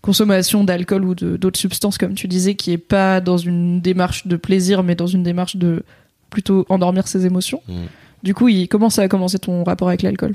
consommation 0.00 0.64
d'alcool 0.64 1.04
ou 1.04 1.14
d'autres 1.14 1.58
substances, 1.58 1.98
comme 1.98 2.14
tu 2.14 2.26
disais, 2.26 2.54
qui 2.54 2.72
est 2.72 2.78
pas 2.78 3.20
dans 3.20 3.36
une 3.36 3.80
démarche 3.80 4.26
de 4.26 4.36
plaisir, 4.36 4.82
mais 4.82 4.96
dans 4.96 5.06
une 5.06 5.22
démarche 5.22 5.56
de 5.56 5.84
plutôt 6.30 6.66
endormir 6.68 7.06
ses 7.06 7.26
émotions. 7.26 7.62
Mm. 7.68 7.84
Du 8.22 8.34
coup, 8.34 8.48
il, 8.48 8.68
comment 8.68 8.90
ça 8.90 9.02
a 9.02 9.08
commencé 9.08 9.38
ton 9.38 9.62
rapport 9.64 9.88
avec 9.88 10.02
l'alcool? 10.02 10.34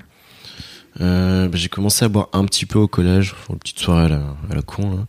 Euh, 1.01 1.47
bah, 1.47 1.57
j'ai 1.57 1.69
commencé 1.69 2.05
à 2.05 2.09
boire 2.09 2.29
un 2.33 2.45
petit 2.45 2.65
peu 2.65 2.79
au 2.79 2.87
collège, 2.87 3.35
une 3.49 3.59
petite 3.59 3.79
soirée 3.79 4.05
à 4.05 4.55
la, 4.55 4.61
con. 4.61 4.91
Là. 4.91 5.05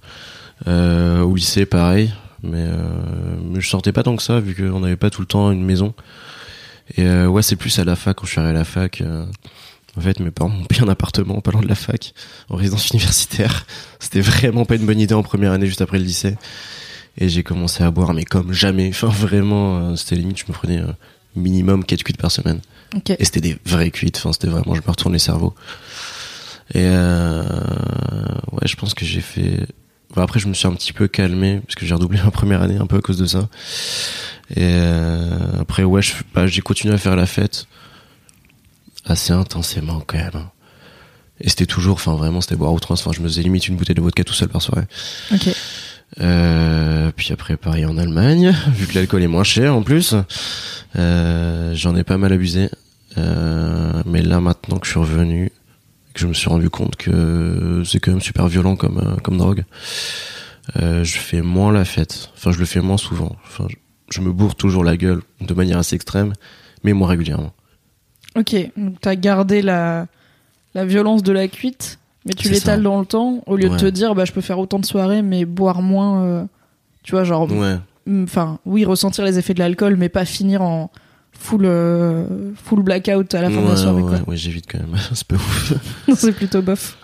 Euh, 0.67 1.23
au 1.23 1.35
lycée, 1.35 1.67
pareil, 1.67 2.13
mais, 2.43 2.65
euh, 2.67 3.37
mais 3.43 3.61
je 3.61 3.69
sortais 3.69 3.93
pas 3.93 4.03
tant 4.03 4.17
que 4.17 4.23
ça 4.23 4.41
vu 4.41 4.55
qu'on 4.55 4.81
n'avait 4.81 4.97
pas 4.97 5.11
tout 5.11 5.21
le 5.21 5.27
temps 5.27 5.51
une 5.51 5.65
maison. 5.65 5.95
Et 6.97 7.05
euh, 7.05 7.27
ouais, 7.27 7.43
c'est 7.43 7.57
plus 7.57 7.79
à 7.79 7.85
la 7.85 7.97
fac 7.97 8.17
quand 8.17 8.27
je 8.27 8.33
suis 8.33 8.41
arrivé 8.41 8.57
à 8.57 8.59
la 8.59 8.65
fac. 8.65 9.03
en 9.97 10.01
fait, 10.01 10.21
mes 10.21 10.31
parents 10.31 10.51
m'ont 10.51 10.65
payé 10.65 10.83
un 10.83 10.89
appartement 10.89 11.41
pas 11.41 11.53
loin 11.53 11.63
de 11.63 11.69
la 11.69 11.75
fac, 11.75 12.13
en 12.49 12.57
résidence 12.57 12.89
universitaire. 12.93 13.67
C'était 13.99 14.21
vraiment 14.21 14.65
pas 14.65 14.77
une 14.77 14.87
bonne 14.87 15.01
idée 15.01 15.15
en 15.15 15.23
première 15.23 15.53
année, 15.53 15.67
juste 15.67 15.83
après 15.83 15.99
le 15.99 16.05
lycée. 16.05 16.37
Et 17.21 17.29
j'ai 17.29 17.43
commencé 17.43 17.83
à 17.83 17.91
boire, 17.91 18.15
mais 18.15 18.25
comme 18.25 18.53
jamais. 18.53 18.89
Enfin, 18.91 19.09
vraiment, 19.09 19.97
c'était 19.97 20.17
limite, 20.17 20.39
je 20.39 20.45
me 20.49 20.53
prenais 20.53 20.83
minimum 21.35 21.85
4 21.85 22.05
cuites 22.05 22.17
par 22.17 22.31
semaine. 22.31 22.61
Et 23.19 23.25
c'était 23.25 23.41
des 23.41 23.59
vraies 23.67 23.91
cuites, 23.91 24.17
enfin 24.19 24.33
c'était 24.33 24.47
vraiment, 24.49 24.75
je 24.75 24.81
me 24.81 24.91
retourne 24.91 25.13
les 25.13 25.19
cerveaux. 25.19 25.55
Et 26.75 26.83
euh, 26.85 27.43
ouais, 28.53 28.67
je 28.67 28.77
pense 28.77 28.95
que 28.95 29.05
j'ai 29.05 29.21
fait. 29.21 29.67
Bon, 30.15 30.23
après, 30.23 30.41
je 30.41 30.49
me 30.49 30.55
suis 30.55 30.67
un 30.67 30.73
petit 30.75 30.93
peu 30.93 31.07
calmé 31.09 31.61
parce 31.61 31.75
que 31.75 31.85
j'ai 31.87 31.95
redoublé 31.95 32.19
ma 32.25 32.31
première 32.31 32.63
année 32.63 32.77
un 32.77 32.87
peu 32.87 32.97
à 32.97 33.01
cause 33.01 33.19
de 33.19 33.27
ça. 33.27 33.49
Et 34.51 34.61
euh, 34.61 35.61
après, 35.61 35.85
ouais, 35.85 36.01
bah, 36.35 36.47
j'ai 36.47 36.61
continué 36.63 36.95
à 36.95 36.99
faire 36.99 37.17
la 37.17 37.27
fête 37.27 37.67
assez 39.05 39.33
intensément 39.33 40.01
quand 40.07 40.19
même. 40.19 40.31
hein. 40.35 40.51
Et 41.41 41.49
c'était 41.49 41.67
toujours, 41.67 41.95
enfin 41.95 42.15
vraiment, 42.17 42.41
c'était 42.41 42.57
boire 42.57 42.73
outrance. 42.73 43.01
Enfin, 43.01 43.13
je 43.15 43.21
me 43.23 43.29
faisais 43.29 43.43
limite 43.43 43.69
une 43.69 43.77
bouteille 43.77 43.95
de 43.95 44.01
vodka 44.01 44.25
tout 44.25 44.35
seul 44.35 44.49
par 44.49 44.61
soirée. 44.61 44.87
Ok. 45.33 45.49
Euh, 46.21 47.11
puis 47.15 47.33
après 47.33 47.57
pareil 47.57 47.85
en 47.85 47.99
Allemagne, 47.99 48.55
vu 48.73 48.87
que 48.87 48.95
l'alcool 48.95 49.23
est 49.23 49.29
moins 49.29 49.45
cher 49.45 49.75
en 49.75 49.83
plus, 49.83 50.15
euh, 50.97 51.75
j'en 51.75 51.95
ai 51.97 52.05
pas 52.05 52.19
mal 52.19 52.33
abusé. 52.33 52.71
Euh, 53.17 54.03
mais 54.07 54.23
là 54.23 54.41
maintenant 54.41 54.79
que 54.79 54.87
je 54.87 54.93
suis 54.93 55.01
revenu, 55.01 55.53
que 56.15 56.21
je 56.21 56.27
me 56.27 56.35
suis 56.35 56.49
rendu 56.49 56.71
compte 56.71 56.97
que 56.97 57.83
c'est 57.85 58.01
quand 58.01 58.11
même 58.11 58.21
super 58.21 58.49
violent 58.49 58.77
comme 58.77 59.17
comme 59.23 59.39
drogue, 59.39 59.65
je 60.77 61.19
fais 61.19 61.43
moins 61.43 61.73
la 61.73 61.85
fête. 61.85 62.31
Enfin, 62.37 62.53
je 62.53 62.59
le 62.59 62.67
fais 62.67 62.81
moins 62.81 62.99
souvent. 62.99 63.37
Enfin, 63.45 63.67
je, 63.69 63.77
je 64.11 64.21
me 64.21 64.33
bourre 64.33 64.55
toujours 64.55 64.85
la 64.85 64.97
gueule 64.97 65.23
de 65.41 65.55
manière 65.55 65.79
assez 65.79 65.97
extrême, 65.97 66.33
mais 66.85 66.93
moins 66.93 67.09
régulièrement. 67.09 67.53
Ok, 68.37 68.55
donc 68.77 69.01
t'as 69.01 69.17
gardé 69.17 69.63
la, 69.63 70.07
la 70.75 70.85
violence 70.85 71.23
de 71.23 71.33
la 71.33 71.49
cuite, 71.49 71.98
mais 72.29 72.35
tu 72.35 72.49
l'étales 72.49 72.83
dans 72.83 73.01
le 73.01 73.07
temps, 73.07 73.43
au 73.47 73.57
lieu 73.57 73.65
de 73.69 73.75
Ouais. 73.75 73.77
te 73.79 73.87
dire, 73.87 74.15
bah, 74.15 74.25
je 74.25 74.33
peux 74.33 74.41
faire 74.41 74.59
autant 74.59 74.79
de 74.79 74.85
soirées, 74.87 75.23
mais 75.23 75.45
boire 75.45 75.83
moins, 75.83 76.23
euh, 76.25 76.45
tu 77.03 77.13
vois, 77.13 77.25
genre, 77.25 77.51
Ouais. 77.51 77.77
enfin, 78.25 78.59
oui, 78.67 78.85
ressentir 78.85 79.25
les 79.25 79.39
effets 79.39 79.55
de 79.55 79.59
l'alcool, 79.59 79.97
mais 79.97 80.09
pas 80.09 80.25
finir 80.25 80.63
en 80.63 80.91
full, 81.33 81.63
euh, 81.65 82.53
full 82.65 82.83
blackout 82.83 83.33
à 83.35 83.43
la 83.43 83.51
fin 83.51 83.57
de 83.61 83.65
la 83.65 83.71
ouais, 83.71 83.77
soirée, 83.77 84.03
ouais, 84.03 84.19
quoi. 84.21 84.29
ouais, 84.29 84.37
j'évite 84.37 84.67
quand 84.71 84.79
même. 84.79 84.97
c'est 85.15 85.27
pas 85.27 85.37
ouf. 85.37 85.73
C'est 86.15 86.33
plutôt 86.33 86.63
bof. 86.63 86.97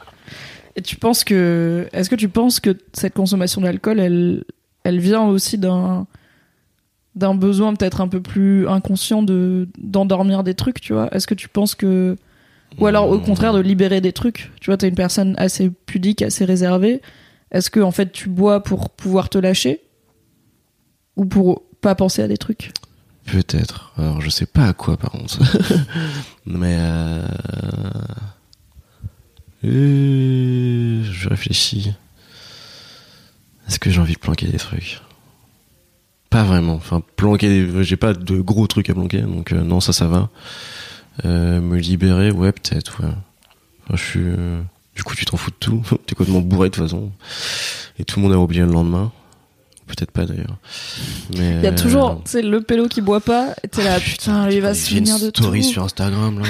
Et 0.77 0.83
tu 0.83 0.97
penses 0.97 1.23
que, 1.25 1.87
est-ce 1.93 2.11
que 2.11 2.17
tu 2.17 2.29
penses 2.29 2.59
que 2.61 2.77
cette 2.93 3.15
consommation 3.15 3.61
d'alcool, 3.61 4.01
elle, 4.01 4.45
elle 4.83 4.99
vient 4.99 5.23
aussi 5.23 5.57
d'un, 5.57 6.07
d'un 7.15 7.35
besoin 7.37 7.75
peut-être 7.75 8.01
un 8.01 8.09
peu 8.09 8.21
plus 8.21 8.67
inconscient 8.67 9.23
de 9.23 9.69
d'endormir 9.79 10.43
des 10.43 10.55
trucs, 10.55 10.81
tu 10.81 10.93
vois? 10.93 11.15
Est-ce 11.15 11.29
que 11.29 11.35
tu 11.35 11.49
penses 11.49 11.77
que 11.77 12.17
ou 12.79 12.87
alors 12.87 13.09
au 13.09 13.19
contraire 13.19 13.53
de 13.53 13.61
libérer 13.61 14.01
des 14.01 14.13
trucs 14.13 14.51
Tu 14.61 14.71
vois, 14.71 14.77
t'es 14.77 14.89
une 14.89 14.95
personne 14.95 15.35
assez 15.39 15.71
pudique, 15.71 16.23
assez 16.23 16.45
réservée. 16.45 17.01
Est-ce 17.51 17.71
que 17.71 17.81
en 17.81 17.93
fait 17.93 18.13
tu 18.13 18.29
bois 18.29 18.63
pour 18.63 18.91
pouvoir 18.91 19.29
te 19.29 19.39
lâcher 19.39 19.81
ou 21.17 21.25
pour 21.25 21.63
pas 21.81 21.95
penser 21.95 22.23
à 22.23 22.29
des 22.29 22.37
trucs? 22.37 22.73
Peut-être. 23.27 23.93
Alors 23.97 24.21
je 24.21 24.29
sais 24.29 24.47
pas 24.47 24.67
à 24.67 24.73
quoi 24.73 24.97
par 24.97 25.11
contre. 25.11 25.39
Mais 26.47 26.77
euh... 26.79 27.27
euh, 29.65 31.03
je 31.05 31.29
réfléchis. 31.29 31.93
Est-ce 33.69 33.79
que 33.79 33.91
j'ai 33.91 34.01
envie 34.01 34.15
de 34.15 34.19
planquer 34.19 34.47
des 34.47 34.59
trucs? 34.59 35.01
Pas 36.29 36.43
vraiment. 36.43 36.75
Enfin, 36.75 37.03
planquer. 37.17 37.49
Des... 37.49 37.85
J'ai 37.85 37.97
pas 37.97 38.13
de 38.13 38.41
gros 38.41 38.67
trucs 38.67 38.91
à 38.91 38.95
planquer, 38.95 39.23
donc 39.23 39.53
euh, 39.53 39.63
non, 39.63 39.81
ça, 39.81 39.93
ça 39.93 40.07
va. 40.07 40.31
Euh, 41.25 41.61
me 41.61 41.77
libérer, 41.79 42.31
ouais, 42.31 42.53
peut-être. 42.53 43.03
Ouais. 43.03 43.11
Enfin, 43.85 43.97
je 43.97 44.03
suis. 44.03 44.21
euh, 44.23 44.61
Du 44.97 45.03
coup, 45.03 45.15
tu 45.15 45.25
t'en 45.25 45.37
fous 45.37 45.51
de 45.51 45.57
tout. 45.61 45.83
T'es 46.07 46.15
complètement 46.15 46.41
bourré 46.41 46.71
de 46.71 46.75
toute 46.75 46.85
façon. 46.85 47.11
Et 47.99 48.05
tout 48.05 48.19
le 48.19 48.25
monde 48.25 48.33
a 48.35 48.39
oublié 48.39 48.63
le 48.63 48.73
lendemain. 48.73 49.13
Peut-être 49.87 50.13
pas 50.13 50.25
d'ailleurs. 50.25 50.57
Mais 51.37 51.57
Il 51.57 51.63
y 51.63 51.67
a 51.67 51.71
euh, 51.71 51.77
toujours, 51.77 52.23
tu 52.25 52.31
sais, 52.31 52.43
le 52.43 52.63
pélo 52.63 52.89
qui 52.89 53.03
boit 53.03 53.21
pas. 53.21 53.55
Et 53.63 53.69
t'es 53.69 53.85
là, 53.85 53.95
ah, 53.97 54.01
putain, 54.01 54.47
lui 54.47 54.55
il 54.57 54.61
va 54.63 54.73
se 54.75 54.87
souvenir 54.89 55.19
de 55.21 55.29
tout. 55.31 55.43
story 55.43 55.63
sur 55.63 55.85
Instagram 55.85 56.39
là. 56.41 56.49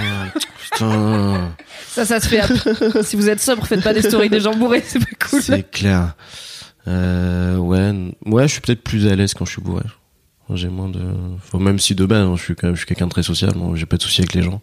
putain. 0.70 1.50
Ça, 1.88 2.04
ça 2.04 2.20
se 2.20 2.28
fait. 2.28 2.42
si 3.04 3.14
vous 3.16 3.28
êtes 3.28 3.40
sobre, 3.40 3.66
faites 3.66 3.82
pas 3.82 3.92
des 3.94 4.02
stories 4.02 4.28
des 4.30 4.40
gens 4.40 4.54
bourrés, 4.54 4.82
c'est 4.86 4.98
pas 4.98 5.28
cool. 5.28 5.42
C'est 5.42 5.70
clair. 5.70 6.14
Euh, 6.88 7.56
ouais, 7.56 7.92
ouais, 8.26 8.48
je 8.48 8.52
suis 8.52 8.60
peut-être 8.60 8.82
plus 8.82 9.06
à 9.08 9.14
l'aise 9.14 9.32
quand 9.34 9.44
je 9.44 9.52
suis 9.52 9.62
bourré. 9.62 9.84
J'ai 10.52 10.68
moins 10.68 10.88
de, 10.88 11.00
enfin, 11.36 11.58
même 11.58 11.78
si 11.78 11.94
de 11.94 12.04
base, 12.04 12.26
hein, 12.26 12.34
je 12.36 12.42
suis 12.42 12.54
quand 12.54 12.66
même, 12.66 12.74
je 12.74 12.80
suis 12.80 12.86
quelqu'un 12.86 13.06
de 13.06 13.10
très 13.10 13.22
social, 13.22 13.52
j'ai 13.74 13.86
pas 13.86 13.96
de 13.96 14.02
soucis 14.02 14.20
avec 14.20 14.34
les 14.34 14.42
gens, 14.42 14.60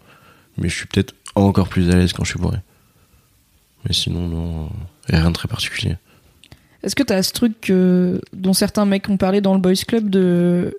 mais 0.56 0.68
je 0.68 0.76
suis 0.76 0.86
peut-être 0.86 1.14
encore 1.34 1.68
plus 1.68 1.90
à 1.90 1.96
l'aise 1.96 2.12
quand 2.12 2.22
je 2.24 2.30
suis 2.30 2.38
bourré. 2.38 2.58
Mais 3.86 3.92
sinon, 3.92 4.28
non, 4.28 4.70
a 5.10 5.16
rien 5.16 5.28
de 5.30 5.34
très 5.34 5.48
particulier. 5.48 5.96
Est-ce 6.84 6.94
que 6.94 7.02
t'as 7.02 7.22
ce 7.22 7.32
truc 7.32 7.60
que- 7.60 8.20
dont 8.32 8.52
certains 8.52 8.84
mecs 8.84 9.08
ont 9.08 9.16
parlé 9.16 9.40
dans 9.40 9.54
le 9.54 9.60
Boys 9.60 9.74
Club 9.86 10.08
de 10.08 10.76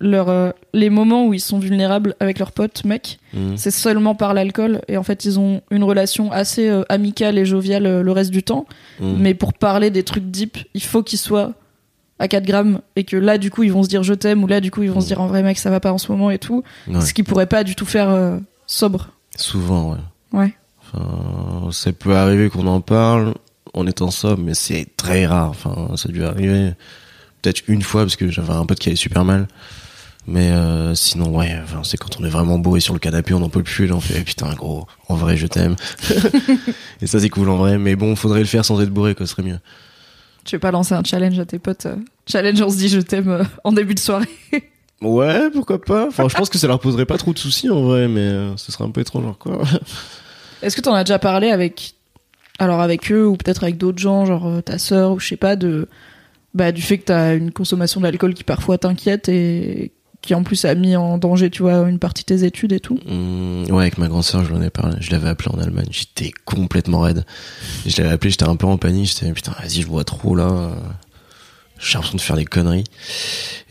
leur, 0.00 0.28
euh, 0.28 0.50
les 0.72 0.90
moments 0.90 1.26
où 1.26 1.34
ils 1.34 1.40
sont 1.40 1.60
vulnérables 1.60 2.16
avec 2.18 2.40
leurs 2.40 2.50
potes, 2.50 2.84
mecs, 2.84 3.20
Mhm. 3.32 3.56
c'est 3.56 3.70
seulement 3.70 4.16
par 4.16 4.34
l'alcool 4.34 4.80
et 4.88 4.96
en 4.96 5.04
fait 5.04 5.24
ils 5.24 5.38
ont 5.38 5.62
une 5.70 5.84
relation 5.84 6.32
assez 6.32 6.68
euh, 6.68 6.82
amicale 6.88 7.38
et 7.38 7.44
joviale 7.46 7.86
euh, 7.86 8.02
le 8.02 8.10
reste 8.10 8.32
du 8.32 8.42
temps. 8.42 8.66
Mhm. 9.00 9.16
Mais 9.20 9.34
pour 9.34 9.52
parler 9.54 9.90
des 9.90 10.02
trucs 10.02 10.28
deep, 10.30 10.58
il 10.74 10.82
faut 10.82 11.04
qu'ils 11.04 11.20
soient 11.20 11.52
à 12.18 12.28
4 12.28 12.44
grammes 12.44 12.80
et 12.96 13.04
que 13.04 13.16
là 13.16 13.38
du 13.38 13.50
coup 13.50 13.64
ils 13.64 13.72
vont 13.72 13.82
se 13.82 13.88
dire 13.88 14.02
je 14.02 14.14
t'aime 14.14 14.44
ou 14.44 14.46
là 14.46 14.60
du 14.60 14.70
coup 14.70 14.82
ils 14.82 14.90
vont 14.90 15.00
se 15.00 15.06
dire 15.06 15.20
en 15.20 15.26
vrai 15.26 15.42
mec 15.42 15.58
ça 15.58 15.70
va 15.70 15.80
pas 15.80 15.92
en 15.92 15.98
ce 15.98 16.10
moment 16.12 16.30
et 16.30 16.38
tout. 16.38 16.62
Ouais. 16.86 17.00
Ce 17.00 17.12
qu'ils 17.12 17.24
pourraient 17.24 17.46
pas 17.46 17.64
du 17.64 17.74
tout 17.74 17.86
faire 17.86 18.10
euh, 18.10 18.38
sobre. 18.66 19.08
Souvent, 19.36 19.92
ouais. 19.92 19.98
Ouais. 20.32 20.54
Enfin, 20.80 21.70
ça 21.72 21.92
peut 21.92 22.16
arriver 22.16 22.50
qu'on 22.50 22.66
en 22.66 22.80
parle 22.80 23.34
en 23.72 23.86
étant 23.86 24.10
sobre, 24.10 24.42
mais 24.42 24.54
c'est 24.54 24.86
très 24.96 25.26
rare. 25.26 25.50
Enfin, 25.50 25.96
ça 25.96 26.08
a 26.08 26.12
dû 26.12 26.24
arriver 26.24 26.72
peut-être 27.42 27.62
une 27.68 27.82
fois 27.82 28.02
parce 28.02 28.16
que 28.16 28.30
j'avais 28.30 28.52
un 28.52 28.64
pote 28.64 28.78
qui 28.78 28.88
allait 28.88 28.96
super 28.96 29.24
mal. 29.24 29.48
Mais 30.26 30.50
euh, 30.52 30.94
sinon, 30.94 31.36
ouais, 31.36 31.54
enfin, 31.62 31.82
c'est 31.84 31.98
quand 31.98 32.18
on 32.18 32.24
est 32.24 32.30
vraiment 32.30 32.58
bourré 32.58 32.80
sur 32.80 32.94
le 32.94 33.00
canapé, 33.00 33.34
on 33.34 33.40
n'en 33.40 33.50
peut 33.50 33.62
plus, 33.62 33.86
là, 33.86 33.94
on 33.94 34.00
fait 34.00 34.14
eh, 34.18 34.22
putain 34.22 34.50
gros, 34.54 34.86
en 35.08 35.16
vrai 35.16 35.36
je 35.36 35.46
t'aime. 35.46 35.76
et 37.02 37.06
ça 37.06 37.20
c'est 37.20 37.28
cool 37.28 37.50
en 37.50 37.56
vrai, 37.56 37.76
mais 37.76 37.94
bon, 37.94 38.16
faudrait 38.16 38.40
le 38.40 38.46
faire 38.46 38.64
sans 38.64 38.80
être 38.80 38.88
bourré, 38.88 39.14
quoi, 39.14 39.26
ce 39.26 39.32
serait 39.32 39.42
mieux. 39.42 39.58
Tu 40.44 40.56
veux 40.56 40.60
pas 40.60 40.70
lancer 40.70 40.94
un 40.94 41.02
challenge 41.04 41.38
à 41.38 41.44
tes 41.44 41.58
potes 41.58 41.86
euh, 41.86 41.96
Challenge 42.26 42.60
on 42.62 42.70
se 42.70 42.76
dit 42.76 42.88
je 42.88 43.00
t'aime 43.00 43.28
euh, 43.28 43.44
en 43.64 43.72
début 43.72 43.94
de 43.94 44.00
soirée. 44.00 44.28
Ouais, 45.02 45.50
pourquoi 45.50 45.80
pas. 45.80 46.06
Enfin, 46.08 46.28
je 46.28 46.34
pense 46.34 46.48
que 46.48 46.56
ça 46.56 46.66
leur 46.66 46.80
poserait 46.80 47.04
pas 47.04 47.18
trop 47.18 47.34
de 47.34 47.38
soucis 47.38 47.68
en 47.68 47.82
vrai, 47.82 48.08
mais 48.08 48.20
euh, 48.20 48.56
ce 48.56 48.72
serait 48.72 48.84
un 48.84 48.90
peu 48.90 49.02
étrange 49.02 49.36
quoi. 49.38 49.62
Est-ce 50.62 50.76
que 50.76 50.80
t'en 50.80 50.94
as 50.94 51.04
déjà 51.04 51.18
parlé 51.18 51.50
avec, 51.50 51.94
alors 52.58 52.80
avec 52.80 53.12
eux 53.12 53.26
ou 53.26 53.36
peut-être 53.36 53.64
avec 53.64 53.76
d'autres 53.76 53.98
gens, 53.98 54.24
genre 54.24 54.46
euh, 54.46 54.60
ta 54.62 54.78
sœur 54.78 55.12
ou 55.12 55.20
je 55.20 55.28
sais 55.28 55.36
pas, 55.36 55.56
de, 55.56 55.88
bah, 56.54 56.72
du 56.72 56.80
fait 56.80 56.96
que 56.98 57.04
t'as 57.04 57.36
une 57.36 57.52
consommation 57.52 58.00
d'alcool 58.00 58.32
qui 58.32 58.44
parfois 58.44 58.78
t'inquiète 58.78 59.28
et 59.28 59.92
qui 60.24 60.34
en 60.34 60.42
plus 60.42 60.64
a 60.64 60.74
mis 60.74 60.96
en 60.96 61.18
danger, 61.18 61.50
tu 61.50 61.62
vois, 61.62 61.88
une 61.88 61.98
partie 61.98 62.22
de 62.22 62.34
tes 62.34 62.44
études 62.44 62.72
et 62.72 62.80
tout. 62.80 62.98
Hum, 63.08 63.64
ouais, 63.70 63.82
avec 63.82 63.98
ma 63.98 64.08
grande 64.08 64.24
sœur, 64.24 64.44
je 64.44 64.52
l'en 64.52 64.62
ai 64.62 64.70
parlé. 64.70 64.96
Je 65.00 65.10
l'avais 65.10 65.28
appelé 65.28 65.50
en 65.54 65.58
Allemagne. 65.60 65.88
J'étais 65.90 66.32
complètement 66.44 67.00
raide. 67.00 67.24
Je 67.86 68.00
l'avais 68.00 68.14
appelé, 68.14 68.30
j'étais 68.30 68.48
un 68.48 68.56
peu 68.56 68.66
en 68.66 68.78
panique. 68.78 69.08
J'étais, 69.08 69.32
putain, 69.32 69.52
vas-y, 69.60 69.82
je 69.82 69.86
bois 69.86 70.04
trop 70.04 70.34
là. 70.34 70.72
J'ai 71.78 71.94
l'impression 71.94 72.16
de 72.16 72.22
faire 72.22 72.36
des 72.36 72.44
conneries. 72.46 72.84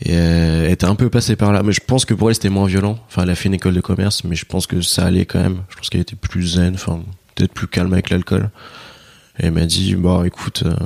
Et 0.02 0.12
euh, 0.12 0.66
elle 0.66 0.72
était 0.72 0.86
un 0.86 0.94
peu 0.94 1.10
passée 1.10 1.36
par 1.36 1.52
là. 1.52 1.62
Mais 1.62 1.72
je 1.72 1.80
pense 1.80 2.04
que 2.04 2.14
pour 2.14 2.28
elle, 2.28 2.34
c'était 2.34 2.50
moins 2.50 2.66
violent. 2.66 2.98
Enfin, 3.08 3.22
elle 3.22 3.30
a 3.30 3.34
fait 3.34 3.48
une 3.48 3.54
école 3.54 3.74
de 3.74 3.80
commerce, 3.80 4.22
mais 4.24 4.36
je 4.36 4.44
pense 4.44 4.66
que 4.66 4.80
ça 4.80 5.06
allait 5.06 5.26
quand 5.26 5.40
même. 5.40 5.62
Je 5.70 5.76
pense 5.76 5.88
qu'elle 5.90 6.02
était 6.02 6.16
plus 6.16 6.54
zen, 6.54 6.74
enfin, 6.74 7.02
peut-être 7.34 7.52
plus 7.52 7.66
calme 7.66 7.92
avec 7.92 8.10
l'alcool. 8.10 8.50
Et 9.40 9.46
elle 9.46 9.52
m'a 9.52 9.66
dit, 9.66 9.96
bah, 9.96 10.22
écoute, 10.24 10.62
euh, 10.64 10.76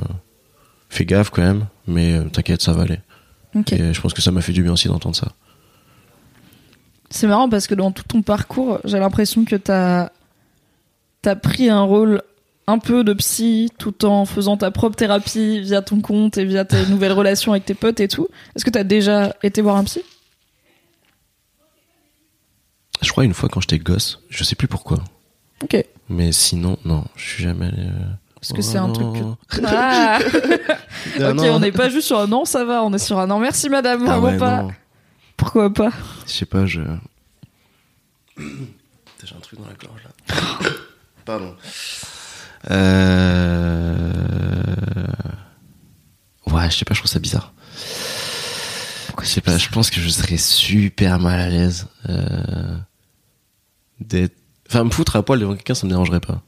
fais 0.89 1.05
gaffe 1.05 1.29
quand 1.29 1.43
même, 1.43 1.67
mais 1.87 2.13
euh, 2.13 2.23
t'inquiète, 2.23 2.63
ça 2.63 2.73
va 2.73 2.81
aller. 2.81 2.99
Et 3.71 3.93
je 3.93 4.01
pense 4.01 4.13
que 4.13 4.21
ça 4.21 4.31
m'a 4.31 4.41
fait 4.41 4.53
du 4.53 4.63
bien 4.63 4.73
aussi 4.73 4.87
d'entendre 4.87 5.15
ça. 5.15 5.33
C'est 7.09 7.27
marrant 7.27 7.49
parce 7.49 7.67
que 7.67 7.75
dans 7.75 7.91
tout 7.91 8.03
ton 8.07 8.21
parcours, 8.21 8.79
j'ai 8.85 8.99
l'impression 8.99 9.43
que 9.45 9.55
t'as 9.55 10.09
as 11.25 11.35
pris 11.35 11.69
un 11.69 11.81
rôle 11.81 12.21
un 12.67 12.77
peu 12.77 13.03
de 13.03 13.13
psy 13.13 13.71
tout 13.79 14.05
en 14.05 14.25
faisant 14.25 14.55
ta 14.57 14.69
propre 14.69 14.95
thérapie 14.95 15.59
via 15.61 15.81
ton 15.81 16.01
compte 16.01 16.37
et 16.37 16.45
via 16.45 16.65
tes 16.65 16.85
nouvelles 16.85 17.13
relations 17.13 17.51
avec 17.51 17.65
tes 17.65 17.73
potes 17.73 17.99
et 17.99 18.07
tout. 18.07 18.27
Est-ce 18.55 18.63
que 18.63 18.69
t'as 18.69 18.83
déjà 18.83 19.35
été 19.41 19.61
voir 19.61 19.75
un 19.75 19.83
psy? 19.85 20.01
Je 23.01 23.09
crois 23.11 23.23
une 23.25 23.33
fois 23.33 23.49
quand 23.49 23.61
j'étais 23.61 23.79
gosse, 23.79 24.19
je 24.29 24.43
sais 24.43 24.55
plus 24.55 24.67
pourquoi. 24.67 24.99
Ok. 25.63 25.83
Mais 26.09 26.31
sinon, 26.31 26.77
non, 26.85 27.05
je 27.15 27.23
suis 27.27 27.43
jamais 27.43 27.67
allé. 27.67 27.81
euh, 27.83 27.91
Parce 28.35 28.51
que 28.53 28.59
oh 28.59 28.61
c'est 28.61 28.77
un 28.77 28.89
truc 28.91 29.07
que... 29.13 29.59
Ah 29.65 30.19
Ah 31.19 31.31
ok, 31.31 31.39
on 31.51 31.59
n'est 31.59 31.71
pas 31.71 31.89
juste 31.89 32.07
sur 32.07 32.19
un 32.19 32.27
non, 32.27 32.45
ça 32.45 32.65
va, 32.65 32.83
on 32.83 32.93
est 32.93 32.97
sur 32.99 33.19
un 33.19 33.27
non, 33.27 33.39
merci 33.39 33.69
madame, 33.69 34.01
Ah 34.07 34.19
vraiment 34.19 34.27
ouais, 34.27 34.37
pas. 34.37 34.61
non. 34.63 34.71
Pourquoi 35.39 35.73
pas 35.73 35.91
Je 36.27 36.33
sais 36.33 36.45
pas, 36.45 36.65
je. 36.65 36.81
J'ai 38.37 39.35
un 39.35 39.39
truc 39.39 39.59
dans 39.59 39.67
la 39.67 39.73
gorge 39.73 40.01
là. 40.03 40.11
Pardon. 41.25 41.55
Euh... 42.69 44.13
Ouais, 46.47 46.69
je 46.69 46.75
sais 46.77 46.85
pas, 46.85 46.93
je 46.93 46.99
trouve 46.99 47.09
ça 47.11 47.19
bizarre. 47.19 47.53
je 49.21 49.25
sais 49.25 49.41
pas, 49.41 49.57
je 49.57 49.69
pense 49.69 49.89
que 49.89 50.01
je 50.01 50.09
serais 50.09 50.37
super 50.37 51.19
mal 51.19 51.39
à 51.39 51.49
l'aise 51.49 51.87
euh... 52.09 52.77
d'être. 54.01 54.35
Enfin, 54.67 54.83
me 54.83 54.91
foutre 54.91 55.15
à 55.15 55.23
poil 55.23 55.39
devant 55.39 55.55
quelqu'un, 55.55 55.73
ça 55.73 55.85
me 55.87 55.91
dérangerait 55.91 56.19
pas. 56.19 56.43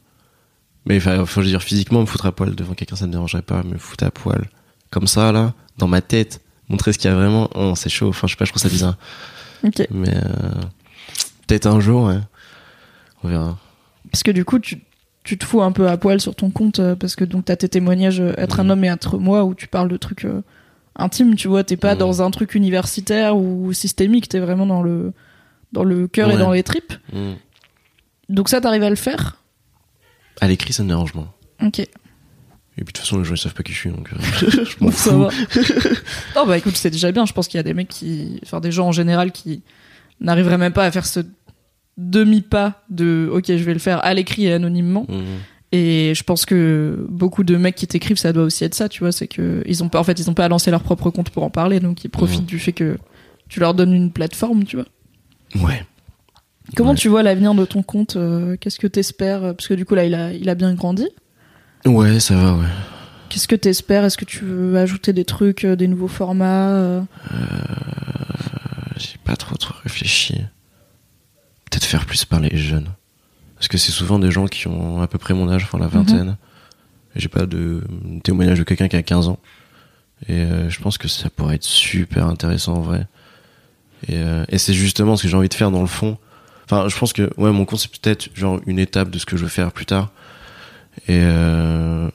Mais 0.86 0.98
enfin, 0.98 1.26
faut 1.26 1.42
dire 1.44 1.64
physiquement, 1.64 2.02
me 2.02 2.06
foutre 2.06 2.26
à 2.26 2.34
poil 2.34 2.56
devant 2.56 2.74
quelqu'un, 2.74 2.98
ça 2.98 3.08
me 3.08 3.12
dérangerait 3.12 3.42
pas. 3.42 3.64
Me 3.64 3.78
foutre 3.78 4.04
à 4.04 4.12
poil 4.12 4.50
comme 4.90 5.08
ça 5.08 5.32
là, 5.32 5.54
dans 5.78 5.88
ma 5.88 6.02
tête, 6.02 6.42
montrer 6.72 6.94
ce 6.94 6.98
qu'il 6.98 7.10
y 7.10 7.14
a 7.14 7.16
vraiment, 7.16 7.50
oh, 7.54 7.74
c'est 7.76 7.90
chaud. 7.90 8.10
Enfin, 8.10 8.28
je 8.28 8.34
sais 8.34 8.38
pas, 8.38 8.46
je 8.46 8.52
trouve 8.52 8.62
ça 8.62 8.70
bizarre. 8.70 8.98
Ok. 9.64 9.86
Mais 9.92 10.16
euh, 10.16 10.22
peut-être 11.46 11.68
un 11.68 11.80
jour, 11.80 12.06
ouais. 12.06 12.20
On 13.24 13.28
verra. 13.28 13.58
Parce 14.12 14.24
que 14.24 14.32
du 14.32 14.46
coup, 14.46 14.60
tu, 14.60 14.82
tu 15.24 15.38
te 15.38 15.46
fous 15.46 15.62
un 15.62 15.72
peu 15.72 15.88
à 15.88 15.98
poil 15.98 16.20
sur 16.20 16.36
ton 16.36 16.50
compte, 16.50 16.80
euh, 16.80 16.96
parce 16.96 17.16
que 17.16 17.24
donc 17.24 17.46
t'as 17.46 17.56
tes 17.56 17.70
témoignages 17.70 18.20
euh, 18.20 18.34
Être 18.38 18.60
un 18.60 18.70
homme 18.70 18.84
et 18.84 18.88
être 18.88 19.18
moi, 19.18 19.44
où 19.44 19.54
tu 19.54 19.68
parles 19.68 19.90
de 19.90 19.98
trucs 19.98 20.26
euh, 20.26 20.42
intimes, 20.96 21.36
tu 21.36 21.48
vois, 21.48 21.64
t'es 21.64 21.78
pas 21.78 21.96
dans 21.96 22.22
un 22.22 22.32
truc 22.32 22.56
universitaire 22.56 23.38
ou 23.38 23.72
systémique, 23.74 24.30
t'es 24.30 24.40
vraiment 24.40 24.66
dans 24.66 24.82
le, 24.82 25.14
dans 25.72 25.84
le 25.84 26.08
cœur 26.08 26.32
et 26.32 26.38
dans 26.38 26.52
les 26.52 26.64
tripes. 26.64 26.94
Mm. 27.14 27.34
Donc 28.30 28.50
ça, 28.50 28.62
t'arrives 28.62 28.84
à 28.84 28.90
le 28.90 28.96
faire? 28.96 29.38
À 30.40 30.48
l'écrit, 30.48 30.74
ça 30.74 30.84
me 30.84 30.88
dérange 30.88 31.14
moins. 31.14 31.32
Ok. 31.62 31.86
Et 32.78 32.84
puis 32.86 32.94
de 32.94 32.98
toute 32.98 33.00
façon, 33.00 33.18
les 33.20 33.26
gens 33.26 33.34
ils 33.36 33.38
savent 33.38 33.54
pas 33.54 33.64
qui 33.64 33.74
je 33.74 33.78
suis, 33.78 33.90
donc 33.92 34.10
euh, 34.14 34.18
je 34.66 34.84
m'en 34.84 34.92
fous. 34.92 35.12
non, 36.36 36.48
bah 36.48 36.58
écoute, 36.58 36.76
c'est 36.78 36.90
déjà 36.90 37.12
bien. 37.12 37.26
Je 37.26 37.34
pense 37.34 37.48
qu'il 37.48 37.58
y 37.58 37.60
a 37.60 37.64
des 37.64 37.74
mecs 37.74 37.90
qui. 37.90 38.40
Enfin, 38.44 38.60
des 38.62 38.72
gens 38.72 38.88
en 38.88 38.92
général 38.92 39.32
qui 39.32 39.62
n'arriveraient 40.22 40.58
même 40.58 40.72
pas 40.74 40.86
à 40.86 40.92
faire 40.92 41.06
ce 41.06 41.20
demi-pas 41.98 42.82
de 42.90 43.30
OK, 43.32 43.46
je 43.48 43.54
vais 43.64 43.74
le 43.74 43.80
faire 43.80 44.04
à 44.04 44.14
l'écrit 44.14 44.46
et 44.46 44.54
anonymement. 44.54 45.06
Mm. 45.10 45.22
Et 45.74 46.14
je 46.16 46.24
pense 46.24 46.46
que 46.46 47.06
beaucoup 47.10 47.44
de 47.44 47.56
mecs 47.56 47.76
qui 47.76 47.88
t'écrivent, 47.88 48.18
ça 48.18 48.34
doit 48.34 48.44
aussi 48.44 48.64
être 48.66 48.76
ça, 48.76 48.90
tu 48.90 49.02
vois. 49.02 49.12
C'est 49.12 49.28
que 49.28 49.64
ils 49.66 49.84
ont 49.84 49.90
pas, 49.90 50.00
en 50.00 50.04
fait, 50.04 50.20
ils 50.20 50.30
ont 50.30 50.34
pas 50.34 50.46
à 50.46 50.50
lancer 50.50 50.70
leur 50.72 50.84
propre 50.84 51.10
compte 51.10 51.30
pour 51.30 51.44
en 51.44 51.50
parler, 51.50 51.80
donc 51.80 52.04
ils 52.04 52.10
profitent 52.10 52.42
Mhm. 52.42 52.46
du 52.48 52.60
fait 52.60 52.74
que 52.74 52.98
tu 53.50 53.60
leur 53.60 53.74
donnes 53.74 53.94
une 53.94 54.12
plateforme, 54.12 54.64
tu 54.66 54.78
vois. 54.78 54.86
Ouais. 55.68 55.86
Comment 56.76 56.92
Ouais. 56.92 56.96
tu 56.98 57.10
vois 57.10 57.24
l'avenir 57.24 57.54
de 57.54 57.66
ton 57.66 57.84
compte 57.84 58.16
euh, 58.16 58.56
Qu'est-ce 58.60 58.80
que 58.80 58.88
t'espères 58.88 59.42
Parce 59.56 59.68
que 59.68 59.74
du 59.74 59.86
coup 59.86 59.96
là, 59.96 60.06
il 60.06 60.14
a, 60.14 60.32
il 60.34 60.50
a 60.50 60.56
bien 60.56 60.74
grandi. 60.74 61.08
Ouais, 61.86 62.20
ça 62.20 62.36
va, 62.36 62.54
ouais. 62.54 62.66
Qu'est-ce 63.30 63.48
que 63.48 63.56
t'espères? 63.56 64.04
Est-ce 64.04 64.18
que 64.18 64.26
tu 64.26 64.44
veux 64.44 64.78
ajouter 64.78 65.14
des 65.14 65.26
trucs, 65.26 65.64
euh, 65.64 65.76
des 65.76 65.88
nouveaux 65.88 66.08
formats 66.10 66.70
euh? 66.76 67.02
J'ai 68.98 69.18
pas 69.24 69.36
trop 69.36 69.56
trop 69.56 69.74
réfléchi. 69.84 70.36
Peut-être 71.70 71.86
faire 71.86 72.06
plus 72.06 72.26
parler 72.26 72.50
les 72.50 72.58
jeunes. 72.58 72.90
Parce 73.56 73.68
que 73.68 73.78
c'est 73.78 73.92
souvent 73.92 74.20
des 74.20 74.32
gens 74.32 74.48
qui 74.48 74.68
ont 74.68 75.02
à 75.02 75.08
peu 75.08 75.18
près 75.18 75.34
mon 75.34 75.50
âge, 75.50 75.64
enfin 75.64 75.80
la 75.80 75.88
vingtaine. 75.88 76.36
Et 77.16 77.20
J'ai 77.20 77.30
pas 77.30 77.46
de 77.46 77.84
témoignage 78.24 78.60
de 78.60 78.64
quelqu'un 78.64 78.88
qui 78.88 78.96
a 78.96 79.04
15 79.04 79.28
ans. 79.30 79.40
Et 80.28 80.34
euh, 80.34 80.70
je 80.70 80.80
pense 80.82 80.98
que 80.98 81.08
ça 81.08 81.30
pourrait 81.30 81.56
être 81.56 81.64
super 81.64 82.28
intéressant 82.28 82.74
en 82.74 82.82
vrai. 82.82 83.08
Et, 84.08 84.18
euh, 84.18 84.46
et 84.50 84.58
c'est 84.58 84.74
justement 84.74 85.16
ce 85.16 85.24
que 85.24 85.30
j'ai 85.30 85.38
envie 85.38 85.50
de 85.50 85.54
faire 85.54 85.72
dans 85.72 85.82
le 85.82 85.88
fond. 85.88 86.18
Enfin, 86.66 86.88
je 86.90 86.98
pense 86.98 87.14
que 87.14 87.32
ouais, 87.38 87.52
mon 87.52 87.66
compte 87.66 87.80
c'est 87.80 87.92
peut-être 87.92 88.30
genre 88.36 88.60
une 88.66 88.80
étape 88.80 89.10
de 89.10 89.20
ce 89.20 89.26
que 89.26 89.38
je 89.38 89.44
veux 89.44 89.50
faire 89.50 89.72
plus 89.72 89.86
tard. 89.86 90.12
Et 91.08 91.22
euh, 91.22 92.10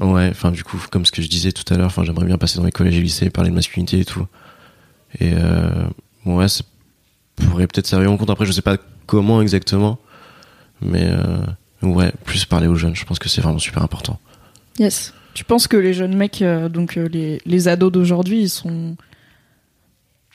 ouais, 0.00 0.28
enfin 0.30 0.50
du 0.50 0.64
coup, 0.64 0.78
comme 0.90 1.06
ce 1.06 1.12
que 1.12 1.22
je 1.22 1.28
disais 1.28 1.52
tout 1.52 1.64
à 1.72 1.76
l'heure, 1.76 1.86
enfin 1.86 2.04
j'aimerais 2.04 2.26
bien 2.26 2.38
passer 2.38 2.58
dans 2.58 2.64
les 2.64 2.72
collèges 2.72 2.96
et 2.96 3.02
lycées, 3.02 3.30
parler 3.30 3.50
de 3.50 3.54
masculinité 3.54 4.00
et 4.00 4.04
tout. 4.04 4.26
Et 5.20 5.32
euh, 5.34 5.86
ouais, 6.26 6.48
ça 6.48 6.64
pourrait 7.36 7.66
peut-être 7.66 7.86
servir 7.86 8.10
mon 8.10 8.16
compte. 8.16 8.30
Après, 8.30 8.46
je 8.46 8.52
sais 8.52 8.62
pas 8.62 8.76
comment 9.06 9.40
exactement, 9.40 9.98
mais 10.80 11.08
euh, 11.10 11.38
ouais, 11.82 12.12
plus 12.24 12.44
parler 12.44 12.66
aux 12.66 12.74
jeunes. 12.74 12.96
Je 12.96 13.04
pense 13.04 13.18
que 13.18 13.28
c'est 13.28 13.40
vraiment 13.40 13.58
super 13.58 13.82
important. 13.82 14.18
Yes. 14.78 15.14
Tu 15.34 15.44
penses 15.44 15.68
que 15.68 15.76
les 15.76 15.94
jeunes 15.94 16.16
mecs, 16.16 16.42
donc 16.70 16.96
les, 16.96 17.40
les 17.46 17.68
ados 17.68 17.92
d'aujourd'hui, 17.92 18.42
ils 18.42 18.50
sont 18.50 18.96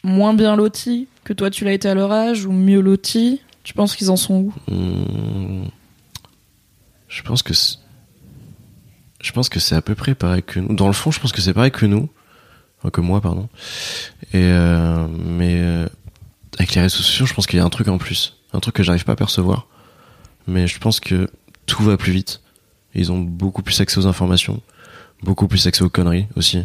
moins 0.03 0.33
bien 0.33 0.55
lotis 0.55 1.07
que 1.23 1.33
toi 1.33 1.49
tu 1.49 1.65
l'as 1.65 1.73
été 1.73 1.89
à 1.89 1.95
leur 1.95 2.11
âge 2.11 2.45
ou 2.45 2.51
mieux 2.51 2.81
lotis? 2.81 3.41
Tu 3.63 3.73
penses 3.73 3.95
qu'ils 3.95 4.11
en 4.11 4.17
sont 4.17 4.35
où? 4.35 4.53
Hum, 4.69 5.67
je 7.13 7.21
pense 7.21 7.43
que 7.43 7.53
je 9.21 9.31
pense 9.31 9.47
que 9.49 9.59
c'est 9.59 9.75
à 9.75 9.81
peu 9.81 9.95
près 9.95 10.15
pareil 10.15 10.43
que 10.43 10.59
nous. 10.59 10.75
Dans 10.75 10.87
le 10.87 10.93
fond, 10.93 11.11
je 11.11 11.19
pense 11.19 11.31
que 11.31 11.41
c'est 11.41 11.53
pareil 11.53 11.71
que 11.71 11.85
nous, 11.85 12.09
Enfin, 12.79 12.89
que 12.89 13.01
moi, 13.01 13.21
pardon. 13.21 13.47
Et 14.33 14.43
euh, 14.43 15.07
mais 15.07 15.61
euh, 15.61 15.87
avec 16.57 16.75
les 16.75 16.81
réseaux 16.81 16.97
sociaux, 16.97 17.25
je 17.25 17.33
pense 17.33 17.47
qu'il 17.47 17.57
y 17.57 17.61
a 17.61 17.65
un 17.65 17.69
truc 17.69 17.87
en 17.87 17.97
plus, 17.97 18.37
un 18.51 18.59
truc 18.59 18.75
que 18.75 18.83
j'arrive 18.83 19.05
pas 19.05 19.13
à 19.13 19.15
percevoir. 19.15 19.67
Mais 20.47 20.67
je 20.67 20.77
pense 20.79 20.99
que 20.99 21.29
tout 21.65 21.83
va 21.83 21.95
plus 21.95 22.11
vite. 22.11 22.41
Ils 22.93 23.11
ont 23.11 23.19
beaucoup 23.19 23.63
plus 23.63 23.79
accès 23.79 23.99
aux 23.99 24.07
informations, 24.07 24.61
beaucoup 25.21 25.47
plus 25.47 25.65
accès 25.65 25.83
aux 25.83 25.89
conneries 25.89 26.27
aussi. 26.35 26.57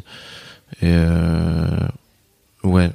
Et 0.82 0.90
euh, 0.90 1.78
ouais, 2.64 2.90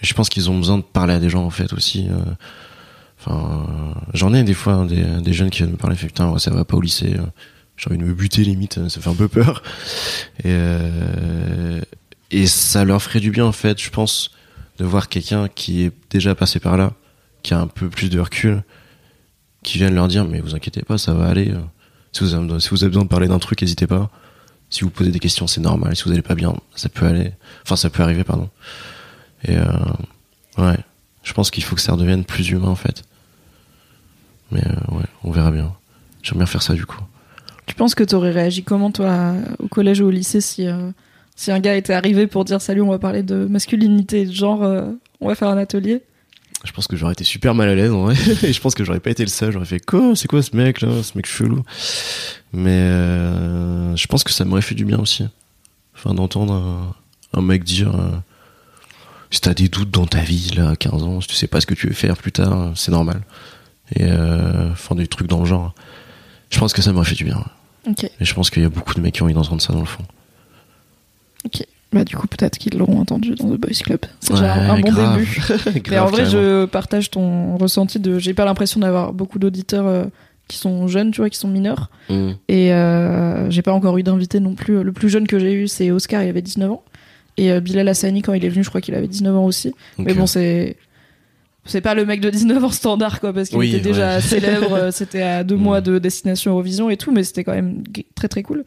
je 0.00 0.14
pense 0.14 0.28
qu'ils 0.28 0.48
ont 0.48 0.56
besoin 0.56 0.78
de 0.78 0.84
parler 0.84 1.14
à 1.14 1.18
des 1.18 1.28
gens 1.28 1.44
en 1.44 1.50
fait 1.50 1.72
aussi. 1.72 2.08
Enfin, 3.24 3.66
euh, 3.68 4.00
j'en 4.14 4.32
ai 4.32 4.42
des 4.44 4.54
fois 4.54 4.72
hein, 4.74 4.86
des, 4.86 5.02
des 5.20 5.32
jeunes 5.32 5.50
qui 5.50 5.58
viennent 5.58 5.72
me 5.72 5.76
parler, 5.76 5.96
fait 5.96 6.06
putain, 6.06 6.38
ça 6.38 6.50
va 6.50 6.64
pas 6.64 6.76
au 6.76 6.80
lycée. 6.80 7.14
euh, 7.18 7.22
J'ai 7.76 7.88
envie 7.90 7.98
de 7.98 8.04
me 8.04 8.14
buter 8.14 8.42
limite, 8.44 8.78
euh, 8.78 8.88
ça 8.88 9.00
fait 9.00 9.10
un 9.10 9.14
peu 9.14 9.28
peur. 9.28 9.62
Et, 10.38 10.44
euh, 10.46 11.80
et 12.30 12.46
ça 12.46 12.84
leur 12.84 13.02
ferait 13.02 13.20
du 13.20 13.30
bien 13.32 13.44
en 13.44 13.52
fait, 13.52 13.80
je 13.82 13.90
pense, 13.90 14.30
de 14.78 14.84
voir 14.84 15.08
quelqu'un 15.08 15.48
qui 15.48 15.82
est 15.82 15.92
déjà 16.10 16.34
passé 16.34 16.60
par 16.60 16.76
là, 16.76 16.92
qui 17.42 17.52
a 17.54 17.60
un 17.60 17.66
peu 17.66 17.88
plus 17.90 18.08
de 18.08 18.20
recul, 18.20 18.62
qui 19.64 19.78
vient 19.78 19.90
de 19.90 19.96
leur 19.96 20.06
dire 20.08 20.24
mais 20.24 20.40
vous 20.40 20.54
inquiétez 20.54 20.82
pas, 20.82 20.96
ça 20.96 21.12
va 21.12 21.26
aller. 21.26 21.52
Si 22.12 22.22
vous 22.24 22.34
avez, 22.34 22.60
si 22.60 22.68
vous 22.70 22.82
avez 22.84 22.88
besoin 22.90 23.02
de 23.04 23.08
parler 23.08 23.26
d'un 23.28 23.38
truc, 23.40 23.60
n'hésitez 23.60 23.86
pas. 23.88 24.10
Si 24.70 24.82
vous 24.82 24.90
posez 24.90 25.10
des 25.10 25.18
questions, 25.18 25.48
c'est 25.48 25.60
normal. 25.60 25.96
Si 25.96 26.04
vous 26.04 26.12
allez 26.12 26.22
pas 26.22 26.36
bien, 26.36 26.54
ça 26.76 26.88
peut 26.88 27.04
aller. 27.06 27.32
Enfin, 27.64 27.74
ça 27.76 27.90
peut 27.90 28.02
arriver, 28.04 28.22
pardon. 28.22 28.48
Et 29.44 29.56
euh, 29.56 29.64
ouais, 30.58 30.78
je 31.24 31.32
pense 31.32 31.50
qu'il 31.50 31.64
faut 31.64 31.74
que 31.74 31.82
ça 31.82 31.92
redevienne 31.92 32.24
plus 32.24 32.48
humain 32.50 32.68
en 32.68 32.76
fait. 32.76 33.02
Mais 34.50 34.60
euh, 34.66 34.96
ouais, 34.96 35.04
on 35.24 35.30
verra 35.30 35.50
bien. 35.50 35.72
J'aimerais 36.22 36.40
bien 36.40 36.46
faire 36.46 36.62
ça 36.62 36.74
du 36.74 36.86
coup. 36.86 37.00
Tu 37.66 37.74
penses 37.74 37.94
que 37.94 38.04
t'aurais 38.04 38.32
réagi 38.32 38.62
comment 38.62 38.90
toi 38.90 39.34
au 39.58 39.68
collège 39.68 40.00
ou 40.00 40.06
au 40.06 40.10
lycée 40.10 40.40
si 40.40 40.66
euh, 40.66 40.90
si 41.36 41.50
un 41.50 41.60
gars 41.60 41.76
était 41.76 41.92
arrivé 41.94 42.26
pour 42.26 42.44
dire 42.44 42.60
salut, 42.60 42.82
on 42.82 42.90
va 42.90 42.98
parler 42.98 43.22
de 43.22 43.46
masculinité 43.46 44.22
et 44.22 44.26
de 44.26 44.32
genre, 44.32 44.62
euh, 44.62 44.90
on 45.20 45.28
va 45.28 45.34
faire 45.34 45.48
un 45.48 45.56
atelier? 45.56 46.02
Je 46.64 46.72
pense 46.72 46.86
que 46.86 46.96
j'aurais 46.96 47.12
été 47.12 47.24
super 47.24 47.54
mal 47.54 47.70
à 47.70 47.74
l'aise 47.74 47.90
en 47.90 48.02
vrai. 48.02 48.14
Et 48.42 48.52
je 48.52 48.60
pense 48.60 48.74
que 48.74 48.84
j'aurais 48.84 49.00
pas 49.00 49.10
été 49.10 49.22
le 49.22 49.30
seul. 49.30 49.50
J'aurais 49.50 49.64
fait 49.64 49.80
quoi? 49.80 50.14
C'est 50.14 50.28
quoi 50.28 50.42
ce 50.42 50.54
mec 50.54 50.82
là? 50.82 51.02
Ce 51.02 51.16
mec 51.16 51.24
chelou. 51.24 51.62
Mais 52.52 52.82
je 53.96 54.06
pense 54.08 54.24
que 54.24 54.30
ça 54.30 54.44
m'aurait 54.44 54.60
fait 54.60 54.74
du 54.74 54.84
bien 54.84 54.98
aussi. 54.98 55.24
Enfin, 55.94 56.12
d'entendre 56.12 56.52
un, 56.52 56.94
un 57.32 57.40
mec 57.40 57.64
dire 57.64 57.94
si 59.30 59.40
t'as 59.40 59.54
des 59.54 59.68
doutes 59.68 59.90
dans 59.90 60.06
ta 60.06 60.20
vie 60.20 60.50
là, 60.56 60.70
à 60.70 60.76
15 60.76 61.02
ans, 61.04 61.20
si 61.20 61.28
tu 61.28 61.34
sais 61.34 61.46
pas 61.46 61.60
ce 61.60 61.66
que 61.66 61.74
tu 61.74 61.86
veux 61.86 61.94
faire 61.94 62.16
plus 62.16 62.32
tard, 62.32 62.72
c'est 62.74 62.90
normal. 62.90 63.22
Et 63.96 64.04
euh, 64.04 64.70
enfin 64.72 64.94
des 64.94 65.06
trucs 65.06 65.26
dans 65.28 65.40
le 65.40 65.46
genre. 65.46 65.74
Je 66.50 66.58
pense 66.58 66.72
que 66.72 66.82
ça 66.82 66.92
m'aurait 66.92 67.06
fait 67.06 67.14
du 67.14 67.24
bien. 67.24 67.36
ouais. 67.36 67.90
Ok, 67.92 68.04
Et 68.04 68.24
je 68.24 68.34
pense 68.34 68.50
qu'il 68.50 68.62
y 68.62 68.66
a 68.66 68.68
beaucoup 68.68 68.94
de 68.94 69.00
mecs 69.00 69.14
qui 69.14 69.22
ont 69.22 69.24
envie 69.24 69.34
d'entendre 69.34 69.62
ça 69.62 69.72
dans 69.72 69.80
le 69.80 69.86
fond. 69.86 70.02
ok. 71.44 71.64
Bah 71.92 72.04
du 72.04 72.14
coup 72.14 72.28
peut-être 72.28 72.56
qu'ils 72.56 72.78
l'auront 72.78 73.00
entendu 73.00 73.34
dans 73.34 73.48
The 73.50 73.58
Boys 73.58 73.70
Club. 73.82 73.98
C'est 74.20 74.34
déjà 74.34 74.44
Ouais, 74.54 74.60
un 74.60 74.78
bon 74.80 74.90
grave. 74.92 75.18
début. 75.18 75.42
Mais 75.74 75.80
Grave, 75.80 76.04
en 76.06 76.10
vrai, 76.10 76.22
carrément. 76.22 76.30
je 76.42 76.64
partage 76.66 77.10
ton 77.10 77.56
ressenti 77.56 77.98
de. 77.98 78.18
J'ai 78.20 78.32
pas 78.32 78.44
l'impression 78.44 78.78
d'avoir 78.78 79.12
beaucoup 79.12 79.40
d'auditeurs 79.40 79.86
euh, 79.88 80.04
qui 80.46 80.56
sont 80.58 80.86
jeunes, 80.86 81.10
tu 81.10 81.20
vois, 81.20 81.30
qui 81.30 81.38
sont 81.38 81.48
mineurs. 81.48 81.90
Mm. 82.08 82.30
Et 82.48 82.72
euh, 82.72 83.50
j'ai 83.50 83.62
pas 83.62 83.72
encore 83.72 83.98
eu 83.98 84.04
d'invité 84.04 84.38
non 84.38 84.54
plus. 84.54 84.84
Le 84.84 84.92
plus 84.92 85.08
jeune 85.08 85.26
que 85.26 85.40
j'ai 85.40 85.52
eu, 85.52 85.66
c'est 85.66 85.90
Oscar, 85.90 86.22
il 86.22 86.28
avait 86.28 86.42
19 86.42 86.70
ans. 86.70 86.84
Et 87.36 87.50
euh, 87.50 87.58
Bilal 87.60 87.88
Hassani, 87.88 88.22
quand 88.22 88.34
il 88.34 88.44
est 88.44 88.48
venu, 88.50 88.62
je 88.62 88.68
crois 88.68 88.80
qu'il 88.80 88.94
avait 88.94 89.08
19 89.08 89.34
ans 89.36 89.44
aussi. 89.44 89.74
Mais 89.98 90.14
bon, 90.14 90.26
c'est. 90.28 90.76
C'est 91.66 91.80
pas 91.82 91.94
le 91.94 92.06
mec 92.06 92.20
de 92.20 92.30
19 92.30 92.64
ans 92.64 92.70
standard, 92.70 93.20
quoi, 93.20 93.32
parce 93.32 93.48
qu'il 93.50 93.58
Oui, 93.58 93.68
était 93.74 93.80
déjà 93.80 94.14
ouais. 94.16 94.20
célèbre. 94.20 94.72
euh, 94.72 94.90
C'était 94.90 95.22
à 95.22 95.44
deux 95.44 95.56
Mm. 95.56 95.60
mois 95.60 95.80
de 95.80 95.98
destination 95.98 96.52
Eurovision 96.52 96.88
et 96.90 96.96
tout, 96.96 97.12
mais 97.12 97.22
c'était 97.22 97.44
quand 97.44 97.52
même 97.54 97.82
très 98.14 98.28
très 98.28 98.42
cool. 98.42 98.64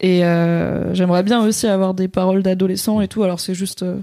Et 0.00 0.24
euh, 0.24 0.92
j'aimerais 0.94 1.22
bien 1.22 1.42
aussi 1.44 1.66
avoir 1.66 1.94
des 1.94 2.08
paroles 2.08 2.42
d'adolescents 2.42 3.00
et 3.00 3.08
tout. 3.08 3.22
Alors 3.22 3.40
c'est 3.40 3.54
juste 3.54 3.82
euh, 3.82 3.96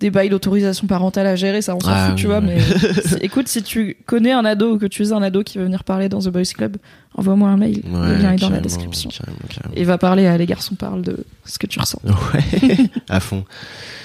des 0.00 0.10
bails 0.10 0.28
d'autorisation 0.28 0.86
parentale 0.86 1.26
à 1.26 1.34
gérer, 1.36 1.62
ça 1.62 1.74
on 1.74 1.80
s'en 1.80 1.88
Ah 1.90 2.08
fout, 2.08 2.16
tu 2.16 2.26
oui, 2.26 2.32
vois. 2.32 2.40
ouais. 2.40 2.58
Mais 2.58 3.18
écoute, 3.24 3.48
si 3.48 3.62
tu 3.62 3.96
connais 4.06 4.32
un 4.32 4.44
ado 4.44 4.74
ou 4.74 4.78
que 4.78 4.86
tu 4.86 5.02
es 5.02 5.12
un 5.12 5.22
ado 5.22 5.42
qui 5.42 5.58
veut 5.58 5.64
venir 5.64 5.82
parler 5.84 6.08
dans 6.08 6.18
The 6.20 6.28
Boys 6.28 6.42
Club, 6.54 6.76
envoie-moi 7.14 7.48
un 7.48 7.56
mail. 7.56 7.82
le 7.84 8.16
lien 8.22 8.32
est 8.32 8.36
dans 8.36 8.50
la 8.50 8.60
description. 8.60 9.10
carrément, 9.10 9.38
carrément. 9.48 9.74
Et 9.76 9.84
va 9.84 9.96
parler 9.98 10.26
à 10.26 10.36
les 10.36 10.46
garçons 10.46 10.74
parlent 10.74 11.02
de 11.02 11.24
ce 11.46 11.58
que 11.58 11.66
tu 11.66 11.80
ressens. 11.80 12.00
Ouais, 12.04 12.76
à 13.08 13.18
fond. 13.20 13.44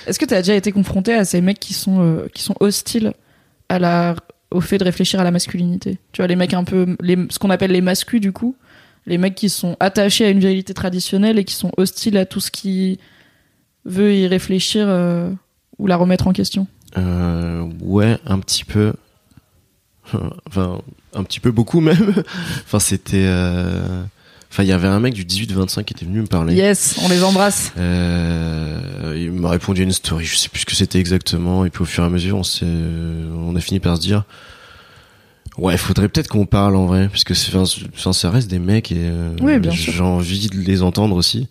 Est-ce 0.07 0.17
que 0.19 0.25
tu 0.25 0.33
as 0.33 0.41
déjà 0.41 0.55
été 0.55 0.71
confronté 0.71 1.13
à 1.13 1.25
ces 1.25 1.41
mecs 1.41 1.59
qui 1.59 1.73
sont, 1.73 2.01
euh, 2.01 2.27
qui 2.33 2.41
sont 2.41 2.55
hostiles 2.59 3.13
au 4.51 4.61
fait 4.61 4.77
de 4.77 4.83
réfléchir 4.83 5.19
à 5.19 5.23
la 5.23 5.31
masculinité 5.31 5.97
Tu 6.11 6.21
vois, 6.21 6.27
les 6.27 6.35
mecs 6.35 6.53
un 6.53 6.63
peu. 6.63 6.95
Ce 7.29 7.39
qu'on 7.39 7.49
appelle 7.49 7.71
les 7.71 7.81
mascus, 7.81 8.21
du 8.21 8.31
coup. 8.31 8.55
Les 9.05 9.17
mecs 9.17 9.35
qui 9.35 9.49
sont 9.49 9.75
attachés 9.79 10.25
à 10.25 10.29
une 10.29 10.39
virilité 10.39 10.73
traditionnelle 10.73 11.37
et 11.37 11.43
qui 11.43 11.55
sont 11.55 11.71
hostiles 11.75 12.17
à 12.17 12.25
tout 12.25 12.39
ce 12.39 12.51
qui 12.51 12.99
veut 13.83 14.15
y 14.15 14.27
réfléchir 14.27 14.85
euh, 14.87 15.29
ou 15.77 15.87
la 15.87 15.97
remettre 15.97 16.27
en 16.27 16.33
question. 16.33 16.67
Euh, 16.97 17.67
ouais, 17.81 18.17
un 18.25 18.39
petit 18.39 18.65
peu. 18.65 18.93
Enfin, 20.47 20.81
un 21.13 21.23
petit 21.23 21.39
peu 21.39 21.51
beaucoup 21.51 21.79
même. 21.79 22.13
enfin, 22.65 22.79
c'était. 22.79 23.25
euh, 23.25 24.03
Enfin, 24.53 24.61
il 24.61 24.69
y 24.69 24.71
avait 24.71 24.87
un 24.87 24.99
mec 24.99 25.15
du 25.15 25.25
18-25 25.25 25.83
qui 25.83 25.93
était 25.95 26.05
venu 26.05 26.21
me 26.21 26.27
parler. 26.27 26.53
Yes, 26.53 26.99
on 27.01 27.09
les 27.09 27.23
embrasse. 27.23 27.71
Euh, 27.75 29.15
il 29.17 29.31
m'a 29.31 29.49
répondu 29.49 29.81
à 29.81 29.83
une 29.83 29.91
story, 29.91 30.25
je 30.25 30.35
sais 30.35 30.47
plus 30.47 30.59
ce 30.61 30.65
que 30.67 30.75
c'était 30.75 30.99
exactement, 30.99 31.65
et 31.65 31.71
puis 31.71 31.81
au 31.81 31.85
fur 31.85 32.03
et 32.03 32.05
à 32.05 32.09
mesure, 32.11 32.37
on 32.37 32.43
s'est, 32.43 32.67
on 32.67 33.55
a 33.55 33.59
fini 33.59 33.79
par 33.79 33.95
se 33.97 34.01
dire, 34.01 34.25
ouais, 35.57 35.73
il 35.73 35.79
faudrait 35.79 36.07
peut-être 36.07 36.27
qu'on 36.27 36.45
parle 36.45 36.75
en 36.75 36.85
vrai, 36.85 37.09
puisque 37.09 37.35
c'est, 37.35 37.49
enfin, 37.49 37.65
c'est- 37.65 37.87
enfin, 37.95 38.13
ça 38.13 38.29
reste 38.29 38.47
des 38.47 38.59
mecs 38.59 38.91
et 38.91 38.97
euh, 38.99 39.35
Oui, 39.41 39.57
bien 39.59 39.71
sûr. 39.71 39.91
j'ai 39.91 40.01
envie 40.03 40.47
de 40.49 40.57
les 40.57 40.83
entendre 40.83 41.15
aussi. 41.15 41.47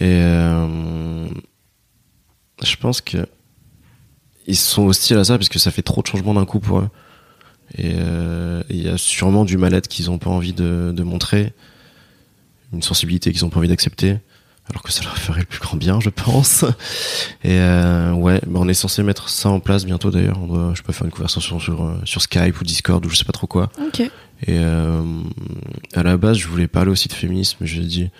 Et 0.00 0.04
euh, 0.06 1.26
je 2.64 2.76
pense 2.76 3.02
que 3.02 3.26
ils 4.46 4.56
sont 4.56 4.86
hostiles 4.86 5.18
à 5.18 5.24
ça 5.24 5.36
parce 5.36 5.50
que 5.50 5.58
ça 5.58 5.70
fait 5.70 5.82
trop 5.82 6.00
de 6.00 6.06
changements 6.06 6.32
d'un 6.32 6.46
coup 6.46 6.60
pour 6.60 6.78
eux. 6.78 6.88
Et 7.76 7.92
euh, 7.96 8.62
il 8.70 8.82
y 8.82 8.88
a 8.88 8.96
sûrement 8.96 9.44
du 9.44 9.58
mal-être 9.58 9.86
qu'ils 9.88 10.10
ont 10.10 10.16
pas 10.18 10.30
envie 10.30 10.54
de, 10.54 10.92
de 10.96 11.02
montrer, 11.02 11.52
une 12.72 12.82
sensibilité 12.82 13.32
qu'ils 13.32 13.44
ont 13.44 13.50
pas 13.50 13.58
envie 13.58 13.68
d'accepter, 13.68 14.18
alors 14.70 14.82
que 14.82 14.92
ça 14.92 15.02
leur 15.02 15.18
ferait 15.18 15.40
le 15.40 15.46
plus 15.46 15.60
grand 15.60 15.76
bien, 15.76 16.00
je 16.00 16.08
pense. 16.08 16.64
Et 17.44 17.58
euh, 17.58 18.12
ouais, 18.12 18.40
bah 18.46 18.60
on 18.62 18.68
est 18.68 18.74
censé 18.74 19.02
mettre 19.02 19.28
ça 19.28 19.50
en 19.50 19.60
place 19.60 19.84
bientôt 19.84 20.10
d'ailleurs. 20.10 20.38
Je 20.74 20.82
peux 20.82 20.92
faire 20.92 21.04
une 21.04 21.10
conversation 21.10 21.58
sur 21.58 21.82
euh, 21.82 22.00
sur 22.04 22.22
Skype 22.22 22.60
ou 22.60 22.64
Discord 22.64 23.04
ou 23.04 23.10
je 23.10 23.16
sais 23.16 23.24
pas 23.24 23.32
trop 23.32 23.46
quoi. 23.46 23.70
Et 24.46 24.58
euh, 24.58 25.02
à 25.94 26.02
la 26.02 26.16
base, 26.16 26.38
je 26.38 26.46
voulais 26.46 26.68
parler 26.68 26.90
aussi 26.90 27.08
de 27.08 27.12
féminisme, 27.12 27.58
mais 27.60 27.66
j'ai 27.66 27.80
dit 27.80 28.10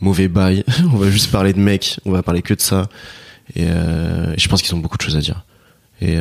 mauvais 0.00 0.28
bail. 0.28 0.64
on 0.92 0.96
va 0.96 1.10
juste 1.10 1.30
parler 1.30 1.52
de 1.52 1.60
mecs, 1.60 1.98
on 2.04 2.10
va 2.10 2.22
parler 2.22 2.42
que 2.42 2.54
de 2.54 2.60
ça. 2.60 2.88
Et, 3.54 3.66
euh, 3.66 4.34
je 4.36 4.48
pense 4.48 4.62
qu'ils 4.62 4.74
ont 4.74 4.78
beaucoup 4.78 4.96
de 4.96 5.02
choses 5.02 5.16
à 5.16 5.20
dire. 5.20 5.44
Et 6.00 6.16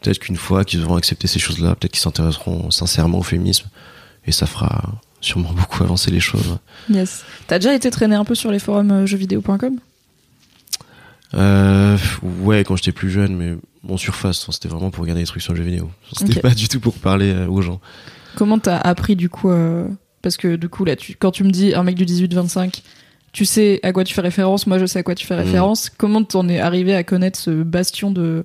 peut-être 0.00 0.18
qu'une 0.18 0.36
fois 0.36 0.64
qu'ils 0.64 0.82
auront 0.82 0.96
accepté 0.96 1.28
ces 1.28 1.38
choses-là, 1.38 1.76
peut-être 1.76 1.92
qu'ils 1.92 2.00
s'intéresseront 2.00 2.72
sincèrement 2.72 3.18
au 3.18 3.22
féminisme, 3.22 3.68
et 4.26 4.32
ça 4.32 4.46
fera 4.46 5.00
sûrement 5.20 5.52
beaucoup 5.52 5.82
avancer 5.82 6.10
les 6.10 6.20
choses. 6.20 6.58
Yes. 6.90 7.24
T'as 7.46 7.58
déjà 7.58 7.74
été 7.74 7.90
traîné 7.90 8.14
un 8.16 8.24
peu 8.24 8.34
sur 8.34 8.50
les 8.52 8.58
forums 8.58 8.90
euh, 8.90 9.06
jeuxvideo.com 9.06 9.78
Euh, 11.34 11.96
ouais, 12.42 12.64
quand 12.64 12.76
j'étais 12.76 12.92
plus 12.92 13.10
jeune, 13.10 13.36
mais 13.36 13.54
en 13.92 13.96
surface, 13.96 14.46
c'était 14.50 14.68
vraiment 14.68 14.90
pour 14.90 15.02
regarder 15.02 15.22
des 15.22 15.26
trucs 15.26 15.42
sur 15.42 15.52
le 15.52 15.58
jeu 15.58 15.64
vidéo. 15.64 15.90
C'était 16.16 16.36
Ok. 16.36 16.42
pas 16.42 16.54
du 16.54 16.68
tout 16.68 16.80
pour 16.80 16.94
parler 16.94 17.32
euh, 17.32 17.46
aux 17.48 17.60
gens. 17.62 17.80
Comment 18.36 18.58
t'as 18.58 18.78
appris 18.78 19.16
du 19.16 19.28
coup 19.28 19.50
euh, 19.50 19.86
Parce 20.22 20.36
que 20.36 20.56
du 20.56 20.68
coup, 20.68 20.84
là, 20.84 20.96
tu, 20.96 21.16
quand 21.16 21.30
tu 21.30 21.44
me 21.44 21.50
dis 21.50 21.74
un 21.74 21.82
mec 21.82 21.96
du 21.96 22.04
18-25, 22.06 22.82
tu 23.32 23.44
sais 23.44 23.78
à 23.82 23.92
quoi 23.92 24.04
tu 24.04 24.14
fais 24.14 24.22
référence, 24.22 24.66
moi 24.66 24.78
je 24.78 24.86
sais 24.86 25.00
à 25.00 25.02
quoi 25.02 25.14
tu 25.14 25.26
fais 25.26 25.34
Mhm. 25.36 25.42
référence. 25.44 25.90
Comment 25.90 26.22
t'en 26.24 26.48
es 26.48 26.58
arrivé 26.60 26.94
à 26.94 27.04
connaître 27.04 27.38
ce 27.38 27.50
bastion 27.62 28.10
de 28.10 28.44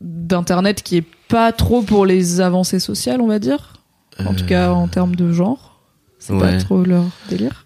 d'internet 0.00 0.82
qui 0.82 0.96
est 0.96 1.06
pas 1.28 1.52
trop 1.52 1.80
pour 1.82 2.06
les 2.06 2.40
avancées 2.40 2.80
sociales, 2.80 3.20
on 3.20 3.28
va 3.28 3.38
dire? 3.38 3.74
En 4.18 4.34
tout 4.34 4.46
cas, 4.46 4.70
en 4.72 4.88
termes 4.88 5.16
de 5.16 5.32
genre. 5.32 5.80
C'est 6.18 6.32
Euh, 6.32 6.36
ouais. 6.36 6.56
pas 6.56 6.58
trop 6.64 6.84
leur 6.84 7.04
délire. 7.28 7.64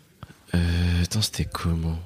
Euh, 0.54 0.58
attends, 1.02 1.20
c'était 1.22 1.44
comment? 1.44 1.98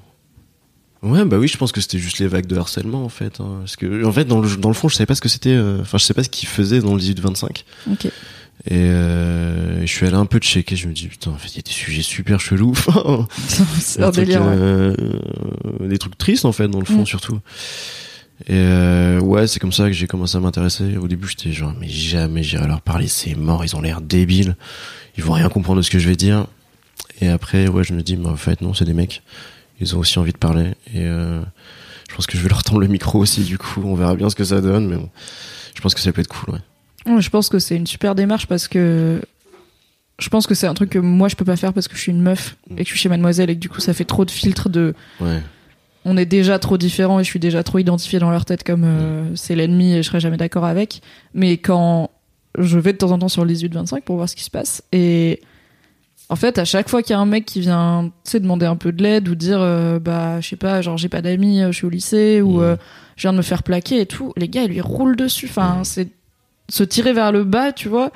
Ouais, 1.03 1.25
bah 1.25 1.37
oui, 1.37 1.47
je 1.47 1.57
pense 1.57 1.71
que 1.71 1.81
c'était 1.81 1.97
juste 1.97 2.19
les 2.19 2.27
vagues 2.27 2.45
de 2.45 2.55
harcèlement 2.57 3.03
en 3.03 3.09
fait. 3.09 3.39
hein. 3.39 3.57
Parce 3.61 3.75
que, 3.75 4.03
en 4.05 4.11
fait, 4.11 4.25
dans 4.25 4.39
le, 4.41 4.55
dans 4.57 4.69
le 4.69 4.75
fond, 4.75 4.87
je 4.89 4.95
savais 4.95 5.05
pas 5.07 5.15
ce 5.15 5.21
que 5.21 5.29
c'était. 5.29 5.49
euh, 5.53 5.79
Enfin, 5.81 5.97
je 5.97 6.03
sais 6.05 6.13
pas 6.13 6.23
ce 6.23 6.29
qu'ils 6.29 6.47
faisaient 6.49 6.79
dans 6.79 6.93
le 6.93 7.01
18-25. 7.01 7.63
Ok. 7.91 8.05
Et 8.05 8.11
euh, 8.73 9.81
je 9.81 9.87
suis 9.91 10.05
allé 10.05 10.15
un 10.17 10.27
peu 10.27 10.37
checker. 10.37 10.75
Je 10.75 10.87
me 10.87 10.93
dis 10.93 11.07
putain, 11.07 11.31
en 11.31 11.37
fait, 11.37 11.47
il 11.49 11.55
y 11.55 11.59
a 11.59 11.63
des 11.63 11.71
sujets 11.71 12.03
super 12.03 12.39
chelous. 12.39 12.75
C'est 13.79 14.03
un 14.03 14.11
délire. 14.11 14.41
euh, 14.43 14.95
des 15.79 15.97
trucs 15.97 16.17
tristes 16.17 16.45
en 16.45 16.51
fait, 16.51 16.67
dans 16.67 16.79
le 16.79 16.85
fond 16.85 17.01
Mm. 17.01 17.05
surtout. 17.07 17.39
Et 18.47 18.53
euh, 18.55 19.19
ouais, 19.19 19.47
c'est 19.47 19.59
comme 19.59 19.71
ça 19.71 19.85
que 19.87 19.93
j'ai 19.93 20.07
commencé 20.07 20.37
à 20.37 20.39
m'intéresser. 20.39 20.97
Au 20.97 21.07
début, 21.07 21.27
j'étais 21.27 21.51
genre, 21.51 21.73
mais 21.79 21.87
jamais 21.87 22.43
j'irai 22.43 22.67
leur 22.67 22.81
parler. 22.81 23.07
C'est 23.07 23.35
mort. 23.35 23.63
Ils 23.63 23.75
ont 23.75 23.81
l'air 23.81 24.01
débiles. 24.01 24.55
Ils 25.17 25.23
vont 25.23 25.33
rien 25.33 25.49
comprendre 25.49 25.77
de 25.77 25.81
ce 25.83 25.91
que 25.91 25.99
je 25.99 26.07
vais 26.07 26.15
dire. 26.15 26.47
Et 27.19 27.27
après, 27.27 27.67
ouais, 27.67 27.83
je 27.83 27.93
me 27.93 28.01
dis, 28.01 28.17
mais 28.17 28.29
en 28.29 28.35
fait, 28.35 28.61
non, 28.61 28.73
c'est 28.73 28.85
des 28.85 28.93
mecs. 28.93 29.21
Ils 29.79 29.95
ont 29.95 29.99
aussi 29.99 30.17
envie 30.19 30.31
de 30.31 30.37
parler. 30.37 30.71
Et 30.93 30.99
euh, 31.05 31.41
je 32.09 32.15
pense 32.15 32.25
que 32.27 32.37
je 32.37 32.43
vais 32.43 32.49
leur 32.49 32.63
tendre 32.63 32.79
le 32.79 32.87
micro 32.87 33.19
aussi. 33.19 33.43
Du 33.43 33.57
coup, 33.57 33.81
on 33.83 33.95
verra 33.95 34.15
bien 34.15 34.29
ce 34.29 34.35
que 34.35 34.43
ça 34.43 34.61
donne. 34.61 34.87
Mais 34.87 34.95
bon, 34.97 35.09
je 35.75 35.81
pense 35.81 35.93
que 35.93 36.01
ça 36.01 36.11
peut 36.11 36.21
être 36.21 36.27
cool. 36.27 36.55
Ouais. 36.55 37.21
Je 37.21 37.29
pense 37.29 37.49
que 37.49 37.59
c'est 37.59 37.75
une 37.75 37.87
super 37.87 38.13
démarche 38.15 38.45
parce 38.47 38.67
que 38.67 39.21
je 40.19 40.29
pense 40.29 40.45
que 40.45 40.53
c'est 40.53 40.67
un 40.67 40.75
truc 40.75 40.91
que 40.91 40.99
moi 40.99 41.29
je 41.29 41.35
peux 41.35 41.45
pas 41.45 41.55
faire 41.55 41.73
parce 41.73 41.87
que 41.87 41.95
je 41.95 42.01
suis 42.01 42.11
une 42.11 42.21
meuf 42.21 42.57
et 42.77 42.83
que 42.83 42.83
je 42.83 42.89
suis 42.89 42.99
chez 42.99 43.09
Mademoiselle 43.09 43.49
et 43.49 43.55
que 43.55 43.59
du 43.59 43.69
coup 43.69 43.81
ça 43.81 43.95
fait 43.95 44.05
trop 44.05 44.23
de 44.23 44.29
filtres 44.29 44.69
de 44.69 44.93
Ouais. 45.19 45.41
On 46.05 46.17
est 46.17 46.25
déjà 46.25 46.59
trop 46.59 46.77
différents 46.77 47.19
et 47.19 47.23
je 47.23 47.29
suis 47.29 47.39
déjà 47.39 47.63
trop 47.63 47.79
identifiée 47.79 48.19
dans 48.19 48.31
leur 48.31 48.45
tête 48.45 48.63
comme 48.63 48.83
euh, 48.83 49.35
c'est 49.35 49.55
l'ennemi 49.55 49.93
et 49.93 50.03
je 50.03 50.07
serais 50.07 50.19
jamais 50.19 50.37
d'accord 50.37 50.65
avec. 50.65 51.01
Mais 51.33 51.57
quand 51.57 52.09
je 52.57 52.79
vais 52.79 52.93
de 52.93 52.97
temps 52.97 53.11
en 53.11 53.19
temps 53.19 53.29
sur 53.29 53.45
le 53.45 53.53
18-25 53.53 54.01
pour 54.01 54.15
voir 54.15 54.27
ce 54.27 54.35
qui 54.35 54.43
se 54.43 54.49
passe 54.49 54.83
et 54.91 55.41
en 56.31 56.37
fait, 56.37 56.57
à 56.57 56.63
chaque 56.63 56.87
fois 56.87 57.03
qu'il 57.03 57.11
y 57.11 57.13
a 57.13 57.19
un 57.19 57.25
mec 57.25 57.43
qui 57.43 57.59
vient, 57.59 58.09
tu 58.23 58.31
sais, 58.31 58.39
demander 58.39 58.65
un 58.65 58.77
peu 58.77 58.93
de 58.93 59.03
l'aide 59.03 59.27
ou 59.27 59.35
dire, 59.35 59.59
euh, 59.59 59.99
bah, 59.99 60.39
je 60.39 60.47
sais 60.47 60.55
pas, 60.55 60.81
genre 60.81 60.97
j'ai 60.97 61.09
pas 61.09 61.21
d'amis, 61.21 61.61
euh, 61.61 61.73
je 61.73 61.77
suis 61.77 61.85
au 61.85 61.89
lycée 61.89 62.41
ou 62.41 62.61
euh, 62.61 62.77
je 63.17 63.23
viens 63.23 63.33
de 63.33 63.37
me 63.37 63.41
faire 63.41 63.63
plaquer 63.63 63.99
et 63.99 64.05
tout, 64.05 64.31
les 64.37 64.47
gars, 64.47 64.63
ils 64.63 64.69
lui 64.69 64.79
roulent 64.79 65.17
dessus. 65.17 65.47
Enfin, 65.49 65.81
c'est 65.83 66.07
se 66.69 66.83
tirer 66.85 67.11
vers 67.11 67.33
le 67.33 67.43
bas, 67.43 67.73
tu 67.73 67.89
vois. 67.89 68.13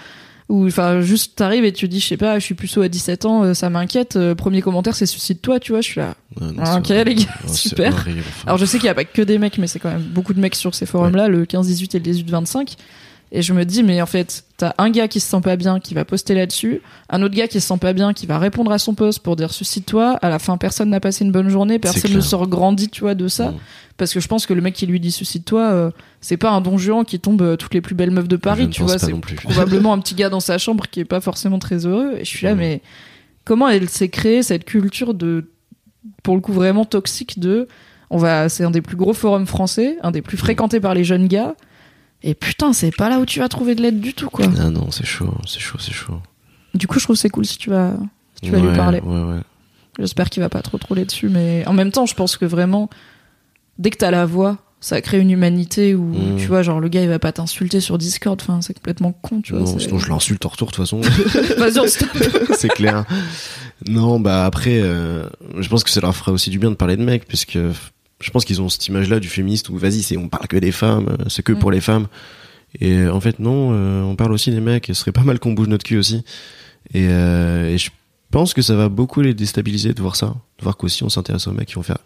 Ou 0.47 0.67
enfin, 0.67 1.01
juste 1.01 1.35
t'arrives 1.37 1.65
et 1.65 1.71
tu 1.73 1.87
dis, 1.87 1.99
je 1.99 2.05
sais 2.07 2.17
pas, 2.17 2.37
je 2.37 2.43
suis 2.45 2.53
puceau 2.53 2.83
à 2.83 2.87
17 2.87 3.25
ans, 3.25 3.43
euh, 3.43 3.53
ça 3.55 3.71
m'inquiète. 3.71 4.15
euh, 4.15 4.35
premier 4.35 4.61
commentaire, 4.61 4.95
c'est 4.95 5.07
suicide-toi, 5.07 5.59
tu 5.59 5.71
vois. 5.71 5.81
Je 5.81 5.87
suis 5.87 5.99
là. 6.01 6.13
Ouais, 6.39 6.47
non, 6.51 6.63
Ah, 6.63 6.77
ok, 6.77 6.89
les 6.89 7.15
gars, 7.15 7.23
super. 7.47 7.93
horrible. 7.93 8.19
Enfin, 8.27 8.43
Alors 8.45 8.57
je 8.59 8.65
sais 8.65 8.77
qu'il 8.77 8.85
y 8.85 8.89
a 8.89 8.93
pas 8.93 9.05
que 9.05 9.23
des 9.23 9.39
mecs, 9.39 9.57
mais 9.57 9.65
c'est 9.65 9.79
quand 9.79 9.89
même 9.89 10.03
beaucoup 10.03 10.35
de 10.35 10.39
mecs 10.39 10.53
sur 10.55 10.75
ces 10.75 10.85
forums-là, 10.85 11.29
le 11.29 11.45
15-18 11.45 11.95
et 11.95 11.99
le 11.99 12.05
18-25. 12.05 12.75
Et 13.31 13.41
je 13.41 13.53
me 13.53 13.65
dis, 13.65 13.83
mais 13.83 14.01
en 14.01 14.05
fait, 14.05 14.45
t'as 14.57 14.73
un 14.77 14.89
gars 14.89 15.07
qui 15.07 15.19
se 15.19 15.29
sent 15.29 15.41
pas 15.41 15.55
bien, 15.55 15.79
qui 15.79 15.93
va 15.93 16.05
poster 16.05 16.35
là-dessus, 16.35 16.81
un 17.09 17.21
autre 17.21 17.35
gars 17.35 17.47
qui 17.47 17.59
se 17.59 17.67
sent 17.67 17.77
pas 17.77 17.91
bien, 17.91 18.13
qui 18.13 18.25
va 18.25 18.37
répondre 18.37 18.71
à 18.71 18.77
son 18.77 18.93
post 18.93 19.19
pour 19.19 19.35
dire 19.35 19.51
suicide-toi. 19.51 20.17
À 20.21 20.29
la 20.29 20.39
fin, 20.39 20.57
personne 20.57 20.89
n'a 20.89 20.99
passé 20.99 21.25
une 21.25 21.31
bonne 21.31 21.49
journée, 21.49 21.79
personne 21.79 22.13
ne 22.13 22.21
sort 22.21 22.47
grandi, 22.47 22.89
tu 22.89 23.01
vois, 23.01 23.15
de 23.15 23.27
ça. 23.27 23.51
Mm. 23.51 23.57
Parce 23.97 24.13
que 24.13 24.19
je 24.19 24.27
pense 24.27 24.45
que 24.45 24.53
le 24.53 24.61
mec 24.61 24.73
qui 24.73 24.85
lui 24.85 24.99
dit 24.99 25.11
suicide-toi, 25.11 25.61
euh, 25.61 25.91
c'est 26.21 26.37
pas 26.37 26.51
un 26.51 26.61
don 26.61 26.77
Juan 26.77 27.03
qui 27.03 27.19
tombe 27.19 27.41
euh, 27.41 27.55
toutes 27.55 27.73
les 27.73 27.81
plus 27.81 27.95
belles 27.95 28.11
meufs 28.11 28.27
de 28.27 28.35
Paris, 28.35 28.69
tu 28.69 28.83
vois. 28.83 28.99
C'est 28.99 29.13
probablement 29.43 29.93
un 29.93 29.99
petit 29.99 30.15
gars 30.15 30.29
dans 30.29 30.39
sa 30.39 30.57
chambre 30.57 30.85
qui 30.89 30.99
est 30.99 31.05
pas 31.05 31.21
forcément 31.21 31.59
très 31.59 31.85
heureux. 31.85 32.15
Et 32.17 32.25
je 32.25 32.29
suis 32.29 32.45
là, 32.45 32.55
Mm. 32.55 32.57
mais 32.57 32.81
comment 33.43 33.67
elle 33.69 33.89
s'est 33.89 34.09
créée 34.09 34.43
cette 34.43 34.65
culture 34.65 35.13
de, 35.13 35.51
pour 36.23 36.35
le 36.35 36.41
coup, 36.41 36.53
vraiment 36.53 36.85
toxique 36.85 37.39
de, 37.39 37.67
on 38.09 38.17
va, 38.17 38.49
c'est 38.49 38.63
un 38.63 38.71
des 38.71 38.81
plus 38.81 38.97
gros 38.97 39.13
forums 39.13 39.47
français, 39.47 39.97
un 40.03 40.11
des 40.11 40.21
plus 40.21 40.37
fréquentés 40.37 40.79
par 40.79 40.93
les 40.93 41.03
jeunes 41.03 41.27
gars. 41.27 41.55
Et 42.27 42.33
putain, 42.33 42.73
c'est 42.73 42.89
pas 42.95 43.07
là 43.07 43.19
où 43.19 43.25
tu 43.25 43.39
vas 43.39 43.47
trouver 43.49 43.75
de 43.75 43.81
l'aide 43.83 43.99
du 44.01 44.13
tout, 44.15 44.29
quoi. 44.31 44.47
Ah 44.59 44.69
non, 44.71 44.89
c'est 44.89 45.05
chaud, 45.05 45.33
c'est 45.47 45.59
chaud, 45.59 45.77
c'est 45.79 45.93
chaud. 45.93 46.19
Du 46.73 46.87
coup, 46.87 46.97
je 46.99 47.03
trouve 47.05 47.15
que 47.15 47.19
c'est 47.21 47.29
cool 47.29 47.45
si 47.45 47.57
tu 47.59 47.69
vas, 47.69 47.93
si 48.35 48.41
tu 48.41 48.51
vas 48.51 48.59
lui 48.59 48.75
parler. 48.75 48.99
Ouais, 49.01 49.21
ouais. 49.21 49.41
J'espère 49.99 50.29
qu'il 50.31 50.41
va 50.41 50.49
pas 50.49 50.61
trop 50.63 50.77
troller 50.79 51.05
dessus, 51.05 51.29
mais 51.29 51.63
en 51.67 51.73
même 51.73 51.91
temps, 51.91 52.05
je 52.07 52.15
pense 52.15 52.35
que 52.35 52.45
vraiment, 52.45 52.89
dès 53.77 53.91
que 53.91 53.97
t'as 53.97 54.09
la 54.11 54.25
voix, 54.25 54.57
ça 54.81 54.99
crée 55.01 55.19
une 55.19 55.29
humanité 55.31 55.93
où, 55.95 56.03
Mm. 56.13 56.37
tu 56.37 56.47
vois, 56.47 56.63
genre, 56.63 56.79
le 56.79 56.89
gars, 56.89 57.01
il 57.03 57.09
va 57.09 57.19
pas 57.19 57.31
t'insulter 57.31 57.79
sur 57.79 57.97
Discord, 57.99 58.39
enfin, 58.41 58.59
c'est 58.61 58.73
complètement 58.73 59.11
con, 59.13 59.41
tu 59.41 59.53
vois. 59.53 59.61
Non, 59.61 59.77
sinon 59.79 59.99
je 59.99 60.09
l'insulte 60.09 60.45
en 60.45 60.49
retour 60.49 60.69
de 60.71 60.73
toute 60.75 60.83
façon. 60.83 61.01
Vas-y, 61.57 61.89
c'est 62.57 62.69
clair. 62.69 63.05
Non, 63.87 64.19
bah 64.19 64.45
après, 64.45 64.79
euh, 64.81 65.27
je 65.59 65.69
pense 65.69 65.83
que 65.83 65.89
ça 65.91 66.01
leur 66.01 66.15
ferait 66.15 66.31
aussi 66.31 66.49
du 66.49 66.57
bien 66.59 66.71
de 66.71 66.75
parler 66.75 66.97
de 66.97 67.03
mecs, 67.03 67.25
puisque 67.27 67.57
je 68.21 68.29
pense 68.31 68.45
qu'ils 68.45 68.61
ont 68.61 68.69
cette 68.69 68.87
image-là 68.87 69.19
du 69.19 69.27
féministe 69.27 69.69
où 69.69 69.77
vas-y, 69.77 70.01
c'est 70.03 70.17
on 70.17 70.29
parle 70.29 70.47
que 70.47 70.57
des 70.57 70.71
femmes, 70.71 71.07
euh, 71.19 71.23
c'est 71.27 71.43
que 71.43 71.53
Mm. 71.53 71.59
pour 71.59 71.71
les 71.71 71.81
femmes. 71.81 72.07
Et 72.81 72.93
euh, 72.97 73.13
en 73.13 73.19
fait, 73.21 73.39
non, 73.39 73.71
euh, 73.73 74.01
on 74.03 74.15
parle 74.15 74.33
aussi 74.33 74.51
des 74.51 74.59
mecs. 74.61 74.89
Et 74.89 74.93
ce 74.93 74.99
serait 75.01 75.11
pas 75.11 75.23
mal 75.23 75.39
qu'on 75.39 75.53
bouge 75.53 75.67
notre 75.67 75.83
cul 75.85 75.97
aussi. 75.97 76.23
Et, 76.93 77.07
euh, 77.09 77.69
et 77.73 77.77
je 77.77 77.89
pense 78.31 78.53
que 78.53 78.61
ça 78.61 78.75
va 78.75 78.89
beaucoup 78.89 79.21
les 79.21 79.33
déstabiliser 79.33 79.93
de 79.93 80.01
voir 80.01 80.15
ça, 80.15 80.27
de 80.59 80.63
voir 80.63 80.75
qu'aussi 80.77 81.03
on 81.03 81.09
s'intéresse 81.09 81.47
aux 81.47 81.51
mecs 81.53 81.67
qui 81.69 81.75
vont 81.75 81.83
faire. 81.83 81.99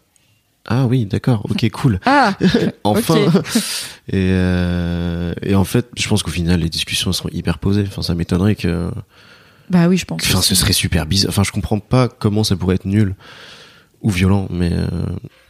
Ah 0.67 0.85
oui, 0.85 1.05
d'accord, 1.05 1.45
ok, 1.49 1.67
cool. 1.71 1.99
Ah! 2.05 2.35
Enfin. 2.83 3.15
Et, 4.11 4.31
euh, 4.31 5.33
et 5.43 5.53
en 5.53 5.63
fait, 5.63 5.87
je 5.95 6.07
pense 6.07 6.23
qu'au 6.23 6.31
final, 6.31 6.59
les 6.61 6.69
discussions 6.69 7.11
seront 7.13 7.29
hyper 7.31 7.59
posées. 7.59 7.83
Enfin, 7.87 8.01
ça 8.01 8.15
m'étonnerait 8.15 8.55
que. 8.55 8.89
Bah 9.69 9.87
oui, 9.87 9.97
je 9.97 10.05
pense. 10.05 10.21
Enfin, 10.23 10.41
ce 10.41 10.55
serait 10.55 10.73
super 10.73 11.05
bizarre. 11.05 11.29
Enfin, 11.29 11.43
je 11.43 11.51
comprends 11.51 11.79
pas 11.79 12.07
comment 12.07 12.43
ça 12.43 12.55
pourrait 12.55 12.75
être 12.75 12.85
nul 12.85 13.15
ou 14.01 14.09
violent, 14.09 14.47
mais 14.49 14.71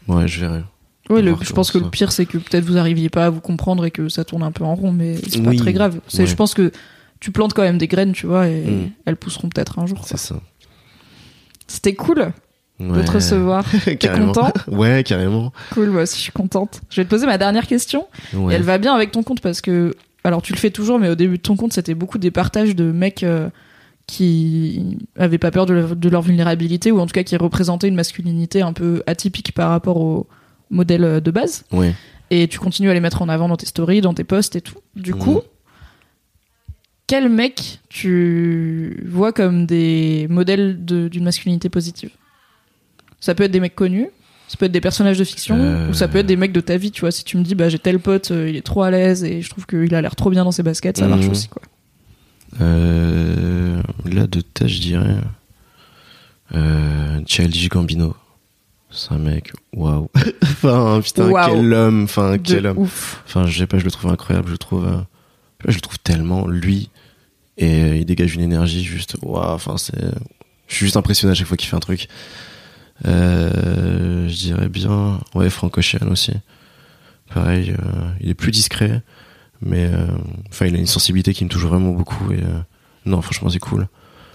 ouais, 0.10 0.28
je 0.28 0.40
verrai. 0.42 0.64
Ouais, 1.10 1.22
le- 1.24 1.36
je 1.42 1.54
pense 1.54 1.72
que 1.72 1.80
ça- 1.80 1.86
le 1.86 1.90
pire, 1.90 2.12
c'est 2.12 2.26
que 2.26 2.38
peut-être 2.38 2.64
vous 2.66 2.78
arriviez 2.78 3.10
pas 3.10 3.26
à 3.26 3.30
vous 3.30 3.40
comprendre 3.42 3.84
et 3.86 3.92
que 3.92 4.10
ça 4.10 4.24
tourne 4.26 4.44
un 4.44 4.52
peu 4.52 4.64
en 4.64 4.76
rond, 4.76 4.92
mais 4.92 5.16
c'est 5.28 5.42
pas 5.42 5.50
Oui, 5.50 5.58
très 5.58 5.74
grave. 5.74 6.00
Ouais. 6.18 6.26
Je 6.28 6.36
pense 6.36 6.54
que 6.54 6.72
tu 7.20 7.32
plantes 7.32 7.54
quand 7.54 7.64
même 7.64 7.78
des 7.80 7.88
graines, 7.88 8.12
tu 8.12 8.28
vois, 8.28 8.48
et 8.48 8.62
Mm. 8.62 8.92
elles 9.06 9.16
pousseront 9.16 9.50
peut-être 9.50 9.80
un 9.80 9.86
jour. 9.88 10.02
C'est 10.06 10.18
ça. 10.20 10.36
C'était 11.68 11.94
cool 11.96 12.32
de 12.80 13.02
te 13.02 13.12
recevoir. 13.12 13.66
T'es 13.86 13.98
content 13.98 14.54
Ouais, 14.68 15.04
carrément. 15.04 15.52
Cool, 15.72 15.90
moi 15.90 16.04
aussi, 16.04 16.16
je 16.18 16.22
suis 16.22 16.32
contente. 16.32 16.82
Je 16.90 17.02
vais 17.02 17.06
te 17.06 17.10
poser 17.10 17.26
ma 17.26 17.38
dernière 17.38 17.68
question. 17.68 18.08
Ouais. 18.34 18.54
Et 18.54 18.56
elle 18.56 18.64
va 18.64 18.78
bien 18.78 18.94
avec 18.94 19.12
ton 19.12 19.22
compte 19.24 19.42
parce 19.42 19.62
que, 19.62 19.96
alors 20.24 20.42
tu 20.42 20.54
le 20.54 20.58
fais 20.60 20.70
toujours, 20.70 21.00
mais 21.00 21.10
au 21.10 21.16
début 21.16 21.38
de 21.38 21.42
ton 21.44 21.56
compte, 21.56 21.74
c'était 21.74 21.94
beaucoup 21.96 22.18
des 22.20 22.32
partages 22.32 22.76
de 22.76 22.92
mecs 22.92 23.24
euh, 23.24 23.50
qui 24.10 24.98
avaient 25.18 25.38
pas 25.38 25.52
peur 25.52 25.66
de 25.68 25.74
leur, 25.74 25.96
de 25.96 26.10
leur 26.10 26.22
vulnérabilité 26.24 26.92
ou 26.92 27.00
en 27.00 27.06
tout 27.06 27.14
cas 27.14 27.24
qui 27.24 27.38
représentaient 27.38 27.88
une 27.88 27.96
masculinité 27.96 28.62
un 28.62 28.74
peu 28.74 29.04
atypique 29.06 29.52
par 29.54 29.70
rapport 29.70 29.98
au 29.98 30.28
modèle 30.72 31.04
euh, 31.04 31.20
de 31.20 31.30
base. 31.32 31.64
Et 32.32 32.48
tu 32.48 32.58
continues 32.60 32.90
à 32.90 32.94
les 32.94 33.00
mettre 33.00 33.22
en 33.22 33.30
avant 33.30 33.48
dans 33.48 33.58
tes 33.58 33.66
stories, 33.68 34.02
dans 34.02 34.14
tes 34.14 34.24
posts 34.24 34.56
et 34.56 34.62
tout. 34.62 34.80
Du 34.96 35.14
Mhm. 35.14 35.20
coup, 35.20 35.42
quel 37.08 37.30
mec 37.30 37.80
tu 37.90 39.04
vois 39.08 39.32
comme 39.34 39.66
des 39.66 40.28
modèles 40.30 40.86
de- 40.86 41.08
d'une 41.08 41.24
masculinité 41.24 41.70
positive? 41.70 42.12
Ça 43.20 43.36
peut 43.36 43.44
être 43.44 43.52
des 43.52 43.60
mecs 43.60 43.76
connus, 43.76 44.10
ça 44.48 44.58
peut 44.58 44.66
être 44.66 44.72
des 44.72 44.82
personnages 44.82 45.18
de 45.20 45.24
fiction, 45.24 45.58
Euh. 45.60 45.90
ou 45.90 45.94
ça 45.94 46.08
peut 46.08 46.20
être 46.20 46.26
des 46.28 46.36
mecs 46.38 46.52
de 46.52 46.62
ta 46.62 46.78
vie, 46.78 46.92
tu 46.92 47.02
vois. 47.02 47.12
Si 47.12 47.24
tu 47.24 47.38
me 47.38 47.44
dis, 47.44 47.56
bah 47.56 47.68
j'ai 47.70 47.80
tel 47.80 48.00
pote, 48.00 48.32
euh, 48.32 48.48
il 48.50 48.56
est 48.56 48.62
trop 48.66 48.84
à 48.84 48.92
l'aise 48.92 49.24
et 49.24 49.42
je 49.42 49.50
trouve 49.50 49.66
qu'il 49.66 49.94
a 49.96 50.02
l'air 50.02 50.16
trop 50.16 50.30
bien 50.30 50.44
dans 50.46 50.52
ses 50.52 50.64
baskets, 50.64 50.98
ça 50.98 51.08
marche 51.08 51.26
Mhm. 51.26 51.32
aussi, 51.32 51.48
quoi. 51.48 51.62
Euh, 52.62 53.82
là, 54.06 54.28
de 54.28 54.42
tête, 54.42 54.68
je 54.68 54.82
dirais. 54.82 55.18
Euh, 56.56 57.22
Childish 57.26 57.70
Gambino. 57.70 58.16
C'est 58.92 59.12
un 59.12 59.20
mec, 59.20 59.52
waouh. 59.74 60.10
enfin, 60.42 61.00
putain, 61.04 61.32
quel 61.46 61.74
homme. 61.74 62.04
Enfin, 62.04 62.32
De 62.34 62.38
quel 62.38 62.66
homme. 62.66 62.80
ouf. 62.80 63.22
Enfin, 63.26 63.46
je 63.46 63.60
sais 63.60 63.68
pas, 63.68 63.78
je 63.78 63.86
le 63.86 63.92
trouve 63.92 64.12
incroyable. 64.12 64.48
Je 64.48 64.54
le 64.54 64.58
trouve, 64.58 64.88
euh, 64.88 65.02
je 65.68 65.76
le 65.76 65.82
trouve 65.82 66.00
tellement 66.00 66.48
lui. 66.48 66.90
Et 67.58 67.84
euh, 67.84 67.96
il 67.98 68.06
dégage 68.06 68.36
une 68.36 68.42
énergie 68.42 68.84
juste, 68.84 69.18
waouh. 69.22 69.44
Enfin, 69.44 69.78
c'est, 69.78 70.00
je 70.68 70.76
suis 70.76 70.86
juste 70.86 70.98
impressionné 70.98 71.32
à 71.32 71.36
chaque 71.36 71.48
fois 71.48 71.58
qu'il 71.58 71.70
fait 71.70 71.76
un 71.76 71.82
truc. 71.82 72.08
Je 73.04 74.36
dirais 74.36 74.70
bien, 74.70 75.20
ouais, 75.36 75.50
Frank 75.50 75.78
Ocean 75.78 76.08
aussi. 76.10 76.34
Pareil, 77.34 77.76
il 78.22 78.30
est 78.30 78.34
plus 78.34 78.52
discret, 78.52 79.04
mais 79.62 79.86
euh, 79.92 80.06
enfin, 80.50 80.66
il 80.68 80.76
a 80.76 80.80
une 80.80 80.86
sensibilité 80.88 81.34
qui 81.34 81.44
me 81.44 81.50
touche 81.50 81.66
vraiment 81.66 81.92
beaucoup. 81.92 82.32
Et 82.32 82.38
euh, 82.38 82.60
non, 83.06 83.22
franchement, 83.22 83.50
c'est 83.50 83.60
cool. 83.60 83.88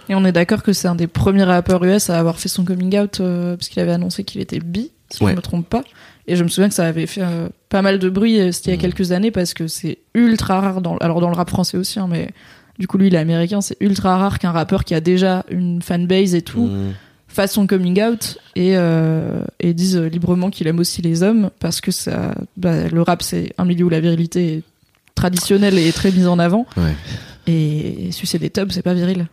Et 0.09 0.15
on 0.15 0.25
est 0.25 0.33
d'accord 0.33 0.63
que 0.63 0.73
c'est 0.73 0.89
un 0.89 0.95
des 0.95 1.07
premiers 1.07 1.45
rappeurs 1.45 1.83
US 1.85 2.11
à 2.11 2.19
avoir 2.19 2.39
fait 2.39 2.49
son 2.51 2.65
coming 2.65 2.99
out 2.99 3.21
euh, 3.21 3.57
parce 3.57 3.69
qu'il 3.69 3.81
avait 3.81 3.93
annoncé 3.93 4.23
qu'il 4.25 4.41
était 4.41 4.59
bi, 4.61 4.91
si 5.11 5.19
je 5.21 5.25
ne 5.31 5.35
me 5.37 5.41
trompe 5.41 5.67
pas. 5.69 5.83
Et 6.27 6.37
je 6.37 6.45
me 6.45 6.49
souviens 6.49 6.69
que 6.69 6.75
ça 6.75 6.87
avait 6.87 7.07
fait 7.07 7.23
euh, 7.23 7.49
pas 7.69 7.81
mal 7.83 7.99
de 7.99 8.09
bruit, 8.11 8.53
c'était 8.53 8.71
il 8.71 8.73
y 8.73 8.75
a 8.75 8.77
Mhm. 8.77 8.81
quelques 8.83 9.13
années 9.13 9.31
parce 9.31 9.55
que 9.55 9.67
c'est 9.67 9.99
ultra 10.15 10.61
rare 10.61 10.81
dans, 10.83 10.97
alors 10.99 11.21
dans 11.21 11.29
le 11.31 11.37
rap 11.37 11.49
français 11.51 11.77
aussi, 11.79 11.99
hein, 11.99 12.07
mais 12.11 12.31
du 12.79 12.87
coup 12.87 12.99
lui 12.99 13.07
il 13.09 13.15
est 13.15 13.19
américain, 13.19 13.61
c'est 13.61 13.77
ultra 13.81 14.17
rare 14.19 14.39
qu'un 14.39 14.51
rappeur 14.53 14.85
qui 14.85 14.95
a 14.95 15.01
déjà 15.01 15.45
une 15.51 15.81
fanbase 15.83 16.35
et 16.35 16.43
tout 16.43 16.67
Mmh. 16.67 16.93
fasse 17.29 17.53
son 17.53 17.67
coming 17.67 18.03
out 18.03 18.39
et, 18.57 18.77
euh, 18.77 19.43
et 19.61 19.75
dise 19.75 19.97
librement 19.99 20.51
qu'il 20.51 20.67
aime 20.67 20.79
aussi 20.79 21.03
les 21.03 21.23
hommes 21.23 21.51
parce 21.61 21.81
que 21.81 21.91
ça, 21.91 22.35
bah, 22.57 22.89
le 22.89 23.03
rap 23.03 23.23
c'est 23.23 23.53
un 23.59 23.65
milieu 23.67 23.85
où 23.85 23.89
la 23.91 24.01
virilité 24.01 24.55
est 24.59 24.63
traditionnelle 25.15 25.79
et 25.79 25.93
très 25.93 26.11
mise 26.11 26.27
en 26.27 26.39
avant. 26.39 26.67
Ouais. 26.77 26.95
Et 27.47 28.11
sucer 28.13 28.39
des 28.39 28.51
tubs, 28.51 28.71
c'est 28.73 28.83
pas 28.83 28.95
viril. 28.95 29.27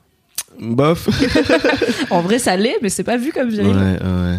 Bof. 0.60 1.08
En 2.10 2.22
vrai, 2.22 2.40
ça 2.40 2.56
l'est, 2.58 2.76
mais 2.82 2.90
c'est 2.90 3.04
pas 3.04 3.18
vu 3.18 3.32
comme 3.32 3.50
viril. 3.50 3.76
ouais. 3.76 4.38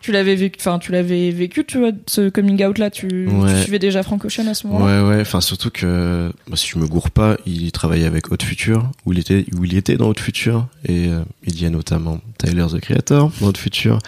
Tu 0.00 0.10
l'avais 0.10 0.34
vécu, 0.34 0.58
enfin, 0.58 0.80
tu 0.80 0.90
l'avais 0.90 1.30
vécu, 1.30 1.64
tu 1.64 1.78
vois, 1.78 1.90
ce 2.08 2.28
coming 2.28 2.64
out 2.64 2.76
là. 2.78 2.90
Tu, 2.90 3.06
tu 3.08 3.62
suivais 3.62 3.78
déjà 3.78 4.02
Frank 4.02 4.24
Ocean 4.24 4.48
à 4.48 4.54
ce 4.54 4.66
moment-là? 4.66 5.04
Ouais, 5.04 5.08
ouais. 5.14 5.20
Enfin, 5.20 5.40
surtout 5.40 5.70
que, 5.70 6.32
bah, 6.48 6.56
si 6.56 6.66
je 6.68 6.76
me 6.80 6.88
gourre 6.88 7.12
pas, 7.12 7.36
il 7.46 7.70
travaillait 7.70 8.06
avec 8.06 8.32
Haute 8.32 8.42
Future, 8.42 8.90
où 9.06 9.12
il 9.12 9.20
était, 9.20 9.44
où 9.56 9.64
il 9.64 9.76
était 9.76 9.96
dans 9.96 10.08
Haute 10.08 10.18
Future, 10.18 10.66
et 10.88 11.06
euh, 11.06 11.22
il 11.46 11.62
y 11.62 11.66
a 11.66 11.70
notamment 11.70 12.20
Tyler 12.38 12.66
the 12.72 12.80
Creator 12.80 13.30
dans 13.40 13.46
Haute 13.46 13.58
Future. 13.58 14.00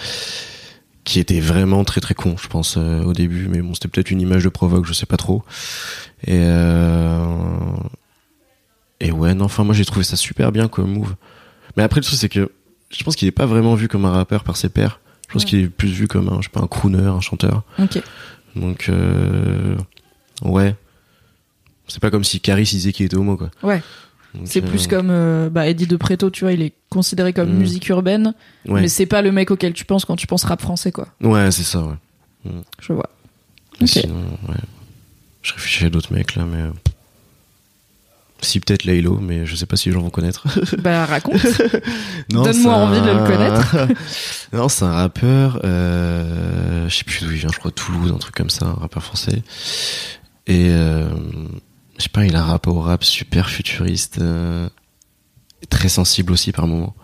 qui 1.04 1.20
était 1.20 1.38
vraiment 1.38 1.84
très 1.84 2.00
très 2.00 2.14
con, 2.14 2.34
je 2.42 2.48
pense 2.48 2.74
euh, 2.76 3.04
au 3.04 3.12
début, 3.12 3.46
mais 3.48 3.60
bon, 3.60 3.72
c'était 3.74 3.86
peut-être 3.88 4.10
une 4.10 4.20
image 4.20 4.42
de 4.42 4.48
provoque, 4.48 4.86
je 4.86 4.94
sais 4.94 5.06
pas 5.06 5.16
trop. 5.16 5.44
Et 6.26 6.38
euh, 6.40 7.26
et 9.00 9.12
ouais, 9.12 9.34
non, 9.34 9.44
enfin 9.46 9.64
moi 9.64 9.74
j'ai 9.74 9.84
trouvé 9.84 10.04
ça 10.04 10.16
super 10.16 10.52
bien 10.52 10.68
comme 10.68 10.92
move. 10.92 11.14
Mais 11.76 11.82
après 11.82 12.00
le 12.00 12.04
truc 12.04 12.18
c'est 12.18 12.28
que 12.28 12.50
je 12.90 13.02
pense 13.04 13.16
qu'il 13.16 13.28
est 13.28 13.32
pas 13.32 13.46
vraiment 13.46 13.74
vu 13.74 13.88
comme 13.88 14.04
un 14.04 14.12
rappeur 14.12 14.44
par 14.44 14.56
ses 14.56 14.68
pairs. 14.68 15.00
Je 15.28 15.32
pense 15.34 15.42
Ouais. 15.44 15.48
qu'il 15.50 15.58
est 15.60 15.68
plus 15.68 15.88
vu 15.90 16.06
comme 16.06 16.28
un, 16.28 16.36
je 16.40 16.44
sais 16.44 16.48
pas, 16.52 16.60
un 16.60 16.66
crooner, 16.66 17.02
un 17.06 17.20
chanteur. 17.20 17.62
Donc 18.56 18.86
euh, 18.88 19.76
ouais, 20.44 20.76
c'est 21.88 22.00
pas 22.00 22.10
comme 22.10 22.24
si 22.24 22.40
Caris 22.40 22.64
disait 22.64 22.92
qu'il 22.92 23.04
était 23.06 23.16
homo 23.16 23.36
quoi. 23.36 23.50
Ouais. 23.62 23.82
C'est 24.44 24.64
euh, 24.64 24.68
plus 24.68 24.86
comme 24.88 25.10
euh, 25.10 25.48
bah, 25.48 25.68
Eddie 25.68 25.86
de 25.86 25.96
Preto, 25.96 26.28
tu 26.30 26.44
vois, 26.44 26.52
il 26.52 26.62
est 26.62 26.72
considéré 26.88 27.32
comme 27.32 27.50
Mm. 27.52 27.58
musique 27.58 27.88
urbaine, 27.88 28.34
ouais, 28.66 28.80
mais 28.80 28.88
c'est 28.88 29.06
pas 29.06 29.22
le 29.22 29.30
mec 29.32 29.50
auquel 29.52 29.72
tu 29.74 29.84
penses 29.84 30.04
quand 30.04 30.16
tu 30.16 30.26
penses 30.26 30.44
rap 30.44 30.60
français, 30.60 30.90
quoi. 30.92 31.08
ouais, 31.20 31.50
c'est 31.52 31.62
ça. 31.62 31.82
Ouais. 31.84 32.50
Je 32.80 32.92
vois. 32.92 33.10
Mais 33.80 33.84
Ok. 33.84 33.90
Sinon, 33.90 34.22
ouais. 34.48 34.54
Je 35.44 35.52
réfléchis 35.52 35.84
à 35.84 35.90
d'autres 35.90 36.12
mecs 36.12 36.34
là, 36.34 36.44
mais 36.44 36.62
euh, 36.62 36.70
si 38.44 38.60
peut-être 38.60 38.84
Laylo, 38.84 39.18
mais 39.20 39.46
je 39.46 39.56
sais 39.56 39.66
pas 39.66 39.76
si 39.76 39.88
les 39.88 39.94
gens 39.94 40.00
vont 40.00 40.10
connaître. 40.10 40.46
Bah 40.78 41.06
raconte. 41.06 41.46
Donne-moi 42.28 42.74
envie 42.74 43.00
de 43.00 43.10
le 43.10 43.26
connaître. 43.26 43.76
non, 44.52 44.68
c'est 44.68 44.84
un 44.84 44.92
rappeur. 44.92 45.60
Euh, 45.64 46.88
je 46.88 46.96
sais 46.96 47.04
plus 47.04 47.24
d'où 47.24 47.30
il 47.30 47.38
vient. 47.38 47.48
Je 47.52 47.58
crois 47.58 47.70
Toulouse, 47.70 48.12
un 48.12 48.18
truc 48.18 48.34
comme 48.34 48.50
ça, 48.50 48.66
un 48.66 48.74
rappeur 48.74 49.02
français. 49.02 49.42
Et 50.46 50.68
euh, 50.70 51.08
je 51.98 52.02
sais 52.02 52.08
pas, 52.08 52.24
il 52.26 52.36
a 52.36 52.40
un 52.40 52.44
rapport 52.44 52.76
au 52.76 52.80
rap 52.80 53.02
super 53.04 53.48
futuriste, 53.48 54.18
euh, 54.20 54.68
très 55.70 55.88
sensible 55.88 56.32
aussi 56.32 56.52
par 56.52 56.66
moments. 56.66 56.94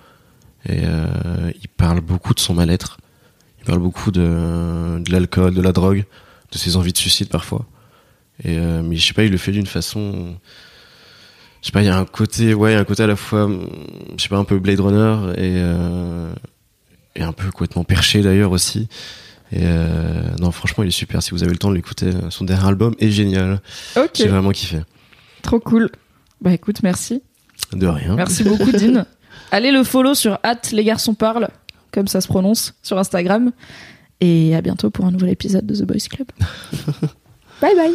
Et 0.68 0.82
il 0.82 1.68
parle 1.68 2.02
beaucoup 2.02 2.34
de 2.34 2.40
son 2.40 2.52
mal-être. 2.52 2.98
Il 3.60 3.64
parle 3.64 3.78
beaucoup 3.78 4.10
de, 4.10 5.00
de 5.02 5.10
l'alcool, 5.10 5.54
de 5.54 5.62
la 5.62 5.72
drogue, 5.72 6.04
de 6.52 6.58
ses 6.58 6.76
envies 6.76 6.92
de 6.92 6.98
suicide 6.98 7.28
parfois. 7.28 7.64
Et 8.44 8.58
euh, 8.58 8.82
mais 8.82 8.96
je 8.96 9.06
sais 9.06 9.14
pas, 9.14 9.24
il 9.24 9.30
le 9.30 9.38
fait 9.38 9.52
d'une 9.52 9.66
façon. 9.66 10.36
Je 11.60 11.66
sais 11.66 11.72
pas, 11.72 11.82
il 11.82 11.86
y 11.86 11.90
a 11.90 11.96
un 11.96 12.06
côté, 12.06 12.54
ouais, 12.54 12.74
un 12.74 12.84
côté 12.84 13.02
à 13.02 13.06
la 13.06 13.16
fois, 13.16 13.50
je 14.16 14.22
sais 14.22 14.28
pas, 14.28 14.38
un 14.38 14.44
peu 14.44 14.58
Blade 14.58 14.80
Runner 14.80 15.32
et 15.36 15.56
euh, 15.58 16.32
et 17.16 17.22
un 17.22 17.32
peu 17.32 17.50
complètement 17.50 17.84
perché 17.84 18.22
d'ailleurs 18.22 18.52
aussi. 18.52 18.88
Et 19.52 19.62
euh, 19.62 20.22
non, 20.38 20.52
franchement, 20.52 20.84
il 20.84 20.88
est 20.88 20.92
super. 20.92 21.22
Si 21.22 21.32
vous 21.32 21.42
avez 21.42 21.52
le 21.52 21.58
temps 21.58 21.70
de 21.70 21.74
l'écouter, 21.74 22.10
son 22.30 22.44
dernier 22.44 22.66
album 22.66 22.94
est 22.98 23.10
génial. 23.10 23.60
Ok. 23.96 24.12
J'ai 24.14 24.28
vraiment 24.28 24.52
kiffé. 24.52 24.80
Trop 25.42 25.58
cool. 25.58 25.90
Bah 26.40 26.52
écoute, 26.52 26.82
merci. 26.82 27.22
De 27.72 27.86
rien. 27.86 28.14
Merci 28.14 28.44
beaucoup, 28.44 28.70
Dean. 28.72 29.04
Allez 29.50 29.72
le 29.72 29.84
follow 29.84 30.14
sur 30.14 30.38
hâte 30.44 30.70
les 30.72 30.84
garçons 30.84 31.14
parlent, 31.14 31.48
comme 31.90 32.06
ça 32.06 32.20
se 32.20 32.28
prononce, 32.28 32.74
sur 32.82 32.98
Instagram. 32.98 33.52
Et 34.20 34.54
à 34.54 34.60
bientôt 34.60 34.90
pour 34.90 35.06
un 35.06 35.10
nouvel 35.10 35.30
épisode 35.30 35.66
de 35.66 35.74
The 35.74 35.82
Boys 35.82 36.08
Club. 36.08 36.28
bye 37.60 37.74
bye. 37.74 37.94